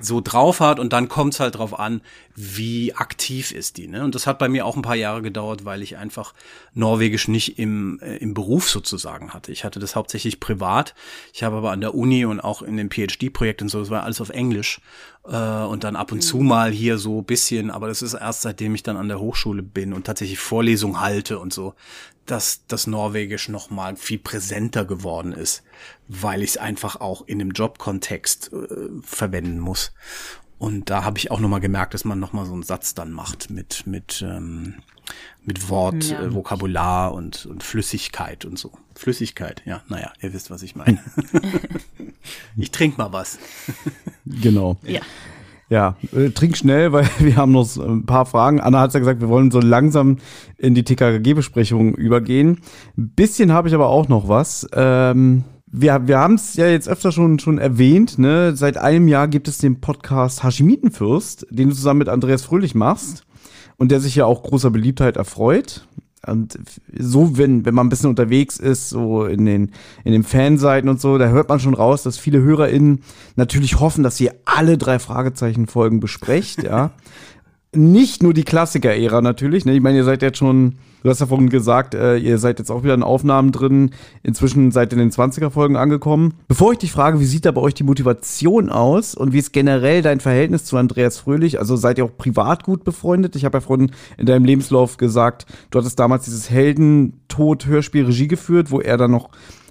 so 0.00 0.20
drauf 0.20 0.60
hat 0.60 0.78
und 0.78 0.92
dann 0.92 1.08
kommt 1.08 1.34
es 1.34 1.40
halt 1.40 1.56
drauf 1.56 1.78
an, 1.78 2.00
wie 2.34 2.94
aktiv 2.94 3.52
ist 3.52 3.76
die. 3.76 3.86
Ne? 3.86 4.04
Und 4.04 4.14
das 4.14 4.26
hat 4.26 4.38
bei 4.38 4.48
mir 4.48 4.66
auch 4.66 4.76
ein 4.76 4.82
paar 4.82 4.96
Jahre 4.96 5.22
gedauert, 5.22 5.64
weil 5.64 5.82
ich 5.82 5.96
einfach 5.96 6.34
Norwegisch 6.74 7.28
nicht 7.28 7.58
im, 7.58 7.98
äh, 8.00 8.16
im 8.16 8.34
Beruf 8.34 8.68
sozusagen 8.68 9.32
hatte. 9.32 9.52
Ich 9.52 9.64
hatte 9.64 9.80
das 9.80 9.96
hauptsächlich 9.96 10.40
privat. 10.40 10.94
Ich 11.32 11.42
habe 11.42 11.56
aber 11.56 11.72
an 11.72 11.80
der 11.80 11.94
Uni 11.94 12.24
und 12.24 12.40
auch 12.40 12.62
in 12.62 12.76
dem 12.76 12.90
PhD-Projekt 12.90 13.62
und 13.62 13.68
so, 13.68 13.80
das 13.80 13.90
war 13.90 14.04
alles 14.04 14.20
auf 14.20 14.30
Englisch. 14.30 14.80
Äh, 15.24 15.36
und 15.36 15.84
dann 15.84 15.96
ab 15.96 16.12
und 16.12 16.22
zu 16.22 16.38
mal 16.38 16.70
hier 16.70 16.96
so 16.96 17.18
ein 17.18 17.24
bisschen, 17.24 17.70
aber 17.70 17.88
das 17.88 18.00
ist 18.00 18.14
erst 18.14 18.42
seitdem 18.42 18.74
ich 18.74 18.82
dann 18.82 18.96
an 18.96 19.08
der 19.08 19.20
Hochschule 19.20 19.62
bin 19.62 19.92
und 19.92 20.06
tatsächlich 20.06 20.38
Vorlesungen 20.38 21.00
halte 21.00 21.38
und 21.38 21.52
so, 21.52 21.74
dass 22.26 22.62
das 22.68 22.86
Norwegisch 22.86 23.48
noch 23.48 23.70
mal 23.70 23.96
viel 23.96 24.18
präsenter 24.18 24.84
geworden 24.84 25.32
ist, 25.32 25.62
weil 26.08 26.42
ich 26.42 26.50
es 26.50 26.56
einfach 26.56 27.00
auch 27.00 27.22
in 27.26 27.38
dem 27.38 27.50
Jobkontext 27.50 28.52
äh, 28.52 28.88
verwenden 29.02 29.58
muss. 29.58 29.92
Und 30.58 30.90
da 30.90 31.04
habe 31.04 31.18
ich 31.18 31.30
auch 31.30 31.40
noch 31.40 31.48
mal 31.48 31.58
gemerkt, 31.60 31.94
dass 31.94 32.04
man 32.04 32.18
noch 32.20 32.32
mal 32.34 32.44
so 32.44 32.52
einen 32.52 32.62
Satz 32.62 32.94
dann 32.94 33.12
macht 33.12 33.48
mit 33.50 33.86
mit 33.86 34.22
ähm, 34.22 34.74
mit 35.44 35.68
Wort, 35.70 36.04
Ja. 36.04 36.22
äh, 36.22 36.34
Vokabular 36.34 37.12
und, 37.14 37.46
und 37.46 37.62
Flüssigkeit 37.64 38.44
und 38.44 38.58
so. 38.58 38.70
Flüssigkeit, 38.94 39.62
ja, 39.64 39.82
naja, 39.88 40.12
ihr 40.20 40.32
wisst, 40.34 40.50
was 40.50 40.62
ich 40.62 40.76
meine. 40.76 41.02
ich 42.56 42.70
trink 42.70 42.98
mal 42.98 43.12
was. 43.12 43.38
Genau. 44.26 44.76
Ja. 44.82 45.00
Ja, 45.70 45.96
äh, 46.12 46.30
trink 46.30 46.56
schnell, 46.56 46.92
weil 46.92 47.08
wir 47.20 47.36
haben 47.36 47.52
noch 47.52 47.76
ein 47.76 48.04
paar 48.04 48.26
Fragen. 48.26 48.60
Anna 48.60 48.80
hat 48.80 48.92
ja 48.92 48.98
gesagt, 49.00 49.20
wir 49.20 49.28
wollen 49.28 49.52
so 49.52 49.60
langsam 49.60 50.18
in 50.58 50.74
die 50.74 50.82
TKG-Besprechung 50.82 51.94
übergehen. 51.94 52.58
Ein 52.98 53.10
bisschen 53.10 53.52
habe 53.52 53.68
ich 53.68 53.74
aber 53.74 53.88
auch 53.88 54.08
noch 54.08 54.28
was. 54.28 54.66
Ähm, 54.74 55.44
wir 55.72 56.08
wir 56.08 56.18
haben 56.18 56.34
es 56.34 56.54
ja 56.56 56.66
jetzt 56.66 56.88
öfter 56.88 57.12
schon, 57.12 57.38
schon 57.38 57.58
erwähnt. 57.58 58.18
Ne? 58.18 58.56
Seit 58.56 58.76
einem 58.76 59.06
Jahr 59.06 59.28
gibt 59.28 59.46
es 59.46 59.58
den 59.58 59.80
Podcast 59.80 60.42
Hashimitenfürst, 60.42 61.46
den 61.50 61.68
du 61.68 61.74
zusammen 61.76 61.98
mit 61.98 62.08
Andreas 62.08 62.42
Fröhlich 62.42 62.74
machst 62.74 63.24
und 63.76 63.92
der 63.92 64.00
sich 64.00 64.16
ja 64.16 64.26
auch 64.26 64.42
großer 64.42 64.70
Beliebtheit 64.70 65.16
erfreut. 65.16 65.86
Und 66.26 66.58
so, 66.92 67.38
wenn, 67.38 67.64
wenn 67.64 67.74
man 67.74 67.86
ein 67.86 67.88
bisschen 67.88 68.10
unterwegs 68.10 68.58
ist, 68.58 68.90
so 68.90 69.24
in 69.24 69.46
den, 69.46 69.72
in 70.04 70.12
den 70.12 70.22
Fanseiten 70.22 70.90
und 70.90 71.00
so, 71.00 71.16
da 71.16 71.28
hört 71.28 71.48
man 71.48 71.60
schon 71.60 71.74
raus, 71.74 72.02
dass 72.02 72.18
viele 72.18 72.42
HörerInnen 72.42 73.02
natürlich 73.36 73.80
hoffen, 73.80 74.04
dass 74.04 74.20
ihr 74.20 74.34
alle 74.44 74.76
drei 74.76 74.98
Fragezeichen-Folgen 74.98 76.00
besprecht, 76.00 76.62
ja. 76.62 76.92
Nicht 77.72 78.20
nur 78.24 78.34
die 78.34 78.42
Klassiker-Ära 78.42 79.20
natürlich, 79.20 79.64
ne? 79.64 79.74
Ich 79.74 79.80
meine, 79.80 79.98
ihr 79.98 80.04
seid 80.04 80.22
jetzt 80.22 80.38
schon, 80.38 80.74
du 81.04 81.08
hast 81.08 81.20
ja 81.20 81.26
vorhin 81.26 81.50
gesagt, 81.50 81.94
äh, 81.94 82.16
ihr 82.16 82.38
seid 82.38 82.58
jetzt 82.58 82.68
auch 82.68 82.82
wieder 82.82 82.94
in 82.94 83.04
Aufnahmen 83.04 83.52
drin. 83.52 83.92
Inzwischen 84.24 84.72
seid 84.72 84.92
ihr 84.92 84.98
in 84.98 85.08
den 85.08 85.12
20er-Folgen 85.12 85.76
angekommen. 85.76 86.34
Bevor 86.48 86.72
ich 86.72 86.78
dich 86.78 86.90
frage, 86.90 87.20
wie 87.20 87.26
sieht 87.26 87.44
da 87.44 87.52
bei 87.52 87.60
euch 87.60 87.74
die 87.74 87.84
Motivation 87.84 88.70
aus 88.70 89.14
und 89.14 89.32
wie 89.32 89.38
ist 89.38 89.52
generell 89.52 90.02
dein 90.02 90.18
Verhältnis 90.18 90.64
zu 90.64 90.76
Andreas 90.78 91.18
Fröhlich? 91.18 91.60
Also 91.60 91.76
seid 91.76 91.98
ihr 91.98 92.06
auch 92.06 92.16
privat 92.16 92.64
gut 92.64 92.82
befreundet? 92.82 93.36
Ich 93.36 93.44
habe 93.44 93.58
ja 93.58 93.60
vorhin 93.60 93.92
in 94.18 94.26
deinem 94.26 94.46
Lebenslauf 94.46 94.96
gesagt, 94.96 95.46
du 95.70 95.78
hattest 95.78 96.00
damals 96.00 96.24
dieses 96.24 96.50
Heldentod-Hörspiel 96.50 98.06
Regie 98.06 98.26
geführt, 98.26 98.72
wo 98.72 98.80
er 98.80 98.96
dann 98.96 99.12
noch 99.12 99.30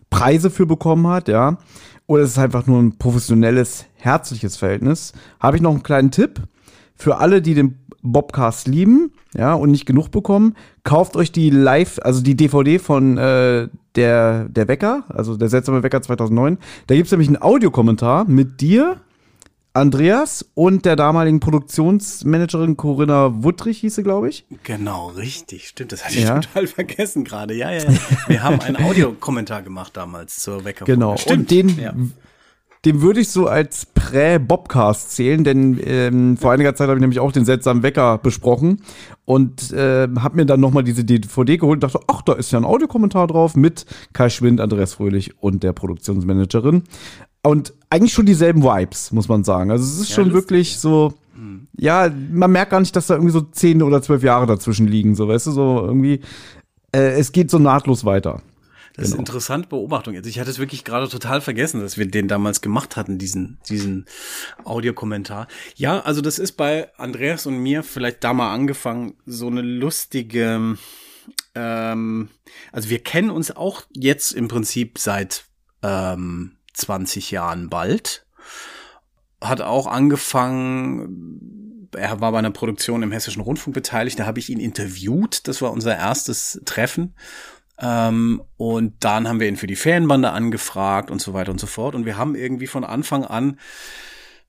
Preise 0.09 0.49
für 0.49 0.65
bekommen 0.65 1.07
hat, 1.07 1.27
ja. 1.27 1.57
Oder 2.07 2.23
ist 2.23 2.31
es 2.31 2.37
einfach 2.37 2.65
nur 2.65 2.81
ein 2.81 2.97
professionelles, 2.97 3.85
herzliches 3.95 4.55
Verhältnis? 4.55 5.11
Habe 5.41 5.57
ich 5.57 5.61
noch 5.61 5.71
einen 5.71 5.83
kleinen 5.83 6.11
Tipp 6.11 6.41
für 6.95 7.17
alle, 7.17 7.41
die 7.41 7.53
den 7.53 7.77
Bobcast 8.01 8.67
lieben, 8.67 9.11
ja, 9.35 9.53
und 9.53 9.71
nicht 9.71 9.85
genug 9.85 10.09
bekommen, 10.11 10.55
kauft 10.83 11.15
euch 11.15 11.31
die 11.31 11.49
Live, 11.49 11.99
also 12.01 12.21
die 12.21 12.35
DVD 12.35 12.79
von 12.79 13.17
äh, 13.17 13.67
der, 13.95 14.45
der 14.49 14.67
Wecker, 14.67 15.03
also 15.09 15.35
der 15.37 15.49
seltsame 15.49 15.83
Wecker 15.83 16.01
2009. 16.01 16.57
Da 16.87 16.95
gibt's 16.95 17.11
nämlich 17.11 17.27
einen 17.27 17.41
Audiokommentar 17.41 18.25
mit 18.25 18.61
dir, 18.61 18.97
Andreas 19.73 20.43
und 20.55 20.83
der 20.85 20.95
damaligen 20.95 21.39
Produktionsmanagerin 21.39 22.75
Corinna 22.75 23.43
Wuttrich 23.43 23.77
hieß 23.79 23.95
sie, 23.95 24.03
glaube 24.03 24.27
ich. 24.29 24.45
Genau, 24.63 25.09
richtig, 25.09 25.67
stimmt. 25.67 25.91
Das 25.91 26.03
hatte 26.05 26.17
ich 26.17 26.23
Ja. 26.23 26.39
total 26.39 26.65
vergessen 26.67 27.23
gerade. 27.23 27.53
Ja, 27.53 27.69
ja, 27.71 27.83
ja. 27.83 27.89
Wir 28.27 28.43
haben 28.43 28.59
einen 28.61 28.77
Audiokommentar 28.83 29.61
gemacht 29.61 29.95
damals 29.95 30.37
zur 30.37 30.65
Wecker. 30.65 30.85
Genau. 30.85 31.17
Stimmt. 31.17 31.39
Und 31.39 31.51
den, 31.51 31.79
ja. 31.79 31.93
Den 32.85 33.01
würde 33.01 33.19
ich 33.19 33.29
so 33.29 33.47
als 33.47 33.85
Prä-Bobcast 33.87 35.11
zählen, 35.11 35.43
denn 35.43 35.79
ähm, 35.83 36.37
vor 36.37 36.51
einiger 36.53 36.75
Zeit 36.75 36.87
habe 36.87 36.97
ich 36.97 37.01
nämlich 37.01 37.19
auch 37.19 37.33
den 37.33 37.43
seltsamen 37.43 37.83
Wecker 37.83 38.17
besprochen 38.19 38.81
und 39.25 39.73
äh, 39.73 40.07
habe 40.19 40.37
mir 40.37 40.45
dann 40.45 40.61
nochmal 40.61 40.83
diese 40.83 41.03
DVD 41.03 41.57
geholt 41.57 41.77
und 41.77 41.83
dachte, 41.83 41.99
ach, 42.07 42.21
da 42.21 42.33
ist 42.33 42.51
ja 42.51 42.59
ein 42.59 42.65
Audiokommentar 42.65 43.27
drauf 43.27 43.55
mit 43.55 43.85
Kai 44.13 44.29
Schwind, 44.29 44.61
Andreas 44.61 44.93
Fröhlich 44.93 45.41
und 45.41 45.61
der 45.63 45.73
Produktionsmanagerin. 45.73 46.83
Und 47.41 47.73
eigentlich 47.89 48.13
schon 48.13 48.25
dieselben 48.25 48.63
Vibes, 48.63 49.11
muss 49.11 49.27
man 49.27 49.43
sagen. 49.43 49.71
Also 49.71 49.83
es 49.83 49.99
ist 49.99 50.09
Ja, 50.09 50.15
schon 50.15 50.29
lustig, 50.29 50.49
wirklich 50.49 50.77
so, 50.77 51.13
ja, 51.77 52.09
man 52.31 52.51
merkt 52.51 52.71
gar 52.71 52.79
nicht, 52.79 52.95
dass 52.95 53.07
da 53.07 53.15
irgendwie 53.15 53.31
so 53.33 53.41
zehn 53.41 53.81
oder 53.81 54.01
zwölf 54.01 54.23
Jahre 54.23 54.45
dazwischen 54.45 54.87
liegen, 54.87 55.15
so, 55.15 55.27
weißt 55.27 55.47
du, 55.47 55.51
so 55.51 55.81
irgendwie, 55.85 56.21
äh, 56.93 57.11
es 57.19 57.31
geht 57.31 57.49
so 57.51 57.59
nahtlos 57.59 58.05
weiter. 58.05 58.41
Das 58.99 59.09
ist 59.09 59.13
Genau. 59.13 59.21
interessant 59.21 59.69
Beobachtung 59.69 60.13
jetzt. 60.13 60.27
Ich 60.27 60.39
hatte 60.39 60.49
es 60.49 60.59
wirklich 60.59 60.83
gerade 60.83 61.07
total 61.07 61.41
vergessen, 61.41 61.81
dass 61.81 61.97
wir 61.97 62.07
den 62.07 62.27
damals 62.27 62.61
gemacht 62.61 62.97
hatten, 62.97 63.17
diesen, 63.17 63.59
diesen 63.69 64.05
Audiokommentar. 64.63 65.47
Ja, 65.75 66.01
also 66.01 66.21
das 66.21 66.39
ist 66.39 66.53
bei 66.53 66.91
Andreas 66.97 67.45
und 67.45 67.57
mir 67.57 67.83
vielleicht 67.83 68.23
da 68.23 68.33
mal 68.33 68.53
angefangen, 68.53 69.15
so 69.25 69.47
eine 69.47 69.61
lustige, 69.61 70.77
ähm, 71.55 72.29
also 72.71 72.89
wir 72.89 72.99
kennen 72.99 73.29
uns 73.29 73.55
auch 73.55 73.83
jetzt 73.93 74.31
im 74.33 74.47
Prinzip 74.47 74.99
seit 74.99 75.45
ähm, 75.81 76.57
20 76.73 77.31
Jahren 77.31 77.69
bald. 77.69 78.25
Hat 79.41 79.61
auch 79.61 79.87
angefangen, 79.87 81.87
er 81.95 82.21
war 82.21 82.31
bei 82.31 82.39
einer 82.39 82.51
Produktion 82.51 83.03
im 83.03 83.11
Hessischen 83.11 83.41
Rundfunk 83.41 83.73
beteiligt, 83.73 84.19
da 84.19 84.25
habe 84.25 84.39
ich 84.39 84.49
ihn 84.49 84.59
interviewt. 84.59 85.47
Das 85.47 85.61
war 85.61 85.71
unser 85.71 85.95
erstes 85.95 86.61
Treffen. 86.65 87.15
Ähm, 87.81 88.41
und 88.57 88.95
dann 88.99 89.27
haben 89.27 89.39
wir 89.39 89.47
ihn 89.47 89.57
für 89.57 89.67
die 89.67 89.75
Ferienbande 89.75 90.31
angefragt 90.31 91.11
und 91.11 91.21
so 91.21 91.33
weiter 91.33 91.51
und 91.51 91.59
so 91.59 91.67
fort. 91.67 91.95
Und 91.95 92.05
wir 92.05 92.17
haben 92.17 92.35
irgendwie 92.35 92.67
von 92.67 92.83
Anfang 92.83 93.23
an 93.23 93.59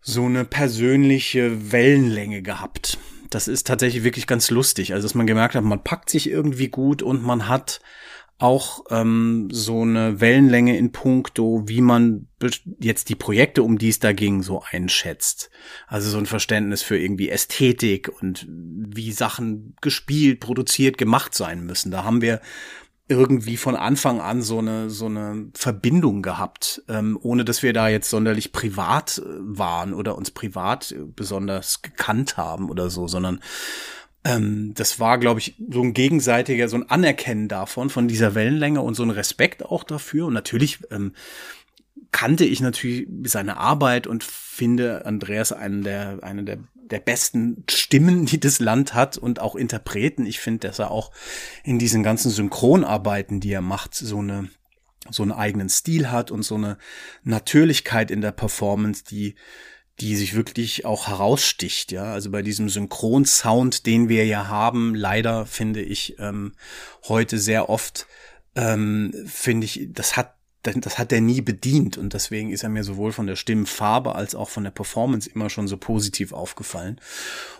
so 0.00 0.24
eine 0.24 0.44
persönliche 0.44 1.72
Wellenlänge 1.72 2.42
gehabt. 2.42 2.98
Das 3.28 3.46
ist 3.46 3.66
tatsächlich 3.66 4.02
wirklich 4.02 4.26
ganz 4.26 4.50
lustig. 4.50 4.92
Also, 4.92 5.06
dass 5.06 5.14
man 5.14 5.26
gemerkt 5.26 5.54
hat, 5.54 5.62
man 5.62 5.84
packt 5.84 6.10
sich 6.10 6.28
irgendwie 6.28 6.68
gut 6.68 7.02
und 7.02 7.22
man 7.22 7.48
hat 7.48 7.80
auch 8.38 8.86
ähm, 8.90 9.48
so 9.52 9.82
eine 9.82 10.20
Wellenlänge 10.20 10.76
in 10.76 10.92
puncto, 10.92 11.62
wie 11.66 11.82
man 11.82 12.26
jetzt 12.80 13.10
die 13.10 13.14
Projekte, 13.14 13.62
um 13.62 13.76
die 13.76 13.90
es 13.90 13.98
da 13.98 14.12
ging, 14.12 14.42
so 14.42 14.62
einschätzt. 14.70 15.50
Also 15.86 16.08
so 16.08 16.16
ein 16.16 16.24
Verständnis 16.24 16.82
für 16.82 16.98
irgendwie 16.98 17.28
Ästhetik 17.28 18.08
und 18.08 18.46
wie 18.48 19.12
Sachen 19.12 19.76
gespielt, 19.82 20.40
produziert, 20.40 20.96
gemacht 20.96 21.34
sein 21.34 21.66
müssen. 21.66 21.90
Da 21.90 22.02
haben 22.02 22.22
wir 22.22 22.40
irgendwie 23.10 23.56
von 23.56 23.74
Anfang 23.74 24.20
an 24.20 24.40
so 24.40 24.58
eine 24.58 24.88
so 24.88 25.06
eine 25.06 25.48
Verbindung 25.54 26.22
gehabt, 26.22 26.82
ähm, 26.88 27.18
ohne 27.20 27.44
dass 27.44 27.62
wir 27.62 27.72
da 27.72 27.88
jetzt 27.88 28.08
sonderlich 28.08 28.52
privat 28.52 29.18
äh, 29.18 29.22
waren 29.40 29.92
oder 29.92 30.16
uns 30.16 30.30
privat 30.30 30.94
besonders 31.16 31.82
gekannt 31.82 32.36
haben 32.36 32.70
oder 32.70 32.88
so, 32.88 33.08
sondern 33.08 33.40
ähm, 34.22 34.74
das 34.74 35.00
war, 35.00 35.18
glaube 35.18 35.40
ich, 35.40 35.56
so 35.70 35.82
ein 35.82 35.92
gegenseitiger, 35.92 36.68
so 36.68 36.76
ein 36.76 36.88
Anerkennen 36.88 37.48
davon, 37.48 37.90
von 37.90 38.06
dieser 38.06 38.34
Wellenlänge 38.34 38.80
und 38.80 38.94
so 38.94 39.02
ein 39.02 39.10
Respekt 39.10 39.64
auch 39.64 39.82
dafür. 39.82 40.26
Und 40.26 40.34
natürlich 40.34 40.78
ähm, 40.90 41.12
kannte 42.12 42.44
ich 42.44 42.60
natürlich 42.60 43.06
seine 43.24 43.56
Arbeit 43.56 44.06
und 44.06 44.24
finde 44.24 45.06
Andreas 45.06 45.52
einen 45.52 45.82
der, 45.82 46.18
einen 46.22 46.46
der 46.46 46.58
der 46.90 46.98
besten 46.98 47.64
Stimmen, 47.70 48.26
die 48.26 48.40
das 48.40 48.58
Land 48.58 48.94
hat 48.94 49.16
und 49.16 49.40
auch 49.40 49.54
Interpreten. 49.54 50.26
Ich 50.26 50.40
finde, 50.40 50.68
dass 50.68 50.78
er 50.78 50.90
auch 50.90 51.12
in 51.62 51.78
diesen 51.78 52.02
ganzen 52.02 52.30
Synchronarbeiten, 52.30 53.40
die 53.40 53.52
er 53.52 53.60
macht, 53.60 53.94
so 53.94 54.18
eine 54.18 54.48
so 55.08 55.22
einen 55.22 55.32
eigenen 55.32 55.70
Stil 55.70 56.10
hat 56.10 56.30
und 56.30 56.42
so 56.42 56.56
eine 56.56 56.76
Natürlichkeit 57.22 58.10
in 58.10 58.20
der 58.20 58.32
Performance, 58.32 59.02
die 59.04 59.34
die 59.98 60.16
sich 60.16 60.34
wirklich 60.34 60.86
auch 60.86 61.08
heraussticht, 61.08 61.92
ja. 61.92 62.04
Also 62.04 62.30
bei 62.30 62.42
diesem 62.42 62.70
Synchronsound, 62.70 63.84
den 63.86 64.08
wir 64.08 64.24
ja 64.24 64.48
haben, 64.48 64.94
leider 64.94 65.44
finde 65.44 65.82
ich 65.82 66.16
ähm, 66.18 66.54
heute 67.06 67.38
sehr 67.38 67.68
oft, 67.68 68.06
ähm, 68.54 69.12
finde 69.26 69.66
ich, 69.66 69.88
das 69.90 70.16
hat 70.16 70.39
das 70.62 70.98
hat 70.98 71.10
er 71.12 71.22
nie 71.22 71.40
bedient 71.40 71.96
und 71.96 72.12
deswegen 72.12 72.50
ist 72.50 72.62
er 72.62 72.68
mir 72.68 72.84
sowohl 72.84 73.12
von 73.12 73.26
der 73.26 73.36
Stimmfarbe 73.36 74.14
als 74.14 74.34
auch 74.34 74.50
von 74.50 74.64
der 74.64 74.70
Performance 74.70 75.30
immer 75.30 75.48
schon 75.48 75.66
so 75.68 75.78
positiv 75.78 76.32
aufgefallen. 76.32 77.00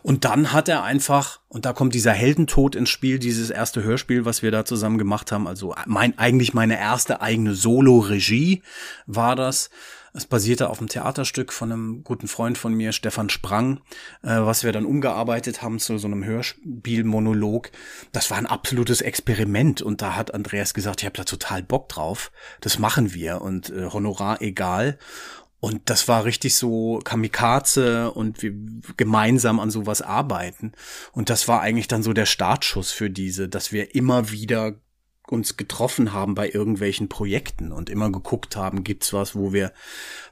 Und 0.03 0.26
dann 0.26 0.53
hat 0.53 0.68
er 0.68 0.82
einfach, 0.82 1.40
und 1.48 1.64
da 1.64 1.72
kommt 1.72 1.94
dieser 1.94 2.12
Heldentod 2.12 2.74
ins 2.74 2.90
Spiel, 2.90 3.18
dieses 3.18 3.48
erste 3.48 3.82
Hörspiel, 3.82 4.26
was 4.26 4.42
wir 4.42 4.51
da 4.51 4.66
zusammen 4.66 4.98
gemacht 4.98 5.32
haben, 5.32 5.46
also 5.46 5.74
mein, 5.86 6.18
eigentlich 6.18 6.53
meine 6.53 6.78
erste 6.78 7.22
eigene 7.22 7.55
Solo-Regie 7.55 8.62
war 9.07 9.34
das. 9.34 9.70
Es 10.12 10.26
basierte 10.26 10.70
auf 10.70 10.78
einem 10.78 10.88
Theaterstück 10.88 11.52
von 11.52 11.70
einem 11.70 12.04
guten 12.04 12.28
Freund 12.28 12.58
von 12.58 12.74
mir, 12.74 12.92
Stefan 12.92 13.30
Sprang, 13.30 13.80
äh, 14.22 14.36
was 14.40 14.64
wir 14.64 14.72
dann 14.72 14.84
umgearbeitet 14.84 15.62
haben 15.62 15.78
zu 15.78 15.98
so 15.98 16.08
einem 16.08 16.24
Hörspielmonolog. 16.24 17.70
Das 18.12 18.30
war 18.30 18.38
ein 18.38 18.46
absolutes 18.46 19.00
Experiment 19.00 19.82
und 19.82 20.02
da 20.02 20.16
hat 20.16 20.34
Andreas 20.34 20.74
gesagt, 20.74 21.00
ich 21.00 21.06
habe 21.06 21.16
da 21.16 21.24
total 21.24 21.62
Bock 21.62 21.88
drauf. 21.88 22.32
Das 22.61 22.78
machen 22.78 23.14
wir 23.14 23.40
und 23.40 23.70
äh, 23.70 23.86
Honorar 23.86 24.42
egal. 24.42 24.98
Und 25.61 25.90
das 25.90 26.08
war 26.08 26.24
richtig 26.24 26.56
so 26.56 27.00
Kamikaze 27.04 28.11
und 28.11 28.42
wir 28.42 28.52
gemeinsam 28.96 29.61
an 29.61 29.70
sowas 29.70 30.00
arbeiten. 30.00 30.72
Und 31.12 31.28
das 31.28 31.48
war 31.48 31.61
eigentlich 31.61 31.86
dann 31.86 32.02
so 32.02 32.14
der 32.14 32.24
Startschuss 32.24 32.92
für 32.92 33.11
diese, 33.11 33.48
dass 33.48 33.70
wir 33.70 33.94
immer 33.94 34.30
wieder 34.30 34.76
uns 35.31 35.57
getroffen 35.57 36.12
haben 36.12 36.35
bei 36.35 36.51
irgendwelchen 36.51 37.09
Projekten 37.09 37.72
und 37.72 37.89
immer 37.89 38.11
geguckt 38.11 38.57
haben, 38.57 38.85
gibt's 38.85 39.12
was, 39.12 39.35
wo 39.35 39.53
wir 39.53 39.72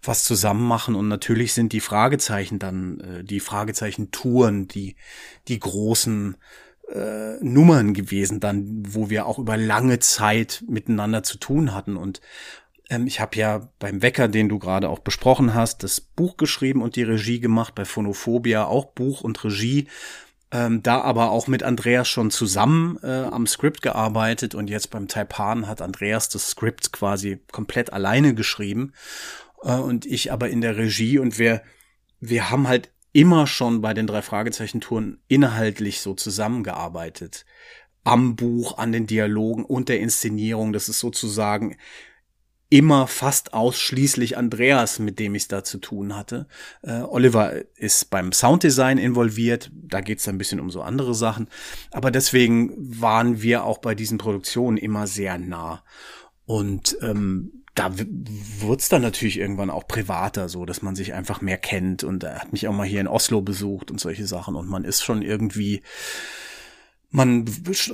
was 0.02 0.24
zusammen 0.24 0.66
machen. 0.66 0.94
Und 0.94 1.08
natürlich 1.08 1.52
sind 1.52 1.72
die 1.72 1.80
Fragezeichen 1.80 2.58
dann 2.58 3.00
äh, 3.00 3.24
die 3.24 3.40
Fragezeichen 3.40 4.10
Touren, 4.10 4.68
die 4.68 4.96
die 5.46 5.58
großen 5.58 6.36
äh, 6.92 7.36
Nummern 7.40 7.94
gewesen 7.94 8.40
dann, 8.40 8.82
wo 8.88 9.10
wir 9.10 9.26
auch 9.26 9.38
über 9.38 9.56
lange 9.56 9.98
Zeit 9.98 10.64
miteinander 10.68 11.22
zu 11.22 11.38
tun 11.38 11.74
hatten. 11.74 11.96
Und 11.96 12.20
ähm, 12.90 13.06
ich 13.06 13.20
habe 13.20 13.36
ja 13.36 13.68
beim 13.78 14.02
Wecker, 14.02 14.28
den 14.28 14.48
du 14.48 14.58
gerade 14.58 14.88
auch 14.88 15.00
besprochen 15.00 15.54
hast, 15.54 15.82
das 15.82 16.00
Buch 16.00 16.36
geschrieben 16.36 16.82
und 16.82 16.96
die 16.96 17.02
Regie 17.02 17.40
gemacht, 17.40 17.74
bei 17.74 17.84
Phonophobia 17.84 18.64
auch 18.64 18.86
Buch 18.86 19.20
und 19.20 19.42
Regie 19.44 19.86
ähm, 20.50 20.82
da 20.82 21.00
aber 21.00 21.30
auch 21.30 21.46
mit 21.46 21.62
Andreas 21.62 22.08
schon 22.08 22.30
zusammen 22.30 22.98
äh, 23.02 23.06
am 23.06 23.46
Skript 23.46 23.82
gearbeitet 23.82 24.54
und 24.54 24.70
jetzt 24.70 24.90
beim 24.90 25.08
Taipan 25.08 25.66
hat 25.66 25.82
Andreas 25.82 26.28
das 26.28 26.50
Skript 26.50 26.92
quasi 26.92 27.40
komplett 27.52 27.92
alleine 27.92 28.34
geschrieben 28.34 28.92
äh, 29.62 29.74
und 29.76 30.06
ich 30.06 30.32
aber 30.32 30.48
in 30.48 30.60
der 30.60 30.76
Regie 30.76 31.18
und 31.18 31.38
wir 31.38 31.62
wir 32.20 32.50
haben 32.50 32.66
halt 32.66 32.90
immer 33.12 33.46
schon 33.46 33.80
bei 33.80 33.94
den 33.94 34.06
drei 34.06 34.22
Fragezeichen 34.22 34.80
Touren 34.80 35.20
inhaltlich 35.28 36.00
so 36.00 36.14
zusammengearbeitet 36.14 37.44
am 38.04 38.36
Buch, 38.36 38.78
an 38.78 38.92
den 38.92 39.06
Dialogen 39.06 39.64
und 39.64 39.88
der 39.88 40.00
Inszenierung. 40.00 40.72
Das 40.72 40.88
ist 40.88 40.98
sozusagen 40.98 41.76
immer 42.70 43.06
fast 43.06 43.54
ausschließlich 43.54 44.36
Andreas, 44.36 44.98
mit 44.98 45.18
dem 45.18 45.34
ich 45.34 45.48
da 45.48 45.64
zu 45.64 45.78
tun 45.78 46.14
hatte. 46.14 46.46
Äh, 46.82 47.00
Oliver 47.00 47.54
ist 47.76 48.10
beim 48.10 48.32
Sounddesign 48.32 48.98
involviert, 48.98 49.70
da 49.72 50.00
geht 50.00 50.18
es 50.18 50.28
ein 50.28 50.38
bisschen 50.38 50.60
um 50.60 50.70
so 50.70 50.82
andere 50.82 51.14
Sachen. 51.14 51.48
Aber 51.92 52.10
deswegen 52.10 52.74
waren 53.00 53.40
wir 53.40 53.64
auch 53.64 53.78
bei 53.78 53.94
diesen 53.94 54.18
Produktionen 54.18 54.76
immer 54.76 55.06
sehr 55.06 55.38
nah. 55.38 55.82
Und 56.44 56.98
ähm, 57.00 57.64
da 57.74 57.92
wurde 58.58 58.80
es 58.80 58.88
dann 58.88 59.02
natürlich 59.02 59.38
irgendwann 59.38 59.70
auch 59.70 59.86
privater, 59.86 60.48
so 60.48 60.66
dass 60.66 60.82
man 60.82 60.96
sich 60.96 61.14
einfach 61.14 61.40
mehr 61.40 61.58
kennt. 61.58 62.04
Und 62.04 62.24
er 62.24 62.40
hat 62.40 62.52
mich 62.52 62.68
auch 62.68 62.74
mal 62.74 62.86
hier 62.86 63.00
in 63.00 63.08
Oslo 63.08 63.40
besucht 63.40 63.90
und 63.90 64.00
solche 64.00 64.26
Sachen. 64.26 64.56
Und 64.56 64.68
man 64.68 64.84
ist 64.84 65.02
schon 65.02 65.22
irgendwie 65.22 65.82
man 67.10 67.46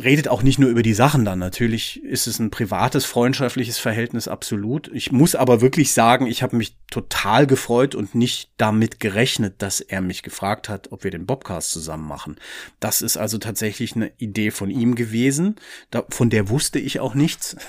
redet 0.02 0.26
auch 0.26 0.42
nicht 0.42 0.58
nur 0.58 0.70
über 0.70 0.82
die 0.82 0.92
Sachen 0.92 1.24
dann. 1.24 1.38
Natürlich 1.38 2.02
ist 2.02 2.26
es 2.26 2.40
ein 2.40 2.50
privates, 2.50 3.04
freundschaftliches 3.04 3.78
Verhältnis 3.78 4.26
absolut. 4.26 4.90
Ich 4.92 5.12
muss 5.12 5.36
aber 5.36 5.60
wirklich 5.60 5.92
sagen, 5.92 6.26
ich 6.26 6.42
habe 6.42 6.56
mich 6.56 6.76
total 6.90 7.46
gefreut 7.46 7.94
und 7.94 8.16
nicht 8.16 8.50
damit 8.56 8.98
gerechnet, 8.98 9.62
dass 9.62 9.80
er 9.80 10.00
mich 10.00 10.24
gefragt 10.24 10.68
hat, 10.68 10.90
ob 10.90 11.04
wir 11.04 11.12
den 11.12 11.26
Bobcast 11.26 11.70
zusammen 11.70 12.08
machen. 12.08 12.36
Das 12.80 13.02
ist 13.02 13.16
also 13.16 13.38
tatsächlich 13.38 13.94
eine 13.94 14.10
Idee 14.16 14.50
von 14.50 14.68
ihm 14.68 14.96
gewesen. 14.96 15.56
Da, 15.90 16.04
von 16.10 16.28
der 16.28 16.48
wusste 16.48 16.80
ich 16.80 16.98
auch 17.00 17.14
nichts. 17.14 17.56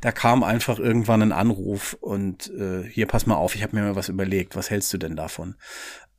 Da 0.00 0.12
kam 0.12 0.42
einfach 0.42 0.78
irgendwann 0.78 1.22
ein 1.22 1.32
Anruf 1.32 1.96
und 2.00 2.52
äh, 2.54 2.84
hier 2.84 3.06
pass 3.06 3.26
mal 3.26 3.36
auf, 3.36 3.54
ich 3.54 3.62
habe 3.62 3.76
mir 3.76 3.82
mal 3.82 3.96
was 3.96 4.08
überlegt. 4.08 4.54
Was 4.56 4.70
hältst 4.70 4.92
du 4.92 4.98
denn 4.98 5.16
davon? 5.16 5.56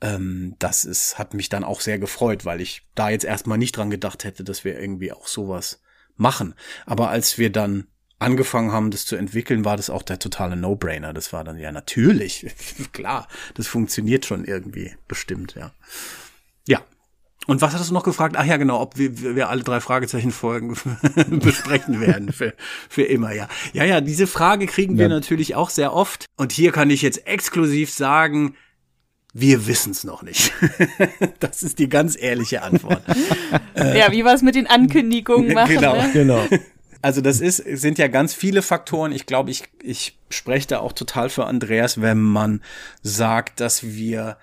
Ähm, 0.02 0.56
das 0.60 0.86
ist, 0.86 1.18
hat 1.18 1.34
mich 1.34 1.50
dann 1.50 1.64
auch 1.64 1.82
sehr 1.82 2.00
gefreut, 2.00 2.46
weil 2.46 2.62
ich 2.62 2.88
da 2.96 3.10
jetzt 3.10 3.26
erstmal 3.26 3.58
nicht 3.58 3.76
dran 3.76 3.90
gedacht 3.90 4.24
hätte, 4.24 4.44
dass 4.44 4.64
wir 4.64 4.80
irgendwie 4.80 5.12
auch 5.12 5.28
sowas 5.28 5.82
machen. 6.16 6.56
Aber 6.86 7.10
als 7.10 7.38
wir 7.38 7.52
dann 7.52 7.88
angefangen 8.20 8.72
haben, 8.72 8.92
das 8.92 9.06
zu 9.06 9.16
entwickeln, 9.16 9.66
war 9.66 9.78
das 9.78 9.90
auch 9.90 10.04
der 10.04 10.20
totale 10.20 10.56
No-Brainer. 10.56 11.14
Das 11.14 11.34
war 11.34 11.44
dann 11.44 11.58
ja 11.58 11.72
natürlich, 11.72 12.48
klar, 12.92 13.28
das 13.56 13.68
funktioniert 13.68 14.26
schon 14.26 14.46
irgendwie 14.46 14.94
bestimmt, 15.08 15.56
ja. 15.56 15.72
Ja. 16.68 16.82
Und 17.48 17.62
was 17.62 17.74
hattest 17.74 17.90
du 17.90 17.94
noch 17.96 18.04
gefragt? 18.04 18.36
Ach 18.38 18.46
ja, 18.46 18.58
genau, 18.58 18.80
ob 18.80 18.98
wir, 18.98 19.36
wir 19.36 19.50
alle 19.50 19.64
drei 19.64 19.80
Fragezeichen 19.80 20.32
Folgen 20.32 20.78
besprechen 21.30 22.00
werden 22.00 22.32
für, 22.32 22.54
für 22.90 23.04
immer, 23.04 23.32
ja. 23.32 23.48
Ja, 23.74 23.86
ja, 23.86 24.02
diese 24.02 24.28
Frage 24.28 24.68
kriegen 24.68 24.98
wir 24.98 25.10
natürlich 25.10 25.56
auch 25.56 25.70
sehr 25.70 25.94
oft. 25.94 26.26
Und 26.36 26.52
hier 26.52 26.72
kann 26.72 26.90
ich 26.90 27.02
jetzt 27.02 27.26
exklusiv 27.26 27.92
sagen, 27.92 28.56
wir 29.34 29.68
wissen 29.68 29.92
es 29.92 30.04
noch 30.04 30.24
nicht. 30.24 30.52
das 31.40 31.64
ist 31.64 31.80
die 31.80 31.90
ganz 31.90 32.18
ehrliche 32.20 32.64
Antwort. 32.64 33.04
ja, 33.76 34.12
wie 34.12 34.26
war 34.26 34.34
es 34.34 34.42
mit 34.42 34.56
den 34.56 34.68
Ankündigungen 34.68 35.54
machen? 35.54 35.76
Genau, 35.76 35.96
ne? 35.96 36.10
genau. 36.14 36.48
Also 37.02 37.22
das 37.22 37.40
ist, 37.40 37.58
sind 37.58 37.98
ja 37.98 38.08
ganz 38.08 38.34
viele 38.34 38.62
Faktoren. 38.62 39.12
Ich 39.12 39.26
glaube, 39.26 39.52
ich, 39.52 39.64
ich 39.82 40.18
spreche 40.30 40.68
da 40.68 40.80
auch 40.80 40.94
total 40.94 41.30
für 41.30 41.46
Andreas, 41.46 42.02
wenn 42.02 42.20
man 42.20 42.62
sagt, 43.04 43.60
dass 43.60 43.84
wir 43.84 44.38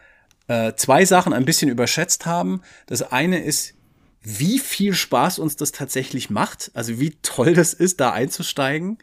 äh, 0.48 0.72
zwei 0.76 1.04
Sachen 1.04 1.32
ein 1.32 1.44
bisschen 1.44 1.68
überschätzt 1.68 2.24
haben. 2.24 2.62
Das 2.86 3.02
eine 3.12 3.42
ist, 3.42 3.74
wie 4.22 4.58
viel 4.58 4.94
Spaß 4.94 5.38
uns 5.38 5.56
das 5.56 5.72
tatsächlich 5.72 6.30
macht. 6.30 6.70
Also 6.74 6.98
wie 6.98 7.16
toll 7.22 7.54
das 7.54 7.74
ist, 7.74 8.00
da 8.00 8.12
einzusteigen 8.12 8.98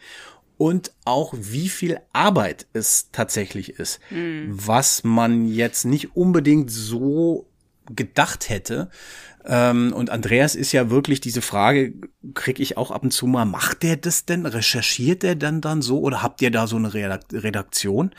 und 0.57 0.91
auch 1.05 1.33
wie 1.37 1.69
viel 1.69 1.99
Arbeit 2.13 2.67
es 2.73 3.09
tatsächlich 3.11 3.79
ist, 3.79 3.99
mhm. 4.09 4.47
was 4.49 5.03
man 5.03 5.47
jetzt 5.47 5.85
nicht 5.85 6.15
unbedingt 6.15 6.71
so 6.71 7.47
gedacht 7.93 8.49
hätte. 8.49 8.89
Ähm, 9.45 9.93
und 9.93 10.09
Andreas 10.09 10.55
ist 10.55 10.71
ja 10.71 10.89
wirklich 10.89 11.19
diese 11.19 11.41
Frage, 11.41 11.93
krieg 12.33 12.59
ich 12.59 12.77
auch 12.77 12.91
ab 12.91 13.03
und 13.03 13.11
zu 13.11 13.27
mal, 13.27 13.45
macht 13.45 13.83
der 13.83 13.97
das 13.97 14.25
denn? 14.25 14.45
Recherchiert 14.45 15.23
der 15.23 15.35
denn 15.35 15.59
dann 15.59 15.81
so 15.81 15.99
oder 15.99 16.23
habt 16.23 16.41
ihr 16.41 16.51
da 16.51 16.67
so 16.67 16.77
eine 16.77 16.93
Redaktion? 16.93 18.11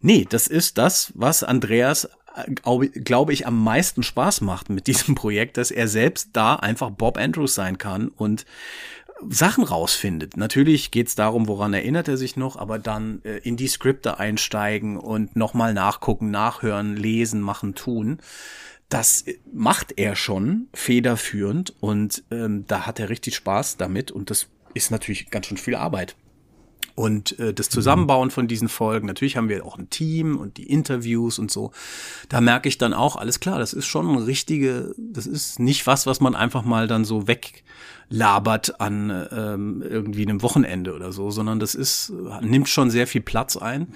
Nee, 0.00 0.26
das 0.28 0.46
ist 0.48 0.78
das, 0.78 1.12
was 1.14 1.44
Andreas 1.44 2.08
glaube 2.52 3.32
ich, 3.32 3.46
am 3.46 3.62
meisten 3.62 4.02
Spaß 4.02 4.40
macht 4.40 4.68
mit 4.68 4.86
diesem 4.86 5.14
Projekt, 5.14 5.56
dass 5.56 5.70
er 5.70 5.88
selbst 5.88 6.30
da 6.32 6.56
einfach 6.56 6.90
Bob 6.90 7.16
Andrews 7.16 7.54
sein 7.54 7.78
kann 7.78 8.08
und 8.08 8.44
Sachen 9.28 9.64
rausfindet. 9.64 10.36
Natürlich 10.36 10.90
geht 10.90 11.08
es 11.08 11.14
darum, 11.14 11.48
woran 11.48 11.72
erinnert 11.72 12.08
er 12.08 12.16
sich 12.16 12.36
noch, 12.36 12.56
aber 12.56 12.78
dann 12.78 13.22
äh, 13.24 13.38
in 13.38 13.56
die 13.56 13.68
Skripte 13.68 14.18
einsteigen 14.18 14.96
und 14.96 15.36
nochmal 15.36 15.74
nachgucken, 15.74 16.30
nachhören, 16.30 16.96
lesen, 16.96 17.40
machen, 17.40 17.74
tun. 17.74 18.18
Das 18.88 19.24
macht 19.52 19.94
er 19.96 20.14
schon 20.14 20.68
federführend 20.74 21.74
und 21.80 22.22
ähm, 22.30 22.64
da 22.66 22.86
hat 22.86 23.00
er 23.00 23.08
richtig 23.08 23.34
Spaß 23.36 23.76
damit 23.76 24.10
und 24.10 24.30
das 24.30 24.48
ist 24.74 24.90
natürlich 24.90 25.30
ganz 25.30 25.46
schön 25.46 25.56
viel 25.56 25.74
Arbeit. 25.74 26.16
Und 26.94 27.38
äh, 27.40 27.52
das 27.52 27.70
Zusammenbauen 27.70 28.30
von 28.30 28.46
diesen 28.46 28.68
Folgen, 28.68 29.06
natürlich 29.06 29.36
haben 29.36 29.48
wir 29.48 29.66
auch 29.66 29.76
ein 29.78 29.90
Team 29.90 30.36
und 30.36 30.56
die 30.58 30.70
Interviews 30.70 31.38
und 31.38 31.50
so. 31.50 31.72
Da 32.28 32.40
merke 32.40 32.68
ich 32.68 32.78
dann 32.78 32.94
auch, 32.94 33.16
alles 33.16 33.40
klar, 33.40 33.58
das 33.58 33.72
ist 33.72 33.86
schon 33.86 34.08
ein 34.08 34.22
richtige, 34.22 34.94
das 34.96 35.26
ist 35.26 35.58
nicht 35.58 35.86
was, 35.86 36.06
was 36.06 36.20
man 36.20 36.36
einfach 36.36 36.64
mal 36.64 36.86
dann 36.86 37.04
so 37.04 37.26
weglabert 37.26 38.80
an 38.80 39.26
ähm, 39.32 39.82
irgendwie 39.82 40.22
einem 40.22 40.42
Wochenende 40.42 40.94
oder 40.94 41.10
so, 41.10 41.30
sondern 41.30 41.58
das 41.58 41.74
ist, 41.74 42.12
nimmt 42.42 42.68
schon 42.68 42.90
sehr 42.90 43.08
viel 43.08 43.22
Platz 43.22 43.56
ein. 43.56 43.88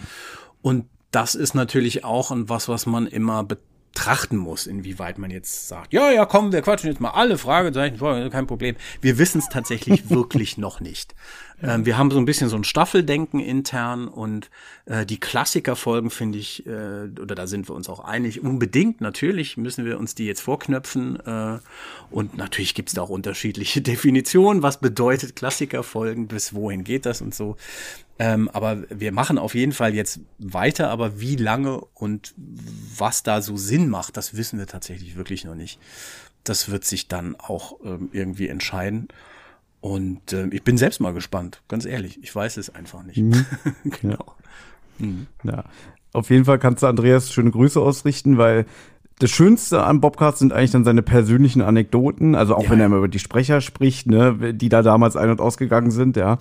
Und 0.60 0.86
das 1.12 1.36
ist 1.36 1.54
natürlich 1.54 2.04
auch 2.04 2.32
was, 2.34 2.68
was 2.68 2.84
man 2.86 3.06
immer 3.06 3.44
betrachten 3.44 4.36
muss, 4.36 4.66
inwieweit 4.66 5.18
man 5.18 5.30
jetzt 5.30 5.68
sagt, 5.68 5.92
ja, 5.92 6.10
ja, 6.10 6.26
komm, 6.26 6.52
wir 6.52 6.62
quatschen 6.62 6.90
jetzt 6.90 7.00
mal 7.00 7.10
alle 7.10 7.38
Fragezeichen 7.38 7.96
vor, 7.98 8.28
kein 8.30 8.46
Problem. 8.46 8.76
Wir 9.00 9.18
wissen 9.18 9.38
es 9.38 9.48
tatsächlich 9.48 10.10
wirklich 10.10 10.58
noch 10.58 10.80
nicht. 10.80 11.14
Ähm, 11.62 11.86
wir 11.86 11.98
haben 11.98 12.10
so 12.10 12.18
ein 12.18 12.24
bisschen 12.24 12.48
so 12.48 12.56
ein 12.56 12.64
Staffeldenken 12.64 13.40
intern 13.40 14.08
und 14.08 14.50
äh, 14.86 15.04
die 15.04 15.18
Klassikerfolgen 15.18 16.10
finde 16.10 16.38
ich, 16.38 16.66
äh, 16.66 17.08
oder 17.20 17.34
da 17.34 17.46
sind 17.46 17.68
wir 17.68 17.74
uns 17.74 17.88
auch 17.88 18.00
einig, 18.00 18.42
unbedingt, 18.42 19.00
natürlich 19.00 19.56
müssen 19.56 19.84
wir 19.84 19.98
uns 19.98 20.14
die 20.14 20.26
jetzt 20.26 20.40
vorknöpfen 20.40 21.18
äh, 21.26 21.58
und 22.10 22.36
natürlich 22.36 22.74
gibt 22.74 22.90
es 22.90 22.94
da 22.94 23.02
auch 23.02 23.08
unterschiedliche 23.08 23.80
Definitionen, 23.82 24.62
was 24.62 24.80
bedeutet 24.80 25.36
Klassikerfolgen, 25.36 26.28
bis 26.28 26.54
wohin 26.54 26.84
geht 26.84 27.06
das 27.06 27.20
und 27.20 27.34
so. 27.34 27.56
Ähm, 28.20 28.48
aber 28.48 28.82
wir 28.90 29.12
machen 29.12 29.38
auf 29.38 29.54
jeden 29.54 29.72
Fall 29.72 29.94
jetzt 29.94 30.20
weiter, 30.38 30.90
aber 30.90 31.20
wie 31.20 31.36
lange 31.36 31.80
und 31.94 32.34
was 32.36 33.22
da 33.22 33.42
so 33.42 33.56
Sinn 33.56 33.88
macht, 33.88 34.16
das 34.16 34.36
wissen 34.36 34.58
wir 34.58 34.66
tatsächlich 34.66 35.16
wirklich 35.16 35.44
noch 35.44 35.54
nicht. 35.54 35.78
Das 36.42 36.68
wird 36.68 36.84
sich 36.84 37.08
dann 37.08 37.36
auch 37.36 37.76
ähm, 37.84 38.08
irgendwie 38.12 38.48
entscheiden. 38.48 39.08
Und 39.80 40.32
äh, 40.32 40.48
ich 40.48 40.64
bin 40.64 40.76
selbst 40.76 41.00
mal 41.00 41.12
gespannt, 41.12 41.62
ganz 41.68 41.84
ehrlich. 41.84 42.18
Ich 42.22 42.34
weiß 42.34 42.56
es 42.56 42.74
einfach 42.74 43.02
nicht. 43.04 43.18
Mhm. 43.18 43.46
genau. 43.84 44.34
Ja. 44.98 45.06
Mhm. 45.06 45.26
ja. 45.44 45.64
Auf 46.12 46.30
jeden 46.30 46.44
Fall 46.44 46.58
kannst 46.58 46.82
du 46.82 46.86
Andreas 46.86 47.32
schöne 47.32 47.50
Grüße 47.50 47.80
ausrichten, 47.80 48.38
weil 48.38 48.66
das 49.18 49.30
Schönste 49.30 49.84
am 49.84 50.00
Bobcast 50.00 50.38
sind 50.38 50.52
eigentlich 50.52 50.70
dann 50.70 50.84
seine 50.84 51.02
persönlichen 51.02 51.60
Anekdoten, 51.60 52.34
also 52.34 52.54
auch 52.54 52.64
ja. 52.64 52.70
wenn 52.70 52.80
er 52.80 52.88
mal 52.88 52.98
über 52.98 53.08
die 53.08 53.18
Sprecher 53.18 53.60
spricht, 53.60 54.06
ne, 54.06 54.54
die 54.54 54.68
da 54.68 54.82
damals 54.82 55.16
ein- 55.16 55.30
und 55.30 55.40
ausgegangen 55.40 55.90
sind, 55.90 56.16
ja. 56.16 56.38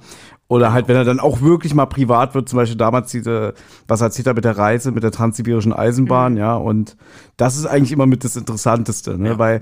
Oder 0.48 0.72
halt, 0.72 0.88
wenn 0.88 0.96
er 0.96 1.04
dann 1.04 1.20
auch 1.20 1.42
wirklich 1.42 1.74
mal 1.74 1.88
privat 1.88 2.36
wird, 2.36 2.48
zum 2.48 2.58
Beispiel 2.58 2.78
damals 2.78 3.12
diese, 3.12 3.54
was 3.88 4.02
erzählt 4.02 4.28
er 4.28 4.34
mit 4.34 4.46
der 4.46 4.58
Reise, 4.58 4.92
mit 4.92 5.04
der 5.04 5.12
transsibirischen 5.12 5.74
Eisenbahn, 5.74 6.34
mhm. 6.34 6.38
ja, 6.38 6.56
und 6.56 6.96
das 7.36 7.58
ist 7.58 7.66
eigentlich 7.66 7.92
immer 7.92 8.06
mit 8.06 8.24
das 8.24 8.36
Interessanteste, 8.36 9.18
ne, 9.18 9.30
ja. 9.30 9.40
weil 9.40 9.62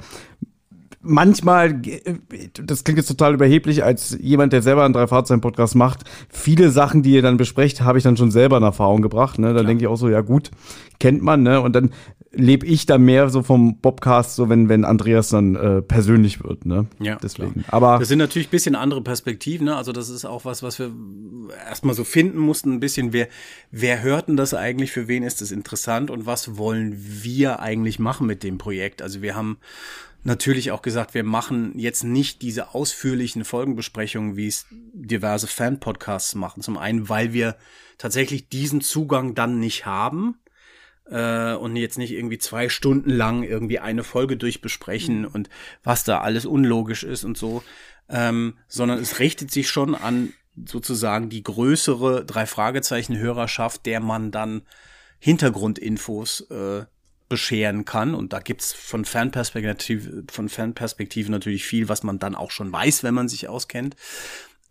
manchmal, 1.06 1.82
das 2.54 2.84
klingt 2.84 2.98
jetzt 2.98 3.08
total 3.08 3.34
überheblich, 3.34 3.84
als 3.84 4.18
jemand, 4.20 4.54
der 4.54 4.62
selber 4.62 4.84
einen 4.84 4.94
Drei-Fahrzeugen-Podcast 4.94 5.76
macht, 5.76 6.04
viele 6.30 6.70
Sachen, 6.72 7.04
die 7.04 7.12
ihr 7.12 7.22
dann 7.22 7.38
besprecht, 7.38 7.82
habe 7.82 7.98
ich 7.98 8.04
dann 8.04 8.18
schon 8.18 8.32
selber 8.32 8.58
in 8.58 8.64
Erfahrung 8.64 9.02
gebracht. 9.02 9.40
Ne? 9.40 9.54
Da 9.54 9.64
denke 9.64 9.84
ich 9.84 9.88
auch 9.88 9.96
so, 9.96 10.10
ja 10.10 10.22
gut, 10.22 10.52
kennt 11.00 11.22
man, 11.22 11.44
ne? 11.44 11.62
Und 11.62 11.74
dann 11.74 11.92
lebe 12.32 12.66
ich 12.66 12.86
da 12.86 12.98
mehr 12.98 13.30
so 13.30 13.44
vom 13.44 13.80
Bobcast, 13.80 14.36
so 14.36 14.50
wenn, 14.50 14.70
wenn 14.70 14.84
Andreas 14.84 15.30
dann 15.30 15.56
äh, 15.56 15.82
persönlich 15.82 16.44
wird, 16.44 16.66
ne? 16.66 16.88
Ja. 17.00 17.18
Deswegen. 17.22 17.64
Klar. 17.64 17.66
Aber. 17.74 18.00
Das 18.00 18.10
sind 18.10 18.20
natürlich 18.20 18.48
ein 18.48 18.52
bisschen 18.52 18.76
andere 18.76 19.02
Perspektiven, 19.02 19.66
ne? 19.66 19.76
Also 19.76 19.92
das 19.92 20.10
ist 20.10 20.26
auch 20.26 20.46
was, 20.46 20.64
was 20.64 20.80
wir 20.80 20.92
erstmal 21.68 21.96
so 21.96 22.04
finden 22.04 22.40
mussten, 22.40 22.74
ein 22.74 22.80
bisschen, 22.80 23.14
wer, 23.14 23.28
wer 23.72 24.02
hört 24.02 24.28
denn 24.28 24.38
das 24.38 24.54
eigentlich, 24.54 24.92
für 24.92 25.08
wen 25.08 25.24
ist 25.24 25.42
das 25.42 25.52
interessant 25.52 26.12
und 26.12 26.26
was 26.26 26.58
wollen 26.58 26.96
wir 26.98 27.60
eigentlich 27.60 28.00
machen 28.00 28.28
mit 28.28 28.44
dem 28.44 28.58
Projekt? 28.58 29.02
Also 29.02 29.22
wir 29.22 29.36
haben 29.36 29.58
natürlich 30.26 30.72
auch 30.72 30.82
gesagt, 30.82 31.14
wir 31.14 31.24
machen 31.24 31.78
jetzt 31.78 32.04
nicht 32.04 32.42
diese 32.42 32.74
ausführlichen 32.74 33.46
Folgenbesprechungen, 33.46 34.36
wie 34.36 34.48
es 34.48 34.66
diverse 34.72 35.48
Fan-Podcasts 35.48 36.36
machen. 36.36 36.62
Zum 36.62 36.78
einen, 36.78 37.10
weil 37.10 37.32
wir 37.32 37.56
tatsächlich 37.98 38.50
diesen 38.50 38.82
Zugang 38.82 39.36
dann 39.36 39.60
nicht 39.60 39.86
haben 39.86 40.40
äh, 41.10 41.54
und 41.54 41.76
jetzt 41.76 41.98
nicht 42.00 42.12
irgendwie 42.12 42.40
zwei 42.40 42.70
Stunden 42.70 43.12
lang 43.12 43.44
irgendwie 43.44 43.80
eine 43.80 44.04
Folge 44.04 44.36
durchbesprechen 44.36 45.20
mhm. 45.20 45.28
und 45.28 45.50
was 45.84 46.04
da 46.04 46.22
alles 46.22 46.46
unlogisch 46.46 47.04
ist 47.04 47.24
und 47.24 47.38
so, 47.38 47.64
ähm, 48.10 48.58
sondern 48.68 49.00
es 49.00 49.20
richtet 49.20 49.52
sich 49.52 49.70
schon 49.70 49.94
an 49.94 50.34
sozusagen 50.66 51.30
die 51.30 51.44
größere 51.44 52.26
drei 52.26 52.48
Fragezeichen 52.48 53.18
Hörerschaft, 53.18 53.86
der 53.86 54.00
man 54.00 54.32
dann 54.32 54.64
Hintergrundinfos 55.20 56.50
äh, 56.50 56.86
bescheren 57.36 57.84
kann. 57.84 58.16
Und 58.16 58.32
da 58.32 58.40
gibt's 58.40 58.72
von 58.72 59.04
Fanperspektive, 59.04 60.24
von 60.32 60.48
Fanperspektive 60.48 61.30
natürlich 61.30 61.66
viel, 61.66 61.90
was 61.90 62.02
man 62.02 62.18
dann 62.18 62.34
auch 62.34 62.50
schon 62.50 62.72
weiß, 62.72 63.04
wenn 63.04 63.14
man 63.14 63.28
sich 63.28 63.50
auskennt. 63.50 63.98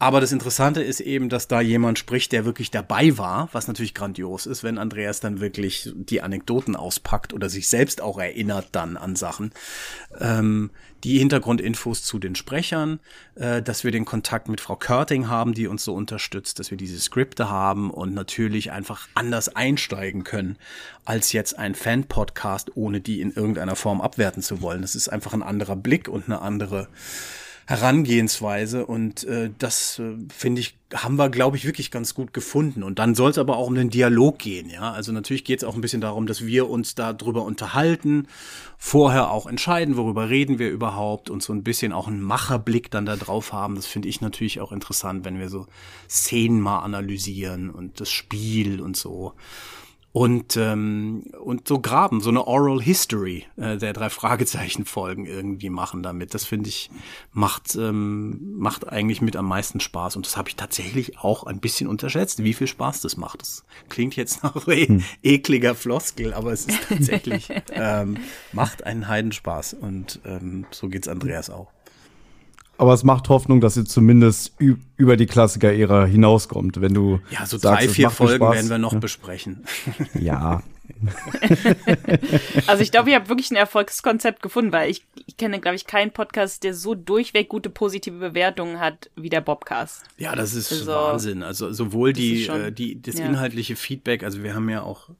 Aber 0.00 0.20
das 0.20 0.32
Interessante 0.32 0.82
ist 0.82 1.00
eben, 1.00 1.28
dass 1.28 1.46
da 1.46 1.60
jemand 1.60 2.00
spricht, 2.00 2.32
der 2.32 2.44
wirklich 2.44 2.72
dabei 2.72 3.16
war, 3.16 3.48
was 3.52 3.68
natürlich 3.68 3.94
grandios 3.94 4.44
ist, 4.44 4.64
wenn 4.64 4.76
Andreas 4.76 5.20
dann 5.20 5.40
wirklich 5.40 5.92
die 5.94 6.20
Anekdoten 6.20 6.74
auspackt 6.74 7.32
oder 7.32 7.48
sich 7.48 7.68
selbst 7.68 8.02
auch 8.02 8.18
erinnert 8.18 8.68
dann 8.72 8.96
an 8.96 9.14
Sachen. 9.14 9.52
Ähm, 10.18 10.70
die 11.04 11.18
Hintergrundinfos 11.18 12.02
zu 12.02 12.18
den 12.18 12.34
Sprechern, 12.34 12.98
äh, 13.36 13.62
dass 13.62 13.84
wir 13.84 13.92
den 13.92 14.04
Kontakt 14.04 14.48
mit 14.48 14.60
Frau 14.60 14.74
Körting 14.74 15.28
haben, 15.28 15.54
die 15.54 15.68
uns 15.68 15.84
so 15.84 15.94
unterstützt, 15.94 16.58
dass 16.58 16.72
wir 16.72 16.78
diese 16.78 16.98
Skripte 16.98 17.48
haben 17.48 17.90
und 17.90 18.14
natürlich 18.14 18.72
einfach 18.72 19.06
anders 19.14 19.54
einsteigen 19.54 20.24
können 20.24 20.56
als 21.04 21.32
jetzt 21.32 21.56
ein 21.56 21.76
Fan-Podcast, 21.76 22.72
ohne 22.74 23.00
die 23.00 23.20
in 23.20 23.30
irgendeiner 23.30 23.76
Form 23.76 24.00
abwerten 24.00 24.42
zu 24.42 24.60
wollen. 24.60 24.82
Das 24.82 24.96
ist 24.96 25.08
einfach 25.08 25.34
ein 25.34 25.42
anderer 25.42 25.76
Blick 25.76 26.08
und 26.08 26.24
eine 26.24 26.40
andere 26.42 26.88
Herangehensweise 27.66 28.84
und 28.84 29.24
äh, 29.24 29.50
das 29.58 29.98
äh, 29.98 30.16
finde 30.28 30.60
ich 30.60 30.76
haben 30.92 31.16
wir 31.16 31.30
glaube 31.30 31.56
ich 31.56 31.64
wirklich 31.64 31.90
ganz 31.90 32.14
gut 32.14 32.32
gefunden. 32.32 32.82
Und 32.82 32.98
dann 32.98 33.14
soll 33.14 33.30
es 33.30 33.38
aber 33.38 33.56
auch 33.56 33.66
um 33.66 33.74
den 33.74 33.90
Dialog 33.90 34.38
gehen 34.38 34.68
ja. 34.68 34.92
Also 34.92 35.12
natürlich 35.12 35.44
geht 35.44 35.60
es 35.60 35.64
auch 35.64 35.74
ein 35.74 35.80
bisschen 35.80 36.00
darum 36.00 36.26
dass 36.26 36.44
wir 36.44 36.68
uns 36.68 36.94
da 36.94 37.12
drüber 37.12 37.42
unterhalten 37.42 38.28
vorher 38.76 39.30
auch 39.30 39.46
entscheiden 39.46 39.96
worüber 39.96 40.28
reden 40.28 40.58
wir 40.58 40.70
überhaupt 40.70 41.30
und 41.30 41.42
so 41.42 41.52
ein 41.52 41.62
bisschen 41.62 41.92
auch 41.92 42.06
einen 42.06 42.22
Macherblick 42.22 42.90
dann 42.90 43.06
da 43.06 43.16
drauf 43.16 43.52
haben. 43.52 43.76
Das 43.76 43.86
finde 43.86 44.08
ich 44.08 44.20
natürlich 44.20 44.60
auch 44.60 44.72
interessant 44.72 45.24
wenn 45.24 45.38
wir 45.38 45.48
so 45.48 45.66
Szenen 46.08 46.60
mal 46.60 46.80
analysieren 46.80 47.70
und 47.70 48.00
das 48.00 48.10
Spiel 48.10 48.80
und 48.80 48.96
so 48.96 49.32
und 50.14 50.56
ähm, 50.56 51.24
und 51.40 51.66
so 51.66 51.80
graben, 51.80 52.20
so 52.20 52.30
eine 52.30 52.46
Oral 52.46 52.80
History 52.80 53.46
äh, 53.56 53.78
der 53.78 53.92
drei 53.92 54.10
Fragezeichen 54.10 54.84
Folgen 54.84 55.26
irgendwie 55.26 55.70
machen 55.70 56.04
damit. 56.04 56.34
Das 56.34 56.44
finde 56.44 56.68
ich 56.68 56.88
macht 57.32 57.74
ähm, 57.74 58.54
macht 58.56 58.88
eigentlich 58.88 59.20
mit 59.20 59.34
am 59.34 59.48
meisten 59.48 59.80
Spaß 59.80 60.14
und 60.14 60.24
das 60.24 60.36
habe 60.36 60.48
ich 60.48 60.54
tatsächlich 60.54 61.18
auch 61.18 61.42
ein 61.42 61.58
bisschen 61.58 61.88
unterschätzt, 61.88 62.44
wie 62.44 62.54
viel 62.54 62.68
Spaß 62.68 63.00
das 63.00 63.16
macht. 63.16 63.40
Das 63.40 63.64
klingt 63.88 64.14
jetzt 64.14 64.44
nach 64.44 64.68
e 64.68 64.86
hm. 64.86 65.02
ekliger 65.24 65.74
Floskel, 65.74 66.32
aber 66.32 66.52
es 66.52 66.66
ist 66.66 66.78
tatsächlich 66.88 67.48
ähm, 67.72 68.18
macht 68.52 68.84
einen 68.84 69.08
Heidenspaß 69.08 69.74
und 69.74 70.20
ähm, 70.24 70.64
so 70.70 70.88
geht's 70.88 71.08
Andreas 71.08 71.50
auch. 71.50 71.73
Aber 72.76 72.92
es 72.92 73.04
macht 73.04 73.28
Hoffnung, 73.28 73.60
dass 73.60 73.76
ihr 73.76 73.84
zumindest 73.84 74.54
über 74.96 75.16
die 75.16 75.26
Klassiker-Ära 75.26 76.06
hinauskommt, 76.06 76.80
wenn 76.80 76.94
du. 76.94 77.20
Ja, 77.30 77.46
so 77.46 77.56
sagst, 77.56 77.84
drei, 77.84 77.88
vier 77.88 78.10
Folgen 78.10 78.40
werden 78.40 78.70
wir 78.70 78.78
noch 78.78 78.92
ja. 78.94 78.98
besprechen. 78.98 79.64
Ja. 80.14 80.62
also 82.66 82.82
ich 82.82 82.90
glaube, 82.90 83.10
ich 83.10 83.16
habe 83.16 83.28
wirklich 83.28 83.50
ein 83.50 83.56
Erfolgskonzept 83.56 84.42
gefunden, 84.42 84.72
weil 84.72 84.90
ich, 84.90 85.04
ich 85.26 85.36
kenne, 85.36 85.60
glaube 85.60 85.76
ich, 85.76 85.86
keinen 85.86 86.12
Podcast, 86.12 86.62
der 86.62 86.74
so 86.74 86.94
durchweg 86.94 87.48
gute 87.48 87.70
positive 87.70 88.18
Bewertungen 88.18 88.80
hat 88.80 89.10
wie 89.16 89.30
der 89.30 89.40
Bobcast. 89.40 90.04
Ja, 90.18 90.34
das 90.34 90.54
ist 90.54 90.72
also, 90.72 90.92
Wahnsinn. 90.92 91.42
Also 91.42 91.72
sowohl 91.72 92.12
die, 92.12 92.44
schon, 92.44 92.60
äh, 92.60 92.72
die 92.72 93.00
das 93.00 93.18
ja. 93.18 93.26
inhaltliche 93.26 93.76
Feedback, 93.76 94.22
also 94.22 94.42
wir 94.42 94.54
haben 94.54 94.68
ja 94.68 94.82
auch 94.82 95.10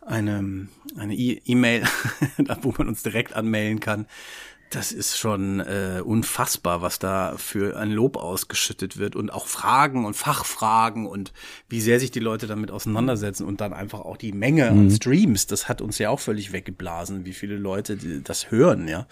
eine 0.00 0.68
eine 0.96 1.14
E-Mail, 1.14 1.84
wo 2.62 2.74
man 2.76 2.88
uns 2.88 3.02
direkt 3.02 3.34
anmelden 3.34 3.80
kann 3.80 4.06
das 4.70 4.92
ist 4.92 5.18
schon 5.18 5.58
äh, 5.58 6.00
unfassbar, 6.04 6.80
was 6.80 7.00
da 7.00 7.34
für 7.36 7.76
ein 7.76 7.90
Lob 7.90 8.16
ausgeschüttet 8.16 8.98
wird 8.98 9.16
und 9.16 9.30
auch 9.30 9.46
Fragen 9.46 10.04
und 10.04 10.14
Fachfragen 10.14 11.06
und 11.06 11.32
wie 11.68 11.80
sehr 11.80 11.98
sich 11.98 12.12
die 12.12 12.20
Leute 12.20 12.46
damit 12.46 12.70
auseinandersetzen 12.70 13.44
und 13.44 13.60
dann 13.60 13.72
einfach 13.72 14.00
auch 14.00 14.16
die 14.16 14.32
Menge 14.32 14.70
mhm. 14.70 14.78
an 14.78 14.90
Streams, 14.90 15.48
das 15.48 15.68
hat 15.68 15.82
uns 15.82 15.98
ja 15.98 16.10
auch 16.10 16.20
völlig 16.20 16.52
weggeblasen, 16.52 17.24
wie 17.24 17.32
viele 17.32 17.56
Leute 17.56 17.96
das 18.22 18.52
hören, 18.52 18.86
ja. 18.86 19.08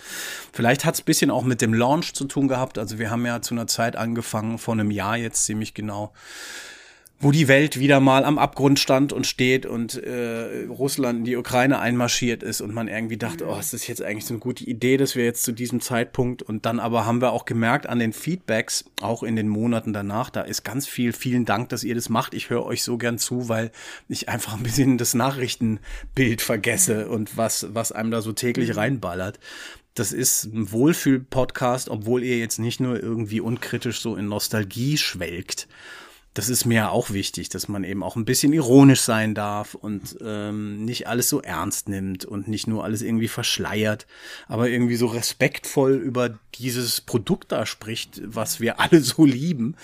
Vielleicht 0.52 0.84
hat 0.84 0.94
es 0.94 1.02
bisschen 1.02 1.30
auch 1.32 1.42
mit 1.42 1.60
dem 1.60 1.74
Launch 1.74 2.14
zu 2.14 2.24
tun 2.26 2.46
gehabt, 2.46 2.78
also 2.78 3.00
wir 3.00 3.10
haben 3.10 3.26
ja 3.26 3.42
zu 3.42 3.54
einer 3.54 3.66
Zeit 3.66 3.96
angefangen, 3.96 4.58
vor 4.58 4.74
einem 4.74 4.92
Jahr 4.92 5.16
jetzt 5.16 5.44
ziemlich 5.44 5.74
genau, 5.74 6.12
wo 7.20 7.32
die 7.32 7.48
Welt 7.48 7.80
wieder 7.80 7.98
mal 7.98 8.24
am 8.24 8.38
Abgrund 8.38 8.78
stand 8.78 9.12
und 9.12 9.26
steht 9.26 9.66
und 9.66 10.00
äh, 10.02 10.66
Russland 10.68 11.20
in 11.20 11.24
die 11.24 11.36
Ukraine 11.36 11.80
einmarschiert 11.80 12.44
ist 12.44 12.60
und 12.60 12.72
man 12.72 12.86
irgendwie 12.86 13.16
dachte, 13.16 13.46
oh, 13.48 13.58
ist 13.58 13.72
das 13.72 13.88
jetzt 13.88 14.02
eigentlich 14.02 14.24
so 14.24 14.34
eine 14.34 14.40
gute 14.40 14.64
Idee, 14.64 14.96
dass 14.96 15.16
wir 15.16 15.24
jetzt 15.24 15.42
zu 15.42 15.50
diesem 15.50 15.80
Zeitpunkt 15.80 16.42
und 16.42 16.64
dann 16.64 16.78
aber 16.78 17.06
haben 17.06 17.20
wir 17.20 17.32
auch 17.32 17.44
gemerkt 17.44 17.88
an 17.88 17.98
den 17.98 18.12
Feedbacks, 18.12 18.84
auch 19.00 19.24
in 19.24 19.34
den 19.34 19.48
Monaten 19.48 19.92
danach, 19.92 20.30
da 20.30 20.42
ist 20.42 20.62
ganz 20.62 20.86
viel, 20.86 21.12
vielen 21.12 21.44
Dank, 21.44 21.70
dass 21.70 21.82
ihr 21.82 21.96
das 21.96 22.08
macht. 22.08 22.34
Ich 22.34 22.50
höre 22.50 22.64
euch 22.64 22.84
so 22.84 22.98
gern 22.98 23.18
zu, 23.18 23.48
weil 23.48 23.72
ich 24.08 24.28
einfach 24.28 24.54
ein 24.54 24.62
bisschen 24.62 24.96
das 24.96 25.14
Nachrichtenbild 25.14 26.40
vergesse 26.40 27.08
und 27.08 27.36
was, 27.36 27.66
was 27.72 27.90
einem 27.90 28.12
da 28.12 28.22
so 28.22 28.32
täglich 28.32 28.70
mhm. 28.70 28.74
reinballert. 28.74 29.40
Das 29.94 30.12
ist 30.12 30.44
ein 30.44 30.70
Wohlfühl-Podcast, 30.70 31.88
obwohl 31.88 32.22
ihr 32.22 32.38
jetzt 32.38 32.60
nicht 32.60 32.78
nur 32.78 33.02
irgendwie 33.02 33.40
unkritisch 33.40 34.00
so 34.00 34.14
in 34.14 34.28
Nostalgie 34.28 34.96
schwelgt, 34.96 35.66
das 36.34 36.48
ist 36.48 36.64
mir 36.64 36.92
auch 36.92 37.10
wichtig, 37.10 37.48
dass 37.48 37.68
man 37.68 37.84
eben 37.84 38.02
auch 38.02 38.14
ein 38.14 38.24
bisschen 38.24 38.52
ironisch 38.52 39.00
sein 39.00 39.34
darf 39.34 39.74
und 39.74 40.16
ähm, 40.20 40.84
nicht 40.84 41.08
alles 41.08 41.28
so 41.28 41.40
ernst 41.42 41.88
nimmt 41.88 42.24
und 42.24 42.46
nicht 42.48 42.66
nur 42.66 42.84
alles 42.84 43.02
irgendwie 43.02 43.28
verschleiert, 43.28 44.06
aber 44.46 44.68
irgendwie 44.68 44.96
so 44.96 45.06
respektvoll 45.06 45.94
über 45.94 46.38
dieses 46.54 47.00
Produkt 47.00 47.52
da 47.52 47.66
spricht, 47.66 48.20
was 48.24 48.60
wir 48.60 48.78
alle 48.80 49.00
so 49.00 49.24
lieben 49.24 49.76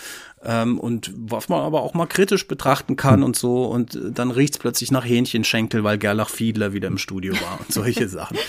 ähm, 0.45 0.79
und 0.79 1.13
was 1.17 1.49
man 1.49 1.61
aber 1.61 1.83
auch 1.83 1.95
mal 1.95 2.07
kritisch 2.07 2.47
betrachten 2.47 2.97
kann 2.97 3.23
und 3.23 3.37
so 3.37 3.65
und 3.65 3.99
dann 4.13 4.31
riecht's 4.31 4.59
plötzlich 4.59 4.91
nach 4.91 5.05
Hähnchenschenkel, 5.05 5.85
weil 5.85 5.99
Gerlach 5.99 6.29
Fiedler 6.29 6.73
wieder 6.73 6.89
im 6.89 6.99
Studio 6.99 7.35
war 7.35 7.61
und 7.61 7.73
solche 7.73 8.09
Sachen. 8.09 8.37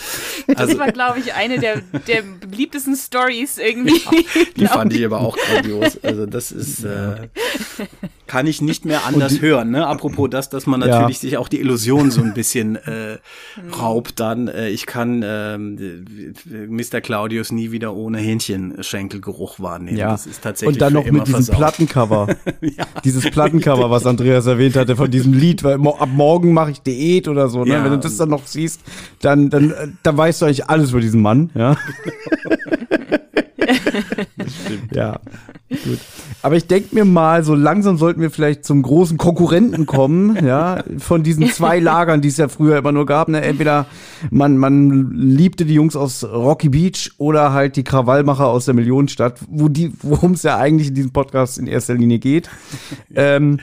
Das 0.48 0.58
also, 0.58 0.78
war, 0.78 0.92
glaube 0.92 1.20
ich, 1.20 1.34
eine 1.34 1.58
der, 1.60 1.82
der 2.08 2.22
beliebtesten 2.22 2.96
Stories 2.96 3.58
irgendwie. 3.58 3.96
Ja, 3.96 4.44
die 4.56 4.68
fand 4.68 4.94
ich 4.94 5.04
aber 5.04 5.22
auch 5.22 5.36
grandios. 5.36 5.98
Also 6.04 6.28
das 6.28 6.52
ist 6.52 6.84
äh, 6.84 7.28
kann 8.28 8.48
ich 8.48 8.62
nicht 8.62 8.86
mehr 8.86 9.06
anders 9.06 9.42
hören. 9.42 9.72
Ne? 9.72 9.86
Apropos 9.86 10.30
das, 10.30 10.50
dass 10.50 10.66
man 10.66 10.80
natürlich 10.80 11.18
ja. 11.18 11.22
sich 11.22 11.38
auch 11.38 11.48
die 11.48 11.60
Illusion 11.60 12.12
so 12.12 12.22
ein 12.22 12.34
bisschen 12.34 12.76
äh, 12.76 13.20
raubt 13.80 14.20
dann. 14.20 14.48
Äh, 14.48 14.70
ich 14.70 14.86
kann 14.86 15.22
äh, 15.22 15.58
Mr. 15.58 17.02
Claudius 17.02 17.52
nie 17.52 17.72
wieder 17.72 17.94
ohne 17.96 18.18
Hähnchenschenkelgeruch 18.18 19.60
wahrnehmen. 19.60 19.98
Ja. 19.98 20.12
Das 20.12 20.26
ist 20.26 20.42
tatsächlich 20.42 20.76
Und 20.76 20.82
dann 20.82 20.94
noch 20.94 21.06
mit 21.06 21.28
diesem 21.28 21.56
Plattencover. 21.86 22.36
ja. 22.62 22.86
Dieses 23.04 23.30
Plattencover, 23.30 23.90
was 23.90 24.06
Andreas 24.06 24.46
erwähnt 24.46 24.76
hatte 24.76 24.96
von 24.96 25.10
diesem 25.10 25.34
Lied, 25.34 25.64
weil 25.64 25.76
ab 25.76 26.10
morgen 26.12 26.54
mache 26.54 26.72
ich 26.72 26.82
Diät 26.82 27.28
oder 27.28 27.50
so. 27.50 27.64
Ne? 27.64 27.74
Ja. 27.74 27.84
Wenn 27.84 27.92
du 27.92 28.00
das 28.00 28.18
dann 28.18 28.30
noch 28.30 28.46
siehst, 28.46 28.82
dann, 29.22 29.50
dann, 29.50 29.72
äh, 29.72 29.88
dann 30.04 30.18
weißt 30.18 30.42
du 30.42 30.46
eigentlich 30.46 30.70
alles 30.70 30.92
über 30.92 31.02
diesen 31.02 31.22
Mann. 31.22 31.50
Ja. 31.54 31.78
ja, 34.94 35.20
gut. 35.70 36.00
Aber 36.42 36.56
ich 36.56 36.68
denke 36.68 36.94
mir 36.94 37.06
mal, 37.06 37.44
so 37.44 37.56
langsam 37.56 37.98
sollten 37.98 38.22
wir 38.22 38.32
vielleicht 38.32 38.66
zum 38.66 38.82
großen 38.82 39.18
Konkurrenten 39.18 39.86
kommen, 39.86 40.46
ja, 40.46 40.84
von 40.98 41.24
diesen 41.24 41.48
zwei 41.50 41.80
Lagern, 41.80 42.22
die 42.22 42.28
es 42.28 42.38
ja 42.38 42.48
früher 42.48 42.78
immer 42.78 42.92
nur 42.92 43.06
gab. 43.06 43.28
Ne? 43.28 43.42
Entweder 43.42 43.88
man, 44.30 44.58
man 44.58 45.12
liebte 45.12 45.66
die 45.66 45.74
Jungs 45.74 45.96
aus 45.96 46.24
Rocky 46.24 46.70
Beach 46.70 47.12
oder 47.18 47.54
halt 47.54 47.76
die 47.76 47.84
Krawallmacher 47.84 48.48
aus 48.48 48.66
der 48.66 48.74
Millionenstadt, 48.74 49.40
wo 49.50 49.70
die, 49.70 49.94
worum 50.02 50.34
es 50.34 50.44
ja 50.44 50.58
eigentlich 50.58 50.90
in 50.90 50.96
diesem 50.96 51.12
Podcast 51.12 51.58
in 51.58 51.68
erster 51.68 51.96
Linie 51.96 52.20
geht. 52.20 52.50
Ähm, 53.14 53.60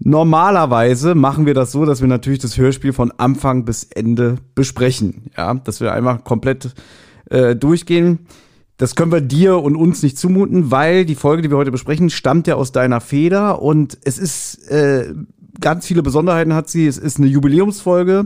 Normalerweise 0.00 1.16
machen 1.16 1.44
wir 1.44 1.54
das 1.54 1.72
so, 1.72 1.84
dass 1.84 2.00
wir 2.00 2.08
natürlich 2.08 2.38
das 2.38 2.56
Hörspiel 2.56 2.92
von 2.92 3.12
Anfang 3.16 3.64
bis 3.64 3.82
Ende 3.82 4.36
besprechen. 4.54 5.30
Ja, 5.36 5.54
dass 5.54 5.80
wir 5.80 5.92
einmal 5.92 6.18
komplett 6.20 6.72
äh, 7.30 7.56
durchgehen. 7.56 8.20
Das 8.78 8.94
können 8.94 9.10
wir 9.10 9.20
dir 9.20 9.60
und 9.60 9.74
uns 9.76 10.04
nicht 10.04 10.16
zumuten, 10.16 10.70
weil 10.70 11.04
die 11.04 11.16
Folge, 11.16 11.42
die 11.42 11.50
wir 11.50 11.56
heute 11.56 11.72
besprechen, 11.72 12.10
stammt 12.10 12.46
ja 12.46 12.54
aus 12.54 12.70
deiner 12.70 13.00
Feder 13.00 13.60
und 13.60 13.98
es 14.04 14.18
ist 14.18 14.70
äh, 14.70 15.12
ganz 15.60 15.86
viele 15.86 16.02
Besonderheiten 16.02 16.54
hat 16.54 16.68
sie. 16.70 16.86
Es 16.86 16.96
ist 16.96 17.18
eine 17.18 17.26
Jubiläumsfolge. 17.26 18.24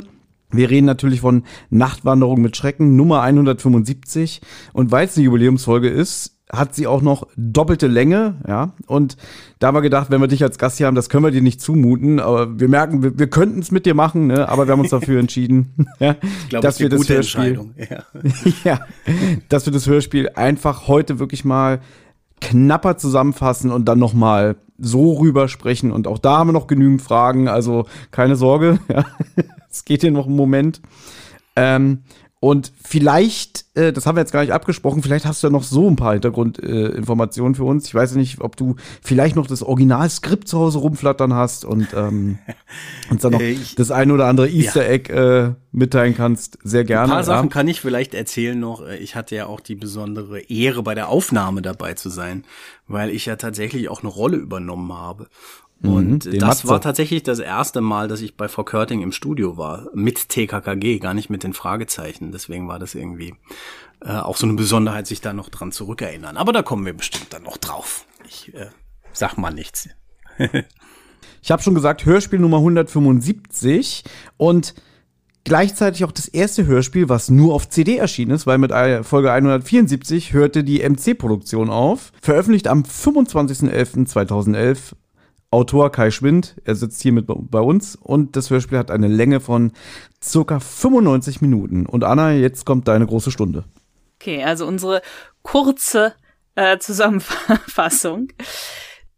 Wir 0.51 0.69
reden 0.69 0.85
natürlich 0.85 1.23
von 1.23 1.45
Nachtwanderung 1.71 2.43
mit 2.43 2.55
Schrecken 2.55 2.97
Nummer 2.97 3.23
175 3.23 4.43
und 4.75 4.91
weil 4.91 5.07
es 5.07 5.17
eine 5.17 5.25
Jubiläumsfolge 5.25 5.89
ist, 5.89 6.32
hat 6.53 6.75
sie 6.75 6.87
auch 6.87 7.01
noch 7.01 7.27
doppelte 7.37 7.87
Länge, 7.87 8.37
ja. 8.47 8.73
Und 8.87 9.17
da 9.59 9.69
haben 9.69 9.75
wir 9.75 9.81
gedacht, 9.81 10.11
wenn 10.11 10.21
wir 10.21 10.29
dich 10.29 10.43
als 10.43 10.59
Gast 10.59 10.77
hier 10.77 10.87
haben, 10.87 10.95
das 10.95 11.09
können 11.09 11.25
wir 11.25 11.31
dir 11.31 11.41
nicht 11.41 11.63
zumuten. 11.63 12.21
Aber 12.21 12.61
wir 12.61 12.69
merken, 12.69 13.03
wir, 13.03 13.19
wir 13.19 13.29
könnten 13.29 13.61
es 13.61 13.71
mit 13.71 13.87
dir 13.87 13.95
machen, 13.95 14.27
ne? 14.27 14.49
aber 14.49 14.67
wir 14.67 14.73
haben 14.73 14.81
uns 14.81 14.91
dafür 14.91 15.19
entschieden, 15.19 15.89
ja, 15.99 16.17
glaub, 16.51 16.63
dass 16.63 16.79
wir 16.79 16.91
das 16.91 17.09
Hörspiel, 17.09 17.61
ja. 17.79 18.05
ja, 18.65 18.81
dass 19.49 19.65
wir 19.65 19.73
das 19.73 19.87
Hörspiel 19.87 20.29
einfach 20.35 20.89
heute 20.89 21.19
wirklich 21.19 21.45
mal 21.45 21.81
knapper 22.43 22.99
zusammenfassen 22.99 23.71
und 23.71 23.87
dann 23.87 23.99
noch 23.99 24.13
mal 24.13 24.57
so 24.79 25.15
rüber 25.15 25.49
sprechen. 25.49 25.91
Und 25.91 26.07
auch 26.07 26.19
da 26.19 26.39
haben 26.39 26.49
wir 26.49 26.53
noch 26.53 26.67
genügend 26.67 27.01
Fragen, 27.01 27.49
also 27.49 27.87
keine 28.11 28.37
Sorge, 28.37 28.79
ja. 28.89 29.07
es 29.71 29.87
geht 29.87 30.03
hier 30.03 30.11
noch 30.11 30.27
einen 30.27 30.37
Moment. 30.37 30.83
Ähm, 31.57 32.03
und 32.43 32.73
vielleicht, 32.83 33.67
äh, 33.75 33.93
das 33.93 34.05
haben 34.05 34.17
wir 34.17 34.21
jetzt 34.21 34.33
gar 34.33 34.41
nicht 34.41 34.53
abgesprochen, 34.53 35.01
vielleicht 35.01 35.27
hast 35.27 35.45
du 35.45 35.47
ja 35.47 35.53
noch 35.53 35.63
so 35.63 35.89
ein 35.89 35.95
paar 35.95 36.15
Hintergrundinformationen 36.15 37.55
äh, 37.55 37.57
für 37.57 37.63
uns. 37.63 37.87
Ich 37.87 37.95
weiß 37.95 38.17
nicht, 38.17 38.41
ob 38.41 38.57
du 38.57 38.75
vielleicht 39.01 39.37
noch 39.37 39.47
das 39.47 39.63
Originalskript 39.63 40.49
zu 40.49 40.59
Hause 40.59 40.81
rumflattern 40.81 41.35
hast 41.35 41.65
und 41.65 41.95
ähm, 41.95 42.39
uns 43.11 43.23
dann 43.23 43.31
noch 43.31 43.41
äh, 43.41 43.53
ich, 43.53 43.77
das 43.77 43.93
ein 43.93 44.11
oder 44.11 44.27
andere 44.27 44.49
Easter 44.49 44.85
Egg 44.85 45.13
äh, 45.13 45.53
mitteilen 45.71 46.17
kannst. 46.17 46.59
Sehr 46.65 46.83
gerne. 46.83 47.13
Ein 47.13 47.17
paar 47.19 47.23
Sachen 47.23 47.49
kann 47.49 47.69
ich 47.69 47.81
vielleicht 47.81 48.13
erzählen 48.13 48.59
noch. 48.59 48.85
Äh, 48.85 48.97
ich 48.97 49.15
hatte 49.15 49.37
ja 49.37 49.47
auch 49.47 49.61
die 49.61 49.77
besondere 49.77 50.41
Ehre, 50.41 50.83
bei 50.83 50.97
der 50.97 51.11
Aufnahme 51.11 51.63
dabei 51.63 51.95
zu 51.95 52.09
sein, 52.09 52.43
weil 52.89 53.11
ich 53.11 53.27
ja 53.27 53.37
tatsächlich 53.37 53.89
auch 53.89 54.01
eine 54.01 54.11
Rolle 54.11 54.39
übernommen 54.39 54.93
habe. 54.93 55.29
Und 55.83 56.27
mhm, 56.27 56.39
das 56.39 56.59
Matze. 56.59 56.69
war 56.69 56.81
tatsächlich 56.81 57.25
das 57.25 57.41
erste 57.41 57.81
Mal, 57.81 58.07
dass 58.07 58.21
ich 58.21 58.37
bei 58.37 58.49
Frau 58.49 58.63
Körting 58.63 59.03
im 59.03 59.11
Studio 59.11 59.57
war, 59.57 59.89
mit 59.95 60.29
TKKG, 60.29 61.01
gar 61.01 61.15
nicht 61.15 61.29
mit 61.29 61.43
den 61.43 61.55
Fragezeichen. 61.55 62.31
Deswegen 62.31 62.69
war 62.69 62.79
das 62.79 62.95
irgendwie 62.95 63.35
äh, 64.01 64.13
auch 64.13 64.37
so 64.37 64.47
eine 64.47 64.55
Besonderheit, 64.55 65.09
sich 65.09 65.21
da 65.21 65.33
noch 65.33 65.49
dran 65.49 65.73
zurückerinnern. 65.73 66.37
Aber 66.37 66.53
da 66.53 66.63
kommen 66.63 66.87
wir 66.87 66.93
bestimmt 66.93 67.33
dann 67.33 67.43
noch 67.43 67.57
drauf. 67.57 68.07
Ich 68.29 68.55
äh, 68.55 68.69
sag 69.13 69.39
mal 69.39 69.53
nichts. 69.53 69.89
ich 71.43 71.51
habe 71.51 71.63
schon 71.63 71.75
gesagt, 71.75 72.07
Hörspiel 72.07 72.39
Nummer 72.39 72.59
175 72.59 74.05
und 74.37 74.75
gleichzeitig 75.45 76.05
auch 76.05 76.13
das 76.13 76.29
erste 76.29 76.65
Hörspiel, 76.67 77.09
was 77.09 77.29
nur 77.29 77.55
auf 77.55 77.69
CD 77.69 77.97
erschienen 77.97 78.31
ist, 78.31 78.47
weil 78.47 78.59
mit 78.59 78.71
Folge 79.05 79.33
174 79.33 80.33
hörte 80.33 80.63
die 80.63 80.89
MC-Produktion 80.89 81.71
auf. 81.71 82.13
Veröffentlicht 82.21 82.69
am 82.69 82.83
25.11.2011 82.83 84.93
Autor 85.53 85.93
Kai 85.93 86.11
Schwind, 86.11 86.57
er 86.65 86.75
sitzt 86.75 87.03
hier 87.03 87.13
mit 87.13 87.27
bei 87.29 87.61
uns 87.61 87.95
und 87.95 88.37
das 88.37 88.49
Hörspiel 88.49 88.79
hat 88.79 88.91
eine 88.91 89.07
Länge 89.07 89.39
von 89.39 89.73
circa 90.23 90.61
95 90.61 91.43
Minuten. 91.43 91.85
Und 91.85 92.05
Anna, 92.05 92.33
jetzt 92.33 92.65
kommt 92.65 92.89
deine 92.89 93.07
große 93.07 93.31
Stunde. 93.31 93.65
Okay, 94.19 94.43
also 94.43 94.67
unsere 94.67 95.03
kurze 95.43 96.15
äh, 96.55 96.79
Zusammenfassung. 96.79 98.29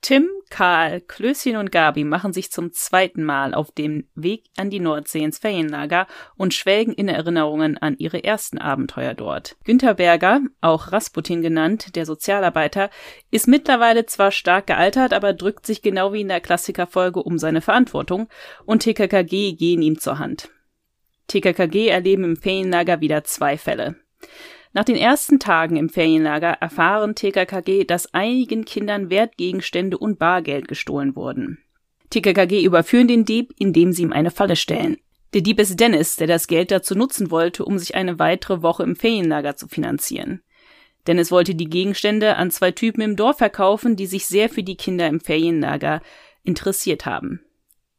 Tim, 0.00 0.28
Karl, 0.54 1.00
Klößchen 1.00 1.56
und 1.56 1.72
Gabi 1.72 2.04
machen 2.04 2.32
sich 2.32 2.52
zum 2.52 2.72
zweiten 2.72 3.24
Mal 3.24 3.54
auf 3.54 3.72
dem 3.72 4.06
Weg 4.14 4.44
an 4.56 4.70
die 4.70 4.78
Nordsee 4.78 5.24
ins 5.24 5.38
Ferienlager 5.38 6.06
und 6.36 6.54
schwelgen 6.54 6.94
in 6.94 7.08
Erinnerungen 7.08 7.76
an 7.76 7.96
ihre 7.98 8.22
ersten 8.22 8.58
Abenteuer 8.58 9.14
dort. 9.14 9.56
Günter 9.64 9.94
Berger, 9.94 10.42
auch 10.60 10.92
Rasputin 10.92 11.42
genannt, 11.42 11.96
der 11.96 12.06
Sozialarbeiter, 12.06 12.90
ist 13.32 13.48
mittlerweile 13.48 14.06
zwar 14.06 14.30
stark 14.30 14.68
gealtert, 14.68 15.12
aber 15.12 15.32
drückt 15.32 15.66
sich 15.66 15.82
genau 15.82 16.12
wie 16.12 16.20
in 16.20 16.28
der 16.28 16.40
Klassikerfolge 16.40 17.20
um 17.20 17.36
seine 17.36 17.60
Verantwortung 17.60 18.28
und 18.64 18.84
TKKG 18.84 19.54
gehen 19.54 19.82
ihm 19.82 19.98
zur 19.98 20.20
Hand. 20.20 20.50
TKKG 21.26 21.88
erleben 21.88 22.22
im 22.22 22.36
Ferienlager 22.36 23.00
wieder 23.00 23.24
zwei 23.24 23.58
Fälle. 23.58 23.96
Nach 24.74 24.84
den 24.84 24.96
ersten 24.96 25.38
Tagen 25.38 25.76
im 25.76 25.88
Ferienlager 25.88 26.58
erfahren 26.60 27.14
TKKG, 27.14 27.84
dass 27.84 28.12
einigen 28.12 28.64
Kindern 28.64 29.08
Wertgegenstände 29.08 29.96
und 29.96 30.18
Bargeld 30.18 30.66
gestohlen 30.66 31.14
wurden. 31.14 31.58
TKKG 32.10 32.64
überführen 32.64 33.06
den 33.06 33.24
Dieb, 33.24 33.54
indem 33.56 33.92
sie 33.92 34.02
ihm 34.02 34.12
eine 34.12 34.32
Falle 34.32 34.56
stellen. 34.56 34.98
Der 35.32 35.42
Dieb 35.42 35.60
ist 35.60 35.78
Dennis, 35.78 36.16
der 36.16 36.26
das 36.26 36.48
Geld 36.48 36.72
dazu 36.72 36.96
nutzen 36.96 37.30
wollte, 37.30 37.64
um 37.64 37.78
sich 37.78 37.94
eine 37.94 38.18
weitere 38.18 38.62
Woche 38.62 38.82
im 38.82 38.96
Ferienlager 38.96 39.54
zu 39.54 39.68
finanzieren. 39.68 40.42
Dennis 41.06 41.30
wollte 41.30 41.54
die 41.54 41.68
Gegenstände 41.68 42.34
an 42.34 42.50
zwei 42.50 42.72
Typen 42.72 43.00
im 43.00 43.14
Dorf 43.14 43.38
verkaufen, 43.38 43.94
die 43.94 44.06
sich 44.06 44.26
sehr 44.26 44.48
für 44.48 44.64
die 44.64 44.76
Kinder 44.76 45.06
im 45.06 45.20
Ferienlager 45.20 46.02
interessiert 46.42 47.06
haben. 47.06 47.44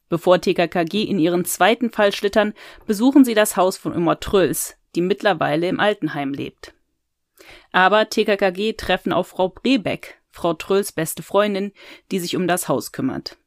Bevor 0.09 0.41
TKKG 0.41 1.03
in 1.03 1.19
ihren 1.19 1.45
zweiten 1.45 1.89
Fall 1.89 2.11
schlittern, 2.11 2.53
besuchen 2.85 3.23
sie 3.23 3.33
das 3.33 3.55
Haus 3.55 3.77
von 3.77 3.95
Oma 3.95 4.15
Tröls, 4.15 4.77
die 4.95 5.01
mittlerweile 5.01 5.67
im 5.67 5.79
Altenheim 5.79 6.33
lebt. 6.33 6.73
Aber 7.71 8.09
TKKG 8.09 8.73
treffen 8.73 9.13
auf 9.13 9.27
Frau 9.27 9.49
Brebeck, 9.49 10.19
Frau 10.31 10.53
Trölls 10.53 10.91
beste 10.91 11.23
Freundin, 11.23 11.71
die 12.11 12.19
sich 12.19 12.35
um 12.35 12.47
das 12.47 12.67
Haus 12.67 12.91
kümmert. 12.91 13.37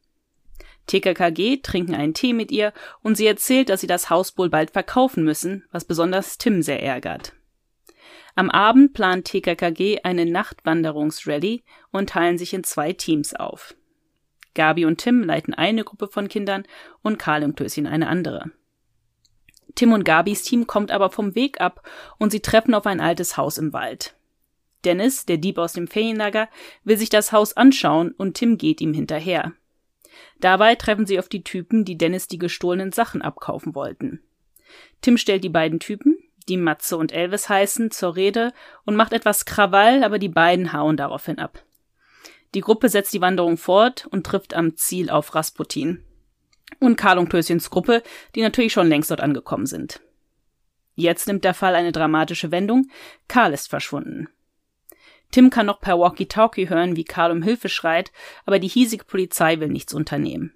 TKKG 0.86 1.58
trinken 1.58 1.94
einen 1.94 2.14
Tee 2.14 2.32
mit 2.32 2.50
ihr 2.50 2.72
und 3.02 3.16
sie 3.16 3.26
erzählt, 3.26 3.68
dass 3.68 3.80
sie 3.80 3.86
das 3.86 4.08
Haus 4.10 4.36
wohl 4.38 4.48
bald 4.48 4.70
verkaufen 4.70 5.22
müssen, 5.22 5.64
was 5.70 5.84
besonders 5.84 6.38
Tim 6.38 6.62
sehr 6.62 6.82
ärgert. 6.82 7.34
Am 8.34 8.50
Abend 8.50 8.94
plant 8.94 9.26
TKKG 9.26 10.00
eine 10.04 10.24
Nachtwanderungsrallye 10.24 11.64
und 11.90 12.10
teilen 12.10 12.38
sich 12.38 12.54
in 12.54 12.64
zwei 12.64 12.92
Teams 12.92 13.34
auf. 13.34 13.74
Gabi 14.54 14.86
und 14.86 14.98
Tim 14.98 15.22
leiten 15.22 15.54
eine 15.54 15.84
Gruppe 15.84 16.08
von 16.08 16.28
Kindern 16.28 16.64
und 17.02 17.18
Karl 17.18 17.44
und 17.44 17.56
Klößchen 17.56 17.86
eine 17.86 18.08
andere. 18.08 18.50
Tim 19.78 19.92
und 19.92 20.02
Gabis 20.02 20.42
Team 20.42 20.66
kommt 20.66 20.90
aber 20.90 21.08
vom 21.08 21.36
Weg 21.36 21.60
ab 21.60 21.88
und 22.18 22.32
sie 22.32 22.40
treffen 22.40 22.74
auf 22.74 22.84
ein 22.84 22.98
altes 22.98 23.36
Haus 23.36 23.58
im 23.58 23.72
Wald. 23.72 24.16
Dennis, 24.84 25.24
der 25.24 25.36
Dieb 25.36 25.56
aus 25.56 25.72
dem 25.72 25.86
Ferienlager, 25.86 26.48
will 26.82 26.96
sich 26.98 27.10
das 27.10 27.30
Haus 27.30 27.56
anschauen 27.56 28.10
und 28.10 28.34
Tim 28.34 28.58
geht 28.58 28.80
ihm 28.80 28.92
hinterher. 28.92 29.52
Dabei 30.40 30.74
treffen 30.74 31.06
sie 31.06 31.20
auf 31.20 31.28
die 31.28 31.44
Typen, 31.44 31.84
die 31.84 31.96
Dennis 31.96 32.26
die 32.26 32.40
gestohlenen 32.40 32.90
Sachen 32.90 33.22
abkaufen 33.22 33.76
wollten. 33.76 34.20
Tim 35.00 35.16
stellt 35.16 35.44
die 35.44 35.48
beiden 35.48 35.78
Typen, 35.78 36.18
die 36.48 36.56
Matze 36.56 36.96
und 36.96 37.12
Elvis 37.12 37.48
heißen, 37.48 37.92
zur 37.92 38.16
Rede 38.16 38.52
und 38.84 38.96
macht 38.96 39.12
etwas 39.12 39.44
Krawall, 39.44 40.02
aber 40.02 40.18
die 40.18 40.28
beiden 40.28 40.72
hauen 40.72 40.96
daraufhin 40.96 41.38
ab. 41.38 41.62
Die 42.56 42.62
Gruppe 42.62 42.88
setzt 42.88 43.14
die 43.14 43.20
Wanderung 43.20 43.56
fort 43.56 44.08
und 44.10 44.26
trifft 44.26 44.54
am 44.54 44.76
Ziel 44.76 45.08
auf 45.08 45.36
Rasputin. 45.36 46.02
Und 46.80 46.96
Karl 46.96 47.18
und 47.18 47.28
Klößchens 47.28 47.70
Gruppe, 47.70 48.02
die 48.34 48.42
natürlich 48.42 48.72
schon 48.72 48.88
längst 48.88 49.10
dort 49.10 49.20
angekommen 49.20 49.66
sind. 49.66 50.00
Jetzt 50.94 51.28
nimmt 51.28 51.44
der 51.44 51.54
Fall 51.54 51.74
eine 51.74 51.92
dramatische 51.92 52.50
Wendung. 52.50 52.90
Karl 53.28 53.52
ist 53.52 53.70
verschwunden. 53.70 54.28
Tim 55.30 55.50
kann 55.50 55.66
noch 55.66 55.80
per 55.80 55.98
Walkie-Talkie 55.98 56.68
hören, 56.68 56.96
wie 56.96 57.04
Karl 57.04 57.30
um 57.30 57.42
Hilfe 57.42 57.68
schreit, 57.68 58.12
aber 58.46 58.58
die 58.58 58.68
hiesige 58.68 59.04
Polizei 59.04 59.60
will 59.60 59.68
nichts 59.68 59.92
unternehmen. 59.94 60.52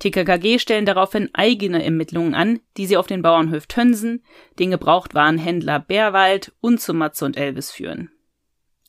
TKKG 0.00 0.58
stellen 0.58 0.84
daraufhin 0.84 1.30
eigene 1.32 1.84
Ermittlungen 1.84 2.34
an, 2.34 2.60
die 2.76 2.86
sie 2.86 2.96
auf 2.96 3.06
den 3.06 3.22
Bauernhof 3.22 3.66
Tönsen, 3.66 4.24
den 4.58 4.72
Gebrauchtwarenhändler 4.72 5.78
Bärwald 5.78 6.52
und 6.60 6.80
zu 6.80 6.92
Matze 6.92 7.24
und 7.24 7.36
Elvis 7.36 7.70
führen. 7.70 8.10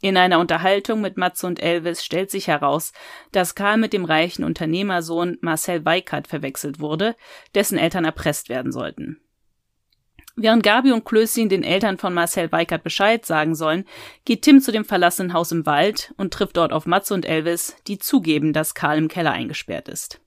In 0.03 0.17
einer 0.17 0.39
Unterhaltung 0.39 0.99
mit 0.99 1.15
Matze 1.15 1.47
und 1.47 1.63
Elvis 1.63 2.03
stellt 2.03 2.29
sich 2.29 2.49
heraus, 2.49 2.91
dass 3.31 3.55
Karl 3.55 3.77
mit 3.77 3.93
dem 3.93 4.03
reichen 4.03 4.43
Unternehmersohn 4.43 5.37
Marcel 5.39 5.85
Weikert 5.85 6.27
verwechselt 6.27 6.81
wurde, 6.81 7.15
dessen 7.55 7.77
Eltern 7.77 8.03
erpresst 8.03 8.49
werden 8.49 8.73
sollten. 8.73 9.21
Während 10.35 10.61
Gabi 10.61 10.91
und 10.91 11.05
Klößchen 11.05 11.47
den 11.47 11.63
Eltern 11.63 11.97
von 11.97 12.13
Marcel 12.13 12.51
Weikert 12.51 12.83
Bescheid 12.83 13.25
sagen 13.25 13.55
sollen, 13.55 13.85
geht 14.25 14.41
Tim 14.41 14.59
zu 14.59 14.73
dem 14.73 14.83
verlassenen 14.83 15.31
Haus 15.31 15.53
im 15.53 15.65
Wald 15.65 16.13
und 16.17 16.33
trifft 16.33 16.57
dort 16.57 16.73
auf 16.73 16.85
Matze 16.85 17.13
und 17.13 17.25
Elvis, 17.25 17.77
die 17.87 17.97
zugeben, 17.97 18.51
dass 18.51 18.75
Karl 18.75 18.97
im 18.97 19.07
Keller 19.07 19.31
eingesperrt 19.31 19.87
ist. 19.87 20.19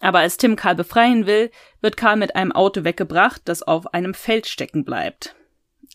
Aber 0.00 0.18
als 0.18 0.36
Tim 0.36 0.54
Karl 0.54 0.74
befreien 0.74 1.24
will, 1.24 1.50
wird 1.80 1.96
Karl 1.96 2.16
mit 2.16 2.36
einem 2.36 2.52
Auto 2.52 2.84
weggebracht, 2.84 3.40
das 3.46 3.62
auf 3.62 3.94
einem 3.94 4.12
Feld 4.12 4.48
stecken 4.48 4.84
bleibt. 4.84 5.34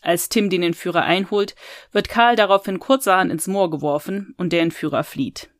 Als 0.02 0.28
Tim 0.28 0.48
den 0.48 0.62
Entführer 0.62 1.02
einholt, 1.02 1.54
wird 1.92 2.08
Karl 2.08 2.36
daraufhin 2.36 2.78
kurzerhand 2.78 3.32
ins 3.32 3.46
Moor 3.46 3.70
geworfen 3.70 4.34
und 4.36 4.52
der 4.52 4.62
Entführer 4.62 5.04
flieht. 5.04 5.50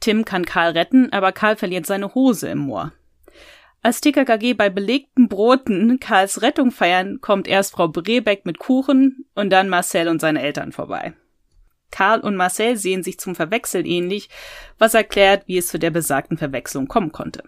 Tim 0.00 0.24
kann 0.24 0.44
Karl 0.44 0.72
retten, 0.72 1.12
aber 1.12 1.32
Karl 1.32 1.56
verliert 1.56 1.86
seine 1.86 2.14
Hose 2.14 2.48
im 2.48 2.58
Moor. 2.58 2.92
Als 3.82 4.00
TKKG 4.00 4.54
bei 4.54 4.70
belegten 4.70 5.28
Broten 5.28 6.00
Karls 6.00 6.42
Rettung 6.42 6.70
feiern, 6.70 7.20
kommt 7.20 7.46
erst 7.46 7.72
Frau 7.72 7.88
Brebeck 7.88 8.44
mit 8.44 8.58
Kuchen 8.58 9.26
und 9.34 9.50
dann 9.50 9.68
Marcel 9.68 10.08
und 10.08 10.20
seine 10.20 10.42
Eltern 10.42 10.72
vorbei. 10.72 11.14
Karl 11.90 12.20
und 12.20 12.36
Marcel 12.36 12.76
sehen 12.76 13.02
sich 13.02 13.18
zum 13.18 13.34
Verwechseln 13.34 13.86
ähnlich, 13.86 14.28
was 14.78 14.94
erklärt, 14.94 15.44
wie 15.46 15.58
es 15.58 15.68
zu 15.68 15.78
der 15.78 15.90
besagten 15.90 16.36
Verwechslung 16.36 16.86
kommen 16.88 17.12
konnte. 17.12 17.44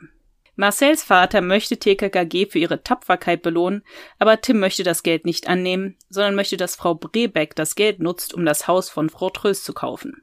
Marcels 0.60 1.02
Vater 1.02 1.40
möchte 1.40 1.78
TKKG 1.78 2.44
für 2.44 2.58
ihre 2.58 2.82
Tapferkeit 2.82 3.40
belohnen, 3.40 3.82
aber 4.18 4.42
Tim 4.42 4.60
möchte 4.60 4.82
das 4.82 5.02
Geld 5.02 5.24
nicht 5.24 5.48
annehmen, 5.48 5.96
sondern 6.10 6.34
möchte, 6.34 6.58
dass 6.58 6.76
Frau 6.76 6.94
Brebeck 6.94 7.56
das 7.56 7.76
Geld 7.76 7.98
nutzt, 7.98 8.34
um 8.34 8.44
das 8.44 8.68
Haus 8.68 8.90
von 8.90 9.08
Frau 9.08 9.30
Tröst 9.30 9.64
zu 9.64 9.72
kaufen. 9.72 10.22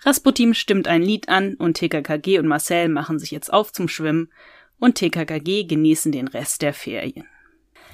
Rasputin 0.00 0.54
stimmt 0.54 0.88
ein 0.88 1.02
Lied 1.02 1.28
an 1.28 1.54
und 1.56 1.74
TKKG 1.74 2.38
und 2.38 2.46
Marcel 2.46 2.88
machen 2.88 3.18
sich 3.18 3.30
jetzt 3.30 3.52
auf 3.52 3.74
zum 3.74 3.88
Schwimmen 3.88 4.32
und 4.78 4.94
TKKG 4.94 5.64
genießen 5.64 6.12
den 6.12 6.26
Rest 6.26 6.62
der 6.62 6.72
Ferien. 6.72 7.28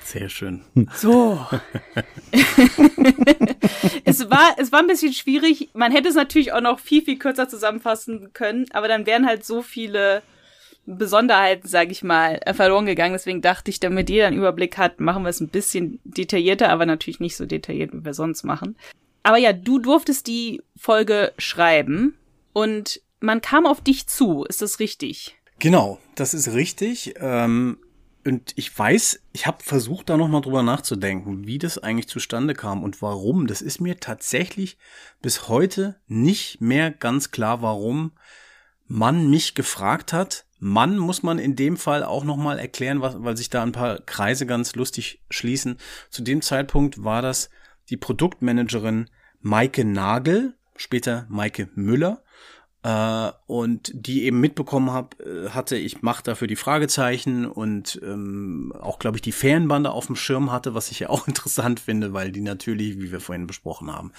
Sehr 0.04 0.28
schön. 0.28 0.64
So. 0.94 1.44
es 4.04 4.30
war, 4.30 4.54
es 4.58 4.70
war 4.70 4.78
ein 4.78 4.86
bisschen 4.86 5.12
schwierig. 5.12 5.70
Man 5.74 5.90
hätte 5.90 6.08
es 6.08 6.14
natürlich 6.14 6.52
auch 6.52 6.60
noch 6.60 6.78
viel, 6.78 7.02
viel 7.02 7.18
kürzer 7.18 7.48
zusammenfassen 7.48 8.32
können, 8.32 8.66
aber 8.70 8.86
dann 8.86 9.06
wären 9.06 9.26
halt 9.26 9.44
so 9.44 9.62
viele 9.62 10.22
Besonderheiten, 10.86 11.68
sage 11.68 11.90
ich 11.90 12.02
mal, 12.02 12.40
verloren 12.54 12.86
gegangen. 12.86 13.12
Deswegen 13.12 13.42
dachte 13.42 13.70
ich, 13.70 13.80
damit 13.80 14.08
jeder 14.08 14.28
einen 14.28 14.38
Überblick 14.38 14.78
hat, 14.78 15.00
machen 15.00 15.24
wir 15.24 15.30
es 15.30 15.40
ein 15.40 15.48
bisschen 15.48 16.00
detaillierter, 16.04 16.70
aber 16.70 16.86
natürlich 16.86 17.20
nicht 17.20 17.36
so 17.36 17.44
detailliert, 17.44 17.92
wie 17.92 18.04
wir 18.04 18.14
sonst 18.14 18.44
machen. 18.44 18.76
Aber 19.22 19.38
ja, 19.38 19.52
du 19.52 19.80
durftest 19.80 20.28
die 20.28 20.62
Folge 20.76 21.32
schreiben 21.36 22.16
und 22.52 23.00
man 23.20 23.40
kam 23.40 23.66
auf 23.66 23.80
dich 23.80 24.06
zu. 24.06 24.44
Ist 24.44 24.62
das 24.62 24.78
richtig? 24.78 25.36
Genau, 25.58 25.98
das 26.14 26.32
ist 26.32 26.52
richtig. 26.52 27.14
Ähm, 27.18 27.78
und 28.24 28.52
ich 28.56 28.76
weiß, 28.76 29.20
ich 29.32 29.46
habe 29.46 29.62
versucht, 29.62 30.08
da 30.08 30.16
nochmal 30.16 30.40
drüber 30.40 30.62
nachzudenken, 30.62 31.46
wie 31.46 31.58
das 31.58 31.78
eigentlich 31.78 32.08
zustande 32.08 32.54
kam 32.54 32.82
und 32.82 33.02
warum. 33.02 33.46
Das 33.46 33.62
ist 33.62 33.80
mir 33.80 34.00
tatsächlich 34.00 34.78
bis 35.22 35.48
heute 35.48 36.00
nicht 36.06 36.60
mehr 36.60 36.90
ganz 36.90 37.30
klar, 37.30 37.62
warum 37.62 38.12
man 38.88 39.28
mich 39.28 39.54
gefragt 39.54 40.12
hat, 40.12 40.45
Mann 40.58 40.96
muss 40.96 41.22
man 41.22 41.38
in 41.38 41.56
dem 41.56 41.76
Fall 41.76 42.02
auch 42.02 42.24
nochmal 42.24 42.58
erklären, 42.58 43.00
was, 43.00 43.22
weil 43.22 43.36
sich 43.36 43.50
da 43.50 43.62
ein 43.62 43.72
paar 43.72 44.00
Kreise 44.00 44.46
ganz 44.46 44.74
lustig 44.74 45.20
schließen. 45.30 45.76
Zu 46.10 46.22
dem 46.22 46.42
Zeitpunkt 46.42 47.04
war 47.04 47.22
das 47.22 47.50
die 47.90 47.96
Produktmanagerin 47.96 49.10
Maike 49.40 49.84
Nagel, 49.84 50.54
später 50.76 51.26
Maike 51.28 51.68
Müller, 51.74 52.22
äh, 52.86 53.32
und 53.48 53.90
die 53.92 54.26
eben 54.26 54.38
mitbekommen 54.38 54.92
hab, 54.92 55.20
äh, 55.20 55.48
hatte, 55.48 55.76
ich 55.76 56.02
mache 56.02 56.22
dafür 56.22 56.46
die 56.46 56.54
Fragezeichen 56.54 57.44
und 57.44 58.00
ähm, 58.04 58.72
auch, 58.78 59.00
glaube 59.00 59.16
ich, 59.16 59.22
die 59.22 59.32
Ferienbande 59.32 59.90
auf 59.90 60.06
dem 60.06 60.14
Schirm 60.14 60.52
hatte, 60.52 60.74
was 60.74 60.92
ich 60.92 61.00
ja 61.00 61.08
auch 61.10 61.26
interessant 61.26 61.80
finde, 61.80 62.12
weil 62.12 62.30
die 62.30 62.42
natürlich, 62.42 63.00
wie 63.00 63.10
wir 63.10 63.18
vorhin 63.18 63.48
besprochen 63.48 63.92
haben, 63.92 64.12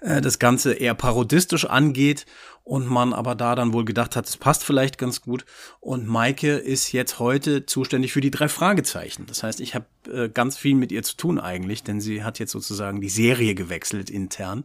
äh, 0.00 0.20
das 0.20 0.40
Ganze 0.40 0.72
eher 0.74 0.94
parodistisch 0.94 1.66
angeht 1.66 2.26
und 2.64 2.88
man 2.88 3.12
aber 3.12 3.36
da 3.36 3.54
dann 3.54 3.72
wohl 3.72 3.84
gedacht 3.84 4.16
hat, 4.16 4.28
es 4.28 4.36
passt 4.36 4.64
vielleicht 4.64 4.98
ganz 4.98 5.22
gut. 5.22 5.44
Und 5.78 6.06
Maike 6.06 6.56
ist 6.56 6.92
jetzt 6.92 7.20
heute 7.20 7.64
zuständig 7.64 8.12
für 8.12 8.20
die 8.20 8.30
drei 8.30 8.48
Fragezeichen. 8.48 9.26
Das 9.26 9.42
heißt, 9.44 9.60
ich 9.60 9.76
habe 9.76 9.86
äh, 10.12 10.28
ganz 10.28 10.56
viel 10.56 10.74
mit 10.74 10.90
ihr 10.90 11.02
zu 11.02 11.16
tun 11.16 11.38
eigentlich, 11.38 11.84
denn 11.84 12.00
sie 12.00 12.24
hat 12.24 12.38
jetzt 12.38 12.52
sozusagen 12.52 13.00
die 13.00 13.08
Serie 13.08 13.54
gewechselt 13.54 14.10
intern. 14.10 14.64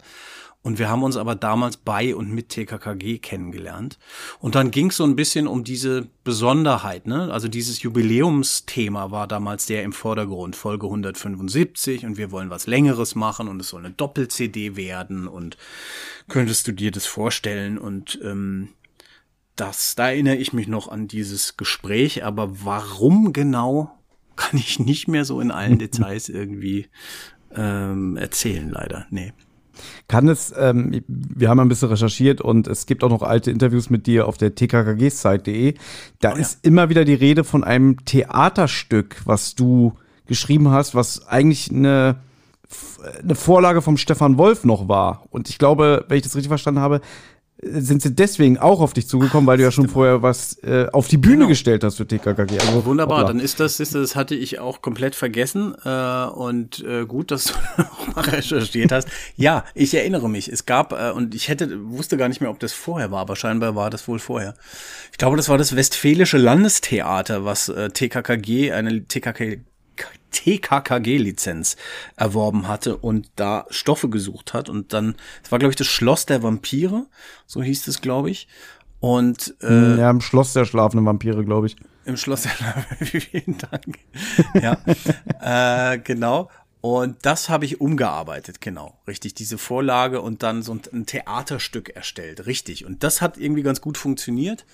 Und 0.66 0.80
wir 0.80 0.90
haben 0.90 1.04
uns 1.04 1.16
aber 1.16 1.36
damals 1.36 1.78
bei 1.78 2.16
und 2.16 2.32
mit 2.32 2.50
TKKG 2.50 3.20
kennengelernt. 3.20 4.00
Und 4.40 4.56
dann 4.56 4.72
ging 4.72 4.90
es 4.90 4.98
so 4.98 5.04
ein 5.04 5.16
bisschen 5.16 5.46
um 5.46 5.64
diese 5.64 6.08
Besonderheit, 6.24 7.06
ne? 7.06 7.32
Also 7.32 7.48
dieses 7.48 7.84
Jubiläumsthema 7.84 9.12
war 9.12 9.28
damals 9.28 9.68
der 9.68 9.84
im 9.84 9.94
Vordergrund, 9.94 10.56
Folge 10.56 10.88
175 10.88 12.08
und 12.08 12.18
wir 12.18 12.32
wollen 12.32 12.50
was 12.50 12.66
Längeres 12.66 13.14
machen 13.14 13.48
und 13.48 13.60
es 13.60 13.70
soll 13.70 13.86
eine 13.86 13.94
Doppel-CD 13.94 14.76
werden 14.76 15.28
und 15.28 15.56
könntest 16.30 16.68
du 16.68 16.72
dir 16.72 16.90
das 16.90 17.06
vorstellen? 17.06 17.78
Und 17.78 18.20
ähm, 18.24 18.70
das, 19.56 19.94
da 19.94 20.08
erinnere 20.08 20.38
ich 20.38 20.52
mich 20.52 20.68
noch 20.68 20.88
an 20.88 21.08
dieses 21.08 21.58
Gespräch, 21.58 22.24
aber 22.24 22.66
warum 22.66 23.34
genau, 23.34 23.92
kann 24.36 24.58
ich 24.58 24.80
nicht 24.80 25.08
mehr 25.08 25.26
so 25.26 25.42
in 25.42 25.52
allen 25.52 25.78
Details 25.78 26.28
irgendwie 26.28 26.88
ähm, 27.56 28.18
erzählen, 28.18 28.68
leider. 28.68 29.06
Nee. 29.12 29.32
Kann 30.08 30.28
es, 30.28 30.54
ähm, 30.58 31.04
wir 31.08 31.50
haben 31.50 31.60
ein 31.60 31.70
bisschen 31.70 31.90
recherchiert 31.90 32.42
und 32.42 32.68
es 32.68 32.86
gibt 32.86 33.04
auch 33.04 33.10
noch 33.10 33.22
alte 33.22 33.52
Interviews 33.52 33.90
mit 33.90 34.08
dir 34.08 34.28
auf 34.28 34.38
der 34.38 34.56
tkkgsite.de. 34.56 35.76
Da 36.20 36.32
oh 36.32 36.36
ja. 36.36 36.42
ist 36.42 36.66
immer 36.66 36.90
wieder 36.90 37.06
die 37.06 37.14
Rede 37.14 37.44
von 37.44 37.64
einem 37.64 38.04
Theaterstück, 38.06 39.22
was 39.26 39.56
du 39.56 39.94
geschrieben 40.28 40.72
hast, 40.72 40.96
was 40.96 41.28
eigentlich 41.28 41.72
eine, 41.72 42.18
eine 43.22 43.36
Vorlage 43.36 43.82
vom 43.82 43.98
Stefan 43.98 44.38
Wolf 44.38 44.64
noch 44.64 44.88
war. 44.88 45.24
Und 45.30 45.50
ich 45.50 45.58
glaube, 45.58 46.06
wenn 46.08 46.18
ich 46.18 46.24
das 46.24 46.36
richtig 46.36 46.50
verstanden 46.50 46.82
habe, 46.82 47.02
sind 47.62 48.02
sie 48.02 48.14
deswegen 48.14 48.58
auch 48.58 48.82
auf 48.82 48.94
dich 48.94 49.08
zugekommen, 49.08 49.48
weil 49.48 49.58
du 49.58 49.64
ja 49.64 49.72
schon 49.72 49.88
vorher 49.88 50.22
was 50.22 50.62
äh, 50.64 50.88
auf 50.92 51.08
die 51.08 51.18
Bühne 51.18 51.38
genau. 51.38 51.48
gestellt 51.48 51.84
hast 51.84 51.96
für 51.96 52.06
TKKG. 52.06 52.60
Also, 52.60 52.86
Wunderbar, 52.86 53.20
hoppla. 53.20 53.34
dann 53.34 53.40
ist 53.40 53.60
das, 53.60 53.80
ist 53.80 53.96
das 53.96 54.16
hatte 54.16 54.36
ich 54.36 54.60
auch 54.60 54.82
komplett 54.82 55.16
vergessen 55.16 55.74
äh, 55.84 56.26
und 56.26 56.84
äh, 56.84 57.06
gut, 57.06 57.32
dass 57.32 57.46
du 57.46 57.54
auch 57.82 58.16
mal 58.16 58.26
recherchiert 58.26 58.92
hast. 58.92 59.08
Ja, 59.38 59.64
ich 59.74 59.94
erinnere 59.94 60.30
mich. 60.30 60.50
Es 60.50 60.66
gab 60.66 60.92
äh, 60.92 61.12
und 61.12 61.34
ich 61.34 61.48
hätte 61.48 61.80
wusste 61.90 62.18
gar 62.18 62.28
nicht 62.28 62.42
mehr, 62.42 62.50
ob 62.50 62.60
das 62.60 62.74
vorher 62.74 63.10
war, 63.12 63.22
aber 63.22 63.36
scheinbar 63.36 63.76
war 63.76 63.90
das 63.90 64.08
wohl 64.08 64.20
vorher. 64.20 64.54
Ich 65.12 65.18
glaube, 65.18 65.38
das 65.38 65.48
war 65.48 65.58
das 65.58 65.76
Westfälische 65.76 66.38
Landestheater, 66.38 67.46
was 67.46 67.70
äh, 67.70 67.90
TKKG 67.90 68.74
eine 68.74 69.06
TKKG 69.06 69.62
TKKG-Lizenz 70.36 71.78
erworben 72.16 72.68
hatte 72.68 72.98
und 72.98 73.30
da 73.36 73.66
Stoffe 73.70 74.10
gesucht 74.10 74.54
hat. 74.54 74.70
Und 74.70 74.94
dann, 74.94 75.16
das 75.42 75.52
war, 75.52 75.60
glaube 75.60 75.72
ich, 75.72 75.78
das 75.78 75.88
Schloss 75.88 76.26
der 76.26 76.44
Vampire, 76.44 77.06
so 77.46 77.64
hieß 77.64 77.88
es, 77.88 78.02
glaube 78.02 78.30
ich. 78.30 78.48
Und 79.00 79.56
äh, 79.62 79.68
hm, 79.68 80.00
ja, 80.00 80.10
im 80.10 80.22
Schloss 80.22 80.54
der 80.54 80.66
schlafenden 80.66 81.06
Vampire, 81.06 81.44
glaube 81.46 81.68
ich. 81.68 81.76
Im 82.06 82.18
Schloss 82.18 82.44
der 82.44 82.52
Vielen 83.06 83.58
Dank. 83.58 84.00
ja, 84.62 85.94
äh, 85.94 86.00
genau. 86.00 86.50
Und 86.82 87.26
das 87.26 87.50
habe 87.50 87.66
ich 87.66 87.82
umgearbeitet, 87.82 88.62
genau, 88.62 89.00
richtig. 89.08 89.34
Diese 89.34 89.58
Vorlage 89.58 90.22
und 90.22 90.44
dann 90.44 90.62
so 90.62 90.78
ein 90.94 91.08
Theaterstück 91.08 91.90
erstellt, 91.90 92.46
richtig. 92.46 92.86
Und 92.86 93.04
das 93.04 93.22
hat 93.22 93.38
irgendwie 93.38 93.64
ganz 93.64 93.82
gut 93.82 93.98
funktioniert. 93.98 94.68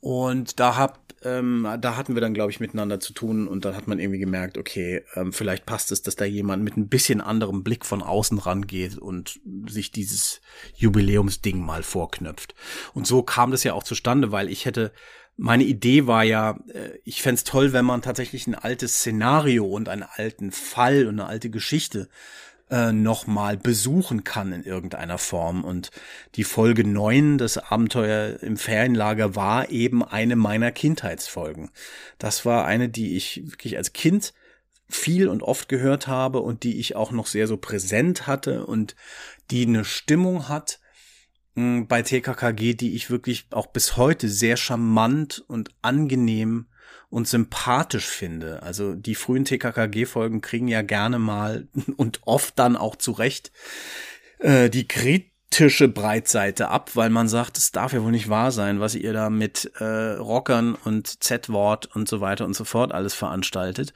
Und 0.00 0.60
da 0.60 0.76
hab, 0.76 0.98
ähm, 1.22 1.66
da 1.80 1.96
hatten 1.96 2.14
wir 2.14 2.20
dann, 2.20 2.34
glaube 2.34 2.50
ich, 2.50 2.60
miteinander 2.60 3.00
zu 3.00 3.12
tun 3.12 3.48
und 3.48 3.64
dann 3.64 3.74
hat 3.74 3.88
man 3.88 3.98
irgendwie 3.98 4.18
gemerkt, 4.18 4.56
okay, 4.56 5.04
ähm, 5.14 5.32
vielleicht 5.32 5.66
passt 5.66 5.90
es, 5.90 6.02
dass 6.02 6.16
da 6.16 6.24
jemand 6.24 6.62
mit 6.62 6.76
ein 6.76 6.88
bisschen 6.88 7.20
anderem 7.20 7.64
Blick 7.64 7.84
von 7.84 8.02
außen 8.02 8.38
rangeht 8.38 8.98
und 8.98 9.40
sich 9.66 9.90
dieses 9.90 10.40
Jubiläumsding 10.74 11.60
mal 11.60 11.82
vorknöpft. 11.82 12.54
Und 12.94 13.06
so 13.06 13.22
kam 13.22 13.50
das 13.50 13.64
ja 13.64 13.74
auch 13.74 13.82
zustande, 13.82 14.30
weil 14.30 14.48
ich 14.48 14.64
hätte, 14.64 14.92
meine 15.36 15.64
Idee 15.64 16.06
war 16.06 16.24
ja, 16.24 16.58
äh, 16.72 16.98
ich 17.04 17.22
fände 17.22 17.42
toll, 17.42 17.72
wenn 17.72 17.84
man 17.84 18.02
tatsächlich 18.02 18.46
ein 18.46 18.54
altes 18.54 18.98
Szenario 18.98 19.66
und 19.66 19.88
einen 19.88 20.04
alten 20.04 20.52
Fall 20.52 21.06
und 21.06 21.20
eine 21.20 21.28
alte 21.28 21.50
Geschichte 21.50 22.08
äh, 22.70 22.92
nochmal 22.92 23.56
besuchen 23.56 24.24
kann 24.24 24.52
in 24.52 24.62
irgendeiner 24.62 25.18
Form. 25.18 25.64
Und 25.64 25.90
die 26.34 26.44
Folge 26.44 26.86
9, 26.86 27.38
das 27.38 27.58
Abenteuer 27.58 28.42
im 28.42 28.56
Ferienlager, 28.56 29.34
war 29.34 29.70
eben 29.70 30.04
eine 30.04 30.36
meiner 30.36 30.72
Kindheitsfolgen. 30.72 31.70
Das 32.18 32.44
war 32.44 32.64
eine, 32.66 32.88
die 32.88 33.16
ich 33.16 33.42
wirklich 33.44 33.76
als 33.76 33.92
Kind 33.92 34.32
viel 34.88 35.28
und 35.28 35.42
oft 35.42 35.68
gehört 35.68 36.06
habe 36.06 36.40
und 36.40 36.62
die 36.62 36.78
ich 36.78 36.96
auch 36.96 37.10
noch 37.10 37.26
sehr 37.26 37.46
so 37.46 37.56
präsent 37.56 38.26
hatte 38.26 38.64
und 38.66 38.96
die 39.50 39.66
eine 39.66 39.84
Stimmung 39.84 40.48
hat 40.48 40.80
hm, 41.56 41.86
bei 41.86 42.02
TKKG, 42.02 42.74
die 42.74 42.94
ich 42.94 43.10
wirklich 43.10 43.46
auch 43.50 43.66
bis 43.66 43.96
heute 43.96 44.28
sehr 44.28 44.56
charmant 44.56 45.44
und 45.46 45.70
angenehm 45.82 46.66
und 47.10 47.26
sympathisch 47.26 48.06
finde. 48.06 48.62
Also 48.62 48.94
die 48.94 49.14
frühen 49.14 49.44
TKKG-Folgen 49.44 50.40
kriegen 50.40 50.68
ja 50.68 50.82
gerne 50.82 51.18
mal 51.18 51.68
und 51.96 52.20
oft 52.24 52.58
dann 52.58 52.76
auch 52.76 52.96
zurecht 52.96 53.50
äh, 54.38 54.68
die 54.68 54.86
kritische 54.86 55.88
Breitseite 55.88 56.68
ab, 56.68 56.90
weil 56.94 57.10
man 57.10 57.28
sagt, 57.28 57.56
es 57.58 57.72
darf 57.72 57.92
ja 57.92 58.02
wohl 58.02 58.10
nicht 58.12 58.28
wahr 58.28 58.52
sein, 58.52 58.80
was 58.80 58.94
ihr 58.94 59.12
da 59.12 59.30
mit 59.30 59.72
äh, 59.78 59.84
Rockern 59.84 60.74
und 60.74 61.22
Z-Wort 61.22 61.86
und 61.94 62.08
so 62.08 62.20
weiter 62.20 62.44
und 62.44 62.54
so 62.54 62.64
fort 62.64 62.92
alles 62.92 63.14
veranstaltet. 63.14 63.94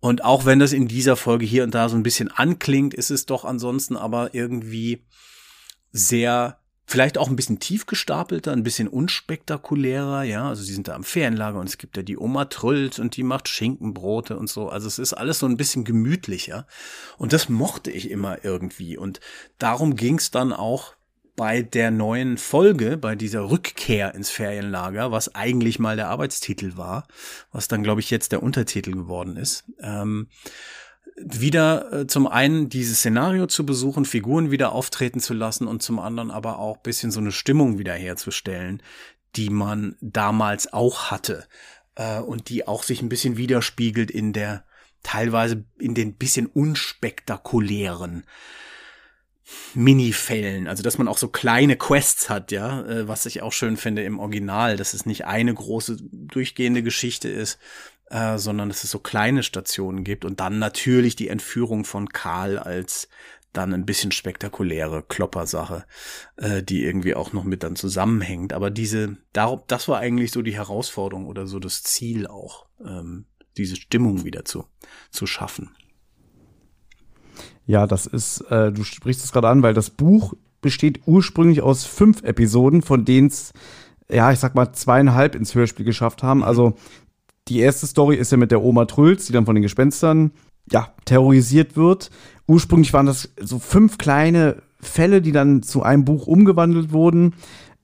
Und 0.00 0.24
auch 0.24 0.44
wenn 0.44 0.58
das 0.58 0.72
in 0.72 0.88
dieser 0.88 1.16
Folge 1.16 1.46
hier 1.46 1.62
und 1.62 1.74
da 1.74 1.88
so 1.88 1.96
ein 1.96 2.02
bisschen 2.02 2.28
anklingt, 2.28 2.92
ist 2.92 3.10
es 3.10 3.24
doch 3.24 3.44
ansonsten 3.44 3.96
aber 3.96 4.34
irgendwie 4.34 5.06
sehr 5.92 6.58
vielleicht 6.86 7.18
auch 7.18 7.28
ein 7.28 7.36
bisschen 7.36 7.58
tief 7.58 7.86
gestapelter, 7.86 8.52
ein 8.52 8.62
bisschen 8.62 8.88
unspektakulärer, 8.88 10.24
ja. 10.24 10.48
Also 10.48 10.62
sie 10.62 10.74
sind 10.74 10.88
da 10.88 10.94
am 10.94 11.04
Ferienlager 11.04 11.58
und 11.58 11.68
es 11.68 11.78
gibt 11.78 11.96
ja 11.96 12.02
die 12.02 12.18
Oma 12.18 12.46
Trüllt 12.46 12.98
und 12.98 13.16
die 13.16 13.22
macht 13.22 13.48
Schinkenbrote 13.48 14.36
und 14.36 14.48
so. 14.48 14.68
Also 14.68 14.88
es 14.88 14.98
ist 14.98 15.12
alles 15.12 15.38
so 15.38 15.46
ein 15.46 15.56
bisschen 15.56 15.84
gemütlicher. 15.84 16.66
Und 17.18 17.32
das 17.32 17.48
mochte 17.48 17.90
ich 17.90 18.10
immer 18.10 18.44
irgendwie. 18.44 18.96
Und 18.96 19.20
darum 19.58 19.96
ging 19.96 20.18
es 20.18 20.30
dann 20.30 20.52
auch 20.52 20.94
bei 21.34 21.62
der 21.62 21.90
neuen 21.90 22.36
Folge, 22.36 22.98
bei 22.98 23.14
dieser 23.14 23.50
Rückkehr 23.50 24.14
ins 24.14 24.30
Ferienlager, 24.30 25.12
was 25.12 25.34
eigentlich 25.34 25.78
mal 25.78 25.96
der 25.96 26.08
Arbeitstitel 26.08 26.76
war, 26.76 27.06
was 27.52 27.68
dann, 27.68 27.82
glaube 27.82 28.00
ich, 28.00 28.10
jetzt 28.10 28.32
der 28.32 28.42
Untertitel 28.42 28.92
geworden 28.92 29.36
ist. 29.36 29.64
Ähm, 29.80 30.28
wieder 31.16 31.92
äh, 31.92 32.06
zum 32.06 32.26
einen 32.26 32.68
dieses 32.68 32.98
Szenario 32.98 33.46
zu 33.46 33.66
besuchen, 33.66 34.04
Figuren 34.04 34.50
wieder 34.50 34.72
auftreten 34.72 35.20
zu 35.20 35.34
lassen 35.34 35.66
und 35.66 35.82
zum 35.82 35.98
anderen 35.98 36.30
aber 36.30 36.58
auch 36.58 36.78
bisschen 36.78 37.10
so 37.10 37.20
eine 37.20 37.32
Stimmung 37.32 37.78
wieder 37.78 37.94
herzustellen, 37.94 38.82
die 39.36 39.50
man 39.50 39.96
damals 40.00 40.72
auch 40.72 41.10
hatte 41.10 41.46
äh, 41.96 42.20
und 42.20 42.48
die 42.48 42.66
auch 42.66 42.82
sich 42.82 43.02
ein 43.02 43.08
bisschen 43.08 43.36
widerspiegelt 43.36 44.10
in 44.10 44.32
der 44.32 44.64
teilweise 45.02 45.64
in 45.78 45.94
den 45.94 46.14
bisschen 46.14 46.46
unspektakulären 46.46 48.24
Mini-Fällen, 49.74 50.66
also 50.66 50.82
dass 50.82 50.98
man 50.98 51.08
auch 51.08 51.18
so 51.18 51.28
kleine 51.28 51.76
Quests 51.76 52.30
hat, 52.30 52.52
ja, 52.52 52.86
äh, 52.86 53.08
was 53.08 53.26
ich 53.26 53.42
auch 53.42 53.52
schön 53.52 53.76
finde 53.76 54.02
im 54.02 54.18
Original, 54.18 54.76
dass 54.76 54.94
es 54.94 55.04
nicht 55.04 55.26
eine 55.26 55.52
große 55.52 55.98
durchgehende 56.00 56.82
Geschichte 56.82 57.28
ist, 57.28 57.58
äh, 58.12 58.36
sondern 58.36 58.68
dass 58.68 58.84
es 58.84 58.90
so 58.90 58.98
kleine 58.98 59.42
Stationen 59.42 60.04
gibt 60.04 60.24
und 60.26 60.38
dann 60.38 60.58
natürlich 60.58 61.16
die 61.16 61.28
Entführung 61.28 61.84
von 61.84 62.10
Karl 62.10 62.58
als 62.58 63.08
dann 63.54 63.72
ein 63.72 63.86
bisschen 63.86 64.12
spektakuläre 64.12 65.02
Kloppersache, 65.02 65.84
äh, 66.36 66.62
die 66.62 66.84
irgendwie 66.84 67.14
auch 67.14 67.32
noch 67.32 67.44
mit 67.44 67.62
dann 67.62 67.74
zusammenhängt. 67.74 68.52
Aber 68.52 68.70
diese, 68.70 69.16
darum, 69.32 69.62
das 69.66 69.88
war 69.88 69.98
eigentlich 69.98 70.30
so 70.30 70.42
die 70.42 70.54
Herausforderung 70.54 71.26
oder 71.26 71.46
so 71.46 71.58
das 71.58 71.82
Ziel 71.82 72.26
auch, 72.26 72.66
ähm, 72.84 73.24
diese 73.56 73.76
Stimmung 73.76 74.24
wieder 74.24 74.44
zu, 74.44 74.64
zu 75.10 75.26
schaffen. 75.26 75.70
Ja, 77.66 77.86
das 77.86 78.06
ist, 78.06 78.42
äh, 78.50 78.72
du 78.72 78.84
sprichst 78.84 79.24
es 79.24 79.32
gerade 79.32 79.48
an, 79.48 79.62
weil 79.62 79.74
das 79.74 79.90
Buch 79.90 80.34
besteht 80.60 81.00
ursprünglich 81.06 81.62
aus 81.62 81.84
fünf 81.84 82.22
Episoden, 82.22 82.82
von 82.82 83.04
denen 83.04 83.28
es, 83.28 83.52
ja, 84.10 84.32
ich 84.32 84.38
sag 84.38 84.54
mal, 84.54 84.72
zweieinhalb 84.72 85.34
ins 85.34 85.54
Hörspiel 85.54 85.84
geschafft 85.84 86.22
haben. 86.22 86.42
Also 86.42 86.76
die 87.48 87.60
erste 87.60 87.86
Story 87.86 88.16
ist 88.16 88.32
ja 88.32 88.38
mit 88.38 88.50
der 88.50 88.62
Oma 88.62 88.84
Trülz, 88.84 89.26
die 89.26 89.32
dann 89.32 89.46
von 89.46 89.54
den 89.54 89.62
Gespenstern, 89.62 90.32
ja, 90.70 90.92
terrorisiert 91.04 91.76
wird. 91.76 92.10
Ursprünglich 92.46 92.92
waren 92.92 93.06
das 93.06 93.32
so 93.40 93.58
fünf 93.58 93.98
kleine 93.98 94.62
Fälle, 94.80 95.22
die 95.22 95.32
dann 95.32 95.62
zu 95.62 95.82
einem 95.82 96.04
Buch 96.04 96.26
umgewandelt 96.26 96.92
wurden. 96.92 97.34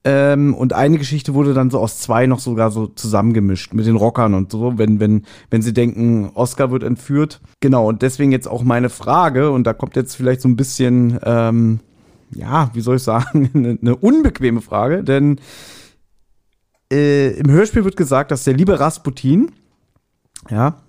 Ähm, 0.05 0.55
und 0.55 0.72
eine 0.72 0.97
Geschichte 0.98 1.35
wurde 1.35 1.55
dann 1.55 1.70
so 1.70 1.80
aus 1.80 1.98
zwei 1.98 2.26
noch 2.26 2.39
sogar 2.39 2.70
so 2.70 2.86
zusammengemischt 2.86 3.74
mit 3.74 3.86
den 3.86 3.97
Rockern 3.97 4.35
und 4.35 4.52
so, 4.52 4.78
wenn, 4.78 5.01
wenn, 5.01 5.24
wenn 5.51 5.62
sie 5.62 5.72
denken, 5.72 6.30
Oscar 6.35 6.70
wird 6.70 6.85
entführt. 6.85 7.40
Genau, 7.60 7.89
und 7.89 8.02
deswegen 8.02 8.30
jetzt 8.30 8.47
auch 8.47 8.62
meine 8.62 8.90
Frage, 8.90 9.51
und 9.51 9.66
da 9.66 9.72
kommt 9.72 9.97
jetzt 9.97 10.14
vielleicht 10.14 10.40
so 10.40 10.48
ein 10.48 10.56
bisschen, 10.56 11.18
ähm, 11.24 11.80
ja, 12.30 12.70
wie 12.74 12.80
soll 12.80 12.97
ich 12.97 13.02
sagen, 13.02 13.51
eine, 13.55 13.78
eine 13.80 13.97
unbequeme 13.97 14.60
Frage, 14.60 15.02
denn 15.02 15.40
äh, 16.93 17.31
im 17.39 17.51
Hörspiel 17.51 17.85
wird 17.85 17.97
gesagt, 17.97 18.31
dass 18.31 18.44
der 18.44 18.55
liebe 18.55 18.81
Rasputin, 18.81 19.51
ja, 20.51 20.82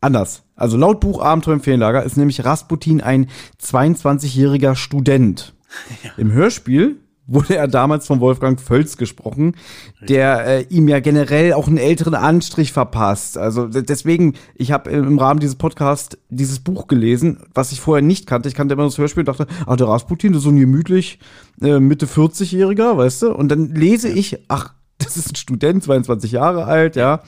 anders. 0.00 0.42
Also 0.54 0.76
laut 0.76 1.00
Buch 1.00 1.20
Abenteuer 1.20 1.54
im 1.54 1.60
Ferienlager 1.60 2.02
ist 2.02 2.16
nämlich 2.16 2.44
Rasputin 2.44 3.00
ein 3.00 3.28
22-jähriger 3.62 4.74
Student. 4.74 5.52
Ja. 6.02 6.12
Im 6.16 6.32
Hörspiel 6.32 6.96
wurde 7.26 7.56
er 7.56 7.68
damals 7.68 8.06
von 8.06 8.20
Wolfgang 8.20 8.60
Völz 8.60 8.96
gesprochen, 8.96 9.56
der 10.00 10.46
äh, 10.46 10.62
ihm 10.70 10.88
ja 10.88 11.00
generell 11.00 11.52
auch 11.52 11.66
einen 11.66 11.76
älteren 11.76 12.14
Anstrich 12.14 12.72
verpasst. 12.72 13.36
Also 13.36 13.66
deswegen, 13.66 14.34
ich 14.54 14.72
habe 14.72 14.90
im 14.90 15.18
Rahmen 15.18 15.40
dieses 15.40 15.56
Podcasts 15.56 16.16
dieses 16.30 16.60
Buch 16.60 16.86
gelesen, 16.86 17.40
was 17.52 17.72
ich 17.72 17.80
vorher 17.80 18.02
nicht 18.02 18.26
kannte. 18.26 18.48
Ich 18.48 18.54
kannte 18.54 18.74
immer 18.74 18.84
das 18.84 18.98
Hörspiel 18.98 19.22
und 19.22 19.28
dachte, 19.28 19.46
ah, 19.66 19.76
der 19.76 19.88
Rasputin, 19.88 20.32
das 20.32 20.40
ist 20.40 20.44
so 20.44 20.50
ein 20.50 20.60
gemütlich 20.60 21.18
äh, 21.60 21.80
Mitte 21.80 22.06
40-Jähriger, 22.06 22.96
weißt 22.96 23.22
du? 23.22 23.34
Und 23.34 23.48
dann 23.48 23.74
lese 23.74 24.08
ich, 24.08 24.38
ach, 24.48 24.74
das 25.04 25.16
ist 25.16 25.32
ein 25.32 25.36
Student, 25.36 25.84
22 25.84 26.32
Jahre 26.32 26.64
alt, 26.64 26.96
ja. 26.96 27.22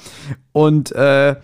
Und 0.53 0.93
äh, 0.93 1.37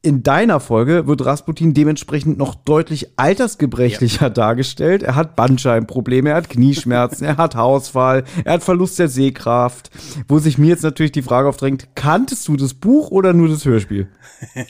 in 0.00 0.22
deiner 0.22 0.60
Folge 0.60 1.08
wird 1.08 1.24
Rasputin 1.24 1.74
dementsprechend 1.74 2.38
noch 2.38 2.54
deutlich 2.54 3.18
altersgebrechlicher 3.18 4.26
ja. 4.26 4.30
dargestellt. 4.30 5.02
Er 5.02 5.16
hat 5.16 5.34
Bandscheibenprobleme, 5.34 6.30
er 6.30 6.36
hat 6.36 6.50
Knieschmerzen, 6.50 7.24
er 7.24 7.36
hat 7.36 7.56
Hausfall, 7.56 8.24
er 8.44 8.54
hat 8.54 8.62
Verlust 8.62 8.98
der 8.98 9.08
Sehkraft. 9.08 9.90
Wo 10.28 10.38
sich 10.38 10.56
mir 10.56 10.68
jetzt 10.68 10.84
natürlich 10.84 11.12
die 11.12 11.22
Frage 11.22 11.48
aufdrängt, 11.48 11.88
kanntest 11.96 12.46
du 12.46 12.56
das 12.56 12.74
Buch 12.74 13.10
oder 13.10 13.32
nur 13.32 13.48
das 13.48 13.64
Hörspiel? 13.64 14.08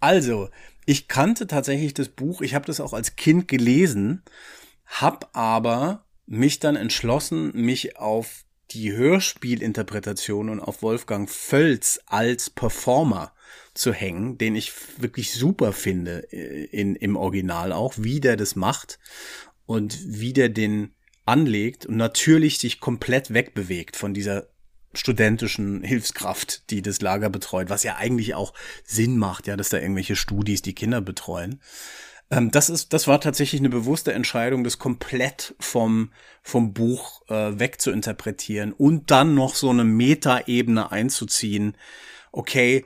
also, 0.00 0.48
ich 0.86 1.06
kannte 1.06 1.46
tatsächlich 1.46 1.94
das 1.94 2.08
Buch, 2.08 2.40
ich 2.40 2.54
habe 2.54 2.66
das 2.66 2.80
auch 2.80 2.92
als 2.92 3.14
Kind 3.14 3.46
gelesen, 3.46 4.22
hab 4.86 5.30
aber 5.34 6.04
mich 6.26 6.58
dann 6.58 6.76
entschlossen, 6.76 7.52
mich 7.54 7.96
auf 7.96 8.44
die 8.70 8.92
Hörspielinterpretation 8.92 10.48
und 10.48 10.60
auf 10.60 10.82
Wolfgang 10.82 11.28
Völz 11.30 12.00
als 12.06 12.50
Performer 12.50 13.32
zu 13.74 13.92
hängen, 13.92 14.38
den 14.38 14.56
ich 14.56 14.72
wirklich 14.98 15.32
super 15.32 15.72
finde 15.72 16.32
äh, 16.32 16.64
in, 16.64 16.96
im 16.96 17.16
Original 17.16 17.72
auch, 17.72 17.94
wie 17.96 18.20
der 18.20 18.36
das 18.36 18.56
macht 18.56 18.98
und 19.66 19.98
wie 20.04 20.32
der 20.32 20.48
den 20.48 20.94
anlegt 21.24 21.86
und 21.86 21.96
natürlich 21.96 22.58
sich 22.58 22.80
komplett 22.80 23.32
wegbewegt 23.32 23.96
von 23.96 24.14
dieser 24.14 24.48
studentischen 24.94 25.82
Hilfskraft, 25.82 26.70
die 26.70 26.82
das 26.82 27.00
Lager 27.00 27.30
betreut, 27.30 27.68
was 27.68 27.82
ja 27.82 27.96
eigentlich 27.96 28.34
auch 28.34 28.54
Sinn 28.84 29.18
macht, 29.18 29.46
ja, 29.46 29.56
dass 29.56 29.68
da 29.68 29.78
irgendwelche 29.78 30.16
Studis 30.16 30.62
die 30.62 30.74
Kinder 30.74 31.00
betreuen. 31.00 31.60
Ähm, 32.30 32.50
das 32.50 32.68
ist, 32.68 32.92
das 32.92 33.06
war 33.06 33.20
tatsächlich 33.20 33.60
eine 33.60 33.70
bewusste 33.70 34.12
Entscheidung, 34.12 34.64
das 34.64 34.78
komplett 34.78 35.54
vom, 35.58 36.12
vom 36.42 36.72
Buch 36.72 37.22
äh, 37.28 37.58
wegzuinterpretieren 37.58 38.72
und 38.72 39.10
dann 39.10 39.34
noch 39.34 39.54
so 39.54 39.70
eine 39.70 39.84
Metaebene 39.84 40.92
einzuziehen. 40.92 41.76
Okay, 42.32 42.84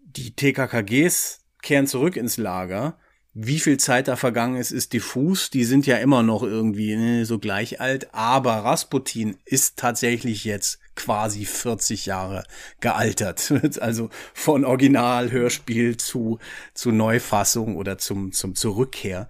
die 0.00 0.34
TKKGs 0.34 1.40
kehren 1.62 1.86
zurück 1.86 2.16
ins 2.16 2.36
Lager. 2.36 2.98
Wie 3.32 3.60
viel 3.60 3.78
Zeit 3.78 4.08
da 4.08 4.16
vergangen 4.16 4.56
ist, 4.56 4.72
ist 4.72 4.92
diffus. 4.92 5.50
Die 5.50 5.64
sind 5.64 5.86
ja 5.86 5.98
immer 5.98 6.24
noch 6.24 6.42
irgendwie 6.42 6.96
ne, 6.96 7.24
so 7.24 7.38
gleich 7.38 7.80
alt. 7.80 8.12
Aber 8.12 8.54
Rasputin 8.54 9.38
ist 9.44 9.78
tatsächlich 9.78 10.44
jetzt 10.44 10.80
quasi 11.00 11.44
40 11.46 12.06
Jahre 12.06 12.44
gealtert. 12.80 13.52
Also 13.80 14.10
von 14.34 14.64
Original-Hörspiel 14.64 15.96
zu, 15.96 16.38
zu 16.74 16.90
Neufassung 16.90 17.76
oder 17.76 17.98
zum, 17.98 18.32
zum 18.32 18.54
Zurückkehr. 18.54 19.28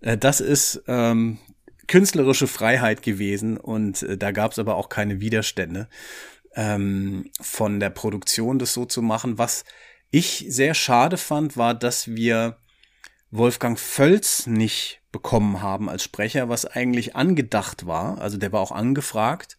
Äh, 0.00 0.18
das 0.18 0.40
ist 0.40 0.82
ähm, 0.88 1.38
künstlerische 1.86 2.46
Freiheit 2.46 3.02
gewesen 3.02 3.56
und 3.56 4.02
äh, 4.02 4.16
da 4.16 4.32
gab 4.32 4.52
es 4.52 4.58
aber 4.58 4.76
auch 4.76 4.88
keine 4.88 5.20
Widerstände 5.20 5.88
ähm, 6.54 7.30
von 7.40 7.80
der 7.80 7.90
Produktion, 7.90 8.58
das 8.58 8.74
so 8.74 8.84
zu 8.84 9.02
machen. 9.02 9.38
Was 9.38 9.64
ich 10.10 10.44
sehr 10.48 10.74
schade 10.74 11.16
fand, 11.16 11.56
war, 11.56 11.74
dass 11.74 12.08
wir 12.08 12.56
Wolfgang 13.30 13.78
Völz 13.78 14.46
nicht 14.46 15.00
bekommen 15.12 15.62
haben 15.62 15.88
als 15.88 16.02
Sprecher, 16.02 16.48
was 16.48 16.64
eigentlich 16.64 17.14
angedacht 17.14 17.86
war. 17.86 18.20
Also 18.20 18.38
der 18.38 18.52
war 18.52 18.60
auch 18.60 18.72
angefragt. 18.72 19.58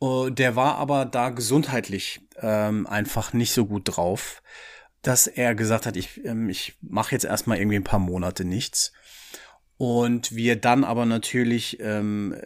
Uh, 0.00 0.30
der 0.30 0.54
war 0.54 0.76
aber 0.76 1.04
da 1.04 1.30
gesundheitlich 1.30 2.20
ähm, 2.40 2.86
einfach 2.86 3.32
nicht 3.32 3.52
so 3.52 3.66
gut 3.66 3.82
drauf, 3.84 4.42
dass 5.02 5.26
er 5.26 5.54
gesagt 5.54 5.86
hat, 5.86 5.96
ich, 5.96 6.24
ähm, 6.24 6.48
ich 6.48 6.76
mache 6.80 7.12
jetzt 7.12 7.24
erstmal 7.24 7.58
irgendwie 7.58 7.76
ein 7.76 7.84
paar 7.84 7.98
Monate 7.98 8.44
nichts. 8.44 8.92
und 9.78 10.34
wir 10.34 10.56
dann 10.56 10.82
aber 10.84 11.06
natürlich 11.06 11.78
ähm, 11.80 12.36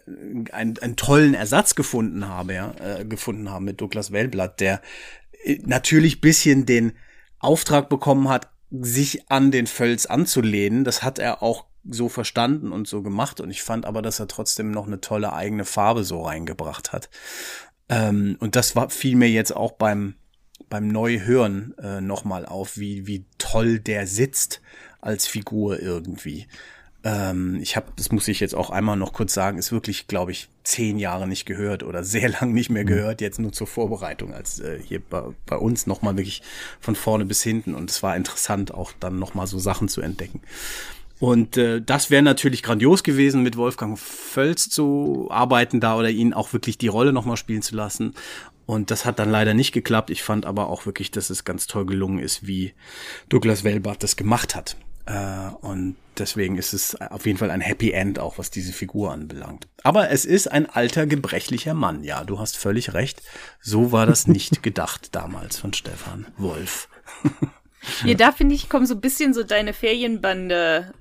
einen, 0.52 0.78
einen 0.78 0.96
tollen 0.96 1.34
Ersatz 1.34 1.74
gefunden 1.74 2.28
haben, 2.28 2.50
ja, 2.50 2.74
äh, 2.78 3.04
gefunden 3.06 3.50
haben 3.50 3.64
mit 3.64 3.80
Douglas 3.80 4.12
Wellblatt, 4.12 4.60
der 4.60 4.82
äh, 5.42 5.58
natürlich 5.64 6.20
bisschen 6.20 6.66
den 6.66 6.92
Auftrag 7.38 7.88
bekommen 7.88 8.28
hat, 8.28 8.50
sich 8.70 9.30
an 9.30 9.50
den 9.50 9.66
Völz 9.66 10.06
anzulehnen. 10.06 10.84
Das 10.84 11.02
hat 11.02 11.18
er 11.18 11.42
auch 11.42 11.64
so 11.88 12.08
verstanden 12.08 12.72
und 12.72 12.86
so 12.86 13.02
gemacht. 13.02 13.40
Und 13.40 13.50
ich 13.50 13.62
fand 13.62 13.86
aber, 13.86 14.02
dass 14.02 14.20
er 14.20 14.28
trotzdem 14.28 14.70
noch 14.70 14.86
eine 14.86 15.00
tolle 15.00 15.32
eigene 15.32 15.64
Farbe 15.64 16.04
so 16.04 16.22
reingebracht 16.22 16.92
hat. 16.92 17.10
Ähm, 17.88 18.36
und 18.40 18.56
das 18.56 18.76
war, 18.76 18.90
fiel 18.90 19.16
mir 19.16 19.30
jetzt 19.30 19.54
auch 19.54 19.72
beim, 19.72 20.14
beim 20.68 20.88
Neuhören 20.88 21.74
äh, 21.78 22.00
nochmal 22.00 22.46
auf, 22.46 22.76
wie, 22.78 23.06
wie 23.06 23.26
toll 23.38 23.78
der 23.78 24.06
sitzt 24.06 24.60
als 25.00 25.26
Figur 25.26 25.80
irgendwie. 25.80 26.46
Ähm, 27.04 27.58
ich 27.60 27.76
habe, 27.76 27.86
das 27.96 28.12
muss 28.12 28.28
ich 28.28 28.38
jetzt 28.38 28.54
auch 28.54 28.70
einmal 28.70 28.96
noch 28.96 29.12
kurz 29.12 29.34
sagen, 29.34 29.58
ist 29.58 29.72
wirklich, 29.72 30.06
glaube 30.06 30.30
ich, 30.30 30.48
zehn 30.62 30.98
Jahre 30.98 31.26
nicht 31.26 31.46
gehört 31.46 31.82
oder 31.82 32.04
sehr 32.04 32.28
lang 32.28 32.52
nicht 32.52 32.70
mehr 32.70 32.84
mhm. 32.84 32.88
gehört, 32.88 33.20
jetzt 33.20 33.40
nur 33.40 33.52
zur 33.52 33.66
Vorbereitung, 33.66 34.32
als 34.32 34.60
äh, 34.60 34.80
hier 34.82 35.00
bei, 35.00 35.22
bei 35.46 35.56
uns 35.56 35.86
nochmal 35.86 36.16
wirklich 36.16 36.42
von 36.80 36.94
vorne 36.94 37.24
bis 37.24 37.42
hinten. 37.42 37.74
Und 37.74 37.90
es 37.90 38.02
war 38.02 38.16
interessant, 38.16 38.72
auch 38.72 38.92
dann 39.00 39.18
nochmal 39.18 39.46
so 39.46 39.58
Sachen 39.58 39.88
zu 39.88 40.00
entdecken. 40.00 40.40
Und 41.22 41.56
äh, 41.56 41.80
das 41.80 42.10
wäre 42.10 42.24
natürlich 42.24 42.64
grandios 42.64 43.04
gewesen, 43.04 43.44
mit 43.44 43.56
Wolfgang 43.56 43.96
Völz 43.96 44.68
zu 44.68 45.28
arbeiten 45.30 45.78
da 45.78 45.96
oder 45.96 46.10
ihn 46.10 46.34
auch 46.34 46.52
wirklich 46.52 46.78
die 46.78 46.88
Rolle 46.88 47.12
nochmal 47.12 47.36
spielen 47.36 47.62
zu 47.62 47.76
lassen. 47.76 48.14
Und 48.66 48.90
das 48.90 49.04
hat 49.04 49.20
dann 49.20 49.30
leider 49.30 49.54
nicht 49.54 49.70
geklappt. 49.70 50.10
Ich 50.10 50.24
fand 50.24 50.46
aber 50.46 50.68
auch 50.68 50.84
wirklich, 50.84 51.12
dass 51.12 51.30
es 51.30 51.44
ganz 51.44 51.68
toll 51.68 51.86
gelungen 51.86 52.18
ist, 52.18 52.44
wie 52.48 52.74
Douglas 53.28 53.62
Wellbart 53.62 54.02
das 54.02 54.16
gemacht 54.16 54.56
hat. 54.56 54.76
Äh, 55.06 55.54
und 55.60 55.94
deswegen 56.18 56.58
ist 56.58 56.72
es 56.72 57.00
auf 57.00 57.24
jeden 57.24 57.38
Fall 57.38 57.52
ein 57.52 57.60
Happy 57.60 57.92
End, 57.92 58.18
auch 58.18 58.38
was 58.38 58.50
diese 58.50 58.72
Figur 58.72 59.12
anbelangt. 59.12 59.68
Aber 59.84 60.10
es 60.10 60.24
ist 60.24 60.50
ein 60.50 60.68
alter, 60.68 61.06
gebrechlicher 61.06 61.74
Mann. 61.74 62.02
Ja, 62.02 62.24
du 62.24 62.40
hast 62.40 62.56
völlig 62.56 62.94
recht. 62.94 63.22
So 63.60 63.92
war 63.92 64.06
das 64.06 64.26
nicht 64.26 64.60
gedacht 64.64 65.14
damals 65.14 65.56
von 65.56 65.72
Stefan 65.72 66.26
Wolf. 66.36 66.88
Ja, 68.04 68.14
da 68.14 68.32
finde 68.32 68.56
ich, 68.56 68.68
kommen 68.68 68.86
so 68.86 68.94
ein 68.94 69.00
bisschen 69.00 69.34
so 69.34 69.44
deine 69.44 69.72
Ferienbande 69.72 70.92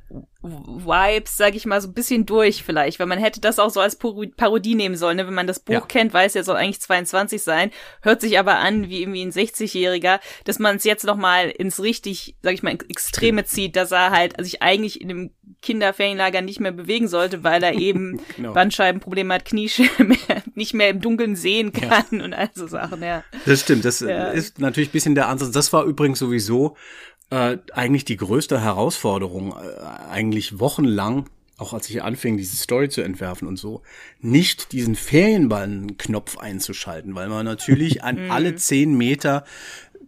Vibes, 0.41 1.37
sag 1.37 1.55
ich 1.55 1.65
mal, 1.65 1.79
so 1.79 1.87
ein 1.87 1.93
bisschen 1.93 2.25
durch 2.25 2.63
vielleicht, 2.63 2.99
weil 2.99 3.07
man 3.07 3.19
hätte 3.19 3.39
das 3.39 3.59
auch 3.59 3.69
so 3.69 3.79
als 3.79 3.95
Parodie 3.95 4.75
nehmen 4.75 4.95
sollen. 4.95 5.17
Ne? 5.17 5.27
Wenn 5.27 5.33
man 5.33 5.47
das 5.47 5.59
Buch 5.59 5.73
ja. 5.73 5.81
kennt, 5.81 6.13
weiß 6.13 6.35
er 6.35 6.43
soll 6.43 6.55
eigentlich 6.55 6.81
22 6.81 7.41
sein, 7.41 7.71
hört 8.01 8.21
sich 8.21 8.39
aber 8.39 8.57
an 8.57 8.89
wie 8.89 9.01
irgendwie 9.01 9.21
ein 9.21 9.31
60-Jähriger, 9.31 10.19
dass 10.45 10.59
man 10.59 10.77
es 10.77 10.83
jetzt 10.83 11.05
noch 11.05 11.15
mal 11.15 11.49
ins 11.49 11.81
richtig, 11.81 12.35
sag 12.41 12.53
ich 12.53 12.63
mal, 12.63 12.77
Extreme 12.89 13.45
zieht, 13.45 13.75
dass 13.75 13.91
er 13.91 14.09
halt 14.09 14.33
sich 14.43 14.61
eigentlich 14.61 14.99
in 14.99 15.09
dem 15.09 15.31
Kinderferienlager 15.61 16.41
nicht 16.41 16.59
mehr 16.59 16.71
bewegen 16.71 17.07
sollte, 17.07 17.43
weil 17.43 17.61
er 17.63 17.73
eben 17.79 18.19
genau. 18.35 18.53
Bandscheibenprobleme 18.53 19.33
hat, 19.33 19.45
Knie 19.45 19.69
nicht 20.55 20.73
mehr 20.73 20.89
im 20.89 21.01
Dunkeln 21.01 21.35
sehen 21.35 21.71
kann 21.71 22.05
ja. 22.11 22.23
und 22.23 22.33
all 22.33 22.49
so 22.53 22.67
Sachen, 22.67 23.03
ja. 23.03 23.23
Das 23.45 23.61
stimmt, 23.61 23.85
das 23.85 23.99
ja. 23.99 24.31
ist 24.31 24.59
natürlich 24.59 24.89
ein 24.89 24.93
bisschen 24.93 25.15
der 25.15 25.27
Ansatz. 25.27 25.51
Das 25.51 25.71
war 25.71 25.85
übrigens 25.85 26.19
sowieso 26.19 26.75
äh, 27.31 27.57
eigentlich 27.73 28.05
die 28.05 28.17
größte 28.17 28.61
Herausforderung, 28.61 29.53
äh, 29.53 30.09
eigentlich 30.09 30.59
wochenlang, 30.59 31.29
auch 31.57 31.73
als 31.73 31.89
ich 31.89 32.03
anfing, 32.03 32.37
diese 32.37 32.57
Story 32.57 32.89
zu 32.89 33.01
entwerfen 33.01 33.47
und 33.47 33.57
so, 33.57 33.81
nicht 34.19 34.73
diesen 34.73 34.95
Ferienballenknopf 34.95 36.37
einzuschalten, 36.37 37.15
weil 37.15 37.29
man 37.29 37.45
natürlich 37.45 38.03
an 38.03 38.15
mhm. 38.25 38.31
alle 38.31 38.55
zehn 38.55 38.95
Meter 38.95 39.45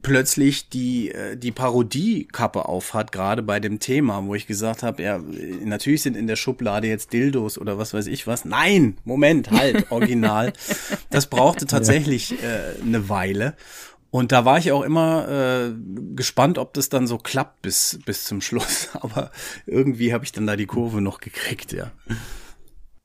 plötzlich 0.01 0.67
die 0.67 1.11
äh, 1.11 1.37
die 1.37 1.51
Parodiekappe 1.51 2.65
aufhat, 2.65 3.13
gerade 3.13 3.41
bei 3.41 3.61
dem 3.61 3.79
Thema, 3.79 4.25
wo 4.25 4.35
ich 4.35 4.45
gesagt 4.45 4.83
habe, 4.83 5.01
ja, 5.01 5.21
natürlich 5.63 6.01
sind 6.01 6.17
in 6.17 6.27
der 6.27 6.35
Schublade 6.35 6.87
jetzt 6.87 7.13
Dildos 7.13 7.57
oder 7.57 7.77
was 7.77 7.93
weiß 7.93 8.07
ich 8.07 8.27
was. 8.27 8.43
Nein, 8.43 8.97
Moment, 9.05 9.49
halt, 9.49 9.87
original. 9.91 10.51
das 11.09 11.27
brauchte 11.27 11.65
tatsächlich 11.67 12.33
äh, 12.43 12.81
eine 12.85 13.07
Weile. 13.07 13.55
Und 14.13 14.31
da 14.31 14.45
war 14.45 14.59
ich 14.59 14.71
auch 14.71 14.83
immer 14.83 15.27
äh, 15.27 15.71
gespannt, 16.13 16.59
ob 16.59 16.75
das 16.75 16.87
dann 16.87 17.07
so 17.07 17.17
klappt 17.17 17.63
bis, 17.63 17.97
bis 18.05 18.25
zum 18.25 18.41
Schluss. 18.41 18.89
Aber 19.01 19.31
irgendwie 19.65 20.13
habe 20.13 20.23
ich 20.23 20.31
dann 20.31 20.45
da 20.45 20.55
die 20.55 20.67
Kurve 20.67 21.01
noch 21.01 21.19
gekriegt, 21.19 21.73
ja. 21.73 21.89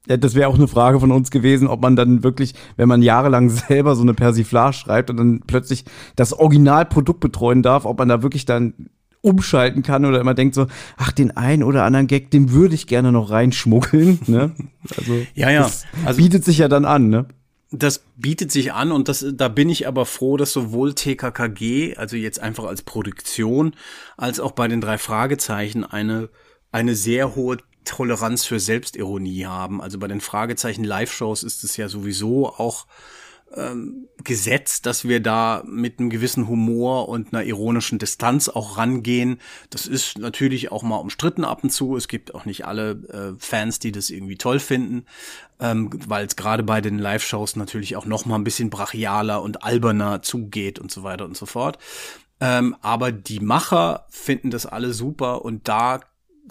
Ja, 0.06 0.18
das 0.18 0.34
wäre 0.34 0.50
auch 0.50 0.56
eine 0.56 0.68
Frage 0.68 1.00
von 1.00 1.10
uns 1.10 1.30
gewesen, 1.30 1.66
ob 1.66 1.80
man 1.80 1.96
dann 1.96 2.22
wirklich, 2.24 2.54
wenn 2.76 2.88
man 2.88 3.00
jahrelang 3.00 3.48
selber 3.68 3.96
so 3.96 4.02
eine 4.02 4.12
Persiflage 4.12 4.74
schreibt 4.74 5.08
und 5.08 5.16
dann 5.16 5.40
plötzlich 5.46 5.86
das 6.14 6.34
Originalprodukt 6.34 7.20
betreuen 7.20 7.62
darf, 7.62 7.86
ob 7.86 7.98
man 7.98 8.10
da 8.10 8.22
wirklich 8.22 8.44
dann 8.44 8.90
umschalten 9.22 9.82
kann 9.82 10.04
oder 10.04 10.20
immer 10.20 10.34
denkt 10.34 10.54
so, 10.54 10.66
ach, 10.98 11.12
den 11.12 11.34
einen 11.34 11.62
oder 11.62 11.84
anderen 11.84 12.06
Gag, 12.06 12.30
den 12.30 12.52
würde 12.52 12.74
ich 12.74 12.86
gerne 12.86 13.12
noch 13.12 13.30
reinschmuggeln. 13.30 14.20
Ne? 14.26 14.52
Also, 14.96 15.20
ja, 15.34 15.50
ja. 15.50 15.70
Also, 16.04 16.22
bietet 16.22 16.44
sich 16.44 16.58
ja 16.58 16.68
dann 16.68 16.86
an, 16.86 17.08
ne? 17.08 17.26
Das 17.70 18.02
bietet 18.16 18.50
sich 18.50 18.72
an 18.72 18.92
und 18.92 19.08
das, 19.08 19.26
da 19.30 19.48
bin 19.48 19.68
ich 19.68 19.86
aber 19.86 20.06
froh, 20.06 20.38
dass 20.38 20.52
sowohl 20.52 20.94
TKKG, 20.94 21.96
also 21.96 22.16
jetzt 22.16 22.40
einfach 22.40 22.64
als 22.64 22.80
Produktion, 22.80 23.74
als 24.16 24.40
auch 24.40 24.52
bei 24.52 24.68
den 24.68 24.80
drei 24.80 24.96
Fragezeichen 24.96 25.84
eine, 25.84 26.30
eine 26.72 26.94
sehr 26.94 27.34
hohe 27.34 27.58
Toleranz 27.84 28.44
für 28.44 28.58
Selbstironie 28.58 29.44
haben. 29.44 29.82
Also 29.82 29.98
bei 29.98 30.08
den 30.08 30.20
Fragezeichen 30.20 30.84
Live-Shows 30.84 31.42
ist 31.42 31.62
es 31.62 31.76
ja 31.76 31.88
sowieso 31.88 32.48
auch 32.48 32.86
ähm, 33.54 34.08
Gesetz, 34.24 34.82
dass 34.82 35.06
wir 35.06 35.20
da 35.20 35.62
mit 35.66 35.98
einem 35.98 36.10
gewissen 36.10 36.48
Humor 36.48 37.08
und 37.08 37.32
einer 37.32 37.44
ironischen 37.44 37.98
Distanz 37.98 38.48
auch 38.48 38.76
rangehen. 38.76 39.40
Das 39.70 39.86
ist 39.86 40.18
natürlich 40.18 40.70
auch 40.72 40.82
mal 40.82 40.96
umstritten 40.96 41.44
ab 41.44 41.64
und 41.64 41.70
zu. 41.70 41.96
Es 41.96 42.08
gibt 42.08 42.34
auch 42.34 42.44
nicht 42.44 42.66
alle 42.66 42.90
äh, 42.90 43.38
Fans, 43.38 43.78
die 43.78 43.92
das 43.92 44.10
irgendwie 44.10 44.36
toll 44.36 44.58
finden, 44.58 45.06
ähm, 45.60 45.90
weil 46.06 46.26
es 46.26 46.36
gerade 46.36 46.62
bei 46.62 46.80
den 46.80 46.98
Live-Shows 46.98 47.56
natürlich 47.56 47.96
auch 47.96 48.06
noch 48.06 48.26
mal 48.26 48.36
ein 48.36 48.44
bisschen 48.44 48.70
brachialer 48.70 49.42
und 49.42 49.62
alberner 49.62 50.22
zugeht 50.22 50.78
und 50.78 50.90
so 50.90 51.02
weiter 51.02 51.24
und 51.24 51.36
so 51.36 51.46
fort. 51.46 51.78
Ähm, 52.40 52.76
aber 52.82 53.10
die 53.12 53.40
Macher 53.40 54.06
finden 54.10 54.50
das 54.50 54.66
alle 54.66 54.92
super 54.92 55.44
und 55.44 55.66
da 55.68 56.00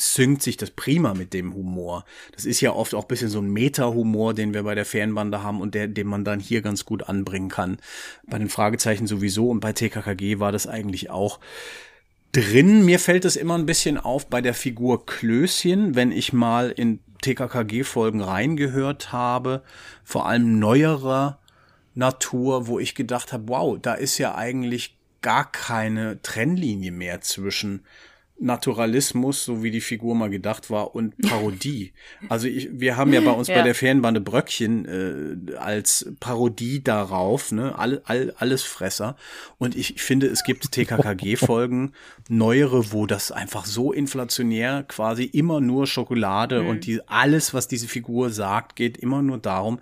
synkt 0.02 0.42
sich 0.42 0.58
das 0.58 0.72
prima 0.72 1.14
mit 1.14 1.34
dem 1.34 1.54
Humor. 1.54 2.06
Das 2.34 2.46
ist 2.46 2.62
ja 2.62 2.72
oft 2.72 2.94
auch 2.94 3.06
bisschen 3.06 3.30
so 3.30 3.40
ein 3.40 3.50
Meta-Humor, 3.50 4.34
den 4.34 4.54
wir 4.54 4.64
bei 4.64 4.76
der 4.76 4.86
Fernbande 4.86 5.44
haben 5.44 5.62
und 5.62 5.76
der, 5.76 5.88
den 5.88 6.08
man 6.08 6.24
dann 6.24 6.40
hier 6.40 6.62
ganz 6.62 6.86
gut 6.86 7.04
anbringen 7.10 7.50
kann. 7.50 7.78
Bei 8.26 8.38
den 8.38 8.50
Fragezeichen 8.50 9.08
sowieso 9.08 9.50
und 9.50 9.60
bei 9.60 9.74
TKKG 9.74 10.40
war 10.40 10.52
das 10.52 10.68
eigentlich 10.68 11.10
auch 11.10 11.40
drin. 12.32 12.86
Mir 12.86 13.00
fällt 13.00 13.26
es 13.26 13.36
immer 13.36 13.58
ein 13.58 13.66
bisschen 13.66 13.98
auf 13.98 14.28
bei 14.28 14.42
der 14.42 14.54
Figur 14.54 15.06
Klößchen, 15.06 15.96
wenn 15.96 16.12
ich 16.12 16.34
mal 16.34 16.72
in 16.72 17.00
TKKG-Folgen 17.22 18.22
reingehört 18.22 19.12
habe, 19.12 19.64
vor 20.04 20.28
allem 20.28 20.60
neuerer 20.60 21.40
Natur, 21.96 22.68
wo 22.68 22.80
ich 22.80 22.94
gedacht 22.94 23.34
habe, 23.34 23.48
wow, 23.48 23.78
da 23.82 23.96
ist 23.96 24.18
ja 24.18 24.36
eigentlich 24.36 24.96
gar 25.22 25.52
keine 25.52 26.22
Trennlinie 26.22 26.92
mehr 26.92 27.22
zwischen 27.22 27.84
Naturalismus, 28.40 29.44
so 29.44 29.64
wie 29.64 29.72
die 29.72 29.82
Figur 29.82 30.16
mal 30.16 30.30
gedacht 30.30 30.70
war, 30.70 30.96
und 30.96 31.18
Parodie. 31.22 31.94
Also 32.30 32.48
ich, 32.48 32.70
wir 32.72 32.98
haben 32.98 33.14
ja 33.14 33.22
bei 33.22 33.32
uns 33.32 33.48
ja. 33.48 33.56
bei 33.56 33.64
der 33.64 33.76
Ferienbande 33.76 34.22
Bröckchen 34.22 35.50
äh, 35.52 35.56
als 35.56 36.12
Parodie 36.20 36.84
darauf, 36.84 37.52
ne, 37.52 37.78
all, 37.78 38.02
all, 38.06 38.34
alles 38.38 38.64
Fresser. 38.64 39.16
Und 39.58 39.76
ich 39.76 40.02
finde, 40.02 40.28
es 40.28 40.44
gibt 40.44 40.72
TKKG-Folgen, 40.72 41.94
neuere, 42.30 42.92
wo 42.92 43.06
das 43.06 43.32
einfach 43.32 43.66
so 43.66 43.92
inflationär 43.92 44.84
quasi 44.88 45.24
immer 45.24 45.60
nur 45.60 45.88
Schokolade 45.88 46.64
mhm. 46.64 46.70
und 46.70 46.86
die, 46.86 47.08
alles, 47.08 47.54
was 47.54 47.68
diese 47.68 47.88
Figur 47.88 48.30
sagt, 48.30 48.76
geht 48.76 48.98
immer 48.98 49.22
nur 49.22 49.40
darum, 49.40 49.80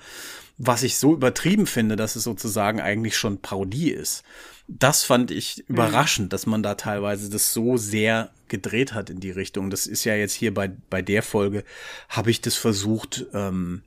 was 0.58 0.84
ich 0.84 0.98
so 0.98 1.14
übertrieben 1.14 1.68
finde, 1.68 1.98
dass 1.98 2.16
es 2.16 2.24
sozusagen 2.24 2.80
eigentlich 2.80 3.18
schon 3.18 3.40
Parodie 3.40 3.92
ist 3.92 4.24
das 4.68 5.04
fand 5.04 5.32
ich 5.32 5.58
mhm. 5.68 5.76
überraschend, 5.76 6.34
dass 6.34 6.46
man 6.46 6.64
da 6.64 6.76
teilweise 6.76 7.30
das 7.30 7.54
so 7.54 7.78
sehr 7.78 8.32
gedreht 8.48 8.94
hat 8.94 9.10
in 9.10 9.20
die 9.20 9.32
Richtung. 9.32 9.70
Das 9.70 9.88
ist 9.88 10.04
ja 10.04 10.16
jetzt 10.16 10.34
hier 10.34 10.54
bei, 10.54 10.72
bei 10.90 11.02
der 11.02 11.24
Folge, 11.24 11.64
habe 12.10 12.32
ich 12.32 12.42
das 12.42 12.56
versucht, 12.56 13.26
ähm, 13.34 13.84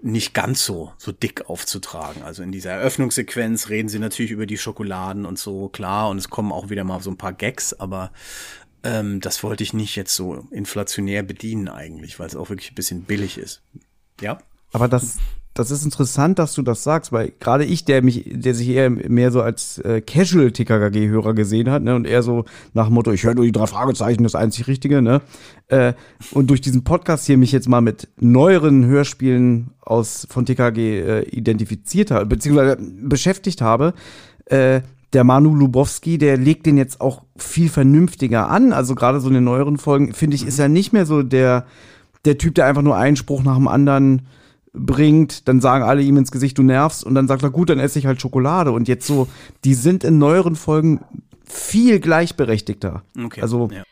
nicht 0.00 0.32
ganz 0.32 0.64
so, 0.64 0.92
so 0.96 1.10
dick 1.10 1.48
aufzutragen. 1.48 2.22
Also 2.22 2.42
in 2.42 2.52
dieser 2.52 2.70
Eröffnungssequenz 2.70 3.68
reden 3.68 3.88
sie 3.88 3.98
natürlich 3.98 4.30
über 4.30 4.46
die 4.46 4.58
Schokoladen 4.58 5.26
und 5.26 5.38
so, 5.38 5.68
klar, 5.68 6.08
und 6.08 6.18
es 6.18 6.30
kommen 6.30 6.52
auch 6.52 6.70
wieder 6.70 6.84
mal 6.84 7.02
so 7.02 7.10
ein 7.10 7.18
paar 7.18 7.32
Gags, 7.32 7.74
aber 7.74 8.12
ähm, 8.84 9.20
das 9.20 9.42
wollte 9.42 9.64
ich 9.64 9.72
nicht 9.72 9.96
jetzt 9.96 10.14
so 10.14 10.46
inflationär 10.52 11.22
bedienen 11.22 11.68
eigentlich, 11.68 12.20
weil 12.20 12.28
es 12.28 12.36
auch 12.36 12.48
wirklich 12.48 12.70
ein 12.72 12.76
bisschen 12.76 13.02
billig 13.02 13.38
ist. 13.38 13.62
Ja. 14.20 14.38
Aber 14.72 14.86
das, 14.86 15.18
das 15.58 15.72
ist 15.72 15.84
interessant, 15.84 16.38
dass 16.38 16.54
du 16.54 16.62
das 16.62 16.84
sagst, 16.84 17.10
weil 17.10 17.32
gerade 17.40 17.64
ich, 17.64 17.84
der 17.84 18.02
mich, 18.02 18.24
der 18.26 18.54
sich 18.54 18.68
eher 18.68 18.90
mehr 18.90 19.32
so 19.32 19.42
als 19.42 19.78
äh, 19.78 20.00
Casual 20.00 20.52
TKKG-Hörer 20.52 21.34
gesehen 21.34 21.68
hat, 21.68 21.82
ne, 21.82 21.96
und 21.96 22.06
eher 22.06 22.22
so 22.22 22.44
nach 22.74 22.86
dem 22.86 22.94
Motto, 22.94 23.10
ich 23.10 23.24
höre 23.24 23.34
nur 23.34 23.44
die 23.44 23.52
drei 23.52 23.66
Fragezeichen, 23.66 24.22
das 24.22 24.36
einzig 24.36 24.68
Richtige, 24.68 25.02
ne, 25.02 25.20
äh, 25.66 25.94
und 26.30 26.48
durch 26.48 26.60
diesen 26.60 26.84
Podcast 26.84 27.26
hier 27.26 27.36
mich 27.36 27.50
jetzt 27.50 27.68
mal 27.68 27.80
mit 27.80 28.08
neueren 28.20 28.86
Hörspielen 28.86 29.70
aus 29.80 30.28
von 30.30 30.46
TKG 30.46 30.78
äh, 30.78 31.22
identifiziert 31.22 32.12
habe, 32.12 32.26
beziehungsweise 32.26 32.78
beschäftigt 33.02 33.60
habe, 33.60 33.94
äh, 34.46 34.82
der 35.12 35.24
Manu 35.24 35.54
Lubowski, 35.54 36.18
der 36.18 36.36
legt 36.36 36.66
den 36.66 36.76
jetzt 36.76 37.00
auch 37.00 37.22
viel 37.36 37.68
vernünftiger 37.68 38.50
an. 38.50 38.72
Also 38.72 38.94
gerade 38.94 39.20
so 39.20 39.28
in 39.28 39.34
den 39.34 39.44
neueren 39.44 39.78
Folgen, 39.78 40.12
finde 40.12 40.36
ich, 40.36 40.46
ist 40.46 40.58
er 40.58 40.68
nicht 40.68 40.92
mehr 40.92 41.06
so 41.06 41.22
der 41.22 41.64
der 42.24 42.38
Typ, 42.38 42.54
der 42.54 42.66
einfach 42.66 42.82
nur 42.82 42.96
einen 42.96 43.16
Spruch 43.16 43.42
nach 43.42 43.56
dem 43.56 43.68
anderen 43.68 44.26
bringt, 44.72 45.48
dann 45.48 45.60
sagen 45.60 45.84
alle 45.84 46.02
ihm 46.02 46.16
ins 46.16 46.30
Gesicht, 46.30 46.58
du 46.58 46.62
nervst 46.62 47.04
und 47.04 47.14
dann 47.14 47.28
sagt 47.28 47.42
er, 47.42 47.50
gut, 47.50 47.70
dann 47.70 47.78
esse 47.78 47.98
ich 47.98 48.06
halt 48.06 48.20
Schokolade 48.20 48.72
und 48.72 48.88
jetzt 48.88 49.06
so, 49.06 49.28
die 49.64 49.74
sind 49.74 50.04
in 50.04 50.18
neueren 50.18 50.56
Folgen 50.56 51.00
viel 51.44 52.00
gleichberechtigter. 52.00 53.02
Okay. 53.24 53.40
Also 53.40 53.68
ja. 53.72 53.82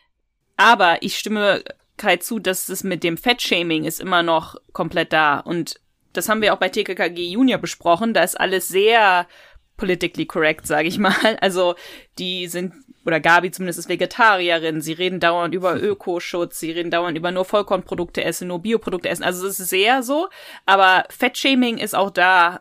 Aber 0.56 1.02
ich 1.02 1.18
stimme 1.18 1.62
Kai 1.96 2.16
zu, 2.16 2.38
dass 2.38 2.66
das 2.66 2.84
mit 2.84 3.04
dem 3.04 3.16
Fettshaming 3.16 3.84
ist 3.84 4.00
immer 4.00 4.22
noch 4.22 4.56
komplett 4.72 5.12
da. 5.12 5.38
Und 5.38 5.80
das 6.12 6.28
haben 6.28 6.42
wir 6.42 6.52
auch 6.52 6.58
bei 6.58 6.68
TKKG 6.68 7.30
Junior 7.30 7.58
besprochen. 7.58 8.14
Da 8.14 8.22
ist 8.22 8.38
alles 8.38 8.68
sehr 8.68 9.26
politically 9.76 10.26
correct, 10.26 10.66
sage 10.66 10.88
ich 10.88 10.98
mal. 10.98 11.14
Also 11.40 11.74
die 12.18 12.48
sind, 12.48 12.74
oder 13.04 13.20
Gabi 13.20 13.50
zumindest 13.50 13.78
ist 13.78 13.88
Vegetarierin, 13.88 14.80
sie 14.80 14.92
reden 14.92 15.20
dauernd 15.20 15.54
über 15.54 15.76
Ökoschutz, 15.82 16.58
sie 16.58 16.70
reden 16.70 16.90
dauernd 16.90 17.16
über 17.16 17.30
nur 17.30 17.44
Vollkornprodukte 17.44 18.24
essen, 18.24 18.48
nur 18.48 18.60
Bioprodukte 18.60 19.08
essen. 19.08 19.22
Also 19.24 19.46
es 19.46 19.60
ist 19.60 19.70
sehr 19.70 20.02
so, 20.02 20.28
aber 20.64 21.04
Fettshaming 21.10 21.78
ist 21.78 21.94
auch 21.94 22.10
da 22.10 22.60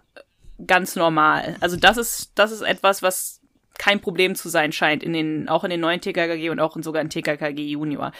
ganz 0.65 0.95
normal. 0.95 1.57
Also 1.59 1.77
das 1.77 1.97
ist, 1.97 2.31
das 2.35 2.51
ist 2.51 2.61
etwas, 2.61 3.01
was 3.01 3.41
kein 3.77 3.99
Problem 3.99 4.35
zu 4.35 4.49
sein 4.49 4.71
scheint, 4.71 5.03
in 5.03 5.13
den, 5.13 5.49
auch 5.49 5.63
in 5.63 5.69
den 5.69 5.81
neuen 5.81 5.99
TKKG 5.99 6.49
und 6.49 6.59
auch 6.59 6.75
in 6.75 6.83
sogar 6.83 7.01
in 7.01 7.09
TKKG 7.09 7.61
Junior. 7.61 8.11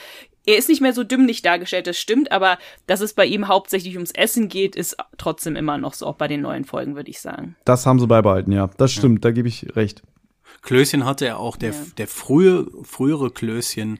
Er 0.45 0.57
ist 0.57 0.69
nicht 0.69 0.81
mehr 0.81 0.93
so 0.93 1.03
dümmlich 1.03 1.41
dargestellt, 1.41 1.87
das 1.87 1.97
stimmt, 1.97 2.31
aber 2.31 2.57
dass 2.87 3.01
es 3.01 3.13
bei 3.13 3.25
ihm 3.25 3.47
hauptsächlich 3.47 3.95
ums 3.95 4.11
Essen 4.11 4.47
geht, 4.47 4.75
ist 4.75 4.95
trotzdem 5.17 5.55
immer 5.55 5.77
noch 5.77 5.93
so, 5.93 6.05
auch 6.05 6.15
bei 6.15 6.27
den 6.27 6.41
neuen 6.41 6.65
Folgen, 6.65 6.95
würde 6.95 7.09
ich 7.09 7.19
sagen. 7.19 7.55
das 7.65 7.85
haben 7.85 7.99
sie 7.99 8.07
beibehalten, 8.07 8.51
ja. 8.51 8.69
Das 8.77 8.91
stimmt, 8.91 9.25
da 9.25 9.31
gebe 9.31 9.47
ich 9.47 9.75
recht. 9.75 10.03
Klößchen 10.61 11.05
hatte 11.05 11.25
er 11.25 11.39
auch, 11.39 11.57
der, 11.57 11.71
Ja. 11.71 11.77
der 11.97 12.07
frühe, 12.07 12.67
frühere 12.83 13.31
Klößchen, 13.31 13.99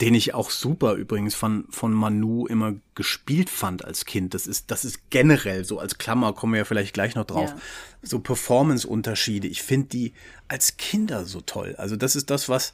den 0.00 0.14
ich 0.14 0.34
auch 0.34 0.50
super 0.50 0.92
übrigens 0.94 1.34
von, 1.34 1.64
von 1.70 1.92
Manu 1.94 2.46
immer 2.46 2.74
gespielt 2.94 3.48
fand 3.48 3.84
als 3.84 4.04
Kind. 4.04 4.34
Das 4.34 4.46
ist, 4.46 4.70
das 4.70 4.84
ist 4.84 5.08
generell 5.10 5.64
so, 5.64 5.78
als 5.78 5.96
Klammer 5.98 6.34
kommen 6.34 6.52
wir 6.52 6.58
ja 6.58 6.64
vielleicht 6.66 6.92
gleich 6.92 7.14
noch 7.14 7.24
drauf. 7.24 7.48
Ja. 7.50 7.56
So 8.02 8.18
Performance-Unterschiede. 8.20 9.48
Ich 9.48 9.62
finde 9.62 9.88
die 9.88 10.12
als 10.48 10.76
Kinder 10.76 11.24
so 11.24 11.40
toll. 11.40 11.74
Also 11.78 11.96
das 11.96 12.14
ist 12.14 12.28
das, 12.30 12.48
was 12.48 12.72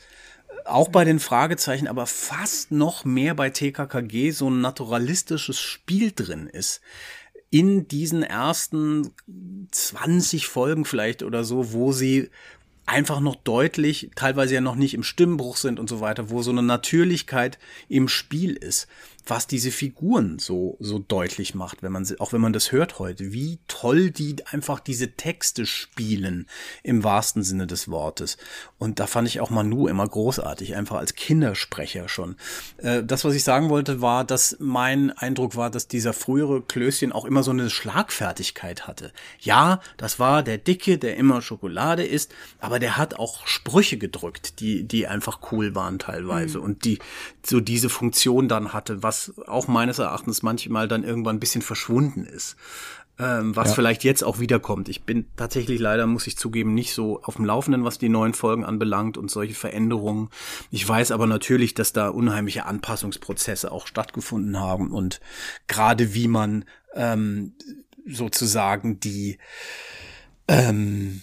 auch 0.66 0.88
bei 0.88 1.04
den 1.04 1.18
Fragezeichen, 1.18 1.88
aber 1.88 2.06
fast 2.06 2.70
noch 2.70 3.04
mehr 3.04 3.34
bei 3.34 3.50
TKKG 3.50 4.30
so 4.30 4.50
ein 4.50 4.60
naturalistisches 4.60 5.58
Spiel 5.58 6.12
drin 6.12 6.46
ist. 6.46 6.80
In 7.50 7.86
diesen 7.88 8.22
ersten 8.22 9.10
20 9.70 10.46
Folgen 10.46 10.84
vielleicht 10.84 11.22
oder 11.22 11.44
so, 11.44 11.72
wo 11.72 11.92
sie 11.92 12.30
einfach 12.86 13.20
noch 13.20 13.36
deutlich, 13.36 14.10
teilweise 14.14 14.54
ja 14.54 14.60
noch 14.60 14.74
nicht 14.74 14.94
im 14.94 15.02
Stimmbruch 15.02 15.56
sind 15.56 15.78
und 15.78 15.88
so 15.88 16.00
weiter, 16.00 16.30
wo 16.30 16.42
so 16.42 16.50
eine 16.50 16.62
Natürlichkeit 16.62 17.58
im 17.88 18.08
Spiel 18.08 18.54
ist, 18.54 18.88
was 19.26 19.46
diese 19.46 19.70
Figuren 19.70 20.38
so, 20.38 20.76
so 20.80 20.98
deutlich 20.98 21.54
macht, 21.54 21.82
wenn 21.82 21.92
man 21.92 22.04
sie, 22.04 22.18
auch 22.18 22.32
wenn 22.32 22.40
man 22.40 22.52
das 22.52 22.72
hört 22.72 22.98
heute, 22.98 23.32
wie 23.32 23.58
toll 23.68 24.10
die 24.10 24.36
einfach 24.46 24.80
diese 24.80 25.12
Texte 25.12 25.66
spielen, 25.66 26.48
im 26.82 27.04
wahrsten 27.04 27.42
Sinne 27.42 27.66
des 27.66 27.88
Wortes. 27.88 28.36
Und 28.78 28.98
da 28.98 29.06
fand 29.06 29.28
ich 29.28 29.40
auch 29.40 29.50
Manu 29.50 29.86
immer 29.86 30.06
großartig, 30.06 30.74
einfach 30.74 30.96
als 30.96 31.14
Kindersprecher 31.14 32.08
schon. 32.08 32.36
Äh, 32.78 33.04
das, 33.04 33.24
was 33.24 33.34
ich 33.34 33.44
sagen 33.44 33.68
wollte, 33.68 34.00
war, 34.00 34.24
dass 34.24 34.56
mein 34.58 35.10
Eindruck 35.10 35.56
war, 35.56 35.70
dass 35.70 35.86
dieser 35.86 36.12
frühere 36.12 36.62
Klößchen 36.62 37.12
auch 37.12 37.24
immer 37.24 37.42
so 37.42 37.52
eine 37.52 37.70
Schlagfertigkeit 37.70 38.86
hatte. 38.86 39.12
Ja, 39.38 39.80
das 39.96 40.18
war 40.18 40.42
der 40.42 40.58
Dicke, 40.58 40.98
der 40.98 41.16
immer 41.16 41.42
Schokolade 41.42 42.04
isst, 42.04 42.34
aber 42.58 42.78
der 42.78 42.96
hat 42.96 43.14
auch 43.14 43.46
Sprüche 43.46 43.98
gedrückt, 43.98 44.58
die, 44.60 44.82
die 44.82 45.06
einfach 45.06 45.52
cool 45.52 45.74
waren 45.74 45.98
teilweise 45.98 46.60
und 46.60 46.84
die 46.84 46.98
so 47.44 47.60
diese 47.60 47.88
Funktion 47.88 48.48
dann 48.48 48.72
hatte, 48.72 49.02
was 49.02 49.11
auch 49.46 49.68
meines 49.68 49.98
Erachtens 49.98 50.42
manchmal 50.42 50.88
dann 50.88 51.04
irgendwann 51.04 51.36
ein 51.36 51.40
bisschen 51.40 51.62
verschwunden 51.62 52.24
ist. 52.24 52.56
Ähm, 53.18 53.54
was 53.54 53.68
Ja. 53.68 53.74
vielleicht 53.74 54.04
jetzt 54.04 54.24
auch 54.24 54.40
wiederkommt. 54.40 54.88
Ich 54.88 55.02
bin 55.04 55.26
tatsächlich 55.36 55.78
leider, 55.78 56.06
muss 56.06 56.26
ich 56.26 56.38
zugeben, 56.38 56.72
nicht 56.72 56.94
so 56.94 57.22
auf 57.22 57.36
dem 57.36 57.44
Laufenden, 57.44 57.84
was 57.84 57.98
die 57.98 58.08
neuen 58.08 58.32
Folgen 58.32 58.64
anbelangt 58.64 59.18
und 59.18 59.30
solche 59.30 59.54
Veränderungen. 59.54 60.30
Ich 60.70 60.88
weiß 60.88 61.10
aber 61.10 61.26
natürlich, 61.26 61.74
dass 61.74 61.92
da 61.92 62.08
unheimliche 62.08 62.64
Anpassungsprozesse 62.64 63.70
auch 63.70 63.86
stattgefunden 63.86 64.58
haben 64.58 64.90
und 64.90 65.20
gerade 65.68 66.14
wie 66.14 66.26
man 66.26 66.64
ähm, 66.94 67.52
sozusagen 68.06 68.98
die 68.98 69.38
ähm, 70.48 71.20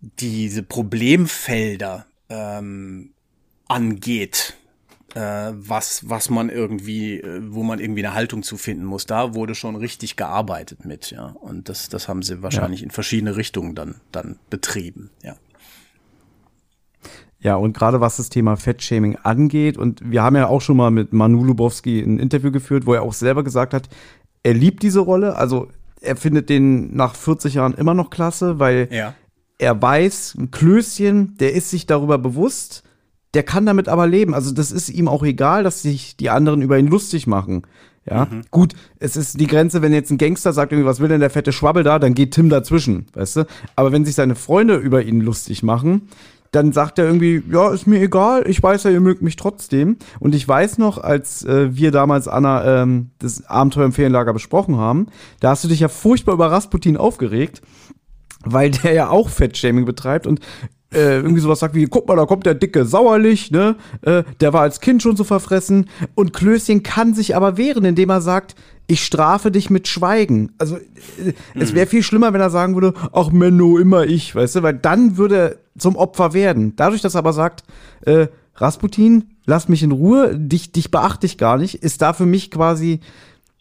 diese 0.00 0.62
Problemfelder 0.62 2.06
ähm, 2.28 3.12
angeht, 3.66 4.56
was, 5.14 6.08
was 6.08 6.30
man 6.30 6.50
irgendwie, 6.50 7.20
äh, 7.20 7.40
wo 7.48 7.62
man 7.62 7.78
irgendwie 7.80 8.04
eine 8.04 8.14
Haltung 8.14 8.42
zu 8.42 8.56
finden 8.56 8.84
muss. 8.84 9.06
Da 9.06 9.34
wurde 9.34 9.54
schon 9.54 9.76
richtig 9.76 10.16
gearbeitet 10.16 10.84
mit, 10.84 11.10
ja. 11.10 11.26
Und 11.40 11.68
das, 11.68 11.88
das 11.88 12.08
haben 12.08 12.22
sie 12.22 12.42
wahrscheinlich 12.42 12.82
in 12.82 12.90
verschiedene 12.90 13.36
Richtungen 13.36 13.74
dann, 13.74 13.96
dann 14.12 14.38
betrieben, 14.50 15.10
ja. 15.22 15.34
Ja, 17.42 17.54
und 17.56 17.72
gerade 17.72 18.00
was 18.02 18.18
das 18.18 18.28
Thema 18.28 18.56
Fettshaming 18.56 19.16
angeht, 19.16 19.78
und 19.78 20.02
wir 20.04 20.22
haben 20.22 20.36
ja 20.36 20.46
auch 20.48 20.60
schon 20.60 20.76
mal 20.76 20.90
mit 20.90 21.12
Manu 21.14 21.42
Lubowski 21.42 22.00
ein 22.00 22.18
Interview 22.18 22.50
geführt, 22.52 22.84
wo 22.84 22.92
er 22.92 23.02
auch 23.02 23.14
selber 23.14 23.42
gesagt 23.42 23.72
hat, 23.72 23.88
er 24.42 24.52
liebt 24.54 24.82
diese 24.82 25.00
Rolle, 25.00 25.36
also 25.36 25.68
er 26.02 26.16
findet 26.16 26.50
den 26.50 26.94
nach 26.94 27.14
40 27.14 27.54
Jahren 27.54 27.74
immer 27.74 27.94
noch 27.94 28.10
klasse, 28.10 28.58
weil 28.58 28.88
Ja. 28.90 29.14
er 29.58 29.80
weiß, 29.80 30.36
ein 30.38 30.50
Klößchen, 30.50 31.36
der 31.38 31.54
ist 31.54 31.70
sich 31.70 31.86
darüber 31.86 32.18
bewusst, 32.18 32.82
der 33.34 33.42
kann 33.42 33.66
damit 33.66 33.88
aber 33.88 34.06
leben. 34.06 34.34
Also 34.34 34.52
das 34.52 34.72
ist 34.72 34.88
ihm 34.88 35.08
auch 35.08 35.22
egal, 35.22 35.62
dass 35.62 35.82
sich 35.82 36.16
die 36.16 36.30
anderen 36.30 36.62
über 36.62 36.78
ihn 36.78 36.88
lustig 36.88 37.26
machen. 37.26 37.62
Ja, 38.08 38.26
gut, 38.50 38.72
es 38.98 39.14
ist 39.14 39.38
die 39.38 39.46
Grenze, 39.46 39.82
wenn 39.82 39.92
jetzt 39.92 40.10
ein 40.10 40.18
Gangster 40.18 40.52
sagt, 40.52 40.72
irgendwie, 40.72 40.88
was 40.88 41.00
will 41.00 41.08
denn 41.08 41.20
der 41.20 41.30
fette 41.30 41.52
Schwabbel 41.52 41.84
da, 41.84 41.98
dann 41.98 42.14
geht 42.14 42.32
Tim 42.32 42.48
dazwischen, 42.48 43.06
weißt 43.12 43.36
du? 43.36 43.46
Aber 43.76 43.92
wenn 43.92 44.06
sich 44.06 44.14
seine 44.14 44.34
Freunde 44.34 44.76
über 44.76 45.02
ihn 45.02 45.20
lustig 45.20 45.62
machen, 45.62 46.08
dann 46.50 46.72
sagt 46.72 46.98
er 46.98 47.04
irgendwie, 47.04 47.42
ja, 47.50 47.70
ist 47.70 47.86
mir 47.86 48.00
egal, 48.00 48.48
ich 48.48 48.60
weiß 48.62 48.84
ja, 48.84 48.90
ihr 48.90 49.00
mögt 49.00 49.22
mich 49.22 49.36
trotzdem. 49.36 49.96
Und 50.18 50.34
ich 50.34 50.46
weiß 50.48 50.78
noch, 50.78 50.98
als 50.98 51.44
äh, 51.44 51.76
wir 51.76 51.92
damals, 51.92 52.26
Anna, 52.26 52.82
ähm, 52.82 53.10
das 53.18 53.46
Abenteuer 53.46 53.84
im 53.84 53.92
Ferienlager 53.92 54.32
besprochen 54.32 54.76
haben, 54.76 55.06
da 55.38 55.50
hast 55.50 55.62
du 55.62 55.68
dich 55.68 55.80
ja 55.80 55.88
furchtbar 55.88 56.34
über 56.34 56.50
Rasputin 56.50 56.96
aufgeregt, 56.96 57.62
weil 58.44 58.70
der 58.70 58.92
ja 58.92 59.08
auch 59.10 59.28
Fettshaming 59.28 59.84
betreibt 59.84 60.26
und 60.26 60.40
äh, 60.92 61.16
irgendwie 61.16 61.40
sowas 61.40 61.60
sagt 61.60 61.74
wie, 61.74 61.86
guck 61.86 62.08
mal, 62.08 62.16
da 62.16 62.26
kommt 62.26 62.46
der 62.46 62.54
dicke 62.54 62.84
Sauerlich, 62.84 63.50
ne? 63.50 63.76
Äh, 64.02 64.24
der 64.40 64.52
war 64.52 64.62
als 64.62 64.80
Kind 64.80 65.02
schon 65.02 65.16
so 65.16 65.24
verfressen. 65.24 65.88
Und 66.14 66.32
Klößchen 66.32 66.82
kann 66.82 67.14
sich 67.14 67.36
aber 67.36 67.56
wehren, 67.56 67.84
indem 67.84 68.10
er 68.10 68.20
sagt, 68.20 68.56
ich 68.86 69.04
strafe 69.04 69.52
dich 69.52 69.70
mit 69.70 69.86
Schweigen. 69.86 70.52
Also 70.58 70.76
äh, 70.76 71.32
es 71.54 71.74
wäre 71.74 71.86
viel 71.86 72.02
schlimmer, 72.02 72.32
wenn 72.32 72.40
er 72.40 72.50
sagen 72.50 72.74
würde, 72.74 72.94
ach 73.12 73.30
Menno, 73.30 73.78
immer 73.78 74.04
ich, 74.04 74.34
weißt 74.34 74.56
du, 74.56 74.62
weil 74.62 74.74
dann 74.74 75.16
würde 75.16 75.36
er 75.36 75.56
zum 75.78 75.96
Opfer 75.96 76.32
werden. 76.34 76.74
Dadurch, 76.76 77.00
dass 77.00 77.14
er 77.14 77.20
aber 77.20 77.32
sagt, 77.32 77.62
äh, 78.02 78.26
Rasputin, 78.56 79.30
lass 79.46 79.68
mich 79.68 79.82
in 79.82 79.92
Ruhe, 79.92 80.36
dich, 80.36 80.72
dich 80.72 80.90
beachte 80.90 81.26
ich 81.26 81.38
gar 81.38 81.56
nicht, 81.56 81.76
ist 81.76 82.02
da 82.02 82.12
für 82.12 82.26
mich 82.26 82.50
quasi, 82.50 83.00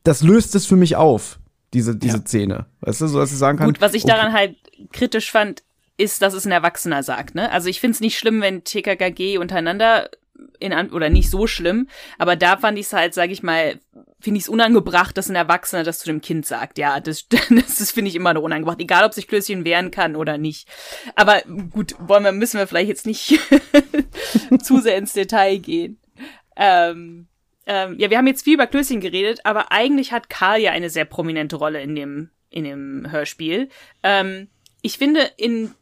das 0.03 0.23
löst 0.23 0.56
es 0.56 0.65
für 0.65 0.76
mich 0.76 0.95
auf, 0.95 1.39
diese, 1.73 1.95
diese 1.95 2.18
Ja. 2.18 2.23
Szene. 2.23 2.65
Weißt 2.81 3.01
du, 3.01 3.07
so 3.07 3.19
dass 3.19 3.31
ich 3.31 3.38
sagen 3.38 3.60
kann. 3.60 3.68
Gut, 3.68 3.81
was 3.81 3.93
ich 3.93 4.03
okay, 4.03 4.14
daran 4.14 4.34
halt 4.34 4.56
kritisch 4.91 5.31
fand, 5.31 5.64
ist, 5.99 6.21
dass 6.21 6.34
es 6.34 6.45
ein 6.45 6.51
Erwachsener 6.51 7.03
sagt, 7.03 7.35
ne? 7.35 7.51
Also 7.51 7.69
ich 7.69 7.80
find's 7.80 7.99
nicht 7.99 8.17
schlimm, 8.17 8.41
wenn 8.41 8.63
TKKG 8.63 9.38
untereinander 9.38 10.09
in 10.59 10.71
an 10.71 10.91
oder 10.91 11.09
nicht 11.09 11.30
so 11.30 11.47
schlimm, 11.47 11.89
aber 12.17 12.38
da 12.38 12.55
fand 12.55 12.80
ich 12.80 12.85
es 12.85 12.93
halt, 12.93 13.13
sag 13.13 13.30
ich 13.30 13.43
mal, 13.43 13.80
finde 14.21 14.38
ich 14.38 14.43
es 14.43 14.49
unangebracht, 14.49 15.17
dass 15.17 15.30
ein 15.30 15.35
Erwachsener 15.35 15.84
das 15.84 15.99
zu 15.99 16.05
dem 16.05 16.21
Kind 16.21 16.45
sagt. 16.45 16.77
Ja, 16.77 17.01
das, 17.01 17.27
das, 17.30 17.49
das 17.49 17.91
finde 17.91 18.09
ich 18.09 18.15
immer 18.15 18.34
noch 18.34 18.41
unangebracht, 18.41 18.80
egal 18.80 19.03
ob 19.03 19.13
sich 19.13 19.27
Klößchen 19.27 19.65
wehren 19.65 19.91
kann 19.91 20.15
oder 20.15 20.38
nicht. 20.38 20.69
Aber 21.15 21.41
gut, 21.71 21.95
wollen 21.99 22.23
wir, 22.23 22.31
müssen 22.31 22.57
wir 22.57 22.67
vielleicht 22.67 22.89
jetzt 22.89 23.05
nicht 23.05 23.39
zu 24.61 24.80
sehr 24.80 24.97
ins 24.97 25.13
Detail 25.13 25.57
gehen. 25.57 25.99
Ähm, 26.55 27.27
ähm, 27.65 27.95
ja, 27.99 28.09
wir 28.09 28.17
haben 28.17 28.27
jetzt 28.27 28.43
viel 28.43 28.55
über 28.55 28.67
Klößchen 28.67 29.01
geredet, 29.01 29.41
aber 29.43 29.71
eigentlich 29.71 30.11
hat 30.11 30.30
Karl 30.30 30.61
ja 30.61 30.71
eine 30.71 30.89
sehr 30.89 31.05
prominente 31.05 31.57
Rolle 31.57 31.81
in 31.81 31.95
dem, 31.95 32.30
in 32.49 32.63
dem 32.63 33.11
Hörspiel. 33.11 33.69
Ähm, 34.03 34.47
ich 34.81 34.97
finde 34.97 35.30
in 35.38 35.73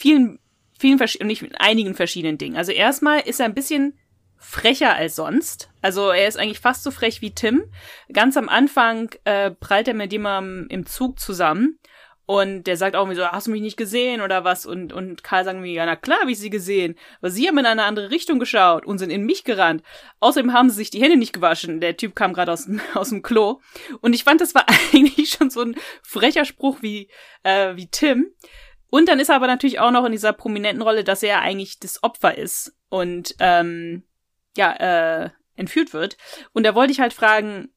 vielen, 0.00 0.38
vielen, 0.78 0.98
versch- 0.98 1.22
nicht 1.24 1.42
in 1.42 1.54
einigen 1.56 1.94
verschiedenen 1.94 2.38
Dingen. 2.38 2.56
Also 2.56 2.72
erstmal 2.72 3.20
ist 3.20 3.38
er 3.40 3.46
ein 3.46 3.54
bisschen 3.54 3.98
frecher 4.38 4.94
als 4.96 5.16
sonst. 5.16 5.68
Also 5.82 6.08
er 6.10 6.26
ist 6.26 6.38
eigentlich 6.38 6.60
fast 6.60 6.82
so 6.82 6.90
frech 6.90 7.20
wie 7.20 7.34
Tim. 7.34 7.64
Ganz 8.12 8.36
am 8.38 8.48
Anfang 8.48 9.10
äh, 9.24 9.50
prallt 9.50 9.88
er 9.88 9.94
mit 9.94 10.12
jemandem 10.12 10.66
im 10.70 10.86
Zug 10.86 11.20
zusammen 11.20 11.78
und 12.24 12.62
der 12.64 12.76
sagt 12.78 12.96
auch 12.96 13.02
irgendwie 13.02 13.20
so, 13.20 13.26
hast 13.26 13.48
du 13.48 13.50
mich 13.50 13.60
nicht 13.60 13.76
gesehen 13.76 14.22
oder 14.22 14.42
was? 14.44 14.64
Und, 14.64 14.92
und 14.94 15.22
Karl 15.22 15.44
sagt 15.44 15.58
mir, 15.58 15.70
ja, 15.72 15.84
na 15.84 15.96
klar 15.96 16.20
habe 16.20 16.30
ich 16.30 16.38
sie 16.38 16.48
gesehen. 16.48 16.94
Aber 17.20 17.30
sie 17.30 17.46
haben 17.48 17.58
in 17.58 17.66
eine 17.66 17.82
andere 17.82 18.10
Richtung 18.10 18.38
geschaut 18.38 18.86
und 18.86 18.98
sind 18.98 19.10
in 19.10 19.26
mich 19.26 19.44
gerannt. 19.44 19.82
Außerdem 20.20 20.52
haben 20.54 20.70
sie 20.70 20.76
sich 20.76 20.90
die 20.90 21.02
Hände 21.02 21.16
nicht 21.18 21.32
gewaschen. 21.34 21.80
Der 21.80 21.96
Typ 21.98 22.14
kam 22.14 22.32
gerade 22.32 22.52
aus, 22.52 22.64
dem- 22.66 22.80
aus 22.94 23.10
dem 23.10 23.20
Klo. 23.22 23.60
Und 24.00 24.14
ich 24.14 24.24
fand, 24.24 24.40
das 24.40 24.54
war 24.54 24.64
eigentlich 24.94 25.30
schon 25.30 25.50
so 25.50 25.60
ein 25.60 25.74
frecher 26.02 26.46
Spruch 26.46 26.78
wie, 26.80 27.08
äh, 27.42 27.76
wie 27.76 27.88
Tim. 27.88 28.28
Und 28.90 29.08
dann 29.08 29.20
ist 29.20 29.28
er 29.28 29.36
aber 29.36 29.46
natürlich 29.46 29.78
auch 29.78 29.90
noch 29.90 30.04
in 30.04 30.12
dieser 30.12 30.32
prominenten 30.32 30.82
Rolle, 30.82 31.04
dass 31.04 31.22
er 31.22 31.40
eigentlich 31.40 31.78
das 31.78 32.02
Opfer 32.02 32.36
ist 32.36 32.74
und 32.88 33.34
ähm, 33.38 34.02
ja, 34.56 34.72
äh, 35.24 35.30
entführt 35.54 35.92
wird. 35.92 36.16
Und 36.52 36.64
da 36.64 36.74
wollte 36.74 36.92
ich 36.92 37.00
halt 37.00 37.12
fragen, 37.12 37.68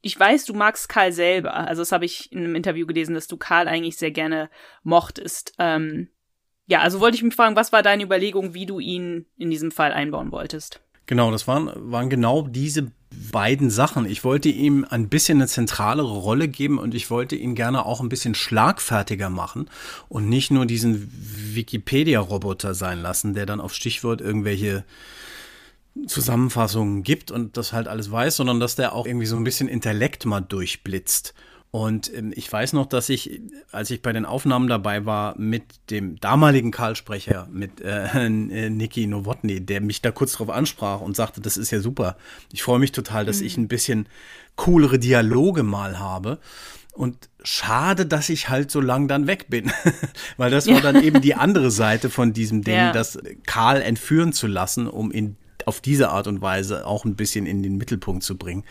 ich 0.00 0.18
weiß, 0.18 0.44
du 0.44 0.54
magst 0.54 0.88
Karl 0.88 1.12
selber. 1.12 1.54
Also 1.54 1.82
das 1.82 1.92
habe 1.92 2.04
ich 2.04 2.32
in 2.32 2.38
einem 2.38 2.54
Interview 2.54 2.86
gelesen, 2.86 3.14
dass 3.14 3.26
du 3.26 3.36
Karl 3.36 3.68
eigentlich 3.68 3.96
sehr 3.96 4.10
gerne 4.10 4.50
mochtest. 4.82 5.54
Ähm, 5.58 6.08
ja, 6.66 6.80
also 6.80 7.00
wollte 7.00 7.16
ich 7.16 7.22
mich 7.22 7.34
fragen, 7.34 7.56
was 7.56 7.72
war 7.72 7.82
deine 7.82 8.04
Überlegung, 8.04 8.54
wie 8.54 8.66
du 8.66 8.78
ihn 8.78 9.26
in 9.36 9.50
diesem 9.50 9.70
Fall 9.70 9.92
einbauen 9.92 10.32
wolltest? 10.32 10.80
Genau, 11.12 11.30
das 11.30 11.46
waren, 11.46 11.70
waren 11.76 12.08
genau 12.08 12.40
diese 12.40 12.90
beiden 13.32 13.68
Sachen. 13.68 14.06
Ich 14.06 14.24
wollte 14.24 14.48
ihm 14.48 14.86
ein 14.88 15.10
bisschen 15.10 15.36
eine 15.36 15.46
zentralere 15.46 16.10
Rolle 16.10 16.48
geben 16.48 16.78
und 16.78 16.94
ich 16.94 17.10
wollte 17.10 17.36
ihn 17.36 17.54
gerne 17.54 17.84
auch 17.84 18.00
ein 18.00 18.08
bisschen 18.08 18.34
schlagfertiger 18.34 19.28
machen 19.28 19.68
und 20.08 20.30
nicht 20.30 20.50
nur 20.50 20.64
diesen 20.64 21.12
Wikipedia-Roboter 21.54 22.72
sein 22.72 23.02
lassen, 23.02 23.34
der 23.34 23.44
dann 23.44 23.60
auf 23.60 23.74
Stichwort 23.74 24.22
irgendwelche 24.22 24.84
Zusammenfassungen 26.06 27.02
gibt 27.02 27.30
und 27.30 27.58
das 27.58 27.74
halt 27.74 27.88
alles 27.88 28.10
weiß, 28.10 28.36
sondern 28.36 28.58
dass 28.58 28.76
der 28.76 28.94
auch 28.94 29.04
irgendwie 29.04 29.26
so 29.26 29.36
ein 29.36 29.44
bisschen 29.44 29.68
Intellekt 29.68 30.24
mal 30.24 30.40
durchblitzt. 30.40 31.34
Und 31.72 32.12
ähm, 32.14 32.34
ich 32.36 32.52
weiß 32.52 32.74
noch, 32.74 32.84
dass 32.84 33.08
ich, 33.08 33.40
als 33.72 33.90
ich 33.90 34.02
bei 34.02 34.12
den 34.12 34.26
Aufnahmen 34.26 34.68
dabei 34.68 35.06
war, 35.06 35.36
mit 35.38 35.62
dem 35.88 36.20
damaligen 36.20 36.70
Karlsprecher, 36.70 37.48
mit 37.50 37.80
äh, 37.80 38.26
äh, 38.26 38.28
Niki 38.68 39.06
Nowotny, 39.06 39.64
der 39.64 39.80
mich 39.80 40.02
da 40.02 40.10
kurz 40.10 40.34
drauf 40.34 40.50
ansprach 40.50 41.00
und 41.00 41.16
sagte, 41.16 41.40
das 41.40 41.56
ist 41.56 41.70
ja 41.70 41.80
super. 41.80 42.18
Ich 42.52 42.62
freue 42.62 42.78
mich 42.78 42.92
total, 42.92 43.24
dass 43.24 43.40
mhm. 43.40 43.46
ich 43.46 43.56
ein 43.56 43.68
bisschen 43.68 44.06
coolere 44.54 44.98
Dialoge 44.98 45.62
mal 45.62 45.98
habe. 45.98 46.38
Und 46.92 47.30
schade, 47.42 48.04
dass 48.04 48.28
ich 48.28 48.50
halt 48.50 48.70
so 48.70 48.82
lang 48.82 49.08
dann 49.08 49.26
weg 49.26 49.46
bin. 49.48 49.72
Weil 50.36 50.50
das 50.50 50.66
war 50.66 50.82
dann 50.82 51.02
eben 51.02 51.22
die 51.22 51.34
andere 51.34 51.70
Seite 51.70 52.10
von 52.10 52.34
diesem 52.34 52.62
Ding, 52.64 52.74
ja. 52.74 52.92
das 52.92 53.18
Karl 53.46 53.80
entführen 53.80 54.34
zu 54.34 54.46
lassen, 54.46 54.86
um 54.86 55.10
ihn 55.10 55.38
auf 55.66 55.80
diese 55.80 56.10
Art 56.10 56.26
und 56.26 56.40
Weise 56.40 56.86
auch 56.86 57.04
ein 57.04 57.16
bisschen 57.16 57.46
in 57.46 57.62
den 57.62 57.76
Mittelpunkt 57.76 58.22
zu 58.22 58.36
bringen. 58.36 58.64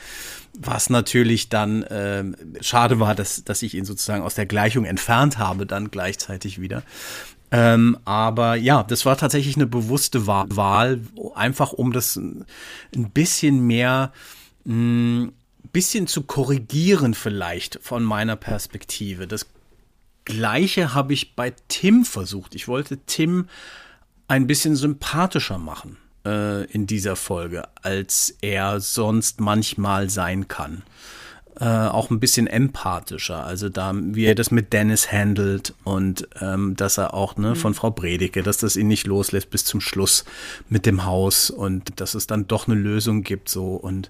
Was 0.57 0.89
natürlich 0.89 1.49
dann 1.49 1.83
äh, 1.83 2.23
schade 2.61 2.99
war, 2.99 3.15
dass, 3.15 3.43
dass 3.43 3.61
ich 3.61 3.73
ihn 3.73 3.85
sozusagen 3.85 4.23
aus 4.23 4.35
der 4.35 4.45
Gleichung 4.45 4.85
entfernt 4.85 5.37
habe, 5.37 5.65
dann 5.65 5.91
gleichzeitig 5.91 6.59
wieder. 6.59 6.83
Ähm, 7.51 7.97
aber 8.05 8.55
ja, 8.55 8.83
das 8.83 9.05
war 9.05 9.17
tatsächlich 9.17 9.57
eine 9.57 9.67
bewusste 9.67 10.25
Wahl, 10.25 11.01
einfach 11.35 11.73
um 11.73 11.91
das 11.91 12.15
ein 12.15 12.45
bisschen 13.13 13.67
mehr, 13.67 14.13
ein 14.65 15.33
bisschen 15.73 16.07
zu 16.07 16.23
korrigieren 16.23 17.13
vielleicht 17.13 17.79
von 17.81 18.03
meiner 18.03 18.37
Perspektive. 18.37 19.27
Das 19.27 19.47
Gleiche 20.23 20.93
habe 20.93 21.13
ich 21.13 21.35
bei 21.35 21.53
Tim 21.67 22.05
versucht. 22.05 22.55
Ich 22.55 22.67
wollte 22.67 22.99
Tim 23.05 23.47
ein 24.27 24.47
bisschen 24.47 24.77
sympathischer 24.77 25.57
machen 25.57 25.97
äh, 26.25 26.65
in 26.65 26.87
dieser 26.87 27.15
Folge, 27.15 27.63
als 27.81 28.35
er 28.41 28.79
sonst 28.79 29.39
manchmal 29.39 30.09
sein 30.09 30.47
kann. 30.47 30.83
Äh, 31.59 31.65
auch 31.65 32.09
ein 32.09 32.19
bisschen 32.19 32.47
empathischer, 32.47 33.45
also 33.45 33.69
da, 33.69 33.93
wie 33.93 34.25
er 34.25 34.35
das 34.35 34.51
mit 34.51 34.73
Dennis 34.73 35.11
handelt 35.11 35.75
und 35.83 36.27
ähm, 36.39 36.75
dass 36.77 36.97
er 36.97 37.13
auch 37.13 37.35
ne, 37.35 37.55
von. 37.55 37.73
Frau 37.73 37.91
Bredeke, 37.91 38.41
dass 38.41 38.57
das 38.57 38.77
ihn 38.77 38.87
nicht 38.87 39.05
loslässt 39.05 39.49
bis 39.49 39.65
zum 39.65 39.81
Schluss 39.81 40.23
mit 40.69 40.85
dem 40.85 41.05
Haus 41.05 41.49
und 41.49 41.99
dass 41.99 42.15
es 42.15 42.25
dann 42.25 42.47
doch 42.47 42.67
eine 42.67 42.79
Lösung 42.79 43.21
gibt 43.23 43.49
so 43.49 43.75
und 43.75 44.09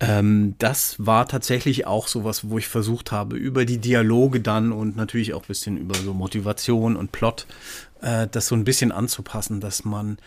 ähm, 0.00 0.54
das 0.58 0.94
war 0.98 1.28
tatsächlich 1.28 1.86
auch 1.86 2.08
sowas, 2.08 2.48
wo 2.48 2.56
ich 2.56 2.68
versucht 2.68 3.12
habe, 3.12 3.36
über 3.36 3.66
die 3.66 3.78
Dialoge 3.78 4.40
dann 4.40 4.72
und 4.72 4.96
natürlich 4.96 5.34
auch 5.34 5.42
ein 5.42 5.48
bisschen 5.48 5.76
über 5.76 5.94
so 5.94 6.14
Motivation 6.14 6.96
und 6.96 7.12
Plot, 7.12 7.46
äh, 8.00 8.26
das 8.30 8.46
so 8.46 8.54
ein 8.54 8.64
bisschen 8.64 8.92
anzupassen, 8.92 9.60
dass 9.60 9.84
man 9.84 10.18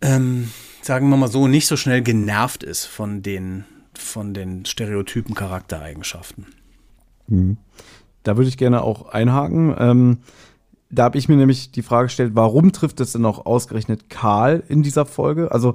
ähm, 0.00 0.50
sagen 0.82 1.08
wir 1.08 1.16
mal 1.16 1.28
so, 1.28 1.46
nicht 1.46 1.66
so 1.66 1.76
schnell 1.76 2.02
genervt 2.02 2.62
ist 2.62 2.86
von 2.86 3.22
den, 3.22 3.64
von 3.94 4.34
den 4.34 4.64
Stereotypen 4.64 5.34
Charaktereigenschaften. 5.34 6.46
Mhm. 7.26 7.58
Da 8.22 8.36
würde 8.36 8.48
ich 8.48 8.58
gerne 8.58 8.82
auch 8.82 9.08
einhaken. 9.08 9.74
Ähm, 9.78 10.18
da 10.90 11.04
habe 11.04 11.18
ich 11.18 11.28
mir 11.28 11.36
nämlich 11.36 11.70
die 11.70 11.82
Frage 11.82 12.06
gestellt, 12.06 12.32
warum 12.34 12.72
trifft 12.72 13.00
es 13.00 13.12
denn 13.12 13.24
auch 13.24 13.46
ausgerechnet 13.46 14.08
Karl 14.08 14.62
in 14.68 14.82
dieser 14.82 15.06
Folge? 15.06 15.52
Also 15.52 15.74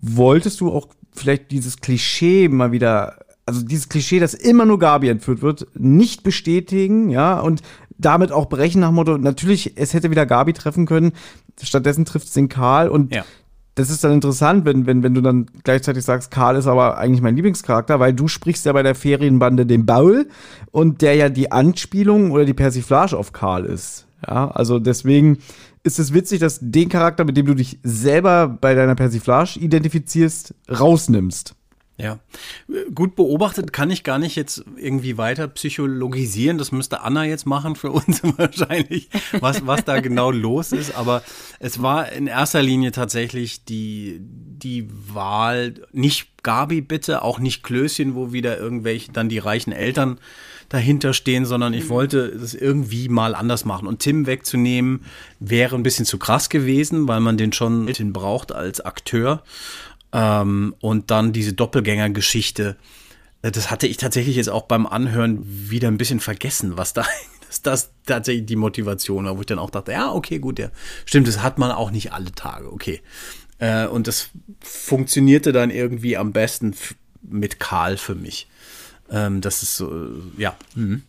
wolltest 0.00 0.60
du 0.60 0.72
auch 0.72 0.88
vielleicht 1.12 1.50
dieses 1.50 1.80
Klischee 1.80 2.48
mal 2.48 2.72
wieder, 2.72 3.18
also 3.46 3.62
dieses 3.62 3.88
Klischee, 3.88 4.20
dass 4.20 4.34
immer 4.34 4.64
nur 4.64 4.78
Gabi 4.78 5.08
entführt 5.08 5.42
wird, 5.42 5.66
nicht 5.74 6.22
bestätigen, 6.22 7.10
ja, 7.10 7.38
und 7.40 7.62
damit 7.98 8.32
auch 8.32 8.48
brechen 8.48 8.80
nach 8.80 8.90
Motto, 8.90 9.18
natürlich, 9.18 9.72
es 9.76 9.94
hätte 9.94 10.10
wieder 10.10 10.26
Gabi 10.26 10.52
treffen 10.52 10.86
können, 10.86 11.12
stattdessen 11.62 12.04
trifft 12.04 12.28
es 12.28 12.32
den 12.32 12.48
Karl 12.48 12.88
und 12.88 13.14
ja. 13.14 13.24
das 13.74 13.90
ist 13.90 14.04
dann 14.04 14.12
interessant, 14.12 14.64
wenn, 14.64 14.86
wenn, 14.86 15.02
wenn 15.02 15.14
du 15.14 15.20
dann 15.20 15.46
gleichzeitig 15.62 16.04
sagst, 16.04 16.30
Karl 16.30 16.56
ist 16.56 16.66
aber 16.66 16.98
eigentlich 16.98 17.22
mein 17.22 17.36
Lieblingscharakter, 17.36 18.00
weil 18.00 18.12
du 18.12 18.28
sprichst 18.28 18.66
ja 18.66 18.72
bei 18.72 18.82
der 18.82 18.94
Ferienbande 18.94 19.66
den 19.66 19.86
Baul 19.86 20.28
und 20.70 21.02
der 21.02 21.14
ja 21.14 21.28
die 21.28 21.52
Anspielung 21.52 22.30
oder 22.30 22.44
die 22.44 22.54
Persiflage 22.54 23.16
auf 23.16 23.32
Karl 23.32 23.64
ist. 23.64 24.06
Ja, 24.26 24.50
also 24.50 24.78
deswegen 24.78 25.38
ist 25.82 25.98
es 25.98 26.14
witzig, 26.14 26.40
dass 26.40 26.58
den 26.62 26.88
Charakter, 26.88 27.24
mit 27.24 27.36
dem 27.36 27.46
du 27.46 27.54
dich 27.54 27.78
selber 27.82 28.48
bei 28.48 28.74
deiner 28.74 28.94
Persiflage 28.94 29.60
identifizierst, 29.60 30.54
rausnimmst. 30.70 31.54
Ja, 31.96 32.18
gut 32.92 33.14
beobachtet 33.14 33.72
kann 33.72 33.88
ich 33.88 34.02
gar 34.02 34.18
nicht 34.18 34.34
jetzt 34.34 34.64
irgendwie 34.76 35.16
weiter 35.16 35.46
psychologisieren. 35.46 36.58
Das 36.58 36.72
müsste 36.72 37.02
Anna 37.02 37.24
jetzt 37.24 37.46
machen 37.46 37.76
für 37.76 37.90
uns 37.92 38.20
wahrscheinlich, 38.36 39.08
was, 39.38 39.64
was 39.66 39.84
da 39.84 40.00
genau 40.00 40.32
los 40.32 40.72
ist. 40.72 40.96
Aber 40.96 41.22
es 41.60 41.82
war 41.82 42.10
in 42.10 42.26
erster 42.26 42.62
Linie 42.62 42.90
tatsächlich 42.90 43.64
die, 43.64 44.18
die 44.20 44.88
Wahl, 45.12 45.74
nicht 45.92 46.42
Gabi 46.42 46.80
bitte, 46.80 47.22
auch 47.22 47.38
nicht 47.38 47.62
Klößchen, 47.62 48.16
wo 48.16 48.32
wieder 48.32 48.58
irgendwelche 48.58 49.12
dann 49.12 49.28
die 49.28 49.38
reichen 49.38 49.72
Eltern 49.72 50.18
dahinter 50.68 51.12
stehen, 51.12 51.46
sondern 51.46 51.74
ich 51.74 51.88
wollte 51.88 52.18
es 52.18 52.54
irgendwie 52.54 53.08
mal 53.08 53.34
anders 53.34 53.64
machen. 53.64 53.86
Und 53.86 54.00
Tim 54.00 54.26
wegzunehmen 54.26 55.04
wäre 55.38 55.76
ein 55.76 55.84
bisschen 55.84 56.06
zu 56.06 56.18
krass 56.18 56.48
gewesen, 56.48 57.06
weil 57.06 57.20
man 57.20 57.36
den 57.36 57.52
schon 57.52 57.86
braucht 58.12 58.50
als 58.50 58.80
Akteur. 58.80 59.42
Ähm, 60.14 60.74
und 60.80 61.10
dann 61.10 61.32
diese 61.32 61.52
Doppelgängergeschichte. 61.52 62.76
Äh, 63.42 63.50
das 63.50 63.70
hatte 63.70 63.86
ich 63.86 63.98
tatsächlich 63.98 64.36
jetzt 64.36 64.48
auch 64.48 64.62
beim 64.62 64.86
Anhören 64.86 65.40
wieder 65.44 65.88
ein 65.88 65.98
bisschen 65.98 66.20
vergessen, 66.20 66.78
was 66.78 66.94
da 66.94 67.04
dass 67.48 67.62
das 67.62 67.90
tatsächlich 68.06 68.46
die 68.46 68.56
Motivation 68.56 69.26
war, 69.26 69.36
wo 69.36 69.40
ich 69.40 69.46
dann 69.46 69.58
auch 69.58 69.70
dachte, 69.70 69.92
ja, 69.92 70.12
okay, 70.12 70.38
gut, 70.38 70.58
ja, 70.58 70.70
stimmt, 71.04 71.28
das 71.28 71.42
hat 71.42 71.58
man 71.58 71.70
auch 71.70 71.90
nicht 71.90 72.12
alle 72.12 72.32
Tage, 72.32 72.72
okay. 72.72 73.00
Äh, 73.58 73.86
und 73.86 74.06
das 74.06 74.30
funktionierte 74.60 75.52
dann 75.52 75.70
irgendwie 75.70 76.16
am 76.16 76.32
besten 76.32 76.74
mit 77.22 77.60
Karl 77.60 77.96
für 77.96 78.14
mich. 78.14 78.48
Ähm, 79.10 79.40
das 79.40 79.62
ist 79.62 79.76
so, 79.76 79.90
äh, 79.90 80.10
ja. 80.38 80.56
Mhm. 80.74 81.02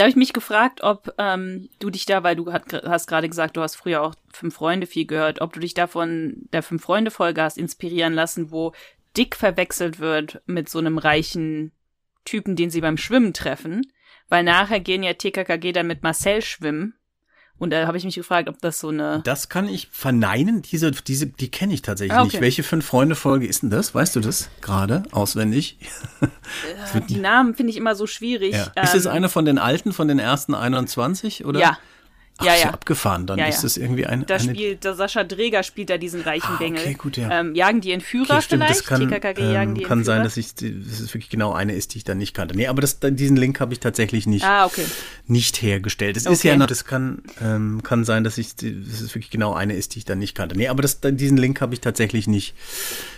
Da 0.00 0.04
habe 0.04 0.12
ich 0.12 0.16
mich 0.16 0.32
gefragt, 0.32 0.82
ob 0.82 1.12
ähm, 1.18 1.68
du 1.78 1.90
dich 1.90 2.06
da, 2.06 2.22
weil 2.22 2.34
du 2.34 2.50
hat, 2.54 2.72
hast 2.72 3.06
gerade 3.06 3.28
gesagt, 3.28 3.58
du 3.58 3.60
hast 3.60 3.76
früher 3.76 4.00
auch 4.02 4.14
Fünf 4.32 4.54
Freunde 4.54 4.86
viel 4.86 5.04
gehört, 5.04 5.42
ob 5.42 5.52
du 5.52 5.60
dich 5.60 5.74
da 5.74 5.86
von 5.86 6.48
der 6.54 6.62
Fünf 6.62 6.82
Freunde 6.82 7.10
Folge 7.10 7.42
hast 7.42 7.58
inspirieren 7.58 8.14
lassen, 8.14 8.50
wo 8.50 8.72
Dick 9.14 9.36
verwechselt 9.36 9.98
wird 9.98 10.40
mit 10.46 10.70
so 10.70 10.78
einem 10.78 10.96
reichen 10.96 11.72
Typen, 12.24 12.56
den 12.56 12.70
sie 12.70 12.80
beim 12.80 12.96
Schwimmen 12.96 13.34
treffen, 13.34 13.92
weil 14.30 14.42
nachher 14.42 14.80
gehen 14.80 15.02
ja 15.02 15.12
TKKG 15.12 15.72
dann 15.72 15.88
mit 15.88 16.02
Marcel 16.02 16.40
schwimmen 16.40 16.94
und 17.60 17.70
da 17.70 17.86
habe 17.86 17.98
ich 17.98 18.04
mich 18.04 18.14
gefragt, 18.14 18.48
ob 18.48 18.58
das 18.62 18.80
so 18.80 18.88
eine. 18.88 19.20
Das 19.22 19.50
kann 19.50 19.68
ich 19.68 19.88
verneinen. 19.92 20.62
Diese, 20.62 20.90
diese, 20.92 21.26
die 21.26 21.50
kenne 21.50 21.74
ich 21.74 21.82
tatsächlich 21.82 22.16
ah, 22.16 22.22
okay. 22.22 22.32
nicht. 22.32 22.40
Welche 22.40 22.62
fünf 22.62 22.86
Freunde 22.86 23.14
Folge 23.14 23.46
ist 23.46 23.62
denn 23.62 23.68
das? 23.68 23.94
Weißt 23.94 24.16
du 24.16 24.20
das 24.20 24.48
gerade 24.62 25.02
auswendig? 25.12 25.78
Äh, 26.94 27.00
die 27.08 27.18
Namen 27.18 27.54
finde 27.54 27.70
ich 27.70 27.76
immer 27.76 27.94
so 27.94 28.08
schwierig. 28.08 28.54
Ja. 28.54 28.82
Ist 28.82 28.94
es 28.94 29.04
ähm, 29.04 29.12
eine 29.12 29.28
von 29.28 29.44
den 29.44 29.58
alten, 29.58 29.92
von 29.92 30.08
den 30.08 30.18
ersten 30.18 30.54
21 30.54 31.44
oder? 31.44 31.60
Ja, 31.60 31.78
Ach, 32.40 32.44
ja, 32.46 32.56
ja. 32.56 32.70
abgefahan. 32.70 33.26
Dann 33.26 33.38
ja, 33.38 33.46
ist 33.46 33.64
es 33.64 33.76
irgendwie 33.76 34.06
ein. 34.06 34.24
Da 34.26 34.38
spielt 34.38 34.84
der 34.84 34.94
Sascha 34.94 35.24
Dreger 35.24 35.62
spielt 35.62 35.90
da 35.90 35.98
diesen 35.98 36.22
reichen 36.22 36.54
ah, 36.54 36.58
Bengel. 36.58 36.80
Okay, 36.82 36.94
gut, 36.94 37.16
ja. 37.16 37.40
Ähm, 37.40 37.54
jagen 37.54 37.80
die 37.80 37.92
Entführer 37.92 38.34
okay, 38.34 38.42
stimmt, 38.42 38.64
vielleicht? 38.64 38.80
Das 38.80 38.86
kann, 38.86 39.08
TKKG 39.08 39.52
jagen 39.52 39.74
die 39.74 39.82
ähm, 39.82 39.88
kann 39.88 40.04
sein, 40.04 40.24
dass 40.24 40.36
ich, 40.36 40.54
dass 40.54 40.64
es 41.00 41.14
wirklich 41.14 41.30
genau 41.30 41.52
eine 41.52 41.74
ist, 41.74 41.94
die 41.94 41.98
ich 41.98 42.04
dann 42.04 42.18
nicht 42.18 42.34
kannte. 42.34 42.56
Nee, 42.56 42.68
aber 42.68 42.82
das, 42.82 42.98
diesen 43.00 43.36
Link 43.36 43.60
habe 43.60 43.72
ich 43.72 43.80
tatsächlich 43.80 44.26
nicht, 44.26 44.44
ah, 44.44 44.66
okay. 44.66 44.84
nicht 45.26 45.62
hergestellt. 45.62 46.16
Es 46.16 46.26
okay. 46.26 46.34
ist 46.34 46.42
ja 46.42 46.56
noch, 46.56 46.66
das 46.66 46.84
kann, 46.84 47.22
ähm, 47.42 47.82
kann 47.82 48.04
sein, 48.04 48.24
dass 48.24 48.38
ich, 48.38 48.54
dass 48.56 49.00
es 49.00 49.14
wirklich 49.14 49.30
genau 49.30 49.52
eine 49.52 49.74
ist, 49.74 49.94
die 49.94 49.98
ich 49.98 50.04
dann 50.04 50.18
nicht 50.18 50.34
kannte. 50.34 50.56
Nee, 50.56 50.68
aber 50.68 50.82
das, 50.82 51.00
diesen 51.00 51.36
Link 51.36 51.60
habe 51.60 51.74
ich 51.74 51.80
tatsächlich 51.80 52.26
nicht, 52.26 52.54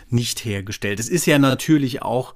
nicht 0.09 0.45
hergestellt. 0.45 1.01
Es 1.01 1.09
ist 1.09 1.27
ja 1.27 1.39
natürlich 1.39 2.03
auch, 2.03 2.35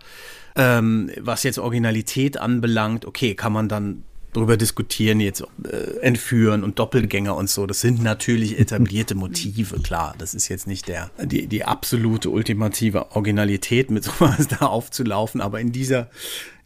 ähm, 0.55 1.11
was 1.19 1.43
jetzt 1.43 1.59
Originalität 1.59 2.39
anbelangt, 2.39 3.05
okay, 3.05 3.35
kann 3.35 3.53
man 3.53 3.69
dann 3.69 4.05
darüber 4.37 4.57
diskutieren, 4.57 5.21
jetzt 5.21 5.43
äh, 5.65 5.99
entführen 6.01 6.63
und 6.63 6.79
Doppelgänger 6.79 7.35
und 7.35 7.49
so. 7.49 7.67
Das 7.67 7.81
sind 7.81 8.03
natürlich 8.03 8.59
etablierte 8.59 9.15
Motive, 9.17 9.81
klar. 9.81 10.15
Das 10.19 10.35
ist 10.35 10.49
jetzt 10.49 10.67
nicht 10.67 10.89
der, 10.89 11.11
die, 11.23 11.47
die 11.47 11.65
absolute 11.65 12.31
ultimative 12.31 13.13
Originalität, 13.13 13.91
mit 13.91 14.05
sowas 14.05 14.49
da 14.49 14.67
aufzulaufen. 14.67 15.41
Aber 15.41 15.61
in 15.61 15.73
dieser, 15.73 16.11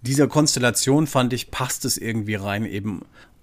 dieser 0.03 0.27
Konstellation 0.27 1.07
fand 1.07 1.33
ich, 1.33 1.51
passt 1.51 1.85
es 1.85 1.97
irgendwie 1.97 2.35
rein, 2.35 2.65
eben 2.65 3.03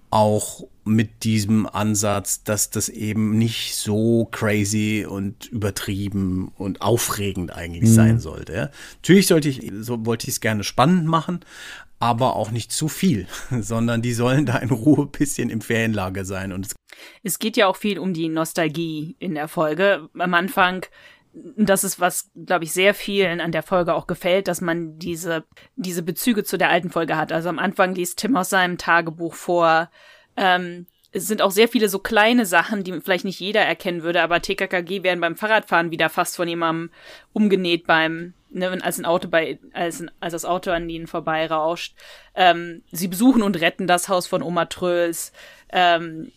auch 0.10 0.66
mit 0.86 1.24
diesem 1.26 1.66
Ansatz, 1.66 2.44
dass 2.44 2.70
das 2.70 2.88
eben 2.88 3.38
nicht 3.38 3.76
so 3.76 4.26
crazy 4.32 5.06
und 5.08 5.48
übertrieben 5.48 6.50
und 6.58 6.82
aufregend 6.82 7.54
eigentlich 7.54 7.90
mhm. 7.90 7.94
sein 7.94 8.20
sollte. 8.20 8.54
Ja. 8.54 8.70
Natürlich 9.02 9.28
sollte 9.28 9.50
ich, 9.50 9.70
so 9.82 10.06
wollte 10.06 10.28
ich 10.28 10.36
es 10.36 10.42
gerne 10.42 10.64
spannend 10.64 11.08
machen, 11.08 11.42
aber 12.00 12.36
auch 12.36 12.52
nicht 12.52 12.72
zu 12.72 12.88
viel, 12.88 13.28
sondern 13.50 14.02
die 14.02 14.14
sollen 14.14 14.46
da 14.46 14.58
in 14.58 14.70
Ruhe 14.70 15.06
ein 15.06 15.12
bisschen 15.12 15.50
im 15.50 15.62
Ferienlager 15.62 16.26
sein. 16.26 16.52
Und 16.52 16.74
es 17.24 17.40
geht 17.40 17.58
ja 17.58 17.68
auch 17.68 17.76
viel 17.76 18.00
um 18.00 18.14
die 18.14 18.30
Nostalgie 18.30 19.16
in 19.20 19.36
der 19.36 19.48
Folge. 19.48 20.10
Am 20.18 20.34
Anfang 20.34 20.86
das 21.56 21.84
ist 21.84 22.00
was, 22.00 22.30
glaube 22.36 22.64
ich, 22.64 22.72
sehr 22.74 22.94
vielen 22.94 23.42
an 23.42 23.52
der 23.52 23.64
Folge 23.64 23.94
auch 23.94 24.08
gefällt, 24.08 24.48
dass 24.48 24.62
man 24.62 24.98
diese, 24.98 25.44
diese 25.76 26.04
Bezüge 26.04 26.44
zu 26.44 26.58
der 26.58 26.70
alten 26.70 26.90
Folge 26.90 27.18
hat. 27.18 27.32
Also 27.32 27.50
am 27.50 27.60
Anfang 27.60 27.94
liest 27.96 28.20
Tim 28.20 28.36
aus 28.36 28.50
seinem 28.50 28.78
Tagebuch 28.78 29.36
vor. 29.36 29.90
Ähm, 30.36 30.88
es 31.12 31.28
sind 31.28 31.42
auch 31.42 31.52
sehr 31.52 31.68
viele 31.68 31.90
so 31.90 32.00
kleine 32.00 32.46
Sachen, 32.46 32.84
die 32.84 33.00
vielleicht 33.02 33.26
nicht 33.26 33.40
jeder 33.40 33.62
erkennen 33.62 34.04
würde, 34.04 34.22
aber 34.22 34.42
TKKG 34.42 35.04
werden 35.04 35.22
beim 35.22 35.36
Fahrradfahren 35.36 35.92
wieder 35.92 36.10
fast 36.10 36.36
von 36.36 36.48
jemandem 36.48 36.92
umgenäht 37.34 37.88
beim, 37.88 38.34
ne, 38.50 38.78
als 38.82 38.98
ein 38.98 39.06
Auto 39.06 39.28
bei, 39.28 39.60
als, 39.74 40.02
ein, 40.02 40.12
als 40.20 40.34
das 40.34 40.46
Auto 40.46 40.72
an 40.72 40.90
ihnen 40.90 41.08
vorbeirauscht. 41.08 41.96
Ähm, 42.36 42.84
sie 42.92 43.08
besuchen 43.08 43.42
und 43.42 43.60
retten 43.60 43.88
das 43.88 44.10
Haus 44.10 44.28
von 44.28 44.42
Oma 44.42 44.66
Tröls. 44.66 45.32
Ähm, 45.70 46.32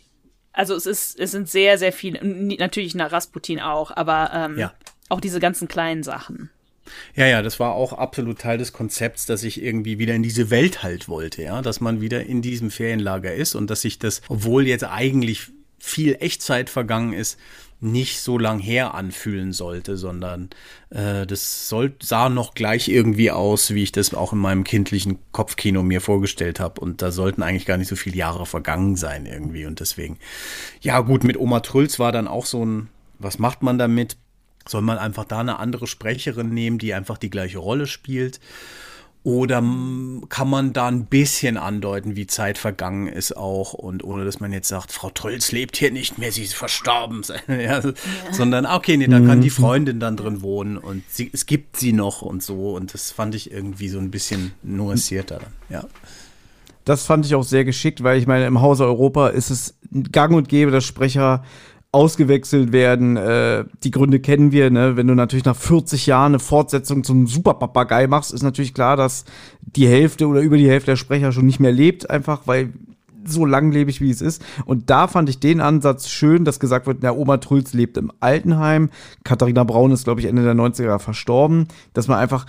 also 0.53 0.74
es 0.74 0.87
ist, 0.87 1.19
es 1.19 1.31
sind 1.31 1.49
sehr, 1.49 1.78
sehr 1.78 1.93
viele, 1.93 2.24
natürlich 2.24 2.95
nach 2.95 3.12
Rasputin 3.12 3.61
auch, 3.61 3.97
aber 3.97 4.31
ähm, 4.35 4.59
ja. 4.59 4.74
auch 5.09 5.20
diese 5.20 5.41
ganzen 5.41 5.69
kleinen 5.69 6.03
Sachen. 6.03 6.51
Ja, 7.15 7.27
ja, 7.27 7.43
das 7.43 7.61
war 7.61 7.73
auch 7.73 7.93
absolut 7.93 8.41
Teil 8.41 8.59
des 8.59 8.73
Konzepts, 8.73 9.27
dass 9.27 9.45
ich 9.45 9.62
irgendwie 9.62 9.99
wieder 9.99 10.15
in 10.15 10.24
diese 10.24 10.51
Welt 10.51 10.82
halt 10.82 11.09
wollte, 11.09 11.43
ja, 11.43 11.62
dass 11.62 11.81
man 11.81 12.01
wieder 12.01 12.24
in 12.27 12.43
diesem 12.43 12.70
Ferienlager 12.70 13.32
ist 13.32 13.55
und 13.55 13.70
dass 13.70 13.82
sich 13.82 13.99
das, 13.99 14.23
obwohl 14.28 14.66
jetzt 14.66 14.85
eigentlich 14.85 15.49
viel 15.78 16.16
Echtzeit 16.20 16.69
vergangen 16.69 17.12
ist, 17.12 17.39
nicht 17.81 18.20
so 18.20 18.36
lang 18.36 18.59
her 18.59 18.94
anfühlen 18.94 19.52
sollte, 19.52 19.97
sondern 19.97 20.51
äh, 20.90 21.27
das 21.27 21.69
soll, 21.69 21.94
sah 22.02 22.28
noch 22.28 22.55
gleich 22.55 22.89
irgendwie 22.89 23.31
aus, 23.31 23.73
wie 23.73 23.82
ich 23.82 23.93
das 23.93 24.12
auch 24.12 24.32
in 24.32 24.39
meinem 24.39 24.65
kindlichen 24.65 25.19
Kopfkino 25.32 25.82
mir 25.82 26.01
vorgestellt 26.01 26.61
habe. 26.61 26.81
Und 26.81 27.01
da 27.01 27.11
sollten 27.11 27.43
eigentlich 27.43 27.66
gar 27.66 27.78
nicht 27.78 27.89
so 27.89 27.97
viele 27.97 28.16
Jahre 28.16 28.44
vergangen 28.44 28.97
sein 28.97 29.24
irgendwie. 29.24 29.65
Und 29.65 29.81
deswegen, 29.81 30.19
ja 30.81 31.01
gut, 31.01 31.24
mit 31.24 31.39
Oma 31.39 31.61
Trulz 31.61 31.98
war 31.98 32.12
dann 32.12 32.28
auch 32.28 32.47
so 32.47 32.65
ein, 32.65 32.89
was 33.19 33.39
macht 33.39 33.62
man 33.62 33.78
damit? 33.78 34.16
Soll 34.69 34.82
man 34.82 34.98
einfach 34.98 35.24
da 35.24 35.40
eine 35.40 35.59
andere 35.59 35.86
Sprecherin 35.86 36.51
nehmen, 36.51 36.78
die 36.78 36.93
einfach 36.93 37.16
die 37.16 37.31
gleiche 37.31 37.59
Rolle 37.59 37.86
spielt? 37.86 38.40
Oder 39.22 39.62
kann 40.30 40.48
man 40.48 40.72
da 40.72 40.88
ein 40.88 41.05
bisschen 41.05 41.59
andeuten, 41.59 42.16
wie 42.16 42.26
Zeit 42.26 42.56
vergangen 42.56 43.06
ist 43.06 43.36
auch 43.36 43.74
und 43.74 44.02
ohne 44.02 44.24
dass 44.24 44.40
man 44.40 44.51
jetzt 44.51 44.68
sagt, 44.68 44.92
Frau 44.92 45.10
Trölz 45.10 45.52
lebt 45.52 45.76
hier 45.76 45.90
nicht 45.90 46.16
mehr, 46.16 46.32
sie 46.32 46.42
ist 46.42 46.55
verstorben, 46.55 47.22
ja, 47.48 47.55
ja. 47.55 47.82
sondern 48.30 48.64
ah, 48.64 48.76
okay, 48.76 48.97
nee, 48.97 49.09
da 49.09 49.20
kann 49.20 49.42
die 49.42 49.51
mhm. 49.51 49.55
Freundin 49.55 50.01
dann 50.01 50.16
drin 50.16 50.40
wohnen 50.40 50.78
und 50.78 51.02
sie, 51.10 51.28
es 51.34 51.44
gibt 51.44 51.76
sie 51.76 51.92
noch 51.92 52.22
und 52.22 52.42
so 52.42 52.74
und 52.74 52.94
das 52.94 53.10
fand 53.10 53.34
ich 53.34 53.52
irgendwie 53.52 53.90
so 53.90 53.98
ein 53.98 54.10
bisschen 54.10 54.52
nuancierter 54.62 55.40
dann, 55.40 55.52
ja. 55.68 55.84
Das 56.86 57.05
fand 57.05 57.26
ich 57.26 57.34
auch 57.34 57.44
sehr 57.44 57.66
geschickt, 57.66 58.02
weil 58.02 58.18
ich 58.18 58.26
meine, 58.26 58.47
im 58.47 58.62
Hause 58.62 58.86
Europa 58.86 59.28
ist 59.28 59.51
es 59.51 59.74
gang 60.12 60.34
und 60.34 60.48
gäbe, 60.48 60.70
dass 60.70 60.84
Sprecher 60.84 61.44
ausgewechselt 61.93 62.73
werden. 62.73 63.17
Äh, 63.17 63.65
die 63.83 63.91
Gründe 63.91 64.21
kennen 64.21 64.53
wir. 64.53 64.71
Ne? 64.71 64.97
Wenn 64.97 65.09
du 65.09 65.15
natürlich 65.15 65.45
nach 65.45 65.57
40 65.57 66.07
Jahren 66.07 66.33
eine 66.33 66.39
Fortsetzung 66.39 67.03
zum 67.03 67.27
Superpapagei 67.27 68.07
machst, 68.07 68.33
ist 68.33 68.43
natürlich 68.43 68.75
klar, 68.75 68.97
dass 68.97 69.25
die 69.61 69.89
Hälfte 69.89 70.27
oder 70.27 70.41
über 70.41 70.57
die 70.57 70.69
Hälfte 70.69 70.93
der 70.93 70.97
Sprecher 70.97 71.33
schon 71.33 71.47
nicht 71.47 71.61
mehr 71.61 71.73
lebt, 71.73 72.09
einfach 72.09 72.43
weil 72.47 72.73
so 73.27 73.45
langlebig 73.45 74.01
wie 74.01 74.11
es 74.11 74.23
ist. 74.23 74.43
Und 74.65 74.89
da 74.89 75.07
fand 75.07 75.29
ich 75.29 75.41
den 75.41 75.61
Ansatz 75.61 76.09
schön, 76.09 76.45
dass 76.45 76.61
gesagt 76.61 76.87
wird, 76.87 77.03
der 77.03 77.17
Oma 77.17 77.39
Trulz 77.39 77.73
lebt 77.75 77.97
im 77.97 78.12
Altenheim. 78.21 78.91
Katharina 79.25 79.65
Braun 79.65 79.93
ist, 79.93 80.05
glaube 80.05 80.21
ich, 80.21 80.27
Ende 80.27 80.43
der 80.43 80.55
90er 80.55 80.99
verstorben. 80.99 81.69
Dass 81.93 82.09
man 82.09 82.19
einfach 82.19 82.47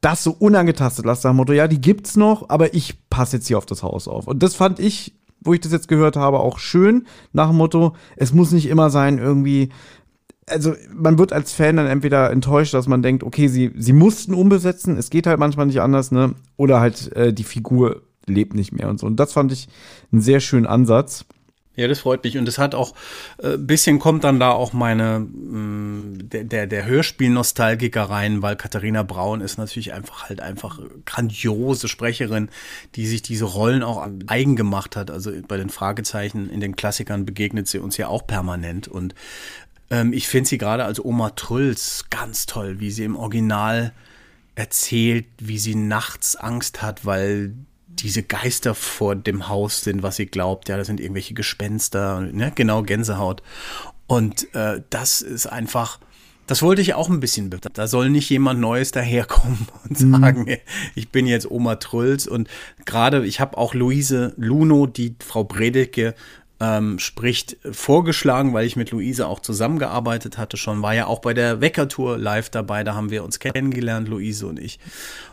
das 0.00 0.22
so 0.22 0.34
unangetastet 0.38 1.04
lässt, 1.04 1.24
nach 1.24 1.32
dem 1.32 1.36
Motto, 1.36 1.52
ja, 1.52 1.66
die 1.66 1.80
gibt's 1.80 2.16
noch, 2.16 2.48
aber 2.48 2.74
ich 2.74 2.94
passe 3.10 3.36
jetzt 3.36 3.48
hier 3.48 3.58
auf 3.58 3.66
das 3.66 3.82
Haus 3.82 4.06
auf. 4.06 4.28
Und 4.28 4.42
das 4.42 4.54
fand 4.54 4.78
ich 4.78 5.14
wo 5.40 5.54
ich 5.54 5.60
das 5.60 5.72
jetzt 5.72 5.88
gehört 5.88 6.16
habe, 6.16 6.40
auch 6.40 6.58
schön 6.58 7.06
nach 7.32 7.48
dem 7.48 7.56
Motto, 7.56 7.94
es 8.16 8.32
muss 8.32 8.52
nicht 8.52 8.66
immer 8.66 8.90
sein, 8.90 9.18
irgendwie. 9.18 9.70
Also, 10.46 10.74
man 10.94 11.18
wird 11.18 11.32
als 11.32 11.52
Fan 11.52 11.76
dann 11.76 11.86
entweder 11.86 12.30
enttäuscht, 12.30 12.72
dass 12.72 12.88
man 12.88 13.02
denkt, 13.02 13.22
okay, 13.22 13.48
sie, 13.48 13.70
sie 13.76 13.92
mussten 13.92 14.32
umbesetzen, 14.32 14.96
es 14.96 15.10
geht 15.10 15.26
halt 15.26 15.38
manchmal 15.38 15.66
nicht 15.66 15.80
anders, 15.80 16.10
ne? 16.10 16.34
Oder 16.56 16.80
halt 16.80 17.12
äh, 17.12 17.34
die 17.34 17.44
Figur 17.44 18.02
lebt 18.26 18.54
nicht 18.54 18.72
mehr 18.72 18.88
und 18.88 18.98
so. 18.98 19.06
Und 19.06 19.16
das 19.16 19.32
fand 19.32 19.52
ich 19.52 19.68
einen 20.12 20.22
sehr 20.22 20.40
schönen 20.40 20.66
Ansatz. 20.66 21.26
Ja, 21.78 21.86
das 21.86 22.00
freut 22.00 22.24
mich. 22.24 22.36
Und 22.36 22.48
es 22.48 22.58
hat 22.58 22.74
auch, 22.74 22.92
ein 23.40 23.54
äh, 23.54 23.56
bisschen 23.56 24.00
kommt 24.00 24.24
dann 24.24 24.40
da 24.40 24.50
auch 24.50 24.72
meine, 24.72 25.20
mh, 25.20 25.28
mm, 25.28 26.28
der, 26.28 26.42
der, 26.42 26.66
der 26.66 26.86
Hörspiel-Nostalgiker 26.86 28.02
rein, 28.02 28.42
weil 28.42 28.56
Katharina 28.56 29.04
Braun 29.04 29.40
ist 29.40 29.58
natürlich 29.58 29.92
einfach 29.92 30.28
halt 30.28 30.40
einfach 30.40 30.80
grandiose 31.06 31.86
Sprecherin, 31.86 32.48
die 32.96 33.06
sich 33.06 33.22
diese 33.22 33.44
Rollen 33.44 33.84
auch 33.84 34.04
eigen 34.26 34.56
gemacht 34.56 34.96
hat. 34.96 35.12
Also 35.12 35.30
bei 35.46 35.56
den 35.56 35.70
Fragezeichen 35.70 36.50
in 36.50 36.58
den 36.58 36.74
Klassikern 36.74 37.24
begegnet 37.24 37.68
sie 37.68 37.78
uns 37.78 37.96
ja 37.96 38.08
auch 38.08 38.26
permanent. 38.26 38.88
Und 38.88 39.14
ähm, 39.88 40.12
ich 40.12 40.26
finde 40.26 40.48
sie 40.48 40.58
gerade 40.58 40.84
als 40.84 41.02
Oma 41.04 41.30
Trulls 41.30 42.06
ganz 42.10 42.46
toll, 42.46 42.80
wie 42.80 42.90
sie 42.90 43.04
im 43.04 43.14
Original 43.14 43.92
erzählt, 44.56 45.26
wie 45.38 45.58
sie 45.58 45.76
nachts 45.76 46.34
Angst 46.34 46.82
hat, 46.82 47.06
weil 47.06 47.52
diese 48.00 48.22
Geister 48.22 48.74
vor 48.74 49.16
dem 49.16 49.48
Haus 49.48 49.82
sind, 49.82 50.02
was 50.02 50.16
sie 50.16 50.26
glaubt, 50.26 50.68
ja, 50.68 50.76
das 50.76 50.86
sind 50.86 51.00
irgendwelche 51.00 51.34
Gespenster, 51.34 52.20
ne? 52.20 52.52
genau, 52.54 52.82
Gänsehaut. 52.82 53.42
Und 54.06 54.52
äh, 54.54 54.82
das 54.90 55.20
ist 55.20 55.46
einfach, 55.46 56.00
das 56.46 56.62
wollte 56.62 56.80
ich 56.80 56.94
auch 56.94 57.10
ein 57.10 57.20
bisschen. 57.20 57.54
Da 57.74 57.86
soll 57.86 58.08
nicht 58.08 58.30
jemand 58.30 58.58
Neues 58.58 58.90
daherkommen 58.90 59.68
und 59.88 60.00
mhm. 60.00 60.20
sagen, 60.20 60.40
mhm. 60.42 60.56
ich 60.94 61.10
bin 61.10 61.26
jetzt 61.26 61.50
Oma 61.50 61.76
Trulls. 61.76 62.26
Und 62.26 62.48
gerade, 62.86 63.26
ich 63.26 63.40
habe 63.40 63.58
auch 63.58 63.74
Luise 63.74 64.32
Luno, 64.36 64.86
die 64.86 65.14
Frau 65.20 65.44
Bredeke 65.44 66.14
ähm, 66.60 66.98
spricht, 66.98 67.56
vorgeschlagen, 67.70 68.52
weil 68.52 68.66
ich 68.66 68.76
mit 68.76 68.90
Luise 68.90 69.28
auch 69.28 69.40
zusammengearbeitet 69.40 70.38
hatte 70.38 70.56
schon, 70.56 70.82
war 70.82 70.94
ja 70.94 71.06
auch 71.06 71.20
bei 71.20 71.34
der 71.34 71.60
Weckertour 71.60 72.18
live 72.18 72.50
dabei, 72.50 72.82
da 72.82 72.94
haben 72.94 73.10
wir 73.10 73.22
uns 73.22 73.38
kennengelernt, 73.38 74.08
Luise 74.08 74.46
und 74.48 74.58
ich, 74.58 74.80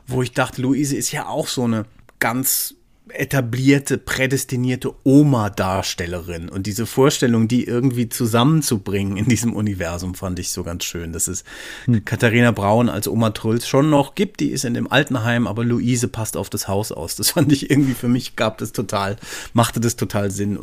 wo 0.05 0.21
ich 0.21 0.33
dachte, 0.33 0.61
Luise 0.61 0.95
ist 0.95 1.11
ja 1.11 1.27
auch 1.27 1.47
so 1.47 1.63
eine 1.63 1.85
ganz 2.19 2.75
etablierte, 3.09 3.97
prädestinierte 3.97 4.93
Oma-Darstellerin. 5.03 6.49
Und 6.49 6.65
diese 6.65 6.85
Vorstellung, 6.85 7.47
die 7.47 7.65
irgendwie 7.65 8.09
zusammenzubringen 8.09 9.17
in 9.17 9.25
diesem 9.25 9.53
Universum, 9.53 10.15
fand 10.15 10.39
ich 10.39 10.49
so 10.49 10.63
ganz 10.63 10.83
schön. 10.83 11.13
Dass 11.13 11.27
es 11.27 11.43
hm. 11.85 12.03
Katharina 12.03 12.51
Braun 12.51 12.89
als 12.89 13.07
Oma 13.07 13.29
Trulz 13.31 13.67
schon 13.67 13.89
noch 13.89 14.15
gibt, 14.15 14.39
die 14.39 14.49
ist 14.49 14.65
in 14.65 14.73
dem 14.73 14.91
Altenheim, 14.91 15.47
aber 15.47 15.63
Luise 15.63 16.07
passt 16.07 16.35
auf 16.35 16.49
das 16.49 16.67
Haus 16.67 16.91
aus. 16.91 17.15
Das 17.15 17.31
fand 17.31 17.51
ich 17.51 17.69
irgendwie 17.69 17.93
für 17.93 18.07
mich, 18.07 18.35
gab 18.35 18.57
das 18.57 18.71
total, 18.71 19.17
machte 19.53 19.79
das 19.79 19.95
total 19.95 20.31
Sinn. 20.31 20.59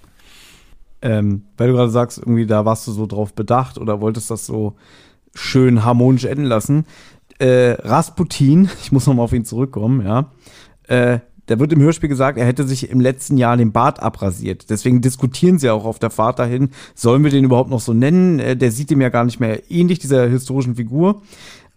Ähm, 1.01 1.45
weil 1.57 1.69
du 1.69 1.75
gerade 1.75 1.91
sagst, 1.91 2.19
irgendwie 2.19 2.47
da 2.47 2.65
warst 2.65 2.87
du 2.87 2.93
so 2.93 3.07
drauf 3.07 3.35
bedacht 3.35 3.79
oder 3.79 4.01
wolltest 4.01 4.31
das 4.31 4.47
so 4.47 4.77
schön 5.35 5.85
harmonisch 5.85 6.25
enden 6.25 6.45
lassen. 6.45 6.87
Äh, 7.39 7.77
Rasputin, 7.81 8.69
ich 8.83 8.93
muss 8.93 9.07
nochmal 9.07 9.25
auf 9.25 9.33
ihn 9.33 9.45
zurückkommen, 9.45 10.05
ja. 10.05 10.33
Äh, 10.89 11.21
da 11.47 11.59
wird 11.59 11.73
im 11.73 11.81
Hörspiel 11.81 12.09
gesagt, 12.09 12.39
er 12.39 12.47
hätte 12.47 12.67
sich 12.67 12.91
im 12.91 13.01
letzten 13.01 13.37
Jahr 13.37 13.57
den 13.57 13.73
Bart 13.73 14.03
abrasiert. 14.03 14.71
Deswegen 14.71 15.01
diskutieren 15.01 15.59
sie 15.59 15.71
auch 15.71 15.85
auf 15.85 15.99
der 15.99 16.11
Fahrt 16.11 16.39
dahin, 16.39 16.71
sollen 16.95 17.25
wir 17.25 17.31
den 17.31 17.45
überhaupt 17.45 17.71
noch 17.71 17.81
so 17.81 17.93
nennen? 17.93 18.39
Äh, 18.39 18.57
der 18.57 18.71
sieht 18.71 18.91
ihm 18.91 19.01
ja 19.01 19.09
gar 19.09 19.25
nicht 19.25 19.41
mehr 19.41 19.71
ähnlich, 19.71 19.99
dieser 19.99 20.29
historischen 20.29 20.77
Figur. 20.77 21.23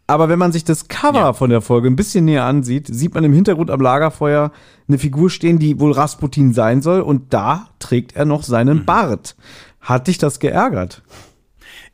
Aber 0.07 0.29
wenn 0.29 0.37
man 0.37 0.51
sich 0.51 0.63
das 0.63 0.87
Cover 0.87 1.19
ja. 1.19 1.33
von 1.33 1.49
der 1.49 1.61
Folge 1.61 1.87
ein 1.87 1.95
bisschen 1.95 2.25
näher 2.25 2.45
ansieht, 2.45 2.87
sieht 2.87 3.15
man 3.15 3.23
im 3.23 3.33
Hintergrund 3.33 3.71
am 3.71 3.81
Lagerfeuer 3.81 4.51
eine 4.87 4.99
Figur 4.99 5.31
stehen, 5.31 5.57
die 5.57 5.79
wohl 5.79 5.93
Rasputin 5.93 6.53
sein 6.53 6.83
soll. 6.83 7.01
Und 7.01 7.33
da 7.33 7.69
trägt 7.79 8.15
er 8.15 8.25
noch 8.25 8.43
seinen 8.43 8.79
mhm. 8.79 8.85
Bart. 8.85 9.35
Hat 9.81 10.07
dich 10.07 10.19
das 10.19 10.39
geärgert? 10.39 11.01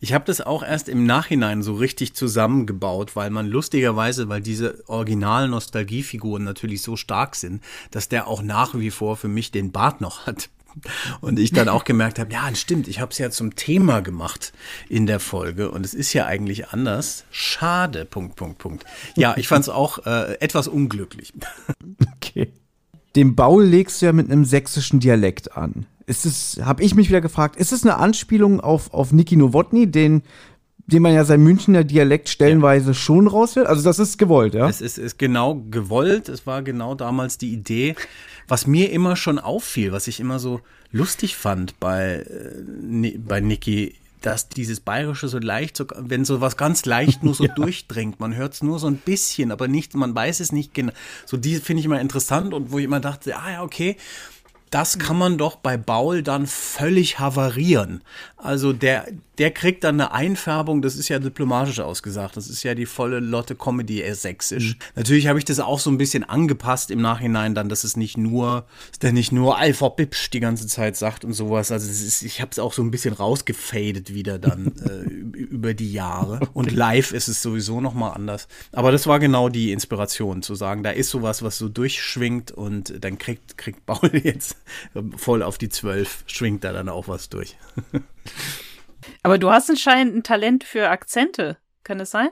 Ich 0.04 0.14
habe 0.14 0.26
das 0.26 0.42
auch 0.42 0.64
erst 0.64 0.90
im 0.90 1.06
Nachhinein 1.06 1.62
so 1.62 1.76
richtig 1.76 2.16
zusammengebaut, 2.16 3.16
weil 3.16 3.30
man 3.30 3.46
lustigerweise, 3.46 4.30
weil 4.30 4.42
diese 4.42 4.84
originalen 4.88 5.52
Nostalgiefiguren 5.52 6.44
natürlich 6.44 6.82
so 6.82 6.96
stark 6.96 7.36
sind, 7.36 7.64
dass 7.92 8.10
der 8.10 8.28
auch 8.28 8.42
nach 8.42 8.74
wie 8.74 8.90
vor 8.90 9.16
für 9.16 9.28
mich 9.28 9.52
den 9.52 9.72
Bart 9.72 10.02
noch 10.02 10.26
hat. 10.26 10.50
Und 11.20 11.38
ich 11.38 11.52
dann 11.52 11.70
auch 11.70 11.84
gemerkt 11.84 12.18
habe, 12.18 12.32
ja, 12.32 12.56
stimmt, 12.56 12.88
ich 12.88 13.00
habe 13.00 13.12
es 13.12 13.20
ja 13.20 13.30
zum 13.30 13.56
Thema 13.56 14.02
gemacht 14.02 14.54
in 14.90 15.06
der 15.06 15.20
Folge 15.20 15.70
und 15.70 15.86
es 15.86 15.94
ist 15.94 16.14
ja 16.14 16.26
eigentlich 16.26 16.70
anders. 16.70 17.26
Schade, 17.30 18.06
Punkt, 18.06 18.38
Punkt, 18.38 18.58
Punkt. 18.58 18.86
Ja, 19.16 19.36
ich 19.38 19.50
fand 19.50 19.66
es 19.66 19.70
auch 19.70 20.06
äh, 20.06 20.34
etwas 20.40 20.68
unglücklich. 20.68 21.34
Okay. 22.16 22.54
Den 23.16 23.36
Baul 23.36 23.66
legst 23.66 24.02
du 24.02 24.06
ja 24.06 24.14
mit 24.14 24.32
einem 24.32 24.46
sächsischen 24.46 25.00
Dialekt 25.02 25.58
an 25.58 25.86
ist 26.12 26.26
es, 26.26 26.60
habe 26.62 26.84
ich 26.84 26.94
mich 26.94 27.08
wieder 27.08 27.22
gefragt, 27.22 27.56
ist 27.56 27.72
es 27.72 27.84
eine 27.84 27.96
Anspielung 27.96 28.60
auf, 28.60 28.94
auf 28.94 29.14
Niki 29.14 29.38
Nowotny, 29.38 29.90
den 29.90 30.24
den 30.88 31.04
man 31.04 31.14
ja 31.14 31.24
sein 31.24 31.42
Münchner 31.42 31.86
Dialekt 31.86 32.28
stellenweise 32.28 32.88
ja. 32.88 32.94
schon 32.94 33.28
raushört. 33.28 33.68
Also 33.68 33.82
das 33.82 33.98
ist 33.98 34.18
gewollt, 34.18 34.56
ja? 34.56 34.68
Es 34.68 34.82
ist, 34.82 34.98
ist 34.98 35.18
genau 35.18 35.64
gewollt. 35.70 36.28
Es 36.28 36.46
war 36.46 36.64
genau 36.64 36.96
damals 36.96 37.38
die 37.38 37.54
Idee. 37.54 37.96
Was 38.50 38.68
mir 38.68 38.92
immer 38.92 39.16
schon 39.16 39.40
auffiel, 39.40 39.94
was 39.94 40.08
ich 40.08 40.20
immer 40.20 40.38
so 40.40 40.60
lustig 40.92 41.38
fand 41.38 41.80
bei, 41.80 42.26
äh, 42.28 43.18
bei 43.20 43.40
Niki, 43.40 43.96
dass 44.22 44.50
dieses 44.50 44.82
Bayerische 44.82 45.30
so 45.30 45.40
leicht, 45.40 45.78
so, 45.78 45.86
wenn 45.98 46.26
so 46.26 46.42
was 46.42 46.58
ganz 46.58 46.86
leicht 46.86 47.24
nur 47.24 47.36
so 47.36 47.46
ja. 47.48 47.54
durchdringt, 47.54 48.20
man 48.20 48.36
hört 48.36 48.54
es 48.54 48.64
nur 48.64 48.78
so 48.80 48.88
ein 48.88 48.98
bisschen, 48.98 49.52
aber 49.52 49.70
nicht, 49.70 49.96
man 49.96 50.14
weiß 50.14 50.42
es 50.42 50.52
nicht 50.52 50.74
genau. 50.74 50.92
So 51.26 51.38
die 51.38 51.56
finde 51.56 51.80
ich 51.80 51.86
immer 51.86 52.02
interessant 52.02 52.54
und 52.54 52.72
wo 52.72 52.80
ich 52.80 52.86
immer 52.86 53.00
dachte, 53.00 53.38
ah 53.38 53.52
ja, 53.52 53.64
okay, 53.64 53.96
das 54.72 54.98
kann 54.98 55.18
man 55.18 55.38
doch 55.38 55.58
bei 55.58 55.78
Baul 55.78 56.24
dann 56.24 56.48
völlig 56.48 57.20
havarieren. 57.20 58.04
Also 58.44 58.74
der, 58.74 59.06
der 59.38 59.52
kriegt 59.52 59.84
dann 59.84 60.02
eine 60.02 60.12
Einfärbung, 60.14 60.82
das 60.82 60.96
ist 60.96 61.10
ja 61.10 61.20
diplomatisch 61.20 61.80
ausgesagt, 61.80 62.38
das 62.38 62.50
ist 62.50 62.64
ja 62.64 62.74
die 62.74 62.88
volle 62.88 63.20
Lotte 63.20 63.56
Comedy 63.56 64.00
eher 64.00 64.16
sächsisch. 64.16 64.76
Mhm. 64.76 64.80
Natürlich 64.96 65.28
habe 65.28 65.38
ich 65.38 65.46
das 65.46 65.60
auch 65.60 65.80
so 65.80 65.92
ein 65.92 66.00
bisschen 66.00 66.24
angepasst 66.24 66.90
im 66.90 67.02
Nachhinein 67.02 67.54
dann, 67.54 67.70
dass 67.70 67.84
es 67.84 67.96
nicht 67.96 68.18
nur, 68.18 68.66
dass 68.90 69.00
der 69.00 69.14
nicht 69.14 69.32
nur 69.32 69.60
Alpha 69.60 69.90
Bipsch 69.90 70.32
die 70.32 70.40
ganze 70.40 70.66
Zeit 70.66 70.98
sagt 70.98 71.24
und 71.24 71.34
sowas. 71.34 71.72
Also 71.72 71.88
ist, 71.88 72.24
ich 72.24 72.42
habe 72.42 72.50
es 72.52 72.58
auch 72.58 72.74
so 72.74 72.82
ein 72.82 72.90
bisschen 72.90 73.14
rausgefadet 73.14 74.12
wieder 74.12 74.40
dann 74.40 74.74
äh, 74.88 75.08
über 75.08 75.76
die 75.76 75.92
Jahre. 75.92 76.38
Okay. 76.38 76.50
Und 76.54 76.72
live 76.72 77.12
ist 77.12 77.28
es 77.28 77.44
sowieso 77.44 77.80
nochmal 77.80 78.14
anders. 78.16 78.48
Aber 78.72 78.92
das 78.92 79.06
war 79.06 79.20
genau 79.20 79.50
die 79.50 79.72
Inspiration, 79.72 80.42
zu 80.42 80.56
sagen, 80.56 80.82
da 80.82 80.90
ist 80.90 81.12
sowas, 81.12 81.44
was 81.44 81.60
so 81.60 81.70
durchschwingt 81.70 82.52
und 82.52 83.04
dann 83.04 83.20
kriegt, 83.20 83.58
kriegt 83.60 83.86
Baul 83.86 84.10
jetzt 84.24 84.56
voll 85.16 85.44
auf 85.44 85.60
die 85.60 85.70
Zwölf, 85.70 86.24
schwingt 86.26 86.64
da 86.64 86.74
dann 86.74 86.90
auch 86.90 87.08
was 87.08 87.30
durch. 87.30 87.56
Aber 89.24 89.38
du 89.38 89.52
hast 89.52 89.70
anscheinend 89.70 90.16
ein 90.16 90.24
Talent 90.24 90.64
für 90.64 90.90
Akzente. 90.90 91.58
Kann 91.84 92.00
das 92.00 92.12
sein? 92.12 92.30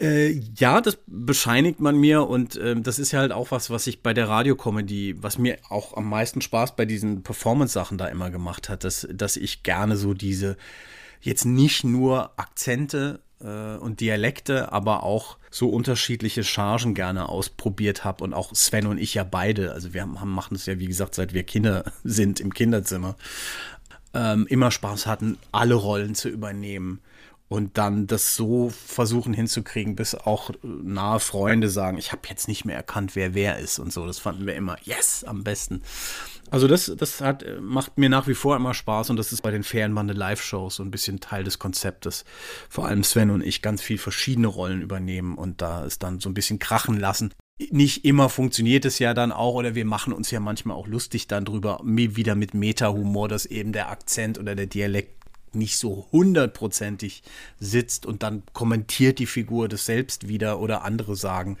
Äh, 0.00 0.40
ja, 0.56 0.80
das 0.80 0.98
bescheinigt 1.06 1.80
man 1.80 1.96
mir 1.96 2.26
und 2.26 2.56
äh, 2.56 2.80
das 2.80 2.98
ist 2.98 3.12
ja 3.12 3.20
halt 3.20 3.32
auch 3.32 3.50
was, 3.50 3.68
was 3.68 3.86
ich 3.86 4.02
bei 4.02 4.14
der 4.14 4.28
Radiokomödie, 4.28 5.16
was 5.18 5.36
mir 5.36 5.58
auch 5.68 5.94
am 5.94 6.08
meisten 6.08 6.40
Spaß 6.40 6.74
bei 6.74 6.86
diesen 6.86 7.22
Performance-Sachen 7.22 7.98
da 7.98 8.06
immer 8.06 8.30
gemacht 8.30 8.70
hat, 8.70 8.84
dass, 8.84 9.06
dass 9.12 9.36
ich 9.36 9.62
gerne 9.62 9.98
so 9.98 10.14
diese, 10.14 10.56
jetzt 11.20 11.44
nicht 11.44 11.84
nur 11.84 12.30
Akzente 12.38 13.20
äh, 13.40 13.76
und 13.76 14.00
Dialekte, 14.00 14.72
aber 14.72 15.02
auch 15.02 15.36
so 15.50 15.68
unterschiedliche 15.68 16.44
Chargen 16.44 16.94
gerne 16.94 17.28
ausprobiert 17.28 18.02
habe 18.02 18.24
und 18.24 18.32
auch 18.32 18.54
Sven 18.54 18.86
und 18.86 18.96
ich 18.96 19.12
ja 19.12 19.24
beide, 19.24 19.72
also 19.72 19.92
wir 19.92 20.00
haben, 20.00 20.30
machen 20.30 20.54
es 20.54 20.64
ja 20.64 20.78
wie 20.78 20.86
gesagt, 20.86 21.14
seit 21.14 21.34
wir 21.34 21.42
Kinder 21.42 21.84
sind 22.04 22.40
im 22.40 22.54
Kinderzimmer, 22.54 23.16
ähm, 24.14 24.46
immer 24.48 24.70
Spaß 24.70 25.06
hatten, 25.06 25.38
alle 25.52 25.74
Rollen 25.74 26.14
zu 26.14 26.28
übernehmen 26.28 27.00
und 27.50 27.78
dann 27.78 28.06
das 28.06 28.36
so 28.36 28.70
versuchen 28.70 29.34
hinzukriegen, 29.34 29.96
bis 29.96 30.14
auch 30.14 30.52
nahe 30.62 31.18
Freunde 31.18 31.68
sagen, 31.68 31.98
ich 31.98 32.12
habe 32.12 32.22
jetzt 32.28 32.46
nicht 32.46 32.64
mehr 32.64 32.76
erkannt, 32.76 33.16
wer 33.16 33.34
wer 33.34 33.58
ist 33.58 33.80
und 33.80 33.92
so. 33.92 34.06
Das 34.06 34.20
fanden 34.20 34.46
wir 34.46 34.54
immer, 34.54 34.76
yes, 34.84 35.24
am 35.24 35.42
besten. 35.42 35.82
Also 36.52 36.68
das, 36.68 36.92
das 36.96 37.20
hat, 37.20 37.44
macht 37.60 37.98
mir 37.98 38.08
nach 38.08 38.28
wie 38.28 38.34
vor 38.34 38.54
immer 38.54 38.72
Spaß 38.72 39.10
und 39.10 39.16
das 39.16 39.32
ist 39.32 39.42
bei 39.42 39.50
den 39.50 39.64
Ferienbande 39.64 40.14
Live-Shows 40.14 40.76
so 40.76 40.84
ein 40.84 40.92
bisschen 40.92 41.18
Teil 41.18 41.42
des 41.42 41.58
Konzeptes. 41.58 42.24
Vor 42.68 42.86
allem 42.86 43.02
Sven 43.02 43.30
und 43.30 43.42
ich 43.42 43.62
ganz 43.62 43.82
viel 43.82 43.98
verschiedene 43.98 44.46
Rollen 44.46 44.80
übernehmen 44.80 45.36
und 45.36 45.60
da 45.60 45.84
ist 45.84 46.04
dann 46.04 46.20
so 46.20 46.28
ein 46.30 46.34
bisschen 46.34 46.60
krachen 46.60 47.00
lassen. 47.00 47.34
Nicht 47.70 48.04
immer 48.04 48.28
funktioniert 48.30 48.84
es 48.86 48.98
ja 48.98 49.12
dann 49.12 49.32
auch 49.32 49.54
oder 49.54 49.74
wir 49.74 49.84
machen 49.84 50.12
uns 50.12 50.30
ja 50.30 50.40
manchmal 50.40 50.76
auch 50.76 50.86
lustig 50.86 51.28
dann 51.28 51.44
drüber, 51.44 51.80
wieder 51.84 52.34
mit 52.34 52.54
Meta-Humor, 52.54 53.28
dass 53.28 53.44
eben 53.44 53.72
der 53.72 53.90
Akzent 53.90 54.38
oder 54.38 54.54
der 54.54 54.66
Dialekt 54.66 55.20
nicht 55.54 55.78
so 55.78 56.06
hundertprozentig 56.12 57.22
sitzt 57.58 58.06
und 58.06 58.22
dann 58.22 58.42
kommentiert 58.52 59.18
die 59.18 59.26
Figur 59.26 59.68
das 59.68 59.84
selbst 59.84 60.28
wieder 60.28 60.60
oder 60.60 60.84
andere 60.84 61.16
sagen. 61.16 61.58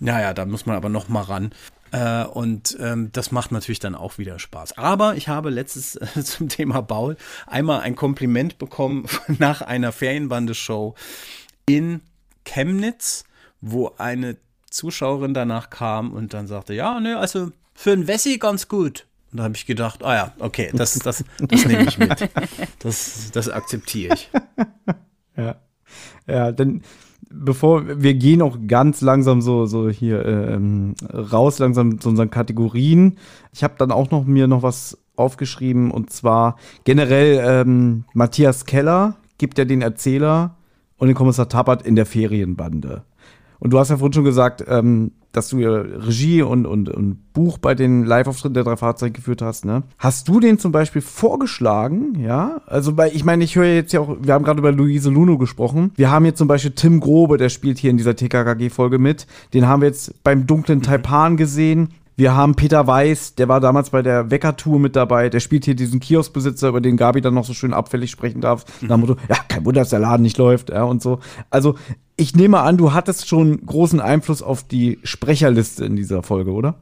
Naja, 0.00 0.34
da 0.34 0.44
muss 0.44 0.66
man 0.66 0.76
aber 0.76 0.88
noch 0.88 1.08
mal 1.08 1.22
ran. 1.22 1.52
Äh, 1.92 2.24
und 2.24 2.76
ähm, 2.80 3.10
das 3.12 3.32
macht 3.32 3.52
natürlich 3.52 3.80
dann 3.80 3.94
auch 3.94 4.18
wieder 4.18 4.38
Spaß. 4.38 4.78
Aber 4.78 5.14
ich 5.16 5.28
habe 5.28 5.50
letztes 5.50 5.98
zum 6.24 6.48
Thema 6.48 6.80
Baul 6.80 7.16
einmal 7.46 7.80
ein 7.80 7.96
Kompliment 7.96 8.58
bekommen 8.58 9.06
nach 9.38 9.62
einer 9.62 9.92
Ferienbande-Show 9.92 10.94
in 11.66 12.00
Chemnitz, 12.44 13.24
wo 13.60 13.92
eine 13.98 14.36
Zuschauerin 14.72 15.34
danach 15.34 15.70
kam 15.70 16.12
und 16.12 16.34
dann 16.34 16.46
sagte, 16.46 16.74
ja, 16.74 17.00
ne, 17.00 17.18
also 17.18 17.50
für 17.74 17.92
ein 17.92 18.06
Wessi 18.06 18.38
ganz 18.38 18.68
gut. 18.68 19.06
Und 19.30 19.38
da 19.38 19.44
habe 19.44 19.54
ich 19.54 19.66
gedacht, 19.66 20.04
ah 20.04 20.14
ja, 20.14 20.32
okay, 20.38 20.70
das, 20.74 20.98
das, 20.98 21.24
das 21.38 21.64
nehme 21.64 21.84
ich 21.84 21.98
mit. 21.98 22.30
Das, 22.80 23.30
das 23.32 23.48
akzeptiere 23.48 24.14
ich. 24.14 24.30
Ja. 25.34 25.56
Ja, 26.26 26.52
denn 26.52 26.82
bevor 27.30 28.02
wir 28.02 28.12
gehen 28.12 28.42
auch 28.42 28.58
ganz 28.66 29.00
langsam 29.00 29.40
so 29.40 29.64
so 29.64 29.88
hier 29.88 30.24
ähm, 30.26 30.94
raus 31.10 31.58
langsam 31.58 32.00
zu 32.00 32.10
unseren 32.10 32.30
Kategorien. 32.30 33.18
Ich 33.52 33.64
habe 33.64 33.74
dann 33.78 33.90
auch 33.90 34.10
noch 34.10 34.24
mir 34.24 34.46
noch 34.46 34.62
was 34.62 34.98
aufgeschrieben 35.16 35.90
und 35.90 36.10
zwar 36.10 36.56
generell 36.84 37.40
ähm, 37.42 38.04
Matthias 38.12 38.66
Keller 38.66 39.16
gibt 39.38 39.58
ja 39.58 39.64
den 39.64 39.82
Erzähler 39.82 40.56
und 40.98 41.08
den 41.08 41.16
Kommissar 41.16 41.48
Tappert 41.48 41.82
in 41.82 41.96
der 41.96 42.06
Ferienbande. 42.06 43.04
Und 43.62 43.72
du 43.72 43.78
hast 43.78 43.90
ja 43.90 43.96
vorhin 43.96 44.12
schon 44.12 44.24
gesagt, 44.24 44.64
ähm, 44.66 45.12
dass 45.30 45.48
du 45.48 45.58
ja 45.60 45.70
Regie 45.70 46.42
und, 46.42 46.66
und, 46.66 46.88
und 46.88 47.32
Buch 47.32 47.58
bei 47.58 47.76
den 47.76 48.04
Live-Auftritten 48.04 48.54
der 48.54 48.64
drei 48.64 48.76
Fahrzeuge 48.76 49.12
geführt 49.12 49.40
hast, 49.40 49.64
ne? 49.64 49.84
Hast 49.98 50.26
du 50.26 50.40
den 50.40 50.58
zum 50.58 50.72
Beispiel 50.72 51.00
vorgeschlagen, 51.00 52.18
ja? 52.18 52.60
Also, 52.66 52.96
weil 52.96 53.14
ich 53.14 53.24
meine, 53.24 53.44
ich 53.44 53.54
höre 53.54 53.66
jetzt 53.66 53.92
ja 53.92 54.00
auch, 54.00 54.16
wir 54.20 54.34
haben 54.34 54.44
gerade 54.44 54.58
über 54.58 54.72
Luise 54.72 55.10
Luno 55.10 55.38
gesprochen. 55.38 55.92
Wir 55.94 56.10
haben 56.10 56.24
jetzt 56.24 56.38
zum 56.38 56.48
Beispiel 56.48 56.72
Tim 56.72 56.98
Grobe, 56.98 57.36
der 57.36 57.50
spielt 57.50 57.78
hier 57.78 57.92
in 57.92 57.96
dieser 57.96 58.16
TKKG-Folge 58.16 58.98
mit. 58.98 59.28
Den 59.54 59.68
haben 59.68 59.82
wir 59.82 59.86
jetzt 59.86 60.24
beim 60.24 60.48
dunklen 60.48 60.82
Taipan 60.82 61.36
gesehen. 61.36 61.90
Wir 62.22 62.36
haben 62.36 62.54
Peter 62.54 62.86
Weiß, 62.86 63.34
der 63.34 63.48
war 63.48 63.58
damals 63.58 63.90
bei 63.90 64.00
der 64.00 64.30
Wecker-Tour 64.30 64.78
mit 64.78 64.94
dabei. 64.94 65.28
Der 65.28 65.40
spielt 65.40 65.64
hier 65.64 65.74
diesen 65.74 65.98
Kioskbesitzer, 65.98 66.68
über 66.68 66.80
den 66.80 66.96
Gabi 66.96 67.20
dann 67.20 67.34
noch 67.34 67.44
so 67.44 67.52
schön 67.52 67.74
abfällig 67.74 68.12
sprechen 68.12 68.40
darf. 68.40 68.64
Mhm. 68.80 68.86
Nach 68.86 68.94
dem 68.94 69.00
Motto, 69.00 69.16
ja, 69.28 69.34
kein 69.48 69.64
Wunder, 69.64 69.80
dass 69.80 69.90
der 69.90 69.98
Laden 69.98 70.22
nicht 70.22 70.38
läuft, 70.38 70.70
ja, 70.70 70.84
und 70.84 71.02
so. 71.02 71.18
Also, 71.50 71.74
ich 72.14 72.36
nehme 72.36 72.60
an, 72.60 72.76
du 72.76 72.92
hattest 72.92 73.26
schon 73.26 73.66
großen 73.66 73.98
Einfluss 73.98 74.40
auf 74.40 74.62
die 74.62 75.00
Sprecherliste 75.02 75.84
in 75.84 75.96
dieser 75.96 76.22
Folge, 76.22 76.52
oder? 76.52 76.76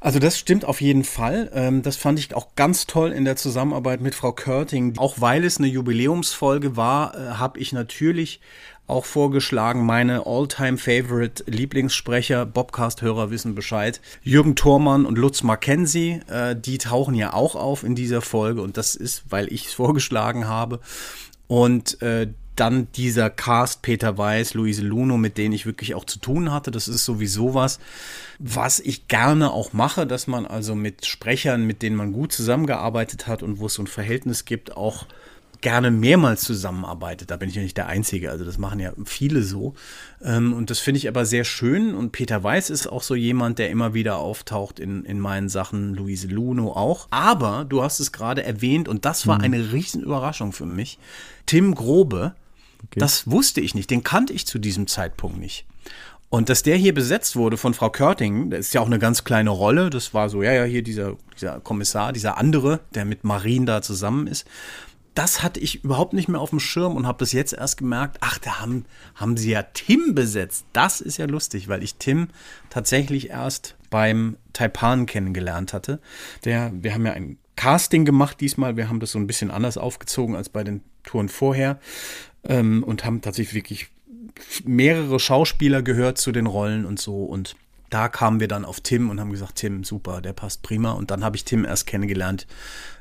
Also 0.00 0.18
das 0.18 0.38
stimmt 0.38 0.66
auf 0.66 0.80
jeden 0.80 1.04
Fall. 1.04 1.50
Ähm, 1.54 1.82
das 1.82 1.96
fand 1.96 2.18
ich 2.18 2.34
auch 2.34 2.56
ganz 2.56 2.86
toll 2.86 3.10
in 3.12 3.24
der 3.24 3.36
Zusammenarbeit 3.36 4.02
mit 4.02 4.14
Frau 4.14 4.32
Körting. 4.32 4.98
Auch 4.98 5.20
weil 5.20 5.44
es 5.44 5.58
eine 5.58 5.66
Jubiläumsfolge 5.68 6.76
war, 6.76 7.14
äh, 7.14 7.18
habe 7.36 7.58
ich 7.58 7.72
natürlich 7.72 8.40
auch 8.86 9.04
vorgeschlagen, 9.04 9.86
meine 9.86 10.26
All-Time-Favorite 10.26 11.44
Lieblingssprecher, 11.46 12.44
Bobcast-Hörer 12.44 13.30
wissen 13.30 13.54
Bescheid, 13.54 14.00
Jürgen 14.22 14.56
Thormann 14.56 15.06
und 15.06 15.16
Lutz 15.16 15.42
Mackenzie, 15.42 16.20
äh, 16.28 16.54
die 16.54 16.78
tauchen 16.78 17.14
ja 17.14 17.32
auch 17.32 17.54
auf 17.54 17.82
in 17.82 17.94
dieser 17.94 18.20
Folge 18.20 18.60
und 18.60 18.76
das 18.76 18.94
ist, 18.94 19.24
weil 19.30 19.52
ich 19.52 19.66
es 19.66 19.72
vorgeschlagen 19.72 20.46
habe. 20.46 20.80
Und 21.46 22.00
äh, 22.02 22.28
dann 22.56 22.88
dieser 22.92 23.30
Cast 23.30 23.82
Peter 23.82 24.16
Weiß, 24.16 24.54
Luise 24.54 24.82
Luno, 24.82 25.16
mit 25.16 25.38
denen 25.38 25.54
ich 25.54 25.66
wirklich 25.66 25.94
auch 25.94 26.04
zu 26.04 26.18
tun 26.18 26.52
hatte. 26.52 26.70
Das 26.70 26.88
ist 26.88 27.04
sowieso 27.04 27.54
was, 27.54 27.80
was 28.38 28.80
ich 28.80 29.08
gerne 29.08 29.50
auch 29.52 29.72
mache, 29.72 30.06
dass 30.06 30.26
man 30.26 30.46
also 30.46 30.74
mit 30.74 31.04
Sprechern, 31.06 31.66
mit 31.66 31.82
denen 31.82 31.96
man 31.96 32.12
gut 32.12 32.32
zusammengearbeitet 32.32 33.26
hat 33.26 33.42
und 33.42 33.58
wo 33.58 33.66
es 33.66 33.74
so 33.74 33.82
ein 33.82 33.88
Verhältnis 33.88 34.44
gibt, 34.44 34.76
auch 34.76 35.06
gerne 35.64 35.90
mehrmals 35.90 36.42
zusammenarbeitet. 36.42 37.30
Da 37.30 37.38
bin 37.38 37.48
ich 37.48 37.54
ja 37.54 37.62
nicht 37.62 37.78
der 37.78 37.86
Einzige. 37.86 38.30
Also 38.30 38.44
das 38.44 38.58
machen 38.58 38.80
ja 38.80 38.92
viele 39.06 39.42
so. 39.42 39.74
Ähm, 40.22 40.52
und 40.52 40.68
das 40.68 40.78
finde 40.78 40.98
ich 40.98 41.08
aber 41.08 41.24
sehr 41.24 41.44
schön. 41.44 41.94
Und 41.94 42.12
Peter 42.12 42.44
Weiß 42.44 42.68
ist 42.68 42.86
auch 42.86 43.02
so 43.02 43.14
jemand, 43.14 43.58
der 43.58 43.70
immer 43.70 43.94
wieder 43.94 44.18
auftaucht 44.18 44.78
in, 44.78 45.06
in 45.06 45.18
meinen 45.18 45.48
Sachen. 45.48 45.94
Luise 45.94 46.28
Luno 46.28 46.72
auch. 46.72 47.08
Aber 47.10 47.64
du 47.66 47.82
hast 47.82 47.98
es 47.98 48.12
gerade 48.12 48.44
erwähnt 48.44 48.88
und 48.88 49.06
das 49.06 49.26
war 49.26 49.38
mhm. 49.38 49.44
eine 49.44 49.72
riesen 49.72 50.02
Überraschung 50.02 50.52
für 50.52 50.66
mich. 50.66 50.98
Tim 51.46 51.74
Grobe, 51.74 52.34
okay. 52.84 53.00
das 53.00 53.30
wusste 53.30 53.62
ich 53.62 53.74
nicht. 53.74 53.90
Den 53.90 54.04
kannte 54.04 54.34
ich 54.34 54.46
zu 54.46 54.58
diesem 54.58 54.86
Zeitpunkt 54.86 55.38
nicht. 55.38 55.64
Und 56.28 56.50
dass 56.50 56.62
der 56.62 56.76
hier 56.76 56.92
besetzt 56.92 57.36
wurde 57.36 57.56
von 57.56 57.72
Frau 57.72 57.88
Körting, 57.88 58.50
das 58.50 58.66
ist 58.66 58.74
ja 58.74 58.82
auch 58.82 58.86
eine 58.86 58.98
ganz 58.98 59.24
kleine 59.24 59.50
Rolle. 59.50 59.88
Das 59.88 60.12
war 60.12 60.28
so, 60.28 60.42
ja, 60.42 60.52
ja, 60.52 60.64
hier 60.64 60.82
dieser, 60.82 61.16
dieser 61.40 61.60
Kommissar, 61.60 62.12
dieser 62.12 62.36
andere, 62.36 62.80
der 62.94 63.06
mit 63.06 63.24
Marien 63.24 63.64
da 63.64 63.80
zusammen 63.80 64.26
ist 64.26 64.44
das 65.14 65.42
hatte 65.42 65.60
ich 65.60 65.84
überhaupt 65.84 66.12
nicht 66.12 66.28
mehr 66.28 66.40
auf 66.40 66.50
dem 66.50 66.60
Schirm 66.60 66.96
und 66.96 67.06
habe 67.06 67.18
das 67.18 67.32
jetzt 67.32 67.52
erst 67.52 67.78
gemerkt. 67.78 68.18
Ach, 68.20 68.38
da 68.38 68.60
haben, 68.60 68.84
haben 69.14 69.36
sie 69.36 69.52
ja 69.52 69.62
Tim 69.62 70.14
besetzt. 70.14 70.66
Das 70.72 71.00
ist 71.00 71.18
ja 71.18 71.26
lustig, 71.26 71.68
weil 71.68 71.82
ich 71.82 71.96
Tim 71.96 72.28
tatsächlich 72.68 73.30
erst 73.30 73.76
beim 73.90 74.36
Taipan 74.52 75.06
kennengelernt 75.06 75.72
hatte. 75.72 76.00
Der, 76.44 76.72
wir 76.74 76.94
haben 76.94 77.06
ja 77.06 77.12
ein 77.12 77.38
Casting 77.54 78.04
gemacht 78.04 78.40
diesmal. 78.40 78.76
Wir 78.76 78.88
haben 78.88 78.98
das 78.98 79.12
so 79.12 79.18
ein 79.18 79.28
bisschen 79.28 79.52
anders 79.52 79.78
aufgezogen 79.78 80.34
als 80.34 80.48
bei 80.48 80.64
den 80.64 80.80
Touren 81.04 81.28
vorher 81.28 81.78
ähm, 82.42 82.82
und 82.82 83.04
haben 83.04 83.20
tatsächlich 83.20 83.54
wirklich 83.54 83.88
mehrere 84.64 85.20
Schauspieler 85.20 85.82
gehört 85.82 86.18
zu 86.18 86.32
den 86.32 86.46
Rollen 86.46 86.84
und 86.84 86.98
so 86.98 87.24
und 87.24 87.54
da 87.90 88.08
kamen 88.08 88.40
wir 88.40 88.48
dann 88.48 88.64
auf 88.64 88.80
Tim 88.80 89.08
und 89.08 89.20
haben 89.20 89.30
gesagt, 89.30 89.56
Tim, 89.56 89.84
super, 89.84 90.20
der 90.20 90.32
passt 90.32 90.62
prima. 90.62 90.90
Und 90.92 91.12
dann 91.12 91.22
habe 91.22 91.36
ich 91.36 91.44
Tim 91.44 91.64
erst 91.64 91.86
kennengelernt 91.86 92.48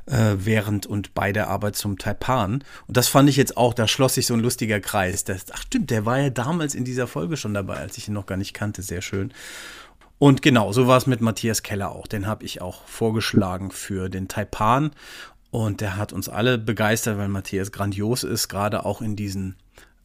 äh, 0.05 0.35
während 0.37 0.85
und 0.85 1.13
bei 1.13 1.31
der 1.31 1.47
Arbeit 1.47 1.75
zum 1.75 1.97
Taipan. 1.97 2.63
Und 2.87 2.97
das 2.97 3.07
fand 3.07 3.29
ich 3.29 3.37
jetzt 3.37 3.57
auch, 3.57 3.73
da 3.73 3.87
schloss 3.87 4.15
sich 4.15 4.27
so 4.27 4.33
ein 4.33 4.39
lustiger 4.39 4.79
Kreis. 4.79 5.23
Das, 5.23 5.45
ach 5.51 5.61
stimmt, 5.63 5.89
der 5.89 6.05
war 6.05 6.19
ja 6.19 6.29
damals 6.29 6.75
in 6.75 6.85
dieser 6.85 7.07
Folge 7.07 7.37
schon 7.37 7.53
dabei, 7.53 7.77
als 7.77 7.97
ich 7.97 8.07
ihn 8.07 8.13
noch 8.13 8.25
gar 8.25 8.37
nicht 8.37 8.53
kannte. 8.53 8.81
Sehr 8.81 9.01
schön. 9.01 9.33
Und 10.19 10.41
genau, 10.41 10.71
so 10.71 10.87
war 10.87 10.97
es 10.97 11.07
mit 11.07 11.21
Matthias 11.21 11.63
Keller 11.63 11.91
auch. 11.91 12.07
Den 12.07 12.27
habe 12.27 12.45
ich 12.45 12.61
auch 12.61 12.85
vorgeschlagen 12.85 13.71
für 13.71 14.09
den 14.09 14.27
Taipan. 14.27 14.91
Und 15.51 15.81
der 15.81 15.97
hat 15.97 16.13
uns 16.13 16.29
alle 16.29 16.57
begeistert, 16.57 17.17
weil 17.17 17.27
Matthias 17.27 17.71
grandios 17.71 18.23
ist, 18.23 18.47
gerade 18.47 18.85
auch 18.85 19.01
in 19.01 19.15
diesen 19.15 19.55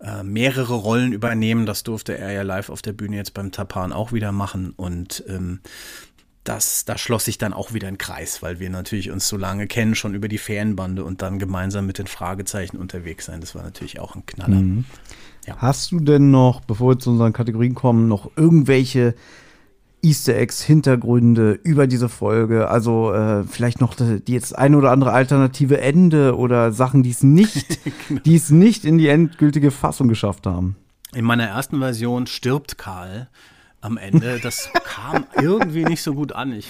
äh, 0.01 0.23
mehrere 0.23 0.75
Rollen 0.75 1.13
übernehmen. 1.13 1.67
Das 1.67 1.83
durfte 1.83 2.19
er 2.19 2.33
ja 2.33 2.43
live 2.43 2.69
auf 2.69 2.83
der 2.83 2.93
Bühne 2.93 3.17
jetzt 3.17 3.35
beim 3.35 3.51
Tapan 3.51 3.93
auch 3.93 4.13
wieder 4.13 4.33
machen. 4.33 4.73
Und 4.77 5.25
ähm, 5.29 5.61
das, 6.49 6.85
da 6.85 6.97
schloss 6.97 7.27
sich 7.27 7.37
dann 7.37 7.53
auch 7.53 7.75
wieder 7.75 7.89
ein 7.89 7.99
Kreis, 7.99 8.43
weil 8.43 8.59
wir 8.59 8.71
natürlich 8.71 9.11
uns 9.11 9.29
so 9.29 9.37
lange 9.37 9.67
kennen, 9.67 9.95
schon 9.95 10.15
über 10.15 10.29
die 10.29 10.39
Ferienbande 10.39 11.05
und 11.05 11.21
dann 11.21 11.39
gemeinsam 11.39 11.87
mit 11.87 11.99
den 11.99 12.07
Fragezeichen 12.07 12.79
unterwegs 12.79 13.27
sein. 13.27 13.41
Das 13.41 13.55
war 13.55 13.63
natürlich 13.63 14.01
auch 14.01 14.17
ein 14.17 14.25
Knaller. 14.25 14.57
Mhm. 14.57 14.85
Ja. 15.47 15.57
Hast 15.59 15.93
du 15.93 16.01
denn 16.01 16.31
noch, 16.31 16.63
bevor 16.63 16.93
wir 16.93 16.99
zu 16.99 17.11
unseren 17.11 17.33
Kategorien 17.33 17.75
kommen, 17.75 18.09
noch 18.09 18.31
irgendwelche 18.37 19.15
Easter 20.03 20.37
Eggs, 20.37 20.63
Hintergründe 20.63 21.53
über 21.53 21.87
diese 21.87 22.09
Folge, 22.09 22.69
also 22.69 23.13
äh, 23.13 23.45
vielleicht 23.45 23.81
noch 23.81 23.95
die 23.97 24.33
jetzt 24.33 24.57
ein 24.57 24.75
oder 24.75 24.91
andere 24.91 25.13
alternative 25.13 25.81
Ende 25.81 26.37
oder 26.37 26.73
Sachen, 26.73 27.03
die 27.03 27.11
es 27.11 27.23
nicht, 27.23 27.79
genau. 28.09 28.21
die 28.25 28.37
es 28.37 28.51
nicht 28.51 28.85
in 28.85 28.97
die 28.99 29.09
endgültige 29.09 29.71
Fassung 29.71 30.09
geschafft 30.09 30.47
haben. 30.47 30.77
In 31.15 31.25
meiner 31.25 31.45
ersten 31.45 31.79
Version 31.79 32.27
stirbt 32.27 32.79
Karl 32.79 33.29
am 33.81 33.97
Ende. 33.97 34.41
Das 34.41 34.71
kam 34.85 35.27
irgendwie 35.41 35.85
nicht 35.85 36.03
so 36.03 36.15
gut 36.15 36.33
an. 36.33 36.53
Ich 36.53 36.67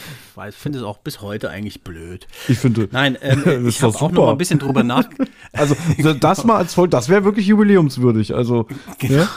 finde 0.53 0.79
es 0.79 0.85
auch 0.85 0.99
bis 0.99 1.21
heute 1.21 1.51
eigentlich 1.51 1.83
blöd. 1.83 2.27
Ich 2.49 2.59
finde. 2.59 2.89
Nein, 2.93 3.17
ähm, 3.21 3.67
ich 3.69 3.83
habe 3.83 3.95
auch 3.95 4.11
noch 4.11 4.27
mal 4.27 4.33
ein 4.33 4.39
bisschen 4.39 4.59
drüber 4.59 4.83
nach. 4.83 5.09
Also 5.53 5.75
das 6.15 6.45
mal 6.45 6.57
als 6.57 6.75
Volk, 6.75 6.91
das 6.91 7.09
wäre 7.09 7.25
wirklich 7.25 7.47
jubiläumswürdig. 7.47 8.35
Also 8.35 8.69
genau. 8.99 9.23
ja? 9.23 9.29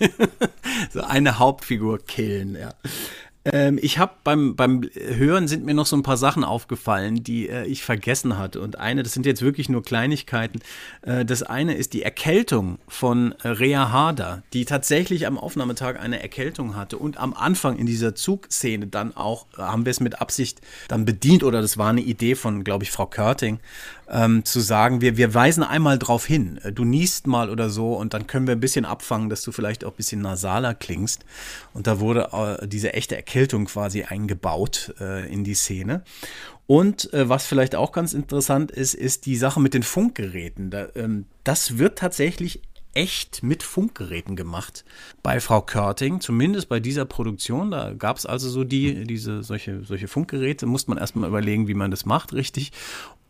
so 0.90 1.02
eine 1.02 1.38
Hauptfigur 1.38 1.98
killen. 1.98 2.56
Ja. 2.56 2.72
Ähm, 3.52 3.78
ich 3.80 3.98
habe 3.98 4.12
beim, 4.24 4.56
beim 4.56 4.82
Hören 4.94 5.48
sind 5.48 5.64
mir 5.64 5.74
noch 5.74 5.86
so 5.86 5.96
ein 5.96 6.02
paar 6.02 6.16
Sachen 6.16 6.44
aufgefallen, 6.44 7.22
die 7.22 7.48
äh, 7.48 7.64
ich 7.66 7.82
vergessen 7.82 8.38
hatte. 8.38 8.60
Und 8.60 8.78
eine, 8.78 9.02
das 9.02 9.12
sind 9.12 9.26
jetzt 9.26 9.42
wirklich 9.42 9.68
nur 9.68 9.82
Kleinigkeiten. 9.82 10.60
Äh, 11.02 11.24
das 11.24 11.42
eine 11.42 11.74
ist 11.74 11.92
die 11.92 12.02
Erkältung 12.02 12.78
von 12.88 13.34
äh, 13.42 13.48
Rea 13.48 13.90
Harder, 13.90 14.42
die 14.52 14.64
tatsächlich 14.64 15.26
am 15.26 15.38
Aufnahmetag 15.38 15.98
eine 15.98 16.22
Erkältung 16.22 16.76
hatte. 16.76 16.98
Und 16.98 17.18
am 17.18 17.34
Anfang 17.34 17.76
in 17.76 17.86
dieser 17.86 18.14
Zugszene 18.14 18.86
dann 18.86 19.16
auch, 19.16 19.46
äh, 19.56 19.62
haben 19.62 19.84
wir 19.84 19.90
es 19.90 20.00
mit 20.00 20.20
Absicht 20.20 20.60
dann 20.88 21.04
bedient, 21.04 21.42
oder 21.42 21.60
das 21.60 21.78
war 21.78 21.90
eine 21.90 22.02
Idee 22.02 22.34
von, 22.34 22.64
glaube 22.64 22.84
ich, 22.84 22.90
Frau 22.90 23.06
Körting, 23.06 23.58
ähm, 24.08 24.44
zu 24.44 24.60
sagen, 24.60 25.00
wir, 25.00 25.16
wir 25.16 25.34
weisen 25.34 25.62
einmal 25.62 25.98
drauf 25.98 26.26
hin. 26.26 26.58
Äh, 26.62 26.72
du 26.72 26.84
niest 26.84 27.26
mal 27.26 27.50
oder 27.50 27.70
so 27.70 27.94
und 27.94 28.14
dann 28.14 28.26
können 28.26 28.46
wir 28.46 28.54
ein 28.54 28.60
bisschen 28.60 28.84
abfangen, 28.84 29.28
dass 29.28 29.42
du 29.42 29.52
vielleicht 29.52 29.84
auch 29.84 29.92
ein 29.92 29.96
bisschen 29.96 30.20
nasaler 30.20 30.74
klingst. 30.74 31.24
Und 31.74 31.86
da 31.86 32.00
wurde 32.00 32.30
äh, 32.32 32.66
diese 32.66 32.92
echte 32.92 33.16
Erkältung 33.16 33.39
quasi 33.48 34.04
eingebaut 34.04 34.94
äh, 35.00 35.30
in 35.32 35.44
die 35.44 35.54
Szene. 35.54 36.02
Und 36.66 37.12
äh, 37.12 37.28
was 37.28 37.46
vielleicht 37.46 37.74
auch 37.74 37.92
ganz 37.92 38.12
interessant 38.12 38.70
ist, 38.70 38.94
ist 38.94 39.26
die 39.26 39.36
Sache 39.36 39.60
mit 39.60 39.74
den 39.74 39.82
Funkgeräten. 39.82 40.70
Da, 40.70 40.88
ähm, 40.94 41.26
das 41.42 41.78
wird 41.78 41.98
tatsächlich 41.98 42.62
echt 42.94 43.42
mit 43.42 43.62
Funkgeräten 43.62 44.36
gemacht 44.36 44.84
bei 45.22 45.40
Frau 45.40 45.62
Körting, 45.62 46.20
zumindest 46.20 46.68
bei 46.68 46.80
dieser 46.80 47.04
Produktion. 47.04 47.70
Da 47.70 47.92
gab 47.92 48.16
es 48.16 48.26
also 48.26 48.48
so 48.48 48.64
die, 48.64 49.04
diese, 49.04 49.42
solche, 49.42 49.84
solche 49.84 50.08
Funkgeräte, 50.08 50.66
musste 50.66 50.90
man 50.90 50.98
erstmal 50.98 51.28
überlegen, 51.28 51.68
wie 51.68 51.74
man 51.74 51.90
das 51.90 52.04
macht, 52.04 52.32
richtig. 52.32 52.72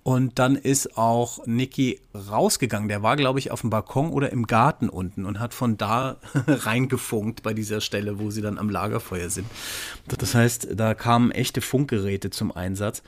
Und 0.02 0.38
dann 0.38 0.56
ist 0.56 0.96
auch 0.96 1.46
Niki 1.46 2.00
rausgegangen. 2.14 2.88
Der 2.88 3.02
war, 3.02 3.16
glaube 3.16 3.38
ich, 3.38 3.50
auf 3.50 3.60
dem 3.60 3.70
Balkon 3.70 4.10
oder 4.10 4.32
im 4.32 4.46
Garten 4.46 4.88
unten 4.88 5.26
und 5.26 5.40
hat 5.40 5.52
von 5.52 5.76
da 5.76 6.16
reingefunkt 6.46 7.42
bei 7.42 7.52
dieser 7.52 7.80
Stelle, 7.80 8.18
wo 8.18 8.30
sie 8.30 8.40
dann 8.40 8.58
am 8.58 8.70
Lagerfeuer 8.70 9.28
sind. 9.28 9.46
Das 10.06 10.34
heißt, 10.34 10.68
da 10.74 10.94
kamen 10.94 11.30
echte 11.32 11.60
Funkgeräte 11.60 12.30
zum 12.30 12.50
Einsatz. 12.50 13.02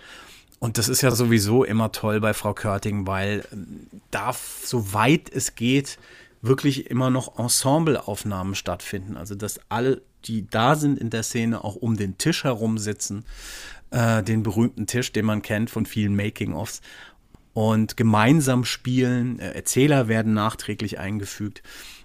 Und 0.59 0.78
das 0.78 0.89
ist 0.89 1.01
ja 1.01 1.10
sowieso 1.10 1.64
immer 1.64 1.90
toll 1.90 2.20
bei 2.20 2.35
Frau 2.35 2.55
Körting, 2.55 3.06
weil 3.06 3.44
ähm, 3.52 3.89
da, 4.10 4.32
soweit 4.62 5.28
es 5.28 5.56
geht, 5.56 5.98
wirklich 6.40 6.89
immer 6.90 7.10
noch 7.10 7.39
Ensembleaufnahmen 7.39 8.55
stattfinden. 8.55 9.16
Also, 9.16 9.35
dass 9.35 9.60
alle, 9.70 10.02
die 10.24 10.47
da 10.48 10.77
sind 10.77 10.98
in 11.01 11.10
der 11.10 11.23
Szene, 11.23 11.64
auch 11.64 11.74
um 11.74 11.97
den 11.97 12.19
Tisch 12.19 12.44
herum 12.44 12.78
sitzen 12.78 13.24
äh, 13.93 14.23
den 14.23 14.43
berühmten 14.43 14.86
Tisch, 14.86 15.12
den 15.12 15.24
man 15.24 15.43
kennt 15.43 15.70
von 15.70 15.86
vielen 15.86 16.16
Making-ofs. 16.16 16.81
Und 17.55 17.97
gemeinsam 17.97 18.64
spielen, 18.64 19.39
äh, 19.39 19.52
Erzähler 19.52 20.09
werden 20.09 20.35
nachträglich 20.35 20.98
eingefügt. 20.98 21.62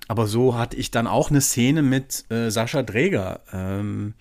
Aber 0.07 0.27
so 0.27 0.55
hatte 0.55 0.77
ich 0.77 0.91
dann 0.91 1.07
auch 1.07 1.29
eine 1.29 1.41
Szene 1.41 1.81
mit 1.81 2.29
äh, 2.29 2.49
Sascha 2.49 2.83
Dräger 2.83 3.41
ähm, 3.51 4.13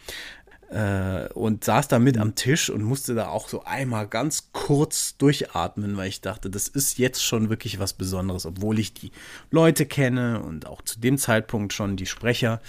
äh, 0.71 1.29
und 1.33 1.65
saß 1.65 1.89
da 1.89 1.99
mit 1.99 2.19
am 2.19 2.35
Tisch 2.35 2.71
und 2.71 2.83
musste 2.83 3.15
da 3.15 3.29
auch 3.29 3.49
so 3.49 3.65
einmal 3.65 4.09
ganz 4.09 4.51
kurz 4.53 5.17
durchatmen, 5.17 5.97
weil 5.97 6.09
ich 6.09 6.21
dachte, 6.21 6.51
das 6.51 6.69
ist 6.69 6.99
jetzt 6.99 7.23
schon 7.23 7.51
wirklich 7.51 7.79
was 7.79 7.93
Besonderes, 7.93 8.47
obwohl 8.47 8.79
ich 8.79 8.95
die 8.95 9.13
Leute 9.51 9.87
kenne 9.87 10.43
und 10.43 10.67
auch 10.67 10.83
zu 10.83 10.99
dem 10.99 11.19
Zeitpunkt 11.19 11.73
schon 11.73 11.97
die 11.97 12.07
Sprecher 12.07 12.61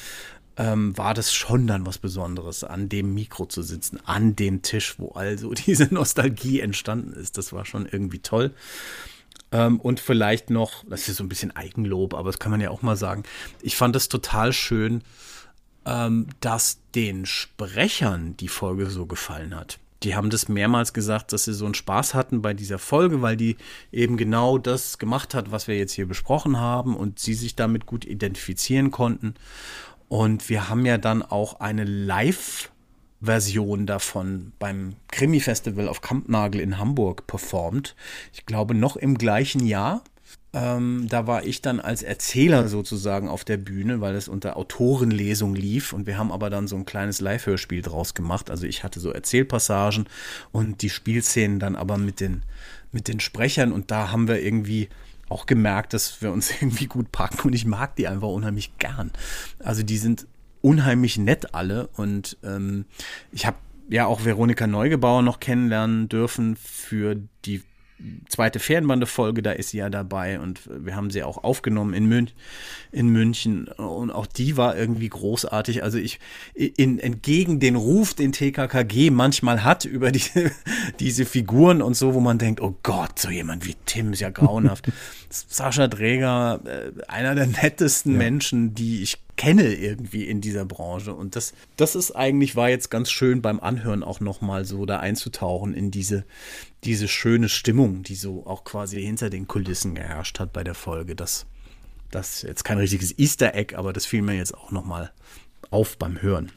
ähm, 0.57 0.97
war 0.97 1.13
das 1.13 1.33
schon 1.33 1.67
dann 1.67 1.85
was 1.85 1.99
Besonderes, 1.99 2.63
an 2.63 2.89
dem 2.89 3.13
Mikro 3.13 3.45
zu 3.45 3.61
sitzen, 3.61 3.99
an 4.05 4.35
dem 4.35 4.63
Tisch, 4.63 4.95
wo 4.97 5.09
also 5.11 5.53
diese 5.67 5.93
Nostalgie 5.93 6.59
entstanden 6.59 7.13
ist. 7.13 7.37
Das 7.37 7.53
war 7.53 7.65
schon 7.65 7.85
irgendwie 7.85 8.19
toll. 8.19 8.53
Ähm, 9.51 9.79
und 9.79 9.99
vielleicht 9.99 10.49
noch, 10.49 10.83
das 10.89 11.07
ist 11.07 11.17
so 11.17 11.23
ein 11.23 11.29
bisschen 11.29 11.55
Eigenlob, 11.55 12.13
aber 12.13 12.29
das 12.29 12.39
kann 12.39 12.51
man 12.51 12.59
ja 12.59 12.71
auch 12.71 12.81
mal 12.81 12.97
sagen. 12.97 13.23
Ich 13.61 13.77
fand 13.77 13.95
es 13.95 14.09
total 14.09 14.51
schön, 14.51 15.03
ähm, 15.85 16.27
dass 16.41 16.79
den 16.95 17.25
Sprechern 17.25 18.35
die 18.37 18.49
Folge 18.49 18.89
so 18.89 19.05
gefallen 19.05 19.55
hat. 19.55 19.79
Die 20.03 20.15
haben 20.15 20.29
das 20.29 20.47
mehrmals 20.47 20.93
gesagt, 20.93 21.33
dass 21.33 21.45
sie 21.45 21.53
so 21.53 21.65
einen 21.65 21.73
Spaß 21.73 22.13
hatten 22.13 22.41
bei 22.41 22.53
dieser 22.53 22.77
Folge, 22.77 23.21
weil 23.21 23.35
die 23.35 23.57
eben 23.91 24.17
genau 24.17 24.57
das 24.57 24.99
gemacht 24.99 25.33
hat, 25.33 25.51
was 25.51 25.67
wir 25.67 25.77
jetzt 25.77 25.93
hier 25.93 26.07
besprochen 26.07 26.59
haben 26.59 26.95
und 26.95 27.19
sie 27.19 27.33
sich 27.33 27.55
damit 27.55 27.85
gut 27.85 28.05
identifizieren 28.05 28.91
konnten. 28.91 29.33
Und 30.09 30.49
wir 30.49 30.69
haben 30.69 30.85
ja 30.85 30.97
dann 30.97 31.21
auch 31.21 31.59
eine 31.59 31.83
Live-Version 31.83 33.85
davon 33.85 34.53
beim 34.59 34.95
Krimi-Festival 35.09 35.87
auf 35.87 36.01
Kampnagel 36.01 36.61
in 36.61 36.77
Hamburg 36.77 37.27
performt. 37.27 37.95
Ich 38.33 38.45
glaube, 38.45 38.73
noch 38.73 38.95
im 38.95 39.17
gleichen 39.17 39.65
Jahr. 39.65 40.03
Ähm, 40.53 41.07
da 41.09 41.27
war 41.27 41.45
ich 41.45 41.61
dann 41.61 41.81
als 41.81 42.03
Erzähler 42.03 42.69
sozusagen 42.69 43.27
auf 43.27 43.43
der 43.43 43.57
Bühne, 43.57 43.99
weil 43.99 44.15
es 44.15 44.29
unter 44.29 44.55
Autorenlesung 44.55 45.55
lief 45.55 45.91
und 45.91 46.07
wir 46.07 46.17
haben 46.17 46.31
aber 46.31 46.49
dann 46.49 46.67
so 46.67 46.77
ein 46.77 46.85
kleines 46.85 47.19
Live-Hörspiel 47.19 47.81
draus 47.81 48.13
gemacht. 48.13 48.49
Also 48.49 48.65
ich 48.65 48.83
hatte 48.83 49.01
so 49.01 49.11
Erzählpassagen 49.11 50.07
und 50.53 50.81
die 50.81 50.89
Spielszenen 50.89 51.59
dann 51.59 51.75
aber 51.75 51.97
mit 51.97 52.21
den, 52.21 52.43
mit 52.93 53.09
den 53.09 53.19
Sprechern 53.19 53.73
und 53.73 53.91
da 53.91 54.11
haben 54.11 54.29
wir 54.29 54.41
irgendwie 54.41 54.87
auch 55.29 55.45
gemerkt, 55.45 55.93
dass 55.93 56.21
wir 56.21 56.31
uns 56.31 56.51
irgendwie 56.61 56.87
gut 56.87 57.11
packen 57.11 57.47
und 57.47 57.53
ich 57.53 57.65
mag 57.65 57.95
die 57.95 58.07
einfach 58.07 58.29
unheimlich 58.29 58.77
gern. 58.77 59.11
Also 59.59 59.83
die 59.83 59.97
sind 59.97 60.27
unheimlich 60.61 61.17
nett 61.17 61.53
alle 61.53 61.87
und 61.87 62.37
ähm, 62.43 62.85
ich 63.31 63.45
habe 63.45 63.57
ja 63.89 64.05
auch 64.05 64.25
Veronika 64.25 64.67
Neugebauer 64.67 65.21
noch 65.21 65.39
kennenlernen 65.39 66.09
dürfen 66.09 66.55
für 66.55 67.15
die 67.45 67.63
zweite 68.29 68.59
Fernbande-Folge, 68.59 69.41
da 69.41 69.51
ist 69.51 69.69
sie 69.69 69.77
ja 69.77 69.89
dabei 69.89 70.39
und 70.39 70.61
wir 70.67 70.95
haben 70.95 71.09
sie 71.09 71.23
auch 71.23 71.43
aufgenommen 71.43 71.93
in, 71.93 72.05
Mün 72.05 72.29
in 72.91 73.09
München 73.09 73.67
und 73.67 74.11
auch 74.11 74.27
die 74.27 74.55
war 74.55 74.77
irgendwie 74.77 75.09
großartig. 75.09 75.83
Also 75.83 75.97
ich, 75.97 76.19
in, 76.53 76.99
entgegen 76.99 77.59
den 77.59 77.75
Ruf, 77.75 78.13
den 78.13 78.31
TKKG 78.31 79.09
manchmal 79.09 79.63
hat 79.63 79.85
über 79.85 80.11
diese, 80.11 80.51
diese 80.99 81.25
Figuren 81.25 81.81
und 81.81 81.95
so, 81.95 82.13
wo 82.13 82.19
man 82.19 82.37
denkt, 82.37 82.61
oh 82.61 82.75
Gott, 82.83 83.17
so 83.17 83.29
jemand 83.29 83.65
wie 83.65 83.75
Tim 83.85 84.13
ist 84.13 84.19
ja 84.19 84.29
grauenhaft. 84.29 84.91
Sascha 85.29 85.87
Dräger, 85.87 86.61
äh, 86.65 86.91
einer 87.07 87.35
der 87.35 87.47
nettesten 87.47 88.13
ja. 88.13 88.17
Menschen, 88.17 88.73
die 88.73 89.01
ich 89.03 89.17
kenne 89.35 89.73
irgendwie 89.73 90.23
in 90.25 90.41
dieser 90.41 90.65
Branche. 90.65 91.13
Und 91.13 91.35
das, 91.35 91.53
das 91.75 91.95
ist 91.95 92.11
eigentlich, 92.11 92.55
war 92.55 92.69
jetzt 92.69 92.89
ganz 92.89 93.11
schön 93.11 93.41
beim 93.41 93.59
Anhören 93.59 94.03
auch 94.03 94.19
nochmal 94.19 94.65
so 94.65 94.85
da 94.85 94.99
einzutauchen 94.99 95.73
in 95.73 95.91
diese, 95.91 96.25
diese 96.83 97.07
schöne 97.07 97.47
Stimmung, 97.47 98.03
die 98.03 98.15
so 98.15 98.45
auch 98.45 98.63
quasi 98.63 99.01
hinter 99.01 99.29
den 99.29 99.47
Kulissen 99.47 99.95
geherrscht 99.95 100.39
hat 100.39 100.53
bei 100.53 100.63
der 100.63 100.75
Folge. 100.75 101.15
Das, 101.15 101.45
das 102.09 102.37
ist 102.37 102.43
jetzt 102.43 102.63
kein 102.63 102.79
richtiges 102.79 103.17
Easter 103.17 103.53
Egg, 103.53 103.75
aber 103.75 103.93
das 103.93 104.05
fiel 104.05 104.23
mir 104.23 104.35
jetzt 104.35 104.55
auch 104.55 104.71
nochmal 104.71 105.11
auf 105.69 105.97
beim 105.97 106.21
Hören. 106.21 106.51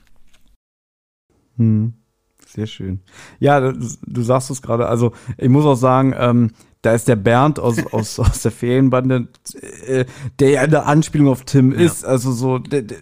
Hm. 1.57 1.95
Sehr 2.47 2.67
schön. 2.67 3.01
Ja, 3.39 3.61
du, 3.61 3.89
du 4.05 4.23
sagst 4.23 4.51
es 4.51 4.61
gerade. 4.61 4.87
Also, 4.89 5.13
ich 5.39 5.49
muss 5.49 5.65
auch 5.65 5.77
sagen, 5.77 6.15
ähm, 6.17 6.51
da 6.83 6.95
ist 6.95 7.09
der 7.09 7.17
Bernd 7.17 7.59
aus, 7.59 7.79
aus, 7.93 8.19
aus 8.19 8.43
der 8.43 8.51
Ferienbande, 8.51 9.29
äh, 9.87 10.05
der 10.39 10.51
ja 10.51 10.61
eine 10.63 10.85
Anspielung 10.85 11.29
auf 11.29 11.45
Tim 11.45 11.73
ja. 11.73 11.81
ist. 11.81 12.05
Also 12.05 12.33
so, 12.33 12.59
der, 12.59 12.83
der, 12.83 12.99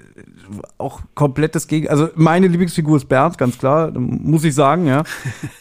auch 0.79 1.03
komplettes 1.15 1.67
Gegen. 1.67 1.89
Also 1.89 2.09
meine 2.15 2.49
Lieblingsfigur 2.49 2.97
ist 2.97 3.09
Bernd, 3.09 3.39
ganz 3.39 3.59
klar, 3.59 3.93
muss 3.93 4.45
ich 4.45 4.55
sagen, 4.55 4.87
ja. 4.87 5.05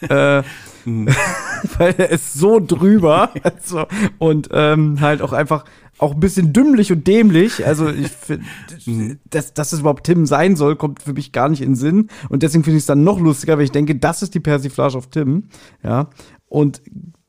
äh, 0.08 0.42
weil 1.78 1.94
er 1.98 2.10
ist 2.10 2.34
so 2.34 2.60
drüber 2.60 3.30
also, 3.42 3.86
und 4.18 4.48
ähm, 4.52 5.00
halt 5.00 5.20
auch 5.20 5.32
einfach 5.32 5.64
auch 5.98 6.14
ein 6.14 6.20
bisschen 6.20 6.52
dümmlich 6.52 6.92
und 6.92 7.06
dämlich. 7.06 7.66
Also 7.66 7.88
ich 7.88 8.08
finde, 8.08 9.18
dass, 9.30 9.52
dass 9.52 9.72
es 9.72 9.80
überhaupt 9.80 10.04
Tim 10.04 10.26
sein 10.26 10.56
soll, 10.56 10.76
kommt 10.76 11.02
für 11.02 11.12
mich 11.12 11.32
gar 11.32 11.48
nicht 11.48 11.60
in 11.60 11.74
Sinn. 11.74 12.08
Und 12.28 12.42
deswegen 12.42 12.64
finde 12.64 12.78
ich 12.78 12.82
es 12.82 12.86
dann 12.86 13.04
noch 13.04 13.20
lustiger, 13.20 13.58
weil 13.58 13.64
ich 13.64 13.72
denke, 13.72 13.96
das 13.96 14.22
ist 14.22 14.34
die 14.34 14.40
Persiflage 14.40 14.96
auf 14.96 15.08
Tim. 15.08 15.48
Ja. 15.82 16.08
Und 16.46 16.80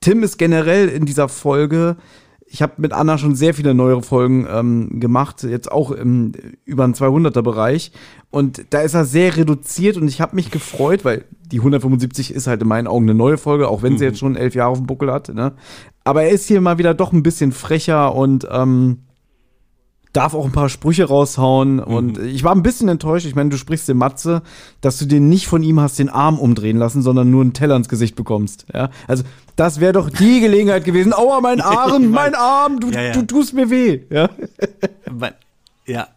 Tim 0.01 0.23
ist 0.23 0.37
generell 0.37 0.87
in 0.87 1.05
dieser 1.05 1.29
Folge 1.29 1.97
ich 2.51 2.61
habe 2.61 2.73
mit 2.77 2.93
Anna 2.93 3.17
schon 3.17 3.35
sehr 3.35 3.53
viele 3.53 3.73
neuere 3.73 4.01
Folgen 4.01 4.47
ähm, 4.49 4.99
gemacht, 4.99 5.43
jetzt 5.43 5.71
auch 5.71 5.91
im 5.91 6.31
über 6.65 6.85
den 6.85 6.95
200er 6.95 7.43
Bereich. 7.43 7.91
Und 8.31 8.65
da 8.71 8.81
ist 8.81 8.95
er 8.95 9.05
sehr 9.05 9.37
reduziert 9.37 9.97
und 9.97 10.07
ich 10.07 10.19
habe 10.19 10.35
mich 10.35 10.49
gefreut, 10.49 11.05
weil 11.05 11.25
die 11.51 11.59
175 11.59 12.33
ist 12.33 12.47
halt 12.47 12.61
in 12.61 12.67
meinen 12.67 12.87
Augen 12.87 13.05
eine 13.05 13.13
neue 13.13 13.37
Folge, 13.37 13.67
auch 13.67 13.83
wenn 13.83 13.93
mhm. 13.93 13.97
sie 13.99 14.05
jetzt 14.05 14.19
schon 14.19 14.35
elf 14.35 14.55
Jahre 14.55 14.71
auf 14.71 14.79
dem 14.79 14.87
Buckel 14.87 15.11
hat. 15.11 15.33
Ne? 15.33 15.53
Aber 16.03 16.23
er 16.23 16.31
ist 16.31 16.47
hier 16.47 16.59
mal 16.59 16.79
wieder 16.79 16.93
doch 16.93 17.13
ein 17.13 17.23
bisschen 17.23 17.51
frecher 17.51 18.15
und 18.15 18.47
ähm, 18.51 18.99
darf 20.13 20.33
auch 20.33 20.45
ein 20.45 20.51
paar 20.51 20.69
Sprüche 20.69 21.05
raushauen. 21.05 21.75
Mhm. 21.75 21.83
Und 21.83 22.17
ich 22.17 22.43
war 22.43 22.53
ein 22.53 22.63
bisschen 22.63 22.89
enttäuscht. 22.89 23.25
Ich 23.25 23.35
meine, 23.35 23.49
du 23.49 23.57
sprichst 23.57 23.87
den 23.87 23.97
Matze, 23.97 24.41
dass 24.81 24.97
du 24.97 25.05
den 25.05 25.29
nicht 25.29 25.47
von 25.47 25.63
ihm 25.63 25.79
hast 25.79 25.99
den 25.99 26.09
Arm 26.09 26.39
umdrehen 26.39 26.77
lassen, 26.77 27.01
sondern 27.01 27.29
nur 27.29 27.41
einen 27.41 27.53
Teller 27.53 27.75
ins 27.75 27.89
Gesicht 27.89 28.15
bekommst. 28.15 28.65
Ja, 28.73 28.89
also 29.07 29.23
das 29.55 29.79
wäre 29.79 29.93
doch 29.93 30.09
die 30.09 30.39
Gelegenheit 30.39 30.85
gewesen. 30.85 31.13
Aua, 31.13 31.41
mein 31.41 31.61
Arm, 31.61 32.09
mein 32.09 32.33
Arm, 32.35 32.79
du, 32.79 32.89
ja, 32.89 33.01
ja. 33.01 33.11
du 33.13 33.23
tust 33.23 33.53
mir 33.53 33.69
weh. 33.69 34.01
Ja. 34.09 34.29
ja. 35.85 36.07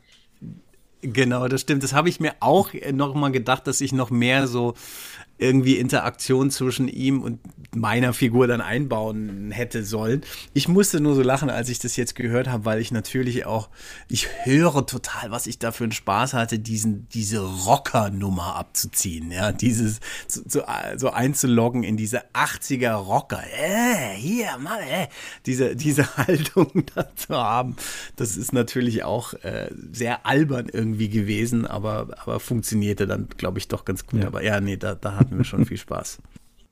Genau, 1.03 1.49
das 1.49 1.63
stimmt. 1.63 1.83
Das 1.83 1.95
habe 1.95 2.09
ich 2.09 2.21
mir 2.21 2.33
auch 2.39 2.71
noch 2.93 3.15
mal 3.15 3.33
gedacht, 3.33 3.67
dass 3.67 3.81
ich 3.81 3.93
noch 3.93 4.11
mehr 4.11 4.47
so 4.47 4.75
irgendwie 5.39 5.77
Interaktion 5.77 6.51
zwischen 6.51 6.89
ihm 6.89 7.23
und 7.23 7.41
meiner 7.75 8.13
Figur 8.13 8.47
dann 8.47 8.61
einbauen 8.61 9.51
hätte 9.51 9.85
sollen. 9.85 10.23
Ich 10.53 10.69
musste 10.69 11.01
nur 11.01 11.15
so 11.15 11.23
lachen, 11.23 11.51
als 11.51 11.69
ich 11.69 11.79
das 11.79 11.97
jetzt 11.97 12.15
gehört 12.15 12.49
habe, 12.49 12.65
weil 12.65 12.81
ich 12.81 12.93
natürlich 12.93 13.47
auch, 13.47 13.71
ich 14.09 14.29
höre 14.45 14.87
total, 14.87 15.31
was 15.31 15.47
ich 15.47 15.59
da 15.59 15.73
für 15.73 15.85
einen 15.85 15.93
Spaß 15.93 16.35
hatte, 16.35 16.59
diesen, 16.59 17.09
diese 17.09 17.41
Rocker-Nummer 17.41 18.57
abzuziehen, 18.57 19.31
ja, 19.31 19.53
dieses, 19.53 20.01
so, 20.29 20.43
so, 20.47 20.63
so 20.97 21.11
einzuloggen 21.11 21.83
in 21.83 21.97
diese 21.97 22.23
80er 22.35 22.93
Rocker, 22.93 23.43
äh, 23.59 24.15
hier, 24.17 24.59
Mann, 24.59 24.81
äh, 24.81 25.09
diese, 25.47 25.75
diese 25.75 26.17
Haltung 26.17 26.85
da 26.95 27.15
zu 27.17 27.35
haben, 27.35 27.77
das 28.17 28.37
ist 28.37 28.53
natürlich 28.53 29.03
auch 29.03 29.33
äh, 29.43 29.71
sehr 29.93 30.27
albern 30.27 30.69
irgendwie 30.71 31.09
gewesen, 31.09 31.67
aber, 31.67 32.09
aber 32.23 32.39
funktionierte 32.39 33.07
dann, 33.07 33.29
glaube 33.37 33.59
ich, 33.59 33.69
doch 33.69 33.85
ganz 33.85 34.07
gut. 34.07 34.21
Ja. 34.21 34.27
Aber 34.27 34.43
ja, 34.43 34.61
nee, 34.61 34.77
da, 34.77 34.95
da 34.95 35.22
hatten 35.23 35.39
wir 35.39 35.45
schon 35.45 35.65
viel 35.65 35.77
Spaß. 35.77 36.19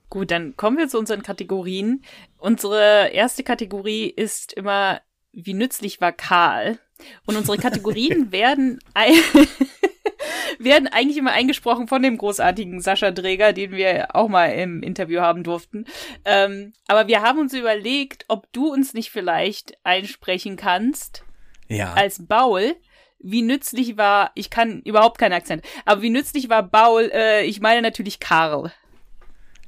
Gut, 0.09 0.29
dann 0.29 0.57
kommen 0.57 0.77
wir 0.77 0.89
zu 0.89 0.99
unseren 0.99 1.23
Kategorien. 1.23 2.03
Unsere 2.37 3.09
erste 3.13 3.43
Kategorie 3.43 4.07
ist 4.07 4.51
immer, 4.53 5.01
wie 5.31 5.53
nützlich 5.53 6.01
war 6.01 6.11
Karl? 6.11 6.79
Und 7.25 7.37
unsere 7.37 7.57
Kategorien 7.57 8.31
werden, 8.31 8.79
werden 10.59 10.89
eigentlich 10.89 11.17
immer 11.17 11.31
eingesprochen 11.31 11.87
von 11.87 12.03
dem 12.03 12.17
großartigen 12.17 12.81
Sascha 12.81 13.11
Dräger, 13.11 13.53
den 13.53 13.71
wir 13.71 14.13
auch 14.13 14.27
mal 14.27 14.47
im 14.47 14.83
Interview 14.83 15.21
haben 15.21 15.43
durften. 15.43 15.85
Ähm, 16.25 16.73
aber 16.87 17.07
wir 17.07 17.21
haben 17.21 17.39
uns 17.39 17.53
überlegt, 17.53 18.25
ob 18.27 18.51
du 18.51 18.71
uns 18.71 18.93
nicht 18.93 19.11
vielleicht 19.11 19.77
einsprechen 19.85 20.57
kannst. 20.57 21.23
Ja. 21.69 21.93
Als 21.93 22.27
Baul. 22.27 22.75
Wie 23.23 23.41
nützlich 23.41 23.97
war, 23.97 24.31
ich 24.35 24.49
kann 24.49 24.81
überhaupt 24.81 25.17
keinen 25.17 25.33
Akzent, 25.33 25.63
aber 25.85 26.01
wie 26.01 26.09
nützlich 26.09 26.49
war 26.49 26.63
Baul, 26.63 27.11
äh, 27.13 27.43
ich 27.45 27.61
meine 27.61 27.81
natürlich 27.81 28.19
Karl. 28.19 28.71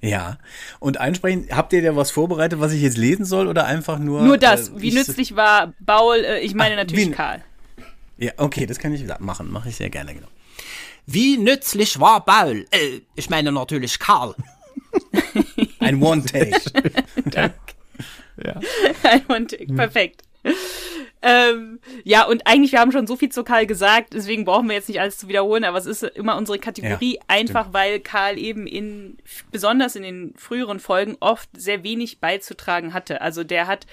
Ja. 0.03 0.37
Und 0.79 0.99
einsprechen, 0.99 1.47
habt 1.51 1.71
ihr 1.71 1.81
da 1.81 1.95
was 1.95 2.11
vorbereitet, 2.11 2.59
was 2.59 2.73
ich 2.73 2.81
jetzt 2.81 2.97
lesen 2.97 3.23
soll 3.23 3.47
oder 3.47 3.65
einfach 3.65 3.99
nur. 3.99 4.21
Nur 4.21 4.37
das. 4.37 4.69
Äh, 4.69 4.81
wie 4.81 4.91
nützlich 4.91 5.35
war 5.35 5.73
Baul, 5.79 6.17
äh, 6.17 6.39
ich 6.39 6.53
meine 6.53 6.73
Ach, 6.73 6.79
natürlich 6.79 7.07
wie, 7.07 7.11
Karl. 7.11 7.41
Ja, 8.17 8.33
okay, 8.37 8.65
das 8.65 8.79
kann 8.79 8.93
ich 8.93 9.05
machen. 9.19 9.49
Mache 9.49 9.69
ich 9.69 9.77
sehr 9.77 9.89
gerne, 9.89 10.13
genau. 10.13 10.27
Wie 11.05 11.37
nützlich 11.37 11.99
war 11.99 12.23
Baul? 12.25 12.65
Äh, 12.71 12.99
ich 13.15 13.29
meine 13.29 13.51
natürlich 13.51 13.97
Karl. 13.97 14.35
Ein 15.79 16.01
One-Take. 16.03 16.59
Danke. 17.25 17.55
Ja. 18.43 18.59
Ein 19.03 19.25
One-Take, 19.27 19.73
perfekt. 19.73 20.23
Ähm, 21.23 21.79
ja, 22.03 22.25
und 22.25 22.45
eigentlich, 22.45 22.73
wir 22.73 22.79
haben 22.79 22.91
schon 22.91 23.07
so 23.07 23.15
viel 23.15 23.29
zu 23.29 23.43
Karl 23.43 23.65
gesagt, 23.65 24.13
deswegen 24.13 24.43
brauchen 24.43 24.67
wir 24.67 24.75
jetzt 24.75 24.89
nicht 24.89 24.99
alles 24.99 25.17
zu 25.17 25.29
wiederholen, 25.29 25.63
aber 25.63 25.77
es 25.77 25.85
ist 25.85 26.03
immer 26.03 26.35
unsere 26.35 26.59
Kategorie, 26.59 27.15
ja, 27.15 27.21
einfach 27.27 27.71
weil 27.71 28.01
Karl 28.01 28.37
eben 28.37 28.67
in, 28.67 29.17
besonders 29.49 29.95
in 29.95 30.03
den 30.03 30.33
früheren 30.35 30.81
Folgen, 30.81 31.15
oft 31.21 31.49
sehr 31.55 31.83
wenig 31.83 32.19
beizutragen 32.19 32.93
hatte. 32.93 33.21
Also 33.21 33.43
der 33.43 33.67
hat 33.67 33.87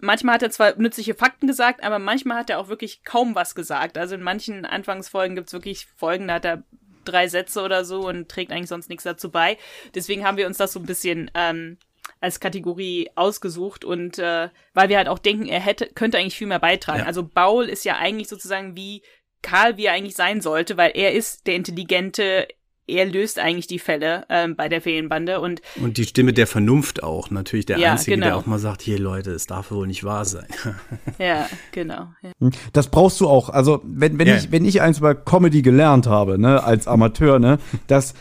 manchmal 0.00 0.34
hat 0.34 0.42
er 0.42 0.50
zwar 0.50 0.76
nützliche 0.76 1.14
Fakten 1.14 1.46
gesagt, 1.46 1.84
aber 1.84 1.98
manchmal 1.98 2.38
hat 2.38 2.50
er 2.50 2.58
auch 2.58 2.68
wirklich 2.68 3.04
kaum 3.04 3.34
was 3.34 3.54
gesagt. 3.54 3.98
Also 3.98 4.14
in 4.14 4.22
manchen 4.22 4.64
Anfangsfolgen 4.64 5.36
gibt's 5.36 5.52
wirklich 5.52 5.86
Folgen, 5.96 6.28
da 6.28 6.34
hat 6.34 6.44
er 6.44 6.64
drei 7.04 7.28
Sätze 7.28 7.62
oder 7.62 7.84
so 7.84 8.08
und 8.08 8.28
trägt 8.28 8.52
eigentlich 8.52 8.68
sonst 8.68 8.88
nichts 8.88 9.04
dazu 9.04 9.30
bei. 9.30 9.58
Deswegen 9.94 10.24
haben 10.24 10.36
wir 10.36 10.46
uns 10.46 10.58
das 10.58 10.72
so 10.72 10.80
ein 10.80 10.86
bisschen 10.86 11.30
ähm, 11.34 11.78
als 12.20 12.38
Kategorie 12.38 13.10
ausgesucht 13.14 13.84
und 13.84 14.18
äh, 14.18 14.50
weil 14.74 14.88
wir 14.88 14.98
halt 14.98 15.08
auch 15.08 15.18
denken, 15.18 15.46
er 15.46 15.60
hätte, 15.60 15.86
könnte 15.86 16.18
eigentlich 16.18 16.36
viel 16.36 16.46
mehr 16.46 16.58
beitragen. 16.58 17.00
Ja. 17.00 17.06
Also 17.06 17.22
Baul 17.22 17.64
ist 17.64 17.84
ja 17.84 17.96
eigentlich 17.96 18.28
sozusagen 18.28 18.76
wie 18.76 19.02
Karl, 19.42 19.78
wie 19.78 19.86
er 19.86 19.94
eigentlich 19.94 20.16
sein 20.16 20.42
sollte, 20.42 20.76
weil 20.76 20.92
er 20.94 21.12
ist 21.12 21.46
der 21.46 21.54
intelligente, 21.54 22.46
er 22.90 23.06
löst 23.06 23.38
eigentlich 23.38 23.66
die 23.66 23.78
Fälle 23.78 24.24
ähm, 24.28 24.56
bei 24.56 24.68
der 24.68 24.80
Feenbande 24.80 25.40
und 25.40 25.62
und 25.80 25.96
die 25.96 26.04
Stimme 26.04 26.32
der 26.32 26.46
Vernunft 26.46 27.02
auch 27.02 27.30
natürlich 27.30 27.66
der 27.66 27.78
ja, 27.78 27.92
einzige, 27.92 28.16
genau. 28.16 28.26
der 28.26 28.36
auch 28.36 28.46
mal 28.46 28.58
sagt, 28.58 28.82
hier 28.82 28.98
Leute, 28.98 29.30
es 29.30 29.46
darf 29.46 29.70
wohl 29.70 29.86
nicht 29.86 30.04
wahr 30.04 30.24
sein. 30.24 30.46
ja, 31.18 31.46
genau. 31.72 32.08
Ja. 32.22 32.30
Hm, 32.40 32.50
das 32.72 32.88
brauchst 32.88 33.20
du 33.20 33.28
auch. 33.28 33.48
Also 33.48 33.80
wenn 33.84 34.18
wenn 34.18 34.28
ja. 34.28 34.36
ich 34.36 34.52
wenn 34.52 34.64
ich 34.64 34.82
eins 34.82 34.98
über 34.98 35.14
Comedy 35.14 35.62
gelernt 35.62 36.06
habe, 36.06 36.38
ne, 36.38 36.62
als 36.62 36.86
Amateur, 36.86 37.38
ne, 37.38 37.58
dass 37.86 38.14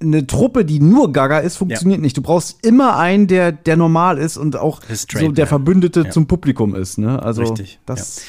eine 0.00 0.26
Truppe, 0.26 0.64
die 0.64 0.80
nur 0.80 1.12
Gaga 1.12 1.38
ist, 1.38 1.56
funktioniert 1.56 2.00
nicht. 2.00 2.16
Du 2.16 2.22
brauchst 2.22 2.64
immer 2.64 2.96
einen, 2.96 3.26
der 3.26 3.52
der 3.52 3.76
normal 3.76 4.18
ist 4.18 4.36
und 4.36 4.56
auch 4.56 4.80
so 4.88 5.32
der 5.32 5.46
Verbündete 5.46 6.10
zum 6.10 6.26
Publikum 6.26 6.74
ist, 6.74 6.98
ne? 6.98 7.22
Also 7.22 7.42
Richtig, 7.42 7.78
das 7.86 8.22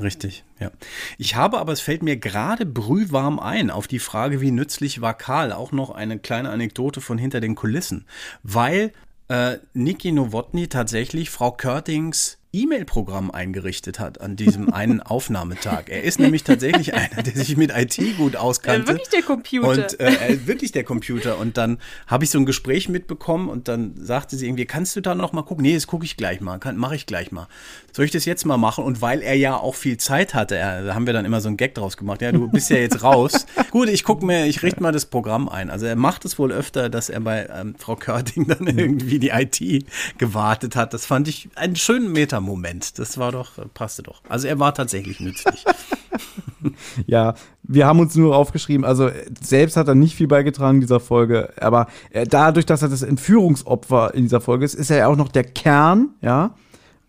Richtig, 0.00 0.44
ja. 0.58 0.70
Ich 1.18 1.36
habe 1.36 1.58
aber, 1.58 1.72
es 1.72 1.80
fällt 1.80 2.02
mir 2.02 2.16
gerade 2.16 2.66
brühwarm 2.66 3.38
ein, 3.38 3.70
auf 3.70 3.86
die 3.86 3.98
Frage, 3.98 4.40
wie 4.40 4.50
nützlich 4.50 5.00
war 5.00 5.14
Karl, 5.14 5.52
auch 5.52 5.72
noch 5.72 5.90
eine 5.90 6.18
kleine 6.18 6.50
Anekdote 6.50 7.00
von 7.00 7.18
hinter 7.18 7.40
den 7.40 7.54
Kulissen, 7.54 8.06
weil 8.42 8.92
äh, 9.28 9.58
Niki 9.74 10.12
Nowotny 10.12 10.68
tatsächlich 10.68 11.30
Frau 11.30 11.52
Körtings 11.52 12.40
E-Mail-Programm 12.52 13.30
eingerichtet 13.30 14.00
hat 14.00 14.20
an 14.20 14.34
diesem 14.34 14.70
einen 14.72 15.00
Aufnahmetag. 15.00 15.84
Er 15.88 16.02
ist 16.02 16.18
nämlich 16.18 16.42
tatsächlich 16.42 16.94
einer, 16.94 17.22
der 17.22 17.34
sich 17.34 17.56
mit 17.56 17.70
IT 17.74 18.16
gut 18.16 18.36
auskannte. 18.36 18.80
Ja, 18.80 18.88
wirklich 18.88 19.08
der 19.08 19.22
Computer. 19.22 19.68
Und 19.68 20.00
äh, 20.00 20.14
er 20.14 20.28
ist 20.28 20.46
wirklich 20.46 20.72
der 20.72 20.84
Computer. 20.84 21.38
Und 21.38 21.56
dann 21.56 21.78
habe 22.06 22.24
ich 22.24 22.30
so 22.30 22.38
ein 22.38 22.46
Gespräch 22.46 22.88
mitbekommen 22.88 23.48
und 23.48 23.68
dann 23.68 23.94
sagte 23.96 24.36
sie 24.36 24.46
irgendwie, 24.46 24.66
kannst 24.66 24.96
du 24.96 25.00
da 25.00 25.14
noch 25.14 25.32
mal 25.32 25.42
gucken? 25.42 25.62
Nee, 25.62 25.74
das 25.74 25.86
gucke 25.86 26.04
ich 26.04 26.16
gleich 26.16 26.40
mal, 26.40 26.58
mache 26.74 26.96
ich 26.96 27.06
gleich 27.06 27.30
mal. 27.30 27.46
Soll 27.92 28.04
ich 28.04 28.10
das 28.10 28.24
jetzt 28.24 28.44
mal 28.44 28.56
machen? 28.56 28.84
Und 28.84 29.02
weil 29.02 29.22
er 29.22 29.34
ja 29.34 29.56
auch 29.56 29.74
viel 29.74 29.96
Zeit 29.96 30.34
hatte, 30.34 30.56
er, 30.56 30.84
da 30.84 30.94
haben 30.94 31.06
wir 31.06 31.12
dann 31.12 31.24
immer 31.24 31.40
so 31.40 31.48
einen 31.48 31.56
Gag 31.56 31.74
draus 31.74 31.96
gemacht. 31.96 32.22
Ja, 32.22 32.32
du 32.32 32.48
bist 32.48 32.70
ja 32.70 32.76
jetzt 32.76 33.02
raus. 33.02 33.46
Gut, 33.70 33.88
ich 33.88 34.04
gucke 34.04 34.24
mir, 34.24 34.46
ich 34.46 34.62
richte 34.62 34.82
mal 34.82 34.92
das 34.92 35.06
Programm 35.06 35.48
ein. 35.48 35.70
Also 35.70 35.86
er 35.86 35.96
macht 35.96 36.24
es 36.24 36.38
wohl 36.38 36.52
öfter, 36.52 36.88
dass 36.88 37.08
er 37.08 37.20
bei 37.20 37.48
ähm, 37.52 37.74
Frau 37.78 37.96
Körting 37.96 38.46
dann 38.46 38.66
irgendwie 38.66 39.18
die 39.18 39.30
IT 39.30 39.84
gewartet 40.18 40.76
hat. 40.76 40.94
Das 40.94 41.06
fand 41.06 41.28
ich 41.28 41.48
einen 41.54 41.76
schönen 41.76 42.12
Meter 42.12 42.40
Moment. 42.40 42.98
Das 42.98 43.18
war 43.18 43.32
doch, 43.32 43.58
äh, 43.58 43.66
passte 43.72 44.02
doch. 44.02 44.22
Also 44.28 44.48
er 44.48 44.58
war 44.58 44.74
tatsächlich 44.74 45.20
nützlich. 45.20 45.64
ja, 47.06 47.34
wir 47.62 47.86
haben 47.86 48.00
uns 48.00 48.14
nur 48.14 48.36
aufgeschrieben, 48.36 48.84
also 48.84 49.10
selbst 49.40 49.76
hat 49.76 49.88
er 49.88 49.94
nicht 49.94 50.16
viel 50.16 50.26
beigetragen 50.26 50.76
in 50.76 50.80
dieser 50.80 51.00
Folge, 51.00 51.52
aber 51.60 51.86
äh, 52.10 52.26
dadurch, 52.26 52.66
dass 52.66 52.82
er 52.82 52.88
das 52.88 53.02
Entführungsopfer 53.02 54.14
in 54.14 54.24
dieser 54.24 54.40
Folge 54.40 54.64
ist, 54.64 54.74
ist 54.74 54.90
er 54.90 54.98
ja 54.98 55.06
auch 55.06 55.16
noch 55.16 55.28
der 55.28 55.44
Kern, 55.44 56.10
ja. 56.20 56.54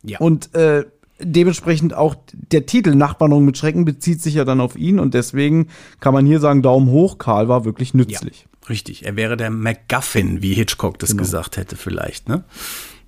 Ja. 0.04 0.20
Und 0.20 0.54
äh, 0.56 0.86
dementsprechend 1.20 1.94
auch 1.94 2.16
der 2.32 2.66
Titel 2.66 2.96
Nachbarn 2.96 3.46
mit 3.46 3.58
Schrecken 3.58 3.86
bezieht 3.86 4.22
sich 4.22 4.36
ja 4.36 4.46
dann 4.46 4.62
auf 4.62 4.76
ihn 4.76 5.00
und 5.00 5.14
deswegen 5.14 5.68
kann 6.00 6.14
man 6.14 6.26
hier 6.26 6.40
sagen, 6.40 6.62
Daumen 6.62 6.90
hoch, 6.90 7.18
Karl 7.18 7.48
war 7.48 7.66
wirklich 7.66 7.94
nützlich. 7.94 8.48
Ja, 8.52 8.70
richtig, 8.70 9.06
er 9.06 9.16
wäre 9.16 9.38
der 9.38 9.50
MacGuffin, 9.50 10.42
wie 10.42 10.54
Hitchcock 10.54 11.00
das 11.00 11.12
genau. 11.12 11.24
gesagt 11.24 11.58
hätte 11.58 11.76
vielleicht, 11.76 12.28
ne? 12.28 12.44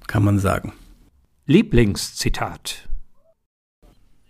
Kann 0.08 0.24
man 0.24 0.40
sagen. 0.40 0.74
Lieblingszitat. 1.46 2.88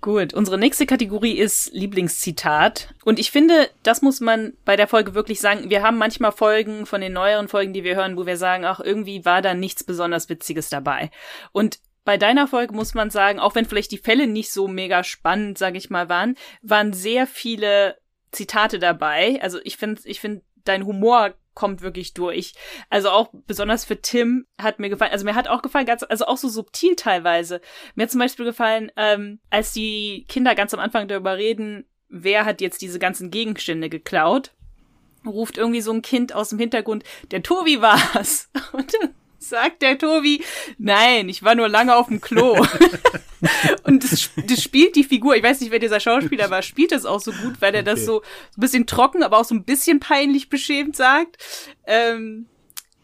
Gut, 0.02 0.34
unsere 0.34 0.58
nächste 0.58 0.86
Kategorie 0.86 1.38
ist 1.38 1.72
Lieblingszitat. 1.72 2.94
Und 3.06 3.20
ich 3.20 3.32
finde, 3.32 3.70
das 3.84 4.02
muss 4.02 4.20
man 4.20 4.52
bei 4.66 4.76
der 4.76 4.90
Folge 4.90 5.14
wirklich 5.14 5.40
sagen. 5.40 5.70
Wir 5.70 5.82
haben 5.82 5.98
manchmal 5.98 6.34
Folgen 6.34 6.86
von 6.86 7.00
den 7.00 7.14
neueren 7.14 7.48
Folgen, 7.48 7.72
die 7.72 7.86
wir 7.86 7.96
hören, 7.96 8.18
wo 8.18 8.26
wir 8.26 8.36
sagen, 8.36 8.66
ach, 8.66 8.82
irgendwie 8.82 9.24
war 9.24 9.42
da 9.42 9.54
nichts 9.54 9.86
besonders 9.86 10.28
Witziges 10.28 10.68
dabei. 10.68 11.10
Und 11.54 11.80
bei 12.06 12.18
deiner 12.18 12.48
Folge 12.48 12.74
muss 12.74 12.94
man 12.94 13.10
sagen, 13.10 13.40
auch 13.40 13.56
wenn 13.56 13.66
vielleicht 13.66 13.92
die 13.92 13.98
Fälle 13.98 14.28
nicht 14.28 14.52
so 14.52 14.68
mega 14.68 15.04
spannend, 15.04 15.58
sag 15.58 15.76
ich 15.76 15.90
mal, 15.90 16.10
waren, 16.10 16.36
waren 16.62 16.94
sehr 16.94 17.28
viele 17.28 17.98
Zitate 18.32 18.80
dabei. 18.80 19.40
Also 19.42 19.60
ich 19.64 19.78
finde, 19.78 20.02
ich 20.06 20.20
finde, 20.20 20.42
dein 20.66 20.86
Humor 20.86 21.34
kommt 21.54 21.82
wirklich 21.82 22.14
durch. 22.14 22.54
Also 22.90 23.10
auch 23.10 23.30
besonders 23.46 23.86
für 23.86 24.02
Tim 24.02 24.48
hat 24.60 24.80
mir 24.80 24.90
gefallen. 24.90 25.12
Also 25.12 25.26
mir 25.26 25.36
hat 25.36 25.48
auch 25.48 25.62
gefallen, 25.62 25.86
ganz, 25.86 26.04
also 26.04 26.26
auch 26.26 26.38
so 26.38 26.50
subtil 26.50 26.96
teilweise. 26.96 27.62
Mir 27.96 28.04
hat 28.04 28.12
zum 28.12 28.20
Beispiel 28.20 28.46
gefallen, 28.46 28.92
ähm, 28.96 29.40
als 29.50 29.74
die 29.74 30.26
Kinder 30.28 30.56
ganz 30.56 30.74
am 30.74 30.80
Anfang 30.80 31.08
darüber 31.08 31.38
reden, 31.38 31.86
wer 32.10 32.46
hat 32.46 32.62
jetzt 32.62 32.82
diese 32.82 33.00
ganzen 33.00 33.32
Gegenstände 33.32 33.90
geklaut, 33.90 34.52
ruft 35.26 35.58
irgendwie 35.58 35.82
so 35.82 35.92
ein 35.92 36.02
Kind 36.02 36.34
aus 36.34 36.50
dem 36.50 36.60
Hintergrund, 36.60 37.04
der 37.32 37.44
Tobi 37.44 37.82
war's. 37.82 38.50
Und 38.74 38.94
dann 38.94 39.16
sagt 39.50 39.82
der 39.82 39.98
Tobi, 39.98 40.44
nein, 40.78 41.30
ich 41.30 41.44
war 41.44 41.56
nur 41.56 41.70
lange 41.70 41.96
auf 41.96 42.08
dem 42.08 42.22
Klo. 42.22 42.54
und 43.84 44.04
das, 44.04 44.30
das, 44.48 44.64
spielt 44.64 44.96
die 44.96 45.04
Figur, 45.04 45.36
ich 45.36 45.44
weiß 45.44 45.62
nicht, 45.62 45.72
wer 45.72 45.80
dieser 45.80 46.00
Schauspieler 46.00 46.50
war, 46.50 46.62
spielt 46.62 46.92
das 46.92 47.06
auch 47.06 47.20
so 47.20 47.32
gut, 47.32 47.56
weil 47.60 47.76
er 47.76 47.84
das 47.84 48.06
so, 48.06 48.22
so 48.52 48.58
ein 48.58 48.62
bisschen 48.62 48.88
trocken, 48.88 49.24
aber 49.24 49.40
auch 49.40 49.46
so 49.46 49.56
ein 49.56 49.64
bisschen 49.64 50.00
peinlich 50.00 50.50
beschämt 50.50 50.96
sagt. 50.96 51.38
Ähm, 51.86 52.48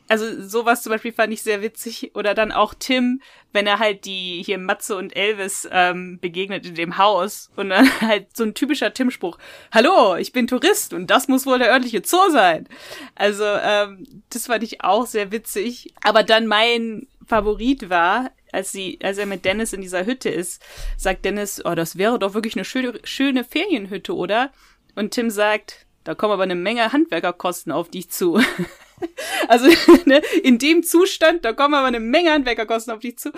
also 0.10 0.41
sowas 0.41 0.81
zum 0.81 0.91
Beispiel 0.91 1.14
fand 1.14 1.31
ich 1.31 1.44
sehr 1.44 1.61
witzig. 1.61 2.11
Oder 2.15 2.34
dann 2.34 2.52
auch 2.52 2.73
Tim, 2.73 3.22
wenn 3.53 3.68
er 3.68 3.77
halt 3.77 4.06
die 4.06 4.41
hier 4.44 4.57
Matze 4.57 4.98
und 4.98 5.15
Elvis 5.15 5.69
ähm, 5.72 6.19
begegnet 6.19 6.65
in 6.65 6.73
dem 6.73 6.98
Haus 6.98 7.52
und 7.56 7.69
dann 7.69 7.88
halt 8.02 8.36
so 8.36 8.44
ein 8.44 8.56
typischer 8.56 8.91
Tim-Spruch. 8.91 9.38
Hallo, 9.72 10.15
ich 10.15 10.34
bin 10.34 10.48
Tourist 10.48 10.94
und 10.94 11.07
das 11.07 11.27
muss 11.27 11.45
wohl 11.45 11.60
der 11.60 11.72
örtliche 11.72 12.02
Zoo 12.03 12.31
sein. 12.31 12.68
Also 13.14 13.45
ähm, 13.45 14.23
das 14.31 14.48
fand 14.48 14.64
ich 14.64 14.84
auch 14.84 15.06
sehr 15.06 15.31
witzig. 15.31 15.94
Aber 16.03 16.23
dann 16.23 16.48
mein 16.48 17.07
Favorit 17.27 17.91
war, 17.91 18.31
als 18.52 18.72
sie, 18.72 18.98
als 19.03 19.19
er 19.19 19.27
mit 19.27 19.45
Dennis 19.45 19.73
in 19.73 19.81
dieser 19.81 20.07
Hütte 20.07 20.30
ist, 20.30 20.64
sagt 20.98 21.23
Dennis, 21.23 21.64
oh, 21.64 21.76
das 21.76 21.99
wäre 21.99 22.18
doch 22.18 22.34
wirklich 22.34 22.56
eine 22.56 22.65
schöne, 22.65 22.99
schöne 23.03 23.44
Ferienhütte, 23.44 24.15
oder? 24.15 24.52
Und 24.95 25.11
Tim 25.11 25.30
sagt, 25.30 25.86
da 26.03 26.15
kommen 26.15 26.34
aber 26.34 26.44
eine 26.44 26.56
Menge 26.56 26.91
Handwerkerkosten 26.91 27.72
auf 27.72 27.90
dich 27.90 28.10
zu. 28.10 28.41
Also 29.48 29.68
ne, 30.06 30.22
in 30.44 30.60
dem 30.60 30.84
Zustand, 30.84 31.44
da 31.44 31.54
kommen 31.54 31.74
aber 31.74 31.88
eine 31.88 32.00
Menge 32.00 32.32
Handwerkerkosten 32.32 32.94
auf 32.94 33.00
dich 33.00 33.18
zu. 33.18 33.32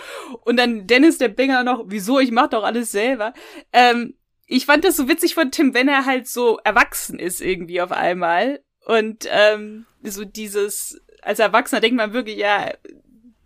Und 0.44 0.58
dann 0.58 0.88
Dennis 0.88 1.18
der 1.18 1.30
Binger 1.30 1.64
noch, 1.64 1.86
wieso, 1.88 2.20
ich 2.20 2.32
mach 2.32 2.50
doch 2.50 2.64
alles 2.64 2.92
selber. 2.92 3.34
Ähm, 3.72 4.16
ich 4.46 4.66
fand 4.66 4.84
das 4.84 4.98
so 4.98 5.08
witzig 5.08 5.36
von 5.36 5.52
Tim, 5.52 5.74
wenn 5.74 5.88
er 5.88 6.06
halt 6.06 6.28
so 6.28 6.60
erwachsen 6.64 7.20
ist 7.20 7.40
irgendwie 7.40 7.82
auf 7.82 7.92
einmal. 7.92 8.62
Und 8.86 9.26
ähm, 9.30 9.86
so 10.04 10.26
dieses, 10.26 11.02
als 11.22 11.40
Erwachsener 11.40 11.80
denkt 11.80 11.96
man 11.96 12.14
wirklich, 12.14 12.38
ja, 12.38 12.74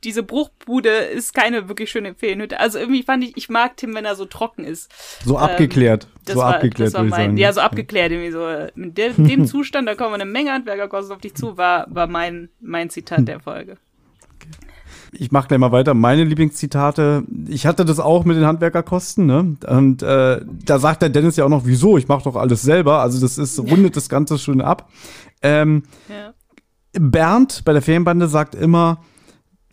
diese 0.06 0.24
Bruchbude 0.24 0.90
ist 0.90 1.34
keine 1.34 1.68
wirklich 1.68 1.90
schöne 1.90 2.14
Ferienhütte. 2.14 2.60
Also 2.60 2.78
irgendwie 2.78 3.04
fand 3.04 3.24
ich, 3.24 3.36
ich 3.36 3.50
mag 3.50 3.76
Tim, 3.76 3.96
wenn 3.96 4.06
er 4.06 4.16
so 4.16 4.26
trocken 4.26 4.64
ist. 4.64 4.92
So 5.26 5.38
abgeklärt. 5.38 6.08
Ähm, 6.28 6.36
so 6.36 6.40
war, 6.40 6.56
abgeklärt, 6.56 6.94
das 6.94 6.94
war 6.94 7.04
mein, 7.04 7.38
Ja, 7.38 7.52
so 7.52 7.62
abgeklärt 7.62 8.12
irgendwie 8.12 8.32
so. 8.32 8.48
Mit 8.76 8.98
der, 8.98 9.10
dem 9.18 9.48
Zustand, 9.48 9.88
da 9.88 9.96
kommen 9.96 10.14
eine 10.14 10.26
Menge 10.26 10.52
Handwerkerkosten 10.52 11.16
auf 11.16 11.22
dich 11.22 11.34
zu, 11.34 11.58
war, 11.58 11.88
war 11.90 12.08
mein, 12.08 12.50
mein 12.62 12.90
Zitat 12.90 13.28
der 13.28 13.40
Folge. 13.40 13.78
Ich 15.12 15.32
mache 15.32 15.48
gleich 15.48 15.60
mal 15.60 15.72
weiter. 15.72 15.94
Meine 15.94 16.24
Lieblingszitate. 16.24 17.24
Ich 17.48 17.66
hatte 17.66 17.84
das 17.84 18.00
auch 18.00 18.26
mit 18.26 18.38
den 18.38 18.46
Handwerkerkosten, 18.46 19.26
ne? 19.26 19.56
Und 19.68 20.04
äh, 20.04 20.42
da 20.66 20.80
sagt 20.80 21.02
der 21.02 21.10
Dennis 21.10 21.38
ja 21.38 21.46
auch 21.46 21.50
noch, 21.50 21.66
wieso? 21.66 21.98
Ich 21.98 22.08
mache 22.08 22.24
doch 22.24 22.36
alles 22.36 22.62
selber. 22.62 23.00
Also 23.00 23.20
das 23.20 23.38
ist 23.38 23.58
rundet 23.72 23.96
das 23.96 24.10
Ganze 24.10 24.38
schon 24.38 24.62
ab. 24.62 24.90
Ähm, 25.42 25.84
ja. 26.10 26.34
Bernd 26.94 27.64
bei 27.66 27.74
der 27.74 27.82
Ferienbande 27.82 28.28
sagt 28.28 28.56
immer, 28.56 29.00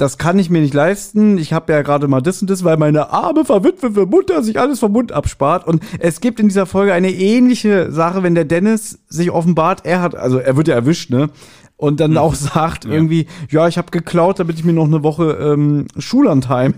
das 0.02 0.18
kann 0.18 0.36
ich 0.40 0.50
mir 0.50 0.60
nicht 0.60 0.74
leisten. 0.74 1.38
Ich 1.38 1.52
habe 1.52 1.72
ja 1.72 1.82
gerade 1.82 2.08
mal 2.08 2.20
das 2.20 2.42
und 2.42 2.50
das, 2.50 2.64
weil 2.64 2.76
meine 2.76 3.10
arme, 3.10 3.44
verwitwete 3.44 4.04
Mutter 4.04 4.42
sich 4.42 4.58
alles 4.58 4.80
vom 4.80 4.90
Mund 4.90 5.12
abspart. 5.12 5.64
Und 5.64 5.80
es 6.00 6.20
gibt 6.20 6.40
in 6.40 6.48
dieser 6.48 6.66
Folge 6.66 6.92
eine 6.92 7.12
ähnliche 7.12 7.92
Sache, 7.92 8.24
wenn 8.24 8.34
der 8.34 8.44
Dennis 8.44 8.98
sich 9.08 9.30
offenbart, 9.30 9.86
er 9.86 10.02
hat, 10.02 10.16
also 10.16 10.38
er 10.38 10.56
wird 10.56 10.66
ja 10.66 10.74
erwischt, 10.74 11.10
ne? 11.10 11.30
Und 11.76 12.00
dann 12.00 12.16
auch 12.16 12.34
sagt 12.34 12.84
ja. 12.84 12.90
irgendwie, 12.90 13.28
ja, 13.48 13.68
ich 13.68 13.78
habe 13.78 13.92
geklaut, 13.92 14.40
damit 14.40 14.58
ich 14.58 14.64
mir 14.64 14.72
noch 14.72 14.86
eine 14.86 15.04
Woche 15.04 15.38
ähm, 15.40 15.86
Schullandheim 15.96 16.74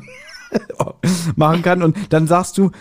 machen 1.36 1.62
kann. 1.62 1.82
Und 1.82 1.96
dann 2.10 2.26
sagst 2.26 2.58
du, 2.58 2.72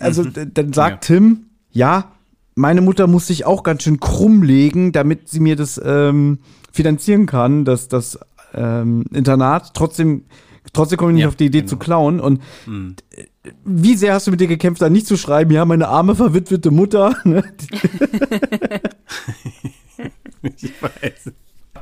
also 0.00 0.24
mhm. 0.24 0.54
dann 0.54 0.72
sagt 0.72 1.08
ja. 1.08 1.16
Tim, 1.16 1.46
ja, 1.70 2.10
meine 2.56 2.80
Mutter 2.80 3.06
muss 3.06 3.28
sich 3.28 3.46
auch 3.46 3.62
ganz 3.62 3.84
schön 3.84 4.00
krumm 4.00 4.42
legen, 4.42 4.90
damit 4.90 5.28
sie 5.28 5.38
mir 5.38 5.54
das 5.54 5.80
ähm, 5.84 6.40
finanzieren 6.72 7.26
kann, 7.26 7.64
dass 7.64 7.86
das 7.86 8.18
ähm, 8.54 9.04
Internat. 9.12 9.72
Trotzdem, 9.74 10.24
trotzdem 10.72 10.98
komme 10.98 11.12
ich 11.12 11.14
nicht 11.16 11.22
ja, 11.22 11.28
auf 11.28 11.36
die 11.36 11.46
Idee 11.46 11.60
genau. 11.60 11.70
zu 11.70 11.76
klauen. 11.76 12.20
Und 12.20 12.42
hm. 12.64 12.96
wie 13.64 13.96
sehr 13.96 14.14
hast 14.14 14.26
du 14.26 14.30
mit 14.30 14.40
dir 14.40 14.48
gekämpft, 14.48 14.82
da 14.82 14.90
nicht 14.90 15.06
zu 15.06 15.16
schreiben, 15.16 15.50
ja, 15.50 15.64
meine 15.64 15.88
arme, 15.88 16.14
verwitwete 16.14 16.70
Mutter. 16.70 17.16
Ne? 17.24 17.42
ich 20.56 20.82
weiß 20.82 21.32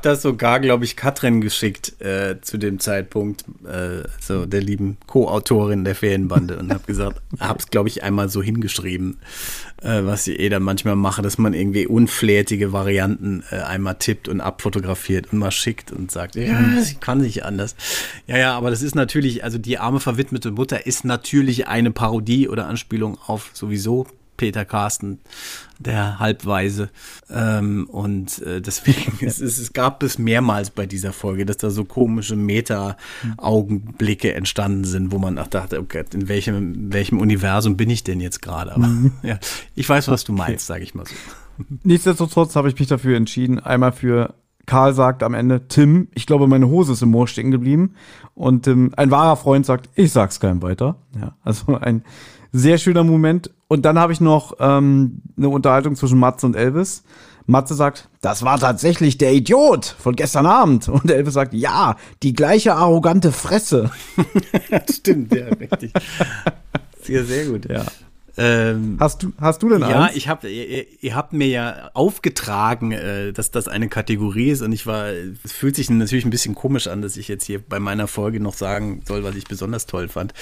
das 0.05 0.21
sogar, 0.21 0.59
glaube 0.59 0.85
ich, 0.85 0.95
Katrin 0.95 1.41
geschickt 1.41 2.01
äh, 2.01 2.39
zu 2.41 2.57
dem 2.57 2.79
Zeitpunkt, 2.79 3.45
äh, 3.65 4.07
so 4.19 4.45
der 4.45 4.61
lieben 4.61 4.97
Co-Autorin 5.07 5.83
der 5.83 5.95
Ferienbande 5.95 6.57
und 6.57 6.71
habe 6.71 6.83
gesagt, 6.85 7.21
habe 7.39 7.59
es, 7.59 7.67
glaube 7.67 7.89
ich, 7.89 8.03
einmal 8.03 8.29
so 8.29 8.41
hingeschrieben, 8.41 9.17
äh, 9.81 10.03
was 10.03 10.27
ich 10.27 10.39
eh 10.39 10.49
dann 10.49 10.63
manchmal 10.63 10.95
mache, 10.95 11.21
dass 11.21 11.37
man 11.37 11.53
irgendwie 11.53 11.87
unflätige 11.87 12.73
Varianten 12.73 13.43
äh, 13.51 13.57
einmal 13.57 13.95
tippt 13.95 14.27
und 14.27 14.41
abfotografiert 14.41 15.31
und 15.31 15.39
mal 15.39 15.51
schickt 15.51 15.91
und 15.91 16.11
sagt, 16.11 16.35
ja, 16.35 16.59
ich 16.81 16.99
kann 16.99 17.19
nicht 17.19 17.45
anders. 17.45 17.75
Ja, 18.27 18.37
ja, 18.37 18.57
aber 18.57 18.69
das 18.69 18.81
ist 18.81 18.95
natürlich, 18.95 19.43
also 19.43 19.57
die 19.57 19.77
arme 19.77 19.99
verwidmete 19.99 20.51
Mutter 20.51 20.85
ist 20.85 21.05
natürlich 21.05 21.67
eine 21.67 21.91
Parodie 21.91 22.47
oder 22.49 22.67
Anspielung 22.67 23.17
auf 23.25 23.51
sowieso 23.53 24.07
Peter 24.37 24.65
Carsten, 24.65 25.19
der 25.79 26.19
Halbweise. 26.19 26.89
Ähm, 27.29 27.87
und 27.89 28.41
äh, 28.41 28.61
deswegen, 28.61 29.17
es, 29.25 29.39
es, 29.39 29.57
es 29.57 29.73
gab 29.73 30.03
es 30.03 30.17
mehrmals 30.17 30.69
bei 30.69 30.85
dieser 30.85 31.13
Folge, 31.13 31.45
dass 31.45 31.57
da 31.57 31.69
so 31.69 31.85
komische 31.85 32.35
Meta-Augenblicke 32.35 34.33
entstanden 34.33 34.85
sind, 34.85 35.11
wo 35.11 35.17
man 35.17 35.37
auch 35.37 35.47
dachte, 35.47 35.79
okay, 35.79 36.03
in 36.13 36.27
welchem, 36.27 36.91
welchem 36.93 37.19
Universum 37.19 37.77
bin 37.77 37.89
ich 37.89 38.03
denn 38.03 38.19
jetzt 38.19 38.41
gerade? 38.41 38.73
Aber 38.73 38.87
mhm. 38.87 39.11
ja, 39.23 39.39
ich 39.75 39.87
weiß, 39.87 40.07
was 40.07 40.23
du 40.23 40.33
meinst, 40.33 40.67
sage 40.67 40.83
ich 40.83 40.95
mal 40.95 41.05
so. 41.05 41.15
Nichtsdestotrotz 41.83 42.55
habe 42.55 42.69
ich 42.69 42.79
mich 42.79 42.87
dafür 42.87 43.15
entschieden, 43.15 43.59
einmal 43.59 43.91
für 43.91 44.33
Karl 44.65 44.93
sagt 44.93 45.23
am 45.23 45.33
Ende, 45.33 45.67
Tim, 45.67 46.07
ich 46.13 46.25
glaube, 46.25 46.47
meine 46.47 46.69
Hose 46.69 46.93
ist 46.93 47.01
im 47.01 47.11
Moor 47.11 47.27
stecken 47.27 47.51
geblieben. 47.51 47.95
Und 48.33 48.67
ähm, 48.67 48.91
ein 48.95 49.11
wahrer 49.11 49.35
Freund 49.35 49.65
sagt, 49.65 49.89
ich 49.95 50.11
sag's 50.11 50.39
keinem 50.39 50.61
weiter. 50.61 50.95
Ja, 51.19 51.35
also 51.43 51.75
ein 51.77 52.03
sehr 52.53 52.77
schöner 52.77 53.03
Moment. 53.03 53.49
Und 53.67 53.83
dann 53.83 53.99
habe 53.99 54.13
ich 54.13 54.21
noch 54.21 54.55
ähm, 54.59 55.21
eine 55.35 55.49
Unterhaltung 55.49 55.95
zwischen 55.95 56.19
Matze 56.19 56.45
und 56.45 56.55
Elvis. 56.55 57.03
Matze 57.45 57.73
sagt, 57.73 58.07
das 58.21 58.43
war 58.43 58.57
tatsächlich 58.57 59.17
der 59.17 59.33
Idiot 59.33 59.85
von 59.85 60.15
gestern 60.15 60.45
Abend. 60.45 60.87
Und 60.87 61.11
Elvis 61.11 61.33
sagt, 61.33 61.53
ja, 61.53 61.97
die 62.21 62.33
gleiche 62.33 62.75
arrogante 62.75 63.31
Fresse. 63.31 63.91
Stimmt, 64.89 65.35
ja, 65.35 65.47
richtig. 65.47 65.91
Sehr, 67.01 67.25
sehr 67.25 67.45
gut. 67.47 67.69
Ja. 67.69 67.83
Ähm, 68.35 68.97
hast 68.99 69.21
du, 69.21 69.31
hast 69.39 69.61
du 69.61 69.69
denn 69.69 69.81
Ja, 69.81 70.05
eins? 70.05 70.15
ich 70.15 70.27
habe, 70.27 70.49
ihr, 70.49 70.85
ihr, 71.01 71.15
habt 71.15 71.33
mir 71.33 71.47
ja 71.47 71.91
aufgetragen, 71.93 72.91
äh, 72.91 73.31
dass 73.31 73.51
das 73.51 73.67
eine 73.67 73.89
Kategorie 73.89 74.49
ist 74.49 74.61
und 74.61 74.71
ich 74.71 74.87
war, 74.87 75.07
es 75.43 75.51
fühlt 75.51 75.75
sich 75.75 75.89
natürlich 75.91 76.25
ein 76.25 76.31
bisschen 76.31 76.55
komisch 76.55 76.87
an, 76.87 77.03
dass 77.03 77.15
ich 77.15 77.27
jetzt 77.27 77.45
hier 77.45 77.59
bei 77.59 77.79
meiner 77.79 78.07
Folge 78.07 78.39
noch 78.39 78.55
sagen 78.55 79.03
soll, 79.07 79.23
was 79.23 79.35
ich 79.35 79.45
besonders 79.45 79.85
toll 79.85 80.07
fand. 80.07 80.33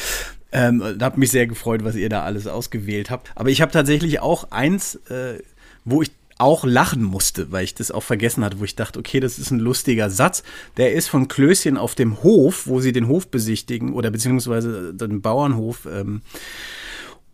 Ähm, 0.54 0.82
habe 1.02 1.20
mich 1.20 1.32
sehr 1.32 1.48
gefreut, 1.48 1.84
was 1.84 1.96
ihr 1.96 2.08
da 2.08 2.24
alles 2.24 2.48
ausgewählt 2.48 3.10
habt. 3.10 3.32
Aber 3.36 3.50
ich 3.50 3.62
habe 3.62 3.72
tatsächlich 3.72 4.22
auch 4.22 4.52
eins, 4.52 4.96
äh, 5.10 5.40
wo 5.84 6.02
ich 6.02 6.12
auch 6.38 6.66
lachen 6.66 7.04
musste, 7.04 7.52
weil 7.52 7.64
ich 7.64 7.76
das 7.76 7.92
auch 7.92 8.04
vergessen 8.04 8.44
hatte, 8.44 8.60
wo 8.60 8.64
ich 8.64 8.76
dachte, 8.76 8.98
okay, 9.00 9.20
das 9.20 9.38
ist 9.38 9.52
ein 9.52 9.60
lustiger 9.60 10.10
Satz. 10.10 10.44
Der 10.78 10.94
ist 10.94 11.08
von 11.08 11.28
Klößchen 11.28 11.78
auf 11.78 11.94
dem 11.94 12.24
Hof, 12.24 12.66
wo 12.66 12.80
sie 12.80 12.94
den 12.94 13.08
Hof 13.08 13.28
besichtigen 13.28 13.94
oder 13.94 14.10
beziehungsweise 14.10 14.94
den 14.94 15.22
Bauernhof. 15.22 15.88
Ähm, 15.92 16.22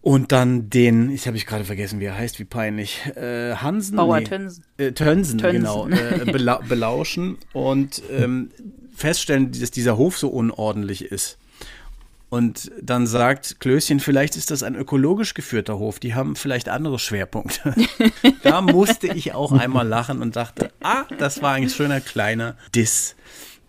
und 0.02 0.32
dann 0.32 0.70
den, 0.70 1.10
ich 1.10 1.28
habe 1.28 1.38
ich 1.38 1.46
gerade 1.46 1.66
vergessen, 1.66 2.00
wie 2.00 2.06
er 2.06 2.18
heißt, 2.18 2.40
wie 2.40 2.46
peinlich. 2.46 3.06
Äh, 3.16 3.56
Hansen. 3.56 3.98
Bauer 3.98 4.20
nee, 4.20 4.26
Tönsen. 4.26 4.64
Äh, 4.78 4.92
Tönsen, 4.92 5.38
Tönsen, 5.38 5.62
genau. 5.62 5.88
Äh, 5.88 6.32
bela 6.32 6.60
belauschen 6.68 7.38
und 7.54 8.02
ähm, 8.12 8.50
feststellen, 8.96 9.52
dass 9.52 9.72
dieser 9.72 9.98
Hof 9.98 10.18
so 10.18 10.30
unordentlich 10.30 11.06
ist. 11.06 11.38
Und 12.30 12.72
dann 12.82 13.08
sagt 13.08 13.62
Klößchen, 13.62 14.02
vielleicht 14.02 14.36
ist 14.36 14.52
das 14.52 14.62
ein 14.62 14.76
ökologisch 14.76 15.34
geführter 15.34 15.80
Hof, 15.80 16.00
die 16.00 16.14
haben 16.14 16.36
vielleicht 16.36 16.68
andere 16.68 17.00
Schwerpunkte. 17.00 17.74
da 18.44 18.60
musste 18.62 19.08
ich 19.08 19.34
auch 19.34 19.54
einmal 19.54 19.88
lachen 19.88 20.22
und 20.22 20.36
dachte, 20.36 20.72
ah, 20.84 21.06
das 21.18 21.42
war 21.42 21.54
ein 21.54 21.70
schöner 21.70 22.02
kleiner 22.02 22.58
Diss 22.76 23.16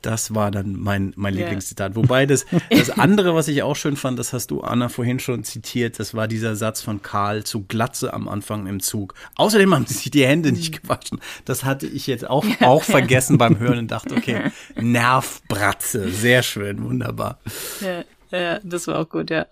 das 0.09 0.35
war 0.35 0.51
dann 0.51 0.73
mein, 0.73 1.13
mein 1.17 1.35
yeah. 1.35 1.43
Lieblingszitat. 1.43 1.95
Wobei 1.95 2.25
das, 2.25 2.47
das 2.71 2.89
andere, 2.89 3.35
was 3.35 3.47
ich 3.47 3.63
auch 3.63 3.77
schön 3.77 3.95
fand, 3.95 4.19
das 4.19 4.33
hast 4.33 4.51
du, 4.51 4.63
Anna, 4.63 4.89
vorhin 4.89 5.21
schon 5.21 5.45
zitiert, 5.45 5.99
das 5.99 6.15
war 6.15 6.27
dieser 6.29 6.57
Satz 6.57 6.81
von 6.81 7.03
Karl 7.03 7.45
zu 7.45 7.65
Glatze 7.65 8.15
am 8.15 8.27
Anfang 8.27 8.67
im 8.67 8.81
Zug. 8.81 9.13
Außerdem 9.37 9.75
haben 9.75 9.85
sie 9.85 9.93
sich 9.93 10.11
die 10.11 10.25
Hände 10.25 10.51
nicht 10.51 10.75
mhm. 10.75 10.83
gewaschen. 10.83 11.21
Das 11.45 11.65
hatte 11.65 11.87
ich 11.87 12.07
jetzt 12.07 12.27
auch, 12.27 12.47
auch 12.63 12.85
vergessen 12.85 13.37
beim 13.37 13.59
Hören 13.59 13.81
und 13.81 13.91
dachte, 13.91 14.15
okay, 14.15 14.51
Nervbratze, 14.81 16.09
sehr 16.09 16.43
schön, 16.43 16.83
wunderbar. 16.83 17.39
Ja, 17.83 18.05
ja, 18.31 18.61
das 18.63 18.87
war 18.87 19.01
auch 19.01 19.11
gut, 19.11 19.29
ja. 19.29 19.45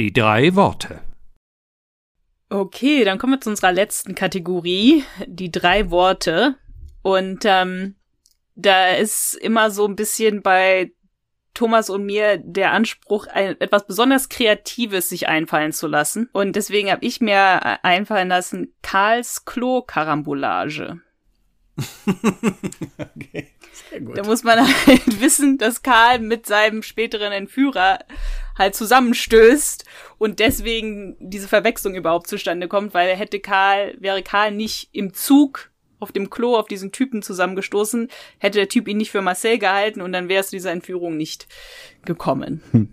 Die 0.00 0.12
drei 0.12 0.56
Worte. 0.56 0.98
Okay, 2.50 3.04
dann 3.04 3.18
kommen 3.18 3.34
wir 3.34 3.40
zu 3.40 3.50
unserer 3.50 3.70
letzten 3.70 4.16
Kategorie, 4.16 5.04
die 5.26 5.52
drei 5.52 5.92
Worte. 5.92 6.56
Und 7.02 7.44
ähm, 7.44 7.94
da 8.58 8.88
ist 8.90 9.34
immer 9.34 9.70
so 9.70 9.86
ein 9.86 9.94
bisschen 9.94 10.42
bei 10.42 10.90
Thomas 11.54 11.90
und 11.90 12.04
mir 12.04 12.38
der 12.38 12.72
Anspruch, 12.72 13.26
ein, 13.28 13.60
etwas 13.60 13.86
besonders 13.86 14.28
Kreatives 14.28 15.08
sich 15.08 15.28
einfallen 15.28 15.72
zu 15.72 15.86
lassen. 15.86 16.28
Und 16.32 16.56
deswegen 16.56 16.90
habe 16.90 17.04
ich 17.04 17.20
mir 17.20 17.84
einfallen 17.84 18.28
lassen, 18.28 18.74
Karls 18.82 19.44
Klo-Karambolage. 19.44 21.00
okay, 22.06 23.48
sehr 23.72 24.00
gut. 24.00 24.18
Da 24.18 24.24
muss 24.24 24.42
man 24.42 24.58
halt 24.58 25.20
wissen, 25.20 25.56
dass 25.58 25.82
Karl 25.82 26.18
mit 26.18 26.46
seinem 26.46 26.82
späteren 26.82 27.32
Entführer 27.32 28.00
halt 28.56 28.74
zusammenstößt 28.74 29.84
und 30.18 30.40
deswegen 30.40 31.16
diese 31.20 31.46
Verwechslung 31.46 31.94
überhaupt 31.94 32.26
zustande 32.26 32.66
kommt, 32.66 32.92
weil 32.94 33.14
hätte 33.14 33.38
Karl, 33.38 33.94
wäre 34.00 34.24
Karl 34.24 34.50
nicht 34.50 34.88
im 34.92 35.14
Zug 35.14 35.70
auf 36.00 36.12
dem 36.12 36.30
Klo 36.30 36.56
auf 36.56 36.66
diesen 36.66 36.92
Typen 36.92 37.22
zusammengestoßen, 37.22 38.08
hätte 38.38 38.58
der 38.58 38.68
Typ 38.68 38.88
ihn 38.88 38.96
nicht 38.96 39.10
für 39.10 39.22
Marcel 39.22 39.58
gehalten 39.58 40.00
und 40.00 40.12
dann 40.12 40.28
wäre 40.28 40.40
es 40.40 40.50
dieser 40.50 40.72
Entführung 40.72 41.16
nicht 41.16 41.46
gekommen. 42.04 42.62
Hm. 42.72 42.88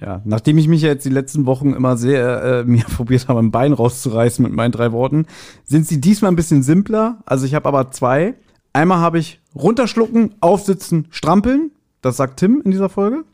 Ja, 0.00 0.22
nachdem 0.24 0.58
ich 0.58 0.68
mich 0.68 0.82
jetzt 0.82 1.04
die 1.04 1.10
letzten 1.10 1.44
Wochen 1.46 1.72
immer 1.72 1.96
sehr 1.96 2.42
äh, 2.42 2.64
mir 2.64 2.84
probiert 2.96 3.28
habe, 3.28 3.40
ein 3.40 3.50
Bein 3.50 3.72
rauszureißen 3.72 4.44
mit 4.44 4.52
meinen 4.52 4.72
drei 4.72 4.92
Worten, 4.92 5.26
sind 5.64 5.86
sie 5.86 6.00
diesmal 6.00 6.30
ein 6.30 6.36
bisschen 6.36 6.62
simpler. 6.62 7.18
Also 7.26 7.46
ich 7.46 7.54
habe 7.54 7.68
aber 7.68 7.90
zwei. 7.90 8.34
Einmal 8.72 8.98
habe 8.98 9.18
ich 9.18 9.40
runterschlucken, 9.54 10.34
aufsitzen, 10.40 11.08
strampeln. 11.10 11.72
Das 12.00 12.16
sagt 12.16 12.38
Tim 12.38 12.62
in 12.64 12.70
dieser 12.70 12.88
Folge. 12.88 13.24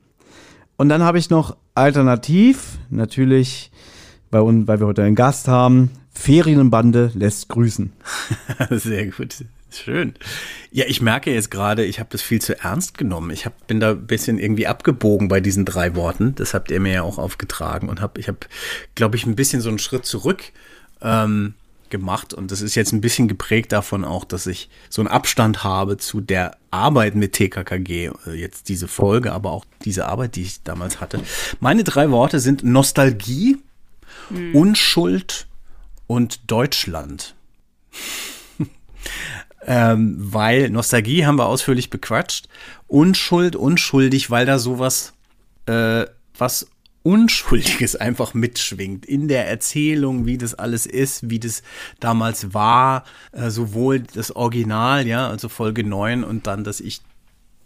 Und 0.76 0.88
dann 0.88 1.02
habe 1.02 1.18
ich 1.18 1.28
noch 1.28 1.56
alternativ, 1.74 2.78
natürlich, 2.88 3.70
uns, 4.32 4.66
weil 4.66 4.80
wir 4.80 4.86
heute 4.86 5.02
einen 5.02 5.14
Gast 5.14 5.46
haben, 5.46 5.90
Ferienbande 6.14 7.10
lässt 7.14 7.48
grüßen. 7.48 7.92
Sehr 8.70 9.06
gut. 9.06 9.44
Schön. 9.70 10.14
Ja, 10.70 10.84
ich 10.86 11.02
merke 11.02 11.32
jetzt 11.32 11.50
gerade, 11.50 11.84
ich 11.84 11.98
habe 11.98 12.08
das 12.10 12.22
viel 12.22 12.40
zu 12.40 12.58
ernst 12.58 12.96
genommen. 12.96 13.30
Ich 13.30 13.44
hab, 13.44 13.66
bin 13.66 13.80
da 13.80 13.90
ein 13.90 14.06
bisschen 14.06 14.38
irgendwie 14.38 14.66
abgebogen 14.66 15.28
bei 15.28 15.40
diesen 15.40 15.64
drei 15.64 15.96
Worten. 15.96 16.34
Das 16.36 16.54
habt 16.54 16.70
ihr 16.70 16.80
mir 16.80 16.92
ja 16.92 17.02
auch 17.02 17.18
aufgetragen 17.18 17.88
und 17.88 18.00
hab, 18.00 18.18
ich 18.18 18.28
habe, 18.28 18.38
glaube 18.94 19.16
ich, 19.16 19.26
ein 19.26 19.34
bisschen 19.34 19.60
so 19.60 19.68
einen 19.68 19.80
Schritt 19.80 20.06
zurück 20.06 20.52
ähm, 21.02 21.54
gemacht. 21.90 22.32
Und 22.32 22.52
das 22.52 22.60
ist 22.60 22.76
jetzt 22.76 22.92
ein 22.92 23.00
bisschen 23.00 23.26
geprägt 23.26 23.72
davon 23.72 24.04
auch, 24.04 24.24
dass 24.24 24.46
ich 24.46 24.68
so 24.88 25.02
einen 25.02 25.08
Abstand 25.08 25.64
habe 25.64 25.96
zu 25.96 26.20
der 26.20 26.56
Arbeit 26.70 27.16
mit 27.16 27.32
TKKG. 27.32 28.10
Äh, 28.26 28.32
jetzt 28.34 28.68
diese 28.68 28.86
Folge, 28.86 29.32
aber 29.32 29.50
auch 29.50 29.64
diese 29.84 30.06
Arbeit, 30.06 30.36
die 30.36 30.42
ich 30.42 30.62
damals 30.62 31.00
hatte. 31.00 31.20
Meine 31.60 31.82
drei 31.82 32.10
Worte 32.10 32.38
sind 32.38 32.62
Nostalgie, 32.62 33.58
mhm. 34.30 34.54
Unschuld 34.54 35.46
und 36.14 36.50
Deutschland. 36.50 37.34
ähm, 39.66 40.16
weil 40.18 40.70
Nostalgie 40.70 41.26
haben 41.26 41.38
wir 41.38 41.46
ausführlich 41.46 41.90
bequatscht. 41.90 42.48
Unschuld, 42.86 43.56
unschuldig, 43.56 44.30
weil 44.30 44.46
da 44.46 44.58
sowas, 44.58 45.12
äh, 45.66 46.06
was 46.38 46.68
Unschuldiges 47.02 47.96
einfach 48.00 48.32
mitschwingt 48.32 49.04
in 49.04 49.26
der 49.26 49.48
Erzählung, 49.48 50.24
wie 50.24 50.38
das 50.38 50.54
alles 50.54 50.86
ist, 50.86 51.28
wie 51.28 51.40
das 51.40 51.62
damals 51.98 52.54
war, 52.54 53.04
äh, 53.32 53.50
sowohl 53.50 54.00
das 54.00 54.34
Original, 54.34 55.06
ja, 55.06 55.28
also 55.28 55.48
Folge 55.48 55.82
9 55.82 56.22
und 56.22 56.46
dann, 56.46 56.62
dass 56.62 56.80
ich 56.80 57.02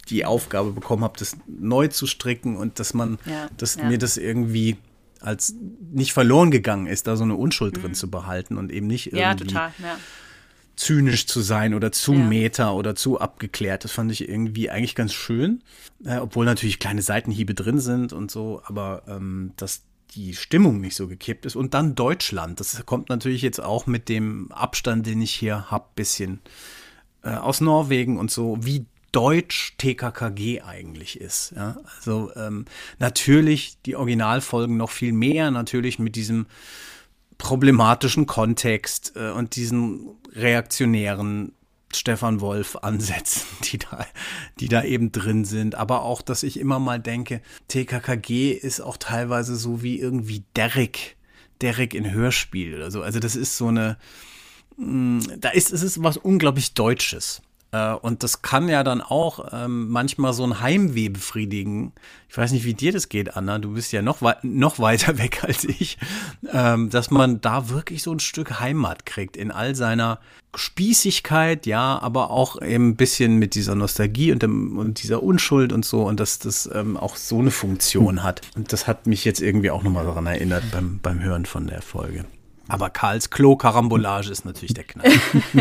die 0.09 0.25
Aufgabe 0.25 0.71
bekommen 0.71 1.03
habe, 1.03 1.19
das 1.19 1.37
neu 1.47 1.87
zu 1.87 2.07
stricken 2.07 2.57
und 2.57 2.79
dass 2.79 2.95
man, 2.95 3.19
ja, 3.27 3.47
dass 3.57 3.75
ja. 3.75 3.85
mir 3.85 3.99
das 3.99 4.17
irgendwie 4.17 4.77
als 5.19 5.55
nicht 5.91 6.13
verloren 6.13 6.51
gegangen 6.51 6.87
ist, 6.87 7.07
da 7.07 7.15
so 7.15 7.23
eine 7.23 7.35
Unschuld 7.35 7.77
mhm. 7.77 7.81
drin 7.81 7.93
zu 7.93 8.09
behalten 8.09 8.57
und 8.57 8.71
eben 8.71 8.87
nicht 8.87 9.07
irgendwie 9.07 9.21
ja, 9.21 9.35
total, 9.35 9.71
ja. 9.79 9.97
zynisch 10.75 11.27
zu 11.27 11.41
sein 11.41 11.73
oder 11.73 11.91
zu 11.91 12.13
ja. 12.13 12.19
meta 12.19 12.71
oder 12.71 12.95
zu 12.95 13.19
abgeklärt. 13.19 13.83
Das 13.83 13.91
fand 13.91 14.11
ich 14.11 14.27
irgendwie 14.27 14.69
eigentlich 14.69 14.95
ganz 14.95 15.13
schön, 15.13 15.61
äh, 16.05 16.17
obwohl 16.17 16.45
natürlich 16.45 16.79
kleine 16.79 17.01
Seitenhiebe 17.01 17.53
drin 17.53 17.79
sind 17.79 18.13
und 18.13 18.31
so, 18.31 18.61
aber 18.65 19.03
ähm, 19.07 19.53
dass 19.57 19.83
die 20.15 20.33
Stimmung 20.33 20.79
nicht 20.81 20.95
so 20.95 21.07
gekippt 21.07 21.45
ist. 21.45 21.55
Und 21.55 21.73
dann 21.73 21.95
Deutschland. 21.95 22.59
Das 22.59 22.85
kommt 22.85 23.09
natürlich 23.09 23.41
jetzt 23.41 23.61
auch 23.61 23.85
mit 23.85 24.09
dem 24.09 24.51
Abstand, 24.51 25.05
den 25.05 25.21
ich 25.21 25.31
hier 25.31 25.69
habe, 25.69 25.85
bisschen 25.95 26.39
äh, 27.23 27.29
aus 27.29 27.61
Norwegen 27.61 28.17
und 28.17 28.31
so, 28.31 28.57
wie 28.61 28.85
deutsch 29.11 29.75
TKKG 29.77 30.61
eigentlich 30.61 31.19
ist. 31.19 31.53
Ja? 31.55 31.77
Also 31.97 32.31
ähm, 32.35 32.65
natürlich 32.99 33.77
die 33.85 33.95
Originalfolgen 33.95 34.77
noch 34.77 34.91
viel 34.91 35.13
mehr, 35.13 35.51
natürlich 35.51 35.99
mit 35.99 36.15
diesem 36.15 36.47
problematischen 37.37 38.25
Kontext 38.25 39.13
äh, 39.15 39.31
und 39.31 39.55
diesen 39.55 40.09
reaktionären 40.33 41.53
Stefan 41.93 42.39
Wolf 42.39 42.77
Ansätzen, 42.81 43.47
die 43.63 43.79
da, 43.79 44.05
die 44.59 44.67
da 44.67 44.83
eben 44.83 45.11
drin 45.11 45.45
sind. 45.45 45.75
Aber 45.75 46.03
auch, 46.03 46.21
dass 46.21 46.43
ich 46.43 46.59
immer 46.59 46.79
mal 46.79 46.99
denke, 46.99 47.41
TKKG 47.67 48.51
ist 48.51 48.81
auch 48.81 48.97
teilweise 48.97 49.55
so 49.55 49.81
wie 49.81 49.99
irgendwie 49.99 50.43
Derrick, 50.55 51.17
Derrick 51.61 51.93
in 51.93 52.11
Hörspiel 52.11 52.75
oder 52.75 52.91
so. 52.91 53.01
Also 53.01 53.19
das 53.19 53.35
ist 53.35 53.57
so 53.57 53.67
eine, 53.67 53.97
mm, 54.77 55.19
da 55.39 55.49
ist, 55.49 55.71
es 55.71 55.81
ist 55.81 56.03
was 56.03 56.17
unglaublich 56.17 56.73
Deutsches. 56.73 57.41
Äh, 57.71 57.93
und 57.93 58.23
das 58.23 58.41
kann 58.41 58.67
ja 58.67 58.83
dann 58.83 59.01
auch 59.01 59.51
ähm, 59.51 59.89
manchmal 59.89 60.33
so 60.33 60.43
ein 60.43 60.59
Heimweh 60.61 61.09
befriedigen. 61.09 61.93
Ich 62.27 62.37
weiß 62.37 62.51
nicht, 62.51 62.65
wie 62.65 62.73
dir 62.73 62.91
das 62.91 63.09
geht, 63.09 63.35
Anna. 63.35 63.59
Du 63.59 63.73
bist 63.73 63.91
ja 63.91 64.01
noch, 64.01 64.21
wei 64.21 64.35
noch 64.41 64.79
weiter 64.79 65.17
weg 65.19 65.43
als 65.43 65.63
ich. 65.65 65.97
Ähm, 66.51 66.89
dass 66.89 67.11
man 67.11 67.41
da 67.41 67.69
wirklich 67.69 68.03
so 68.03 68.11
ein 68.11 68.19
Stück 68.19 68.59
Heimat 68.59 69.05
kriegt 69.05 69.37
in 69.37 69.51
all 69.51 69.75
seiner 69.75 70.19
Spießigkeit, 70.55 71.67
ja, 71.67 71.99
aber 72.01 72.31
auch 72.31 72.59
eben 72.59 72.89
ein 72.89 72.95
bisschen 72.95 73.37
mit 73.37 73.53
dieser 73.53 73.75
Nostalgie 73.75 74.31
und, 74.31 74.41
dem, 74.41 74.79
und 74.79 75.03
dieser 75.03 75.21
Unschuld 75.21 75.71
und 75.71 75.85
so. 75.85 76.03
Und 76.03 76.19
dass 76.19 76.39
das 76.39 76.69
ähm, 76.73 76.97
auch 76.97 77.15
so 77.15 77.39
eine 77.39 77.51
Funktion 77.51 78.23
hat. 78.23 78.41
Und 78.55 78.73
das 78.73 78.87
hat 78.87 79.05
mich 79.05 79.25
jetzt 79.25 79.41
irgendwie 79.41 79.69
auch 79.69 79.83
nochmal 79.83 80.05
daran 80.05 80.25
erinnert 80.25 80.63
beim, 80.71 80.99
beim 81.01 81.21
Hören 81.21 81.45
von 81.45 81.67
der 81.67 81.81
Folge. 81.81 82.25
Aber 82.69 82.89
Karls 82.89 83.29
Klo-Karambolage 83.29 84.31
ist 84.31 84.45
natürlich 84.45 84.73
der 84.73 84.83
Knall. 84.83 85.11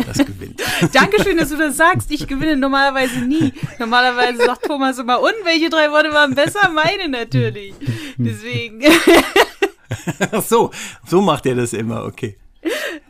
Das 0.07 0.19
gewinnt. 0.19 0.63
Dankeschön, 0.93 1.39
dass 1.39 1.49
du 1.49 1.57
das 1.57 1.77
sagst. 1.77 2.11
Ich 2.11 2.27
gewinne 2.27 2.57
normalerweise 2.57 3.21
nie. 3.21 3.53
Normalerweise 3.79 4.45
sagt 4.45 4.67
Thomas 4.67 4.99
immer, 4.99 5.21
und 5.21 5.33
welche 5.45 5.71
drei 5.71 5.91
Worte 5.91 6.13
waren 6.13 6.35
besser? 6.35 6.71
Meine 6.71 7.09
natürlich. 7.09 7.75
Deswegen. 8.19 8.81
Ach 10.33 10.43
so, 10.43 10.71
so 11.07 11.21
macht 11.23 11.47
er 11.47 11.55
das 11.55 11.73
immer, 11.73 12.05
okay. 12.05 12.37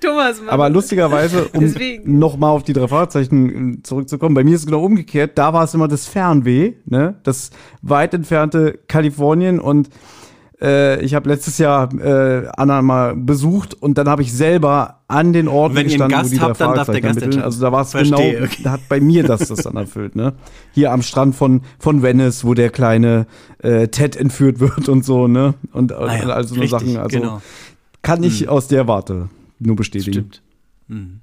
Thomas, 0.00 0.40
Mann. 0.40 0.50
Aber 0.50 0.68
lustigerweise, 0.70 1.48
um 1.48 1.74
nochmal 2.04 2.50
auf 2.50 2.62
die 2.62 2.72
drei 2.72 2.86
Fahrzeichen 2.86 3.78
äh, 3.78 3.82
zurückzukommen, 3.82 4.34
bei 4.34 4.44
mir 4.44 4.54
ist 4.54 4.60
es 4.60 4.66
genau 4.66 4.84
umgekehrt. 4.84 5.36
Da 5.36 5.52
war 5.52 5.64
es 5.64 5.74
immer 5.74 5.88
das 5.88 6.06
Fernweh, 6.06 6.74
ne? 6.84 7.16
das 7.24 7.50
weit 7.82 8.14
entfernte 8.14 8.78
Kalifornien 8.86 9.58
und 9.58 9.88
äh, 10.60 11.00
ich 11.02 11.14
habe 11.14 11.28
letztes 11.28 11.58
Jahr 11.58 11.92
äh, 11.94 12.48
Anna 12.56 12.82
mal 12.82 13.14
besucht 13.14 13.74
und 13.74 13.96
dann 13.96 14.08
habe 14.08 14.22
ich 14.22 14.32
selber 14.32 15.00
an 15.06 15.32
den 15.32 15.46
Orten 15.48 15.76
Wenn 15.76 15.84
gestanden, 15.84 16.10
ihr 16.10 16.16
einen 16.16 16.22
Gast 16.22 16.32
wo 16.32 16.36
die 16.36 16.40
habt, 16.40 16.60
dann 16.60 16.74
darf 16.74 16.86
der 16.88 17.00
Gast 17.00 17.20
ermitteln. 17.20 17.42
Also 17.42 17.60
da 17.60 17.72
war 17.72 17.82
es 17.82 17.92
genau, 17.92 18.18
okay. 18.18 18.48
da 18.64 18.72
hat 18.72 18.88
bei 18.88 19.00
mir 19.00 19.22
das 19.22 19.48
das 19.48 19.62
dann 19.62 19.76
erfüllt. 19.76 20.16
Ne? 20.16 20.34
Hier 20.72 20.92
am 20.92 21.02
Strand 21.02 21.34
von 21.36 21.62
von 21.78 22.02
Venice, 22.02 22.44
wo 22.44 22.54
der 22.54 22.70
kleine 22.70 23.26
äh, 23.58 23.88
Ted 23.88 24.16
entführt 24.16 24.60
wird 24.60 24.88
und 24.88 25.04
so, 25.04 25.28
ne? 25.28 25.54
Und, 25.72 25.92
ah 25.92 26.16
ja, 26.16 26.28
also 26.28 26.54
so 26.54 26.66
Sachen. 26.66 26.96
Also 26.96 27.18
genau. 27.18 27.42
kann 28.02 28.22
ich 28.22 28.40
hm. 28.40 28.48
aus 28.48 28.68
der 28.68 28.88
Warte 28.88 29.28
nur 29.60 29.76
bestätigen. 29.76 30.12
Stimmt. 30.12 30.42
Hm. 30.88 31.20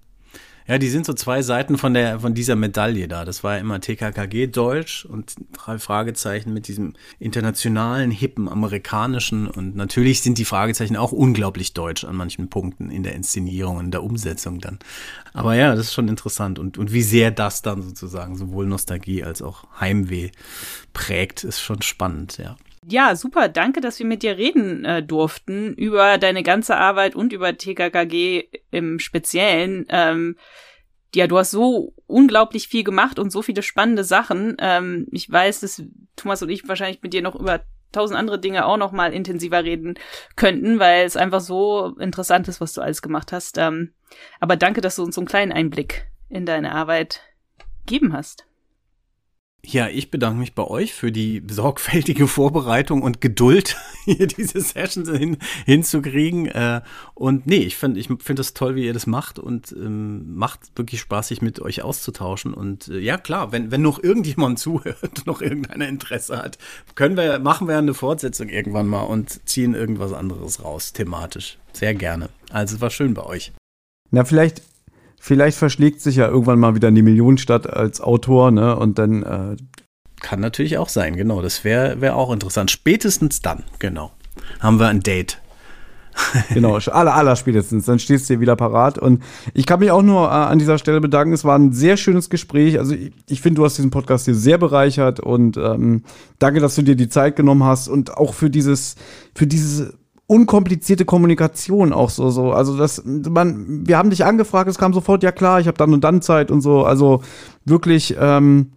Ja, 0.67 0.79
die 0.79 0.89
sind 0.89 1.05
so 1.05 1.13
zwei 1.13 1.43
Seiten 1.43 1.77
von 1.77 1.93
der 1.93 2.19
von 2.19 2.33
dieser 2.33 2.55
Medaille 2.55 3.07
da. 3.07 3.23
Das 3.23 3.43
war 3.43 3.53
ja 3.53 3.59
immer 3.59 3.79
TKKG 3.79 4.47
Deutsch 4.47 5.05
und 5.05 5.35
drei 5.53 5.77
Fragezeichen 5.77 6.53
mit 6.53 6.67
diesem 6.67 6.93
internationalen, 7.19 8.09
hippen, 8.09 8.49
amerikanischen 8.49 9.47
und 9.47 9.75
natürlich 9.75 10.23
sind 10.23 10.39
die 10.39 10.45
Fragezeichen 10.45 10.97
auch 10.97 11.11
unglaublich 11.11 11.73
deutsch 11.73 12.03
an 12.03 12.15
manchen 12.15 12.49
Punkten 12.49 12.89
in 12.89 13.03
der 13.03 13.13
Inszenierung 13.13 13.77
und 13.77 13.91
der 13.91 14.03
Umsetzung 14.03 14.59
dann. 14.59 14.79
Aber 15.33 15.53
ja, 15.53 15.75
das 15.75 15.87
ist 15.87 15.93
schon 15.93 16.07
interessant 16.07 16.57
und 16.57 16.79
und 16.79 16.91
wie 16.91 17.03
sehr 17.03 17.29
das 17.29 17.61
dann 17.61 17.83
sozusagen 17.83 18.35
sowohl 18.35 18.65
Nostalgie 18.65 19.23
als 19.23 19.43
auch 19.43 19.65
Heimweh 19.79 20.31
prägt, 20.93 21.43
ist 21.43 21.61
schon 21.61 21.83
spannend, 21.83 22.37
ja. 22.39 22.57
Ja, 22.87 23.15
super. 23.15 23.49
Danke, 23.49 23.81
dass 23.81 23.97
wir 23.97 24.05
mit 24.05 24.21
dir 24.21 24.37
reden 24.37 24.85
äh, 24.85 25.01
durften 25.01 25.73
über 25.73 26.19
deine 26.19 26.43
ganze 26.43 26.77
Arbeit 26.77 27.15
und 27.15 27.33
über 27.33 27.57
TKKG 27.57 28.47
im 28.69 28.99
Speziellen. 28.99 29.85
Ähm, 29.89 30.37
ja, 31.15 31.25
du 31.25 31.37
hast 31.37 31.51
so 31.51 31.93
unglaublich 32.05 32.67
viel 32.67 32.83
gemacht 32.83 33.17
und 33.17 33.31
so 33.31 33.41
viele 33.41 33.63
spannende 33.63 34.03
Sachen. 34.03 34.55
Ähm, 34.59 35.07
ich 35.11 35.31
weiß, 35.31 35.61
dass 35.61 35.81
Thomas 36.15 36.43
und 36.43 36.49
ich 36.49 36.67
wahrscheinlich 36.67 37.01
mit 37.01 37.13
dir 37.13 37.23
noch 37.23 37.35
über 37.35 37.61
tausend 37.91 38.19
andere 38.19 38.39
Dinge 38.39 38.65
auch 38.65 38.77
noch 38.77 38.91
mal 38.91 39.13
intensiver 39.13 39.63
reden 39.63 39.95
könnten, 40.35 40.77
weil 40.77 41.05
es 41.05 41.17
einfach 41.17 41.39
so 41.39 41.95
interessant 41.99 42.47
ist, 42.47 42.61
was 42.61 42.73
du 42.73 42.81
alles 42.81 43.01
gemacht 43.01 43.31
hast. 43.31 43.57
Ähm, 43.57 43.93
aber 44.39 44.57
danke, 44.57 44.81
dass 44.81 44.97
du 44.97 45.03
uns 45.03 45.15
so 45.15 45.21
einen 45.21 45.27
kleinen 45.27 45.51
Einblick 45.51 46.05
in 46.29 46.45
deine 46.45 46.73
Arbeit 46.73 47.21
geben 47.85 48.13
hast. 48.13 48.44
Ja, 49.67 49.87
ich 49.87 50.11
bedanke 50.11 50.39
mich 50.39 50.53
bei 50.53 50.63
euch 50.63 50.93
für 50.93 51.11
die 51.11 51.41
sorgfältige 51.49 52.27
Vorbereitung 52.27 53.01
und 53.01 53.19
Geduld, 53.19 53.75
hier 54.05 54.27
diese 54.27 54.61
Sessions 54.61 55.09
hin, 55.09 55.37
hinzukriegen. 55.65 56.45
Äh, 56.45 56.81
und 57.15 57.47
nee, 57.47 57.57
ich 57.57 57.75
finde 57.75 57.99
ich 57.99 58.07
find 58.19 58.37
das 58.37 58.53
toll, 58.53 58.75
wie 58.75 58.85
ihr 58.85 58.93
das 58.93 59.07
macht 59.07 59.39
und 59.39 59.71
ähm, 59.71 60.35
macht 60.35 60.59
wirklich 60.75 61.01
Spaß, 61.01 61.29
sich 61.29 61.41
mit 61.41 61.59
euch 61.61 61.81
auszutauschen. 61.81 62.53
Und 62.53 62.89
äh, 62.89 62.99
ja, 62.99 63.17
klar, 63.17 63.51
wenn, 63.51 63.71
wenn 63.71 63.81
noch 63.81 64.01
irgendjemand 64.01 64.59
zuhört, 64.65 65.25
noch 65.25 65.41
irgendeiner 65.41 65.87
Interesse 65.87 66.37
hat, 66.37 66.59
können 66.93 67.17
wir, 67.17 67.39
machen 67.39 67.67
wir 67.67 67.77
eine 67.77 67.95
Fortsetzung 67.95 68.49
irgendwann 68.49 68.87
mal 68.87 69.01
und 69.01 69.47
ziehen 69.49 69.73
irgendwas 69.73 70.13
anderes 70.13 70.63
raus, 70.63 70.93
thematisch. 70.93 71.57
Sehr 71.73 71.95
gerne. 71.95 72.29
Also 72.51 72.75
es 72.75 72.81
war 72.81 72.91
schön 72.91 73.15
bei 73.15 73.23
euch. 73.23 73.51
Na, 74.11 74.25
vielleicht 74.25 74.61
vielleicht 75.25 75.57
verschlägt 75.57 76.01
sich 76.01 76.17
ja 76.17 76.27
irgendwann 76.27 76.59
mal 76.59 76.75
wieder 76.75 76.89
in 76.89 76.95
die 76.95 77.01
Millionenstadt 77.01 77.67
als 77.67 77.99
Autor, 77.99 78.51
ne? 78.51 78.75
Und 78.75 78.99
dann. 78.99 79.23
Äh 79.23 79.55
Kann 80.21 80.39
natürlich 80.39 80.77
auch 80.77 80.89
sein, 80.89 81.15
genau. 81.15 81.41
Das 81.41 81.63
wäre 81.63 81.99
wär 81.99 82.15
auch 82.15 82.31
interessant. 82.31 82.69
Spätestens 82.69 83.41
dann, 83.41 83.63
genau. 83.79 84.11
Haben 84.59 84.79
wir 84.79 84.87
ein 84.87 84.99
Date. 84.99 85.41
genau, 86.53 86.75
aller, 86.75 87.15
aller 87.15 87.35
spätestens. 87.35 87.85
Dann 87.85 87.97
stehst 87.97 88.29
du 88.29 88.35
hier 88.35 88.39
wieder 88.39 88.55
parat. 88.55 88.99
Und 88.99 89.23
ich 89.53 89.65
kann 89.65 89.79
mich 89.79 89.89
auch 89.89 90.03
nur 90.03 90.27
äh, 90.27 90.31
an 90.31 90.59
dieser 90.59 90.77
Stelle 90.77 91.01
bedanken. 91.01 91.33
Es 91.33 91.43
war 91.43 91.57
ein 91.57 91.73
sehr 91.73 91.97
schönes 91.97 92.29
Gespräch. 92.29 92.77
Also 92.77 92.93
ich, 92.93 93.11
ich 93.27 93.41
finde, 93.41 93.59
du 93.59 93.65
hast 93.65 93.77
diesen 93.77 93.89
Podcast 93.89 94.25
hier 94.25 94.35
sehr 94.35 94.59
bereichert 94.59 95.19
und 95.19 95.57
ähm, 95.57 96.03
danke, 96.37 96.59
dass 96.59 96.75
du 96.75 96.83
dir 96.83 96.95
die 96.95 97.09
Zeit 97.09 97.35
genommen 97.35 97.63
hast 97.63 97.87
und 97.87 98.15
auch 98.15 98.35
für 98.35 98.51
dieses, 98.51 98.95
für 99.33 99.47
dieses 99.47 99.93
unkomplizierte 100.27 101.05
Kommunikation 101.05 101.93
auch 101.93 102.09
so 102.09 102.29
so 102.29 102.51
also 102.51 102.77
das 102.77 103.03
man 103.05 103.87
wir 103.87 103.97
haben 103.97 104.09
dich 104.09 104.25
angefragt 104.25 104.69
es 104.69 104.77
kam 104.77 104.93
sofort 104.93 105.21
ja 105.23 105.31
klar 105.31 105.59
ich 105.59 105.67
habe 105.67 105.77
dann 105.77 105.93
und 105.93 106.03
dann 106.03 106.21
Zeit 106.21 106.49
und 106.49 106.61
so 106.61 106.83
also 106.83 107.21
wirklich 107.63 108.15
ähm, 108.19 108.71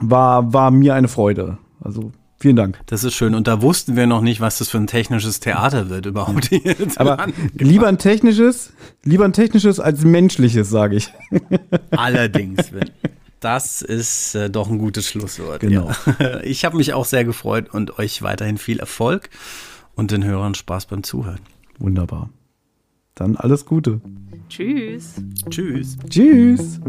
war 0.00 0.52
war 0.52 0.70
mir 0.70 0.94
eine 0.94 1.08
Freude 1.08 1.58
also 1.80 2.12
Vielen 2.42 2.56
Dank. 2.56 2.80
Das 2.86 3.04
ist 3.04 3.14
schön. 3.14 3.36
Und 3.36 3.46
da 3.46 3.62
wussten 3.62 3.94
wir 3.94 4.08
noch 4.08 4.20
nicht, 4.20 4.40
was 4.40 4.58
das 4.58 4.68
für 4.68 4.78
ein 4.78 4.88
technisches 4.88 5.38
Theater 5.38 5.90
wird 5.90 6.06
überhaupt. 6.06 6.50
Aber 6.96 7.28
lieber 7.54 7.86
ein 7.86 7.98
technisches, 7.98 8.72
lieber 9.04 9.24
ein 9.24 9.32
technisches 9.32 9.78
als 9.78 10.02
menschliches, 10.02 10.68
sage 10.68 10.96
ich. 10.96 11.12
Allerdings. 11.92 12.72
Das 13.38 13.80
ist 13.80 14.34
äh, 14.34 14.50
doch 14.50 14.68
ein 14.68 14.78
gutes 14.78 15.06
Schlusswort. 15.06 15.60
Genau. 15.60 15.92
Ja. 16.18 16.40
Ich 16.42 16.64
habe 16.64 16.78
mich 16.78 16.94
auch 16.94 17.04
sehr 17.04 17.24
gefreut 17.24 17.72
und 17.72 18.00
euch 18.00 18.22
weiterhin 18.22 18.58
viel 18.58 18.80
Erfolg 18.80 19.30
und 19.94 20.10
den 20.10 20.24
Hörern 20.24 20.54
Spaß 20.54 20.86
beim 20.86 21.02
Zuhören. 21.02 21.40
Wunderbar. 21.78 22.30
Dann 23.14 23.36
alles 23.36 23.66
Gute. 23.66 24.00
Tschüss. 24.48 25.22
Tschüss. 25.50 25.96
Tschüss. 26.08 26.80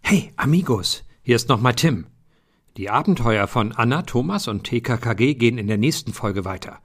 Hey, 0.00 0.32
Amigos, 0.36 1.04
hier 1.22 1.36
ist 1.36 1.48
nochmal 1.48 1.74
Tim. 1.74 2.06
Die 2.76 2.90
Abenteuer 2.90 3.46
von 3.46 3.72
Anna, 3.72 4.02
Thomas 4.02 4.48
und 4.48 4.64
TKKG 4.64 5.34
gehen 5.34 5.58
in 5.58 5.66
der 5.66 5.78
nächsten 5.78 6.12
Folge 6.12 6.44
weiter. 6.44 6.78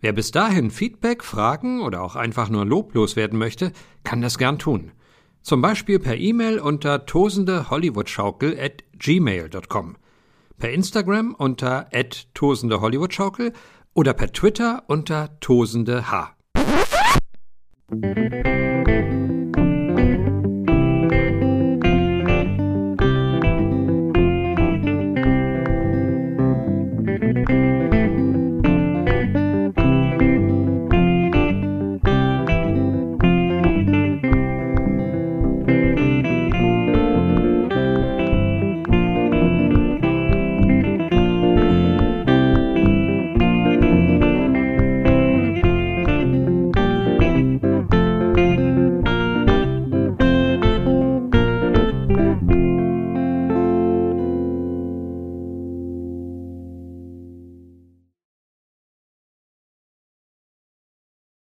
Wer 0.00 0.12
bis 0.12 0.30
dahin 0.30 0.70
Feedback, 0.70 1.24
Fragen 1.24 1.80
oder 1.80 2.02
auch 2.02 2.14
einfach 2.14 2.48
nur 2.48 2.64
loblos 2.64 3.16
werden 3.16 3.38
möchte, 3.38 3.72
kann 4.04 4.20
das 4.20 4.38
gern 4.38 4.58
tun. 4.58 4.92
Zum 5.42 5.60
Beispiel 5.60 5.98
per 5.98 6.16
E-Mail 6.16 6.58
unter 6.58 7.04
tosendehollywoodschaukel 7.04 8.58
at 8.58 8.84
gmail.com 8.98 9.96
per 10.58 10.72
Instagram 10.72 11.34
unter 11.36 11.88
tosende 12.34 12.80
Hollywood-Schaukel 12.80 13.52
oder 13.94 14.12
per 14.12 14.32
Twitter 14.32 14.82
unter 14.88 15.38
tosende 15.40 16.10
H. 16.10 16.34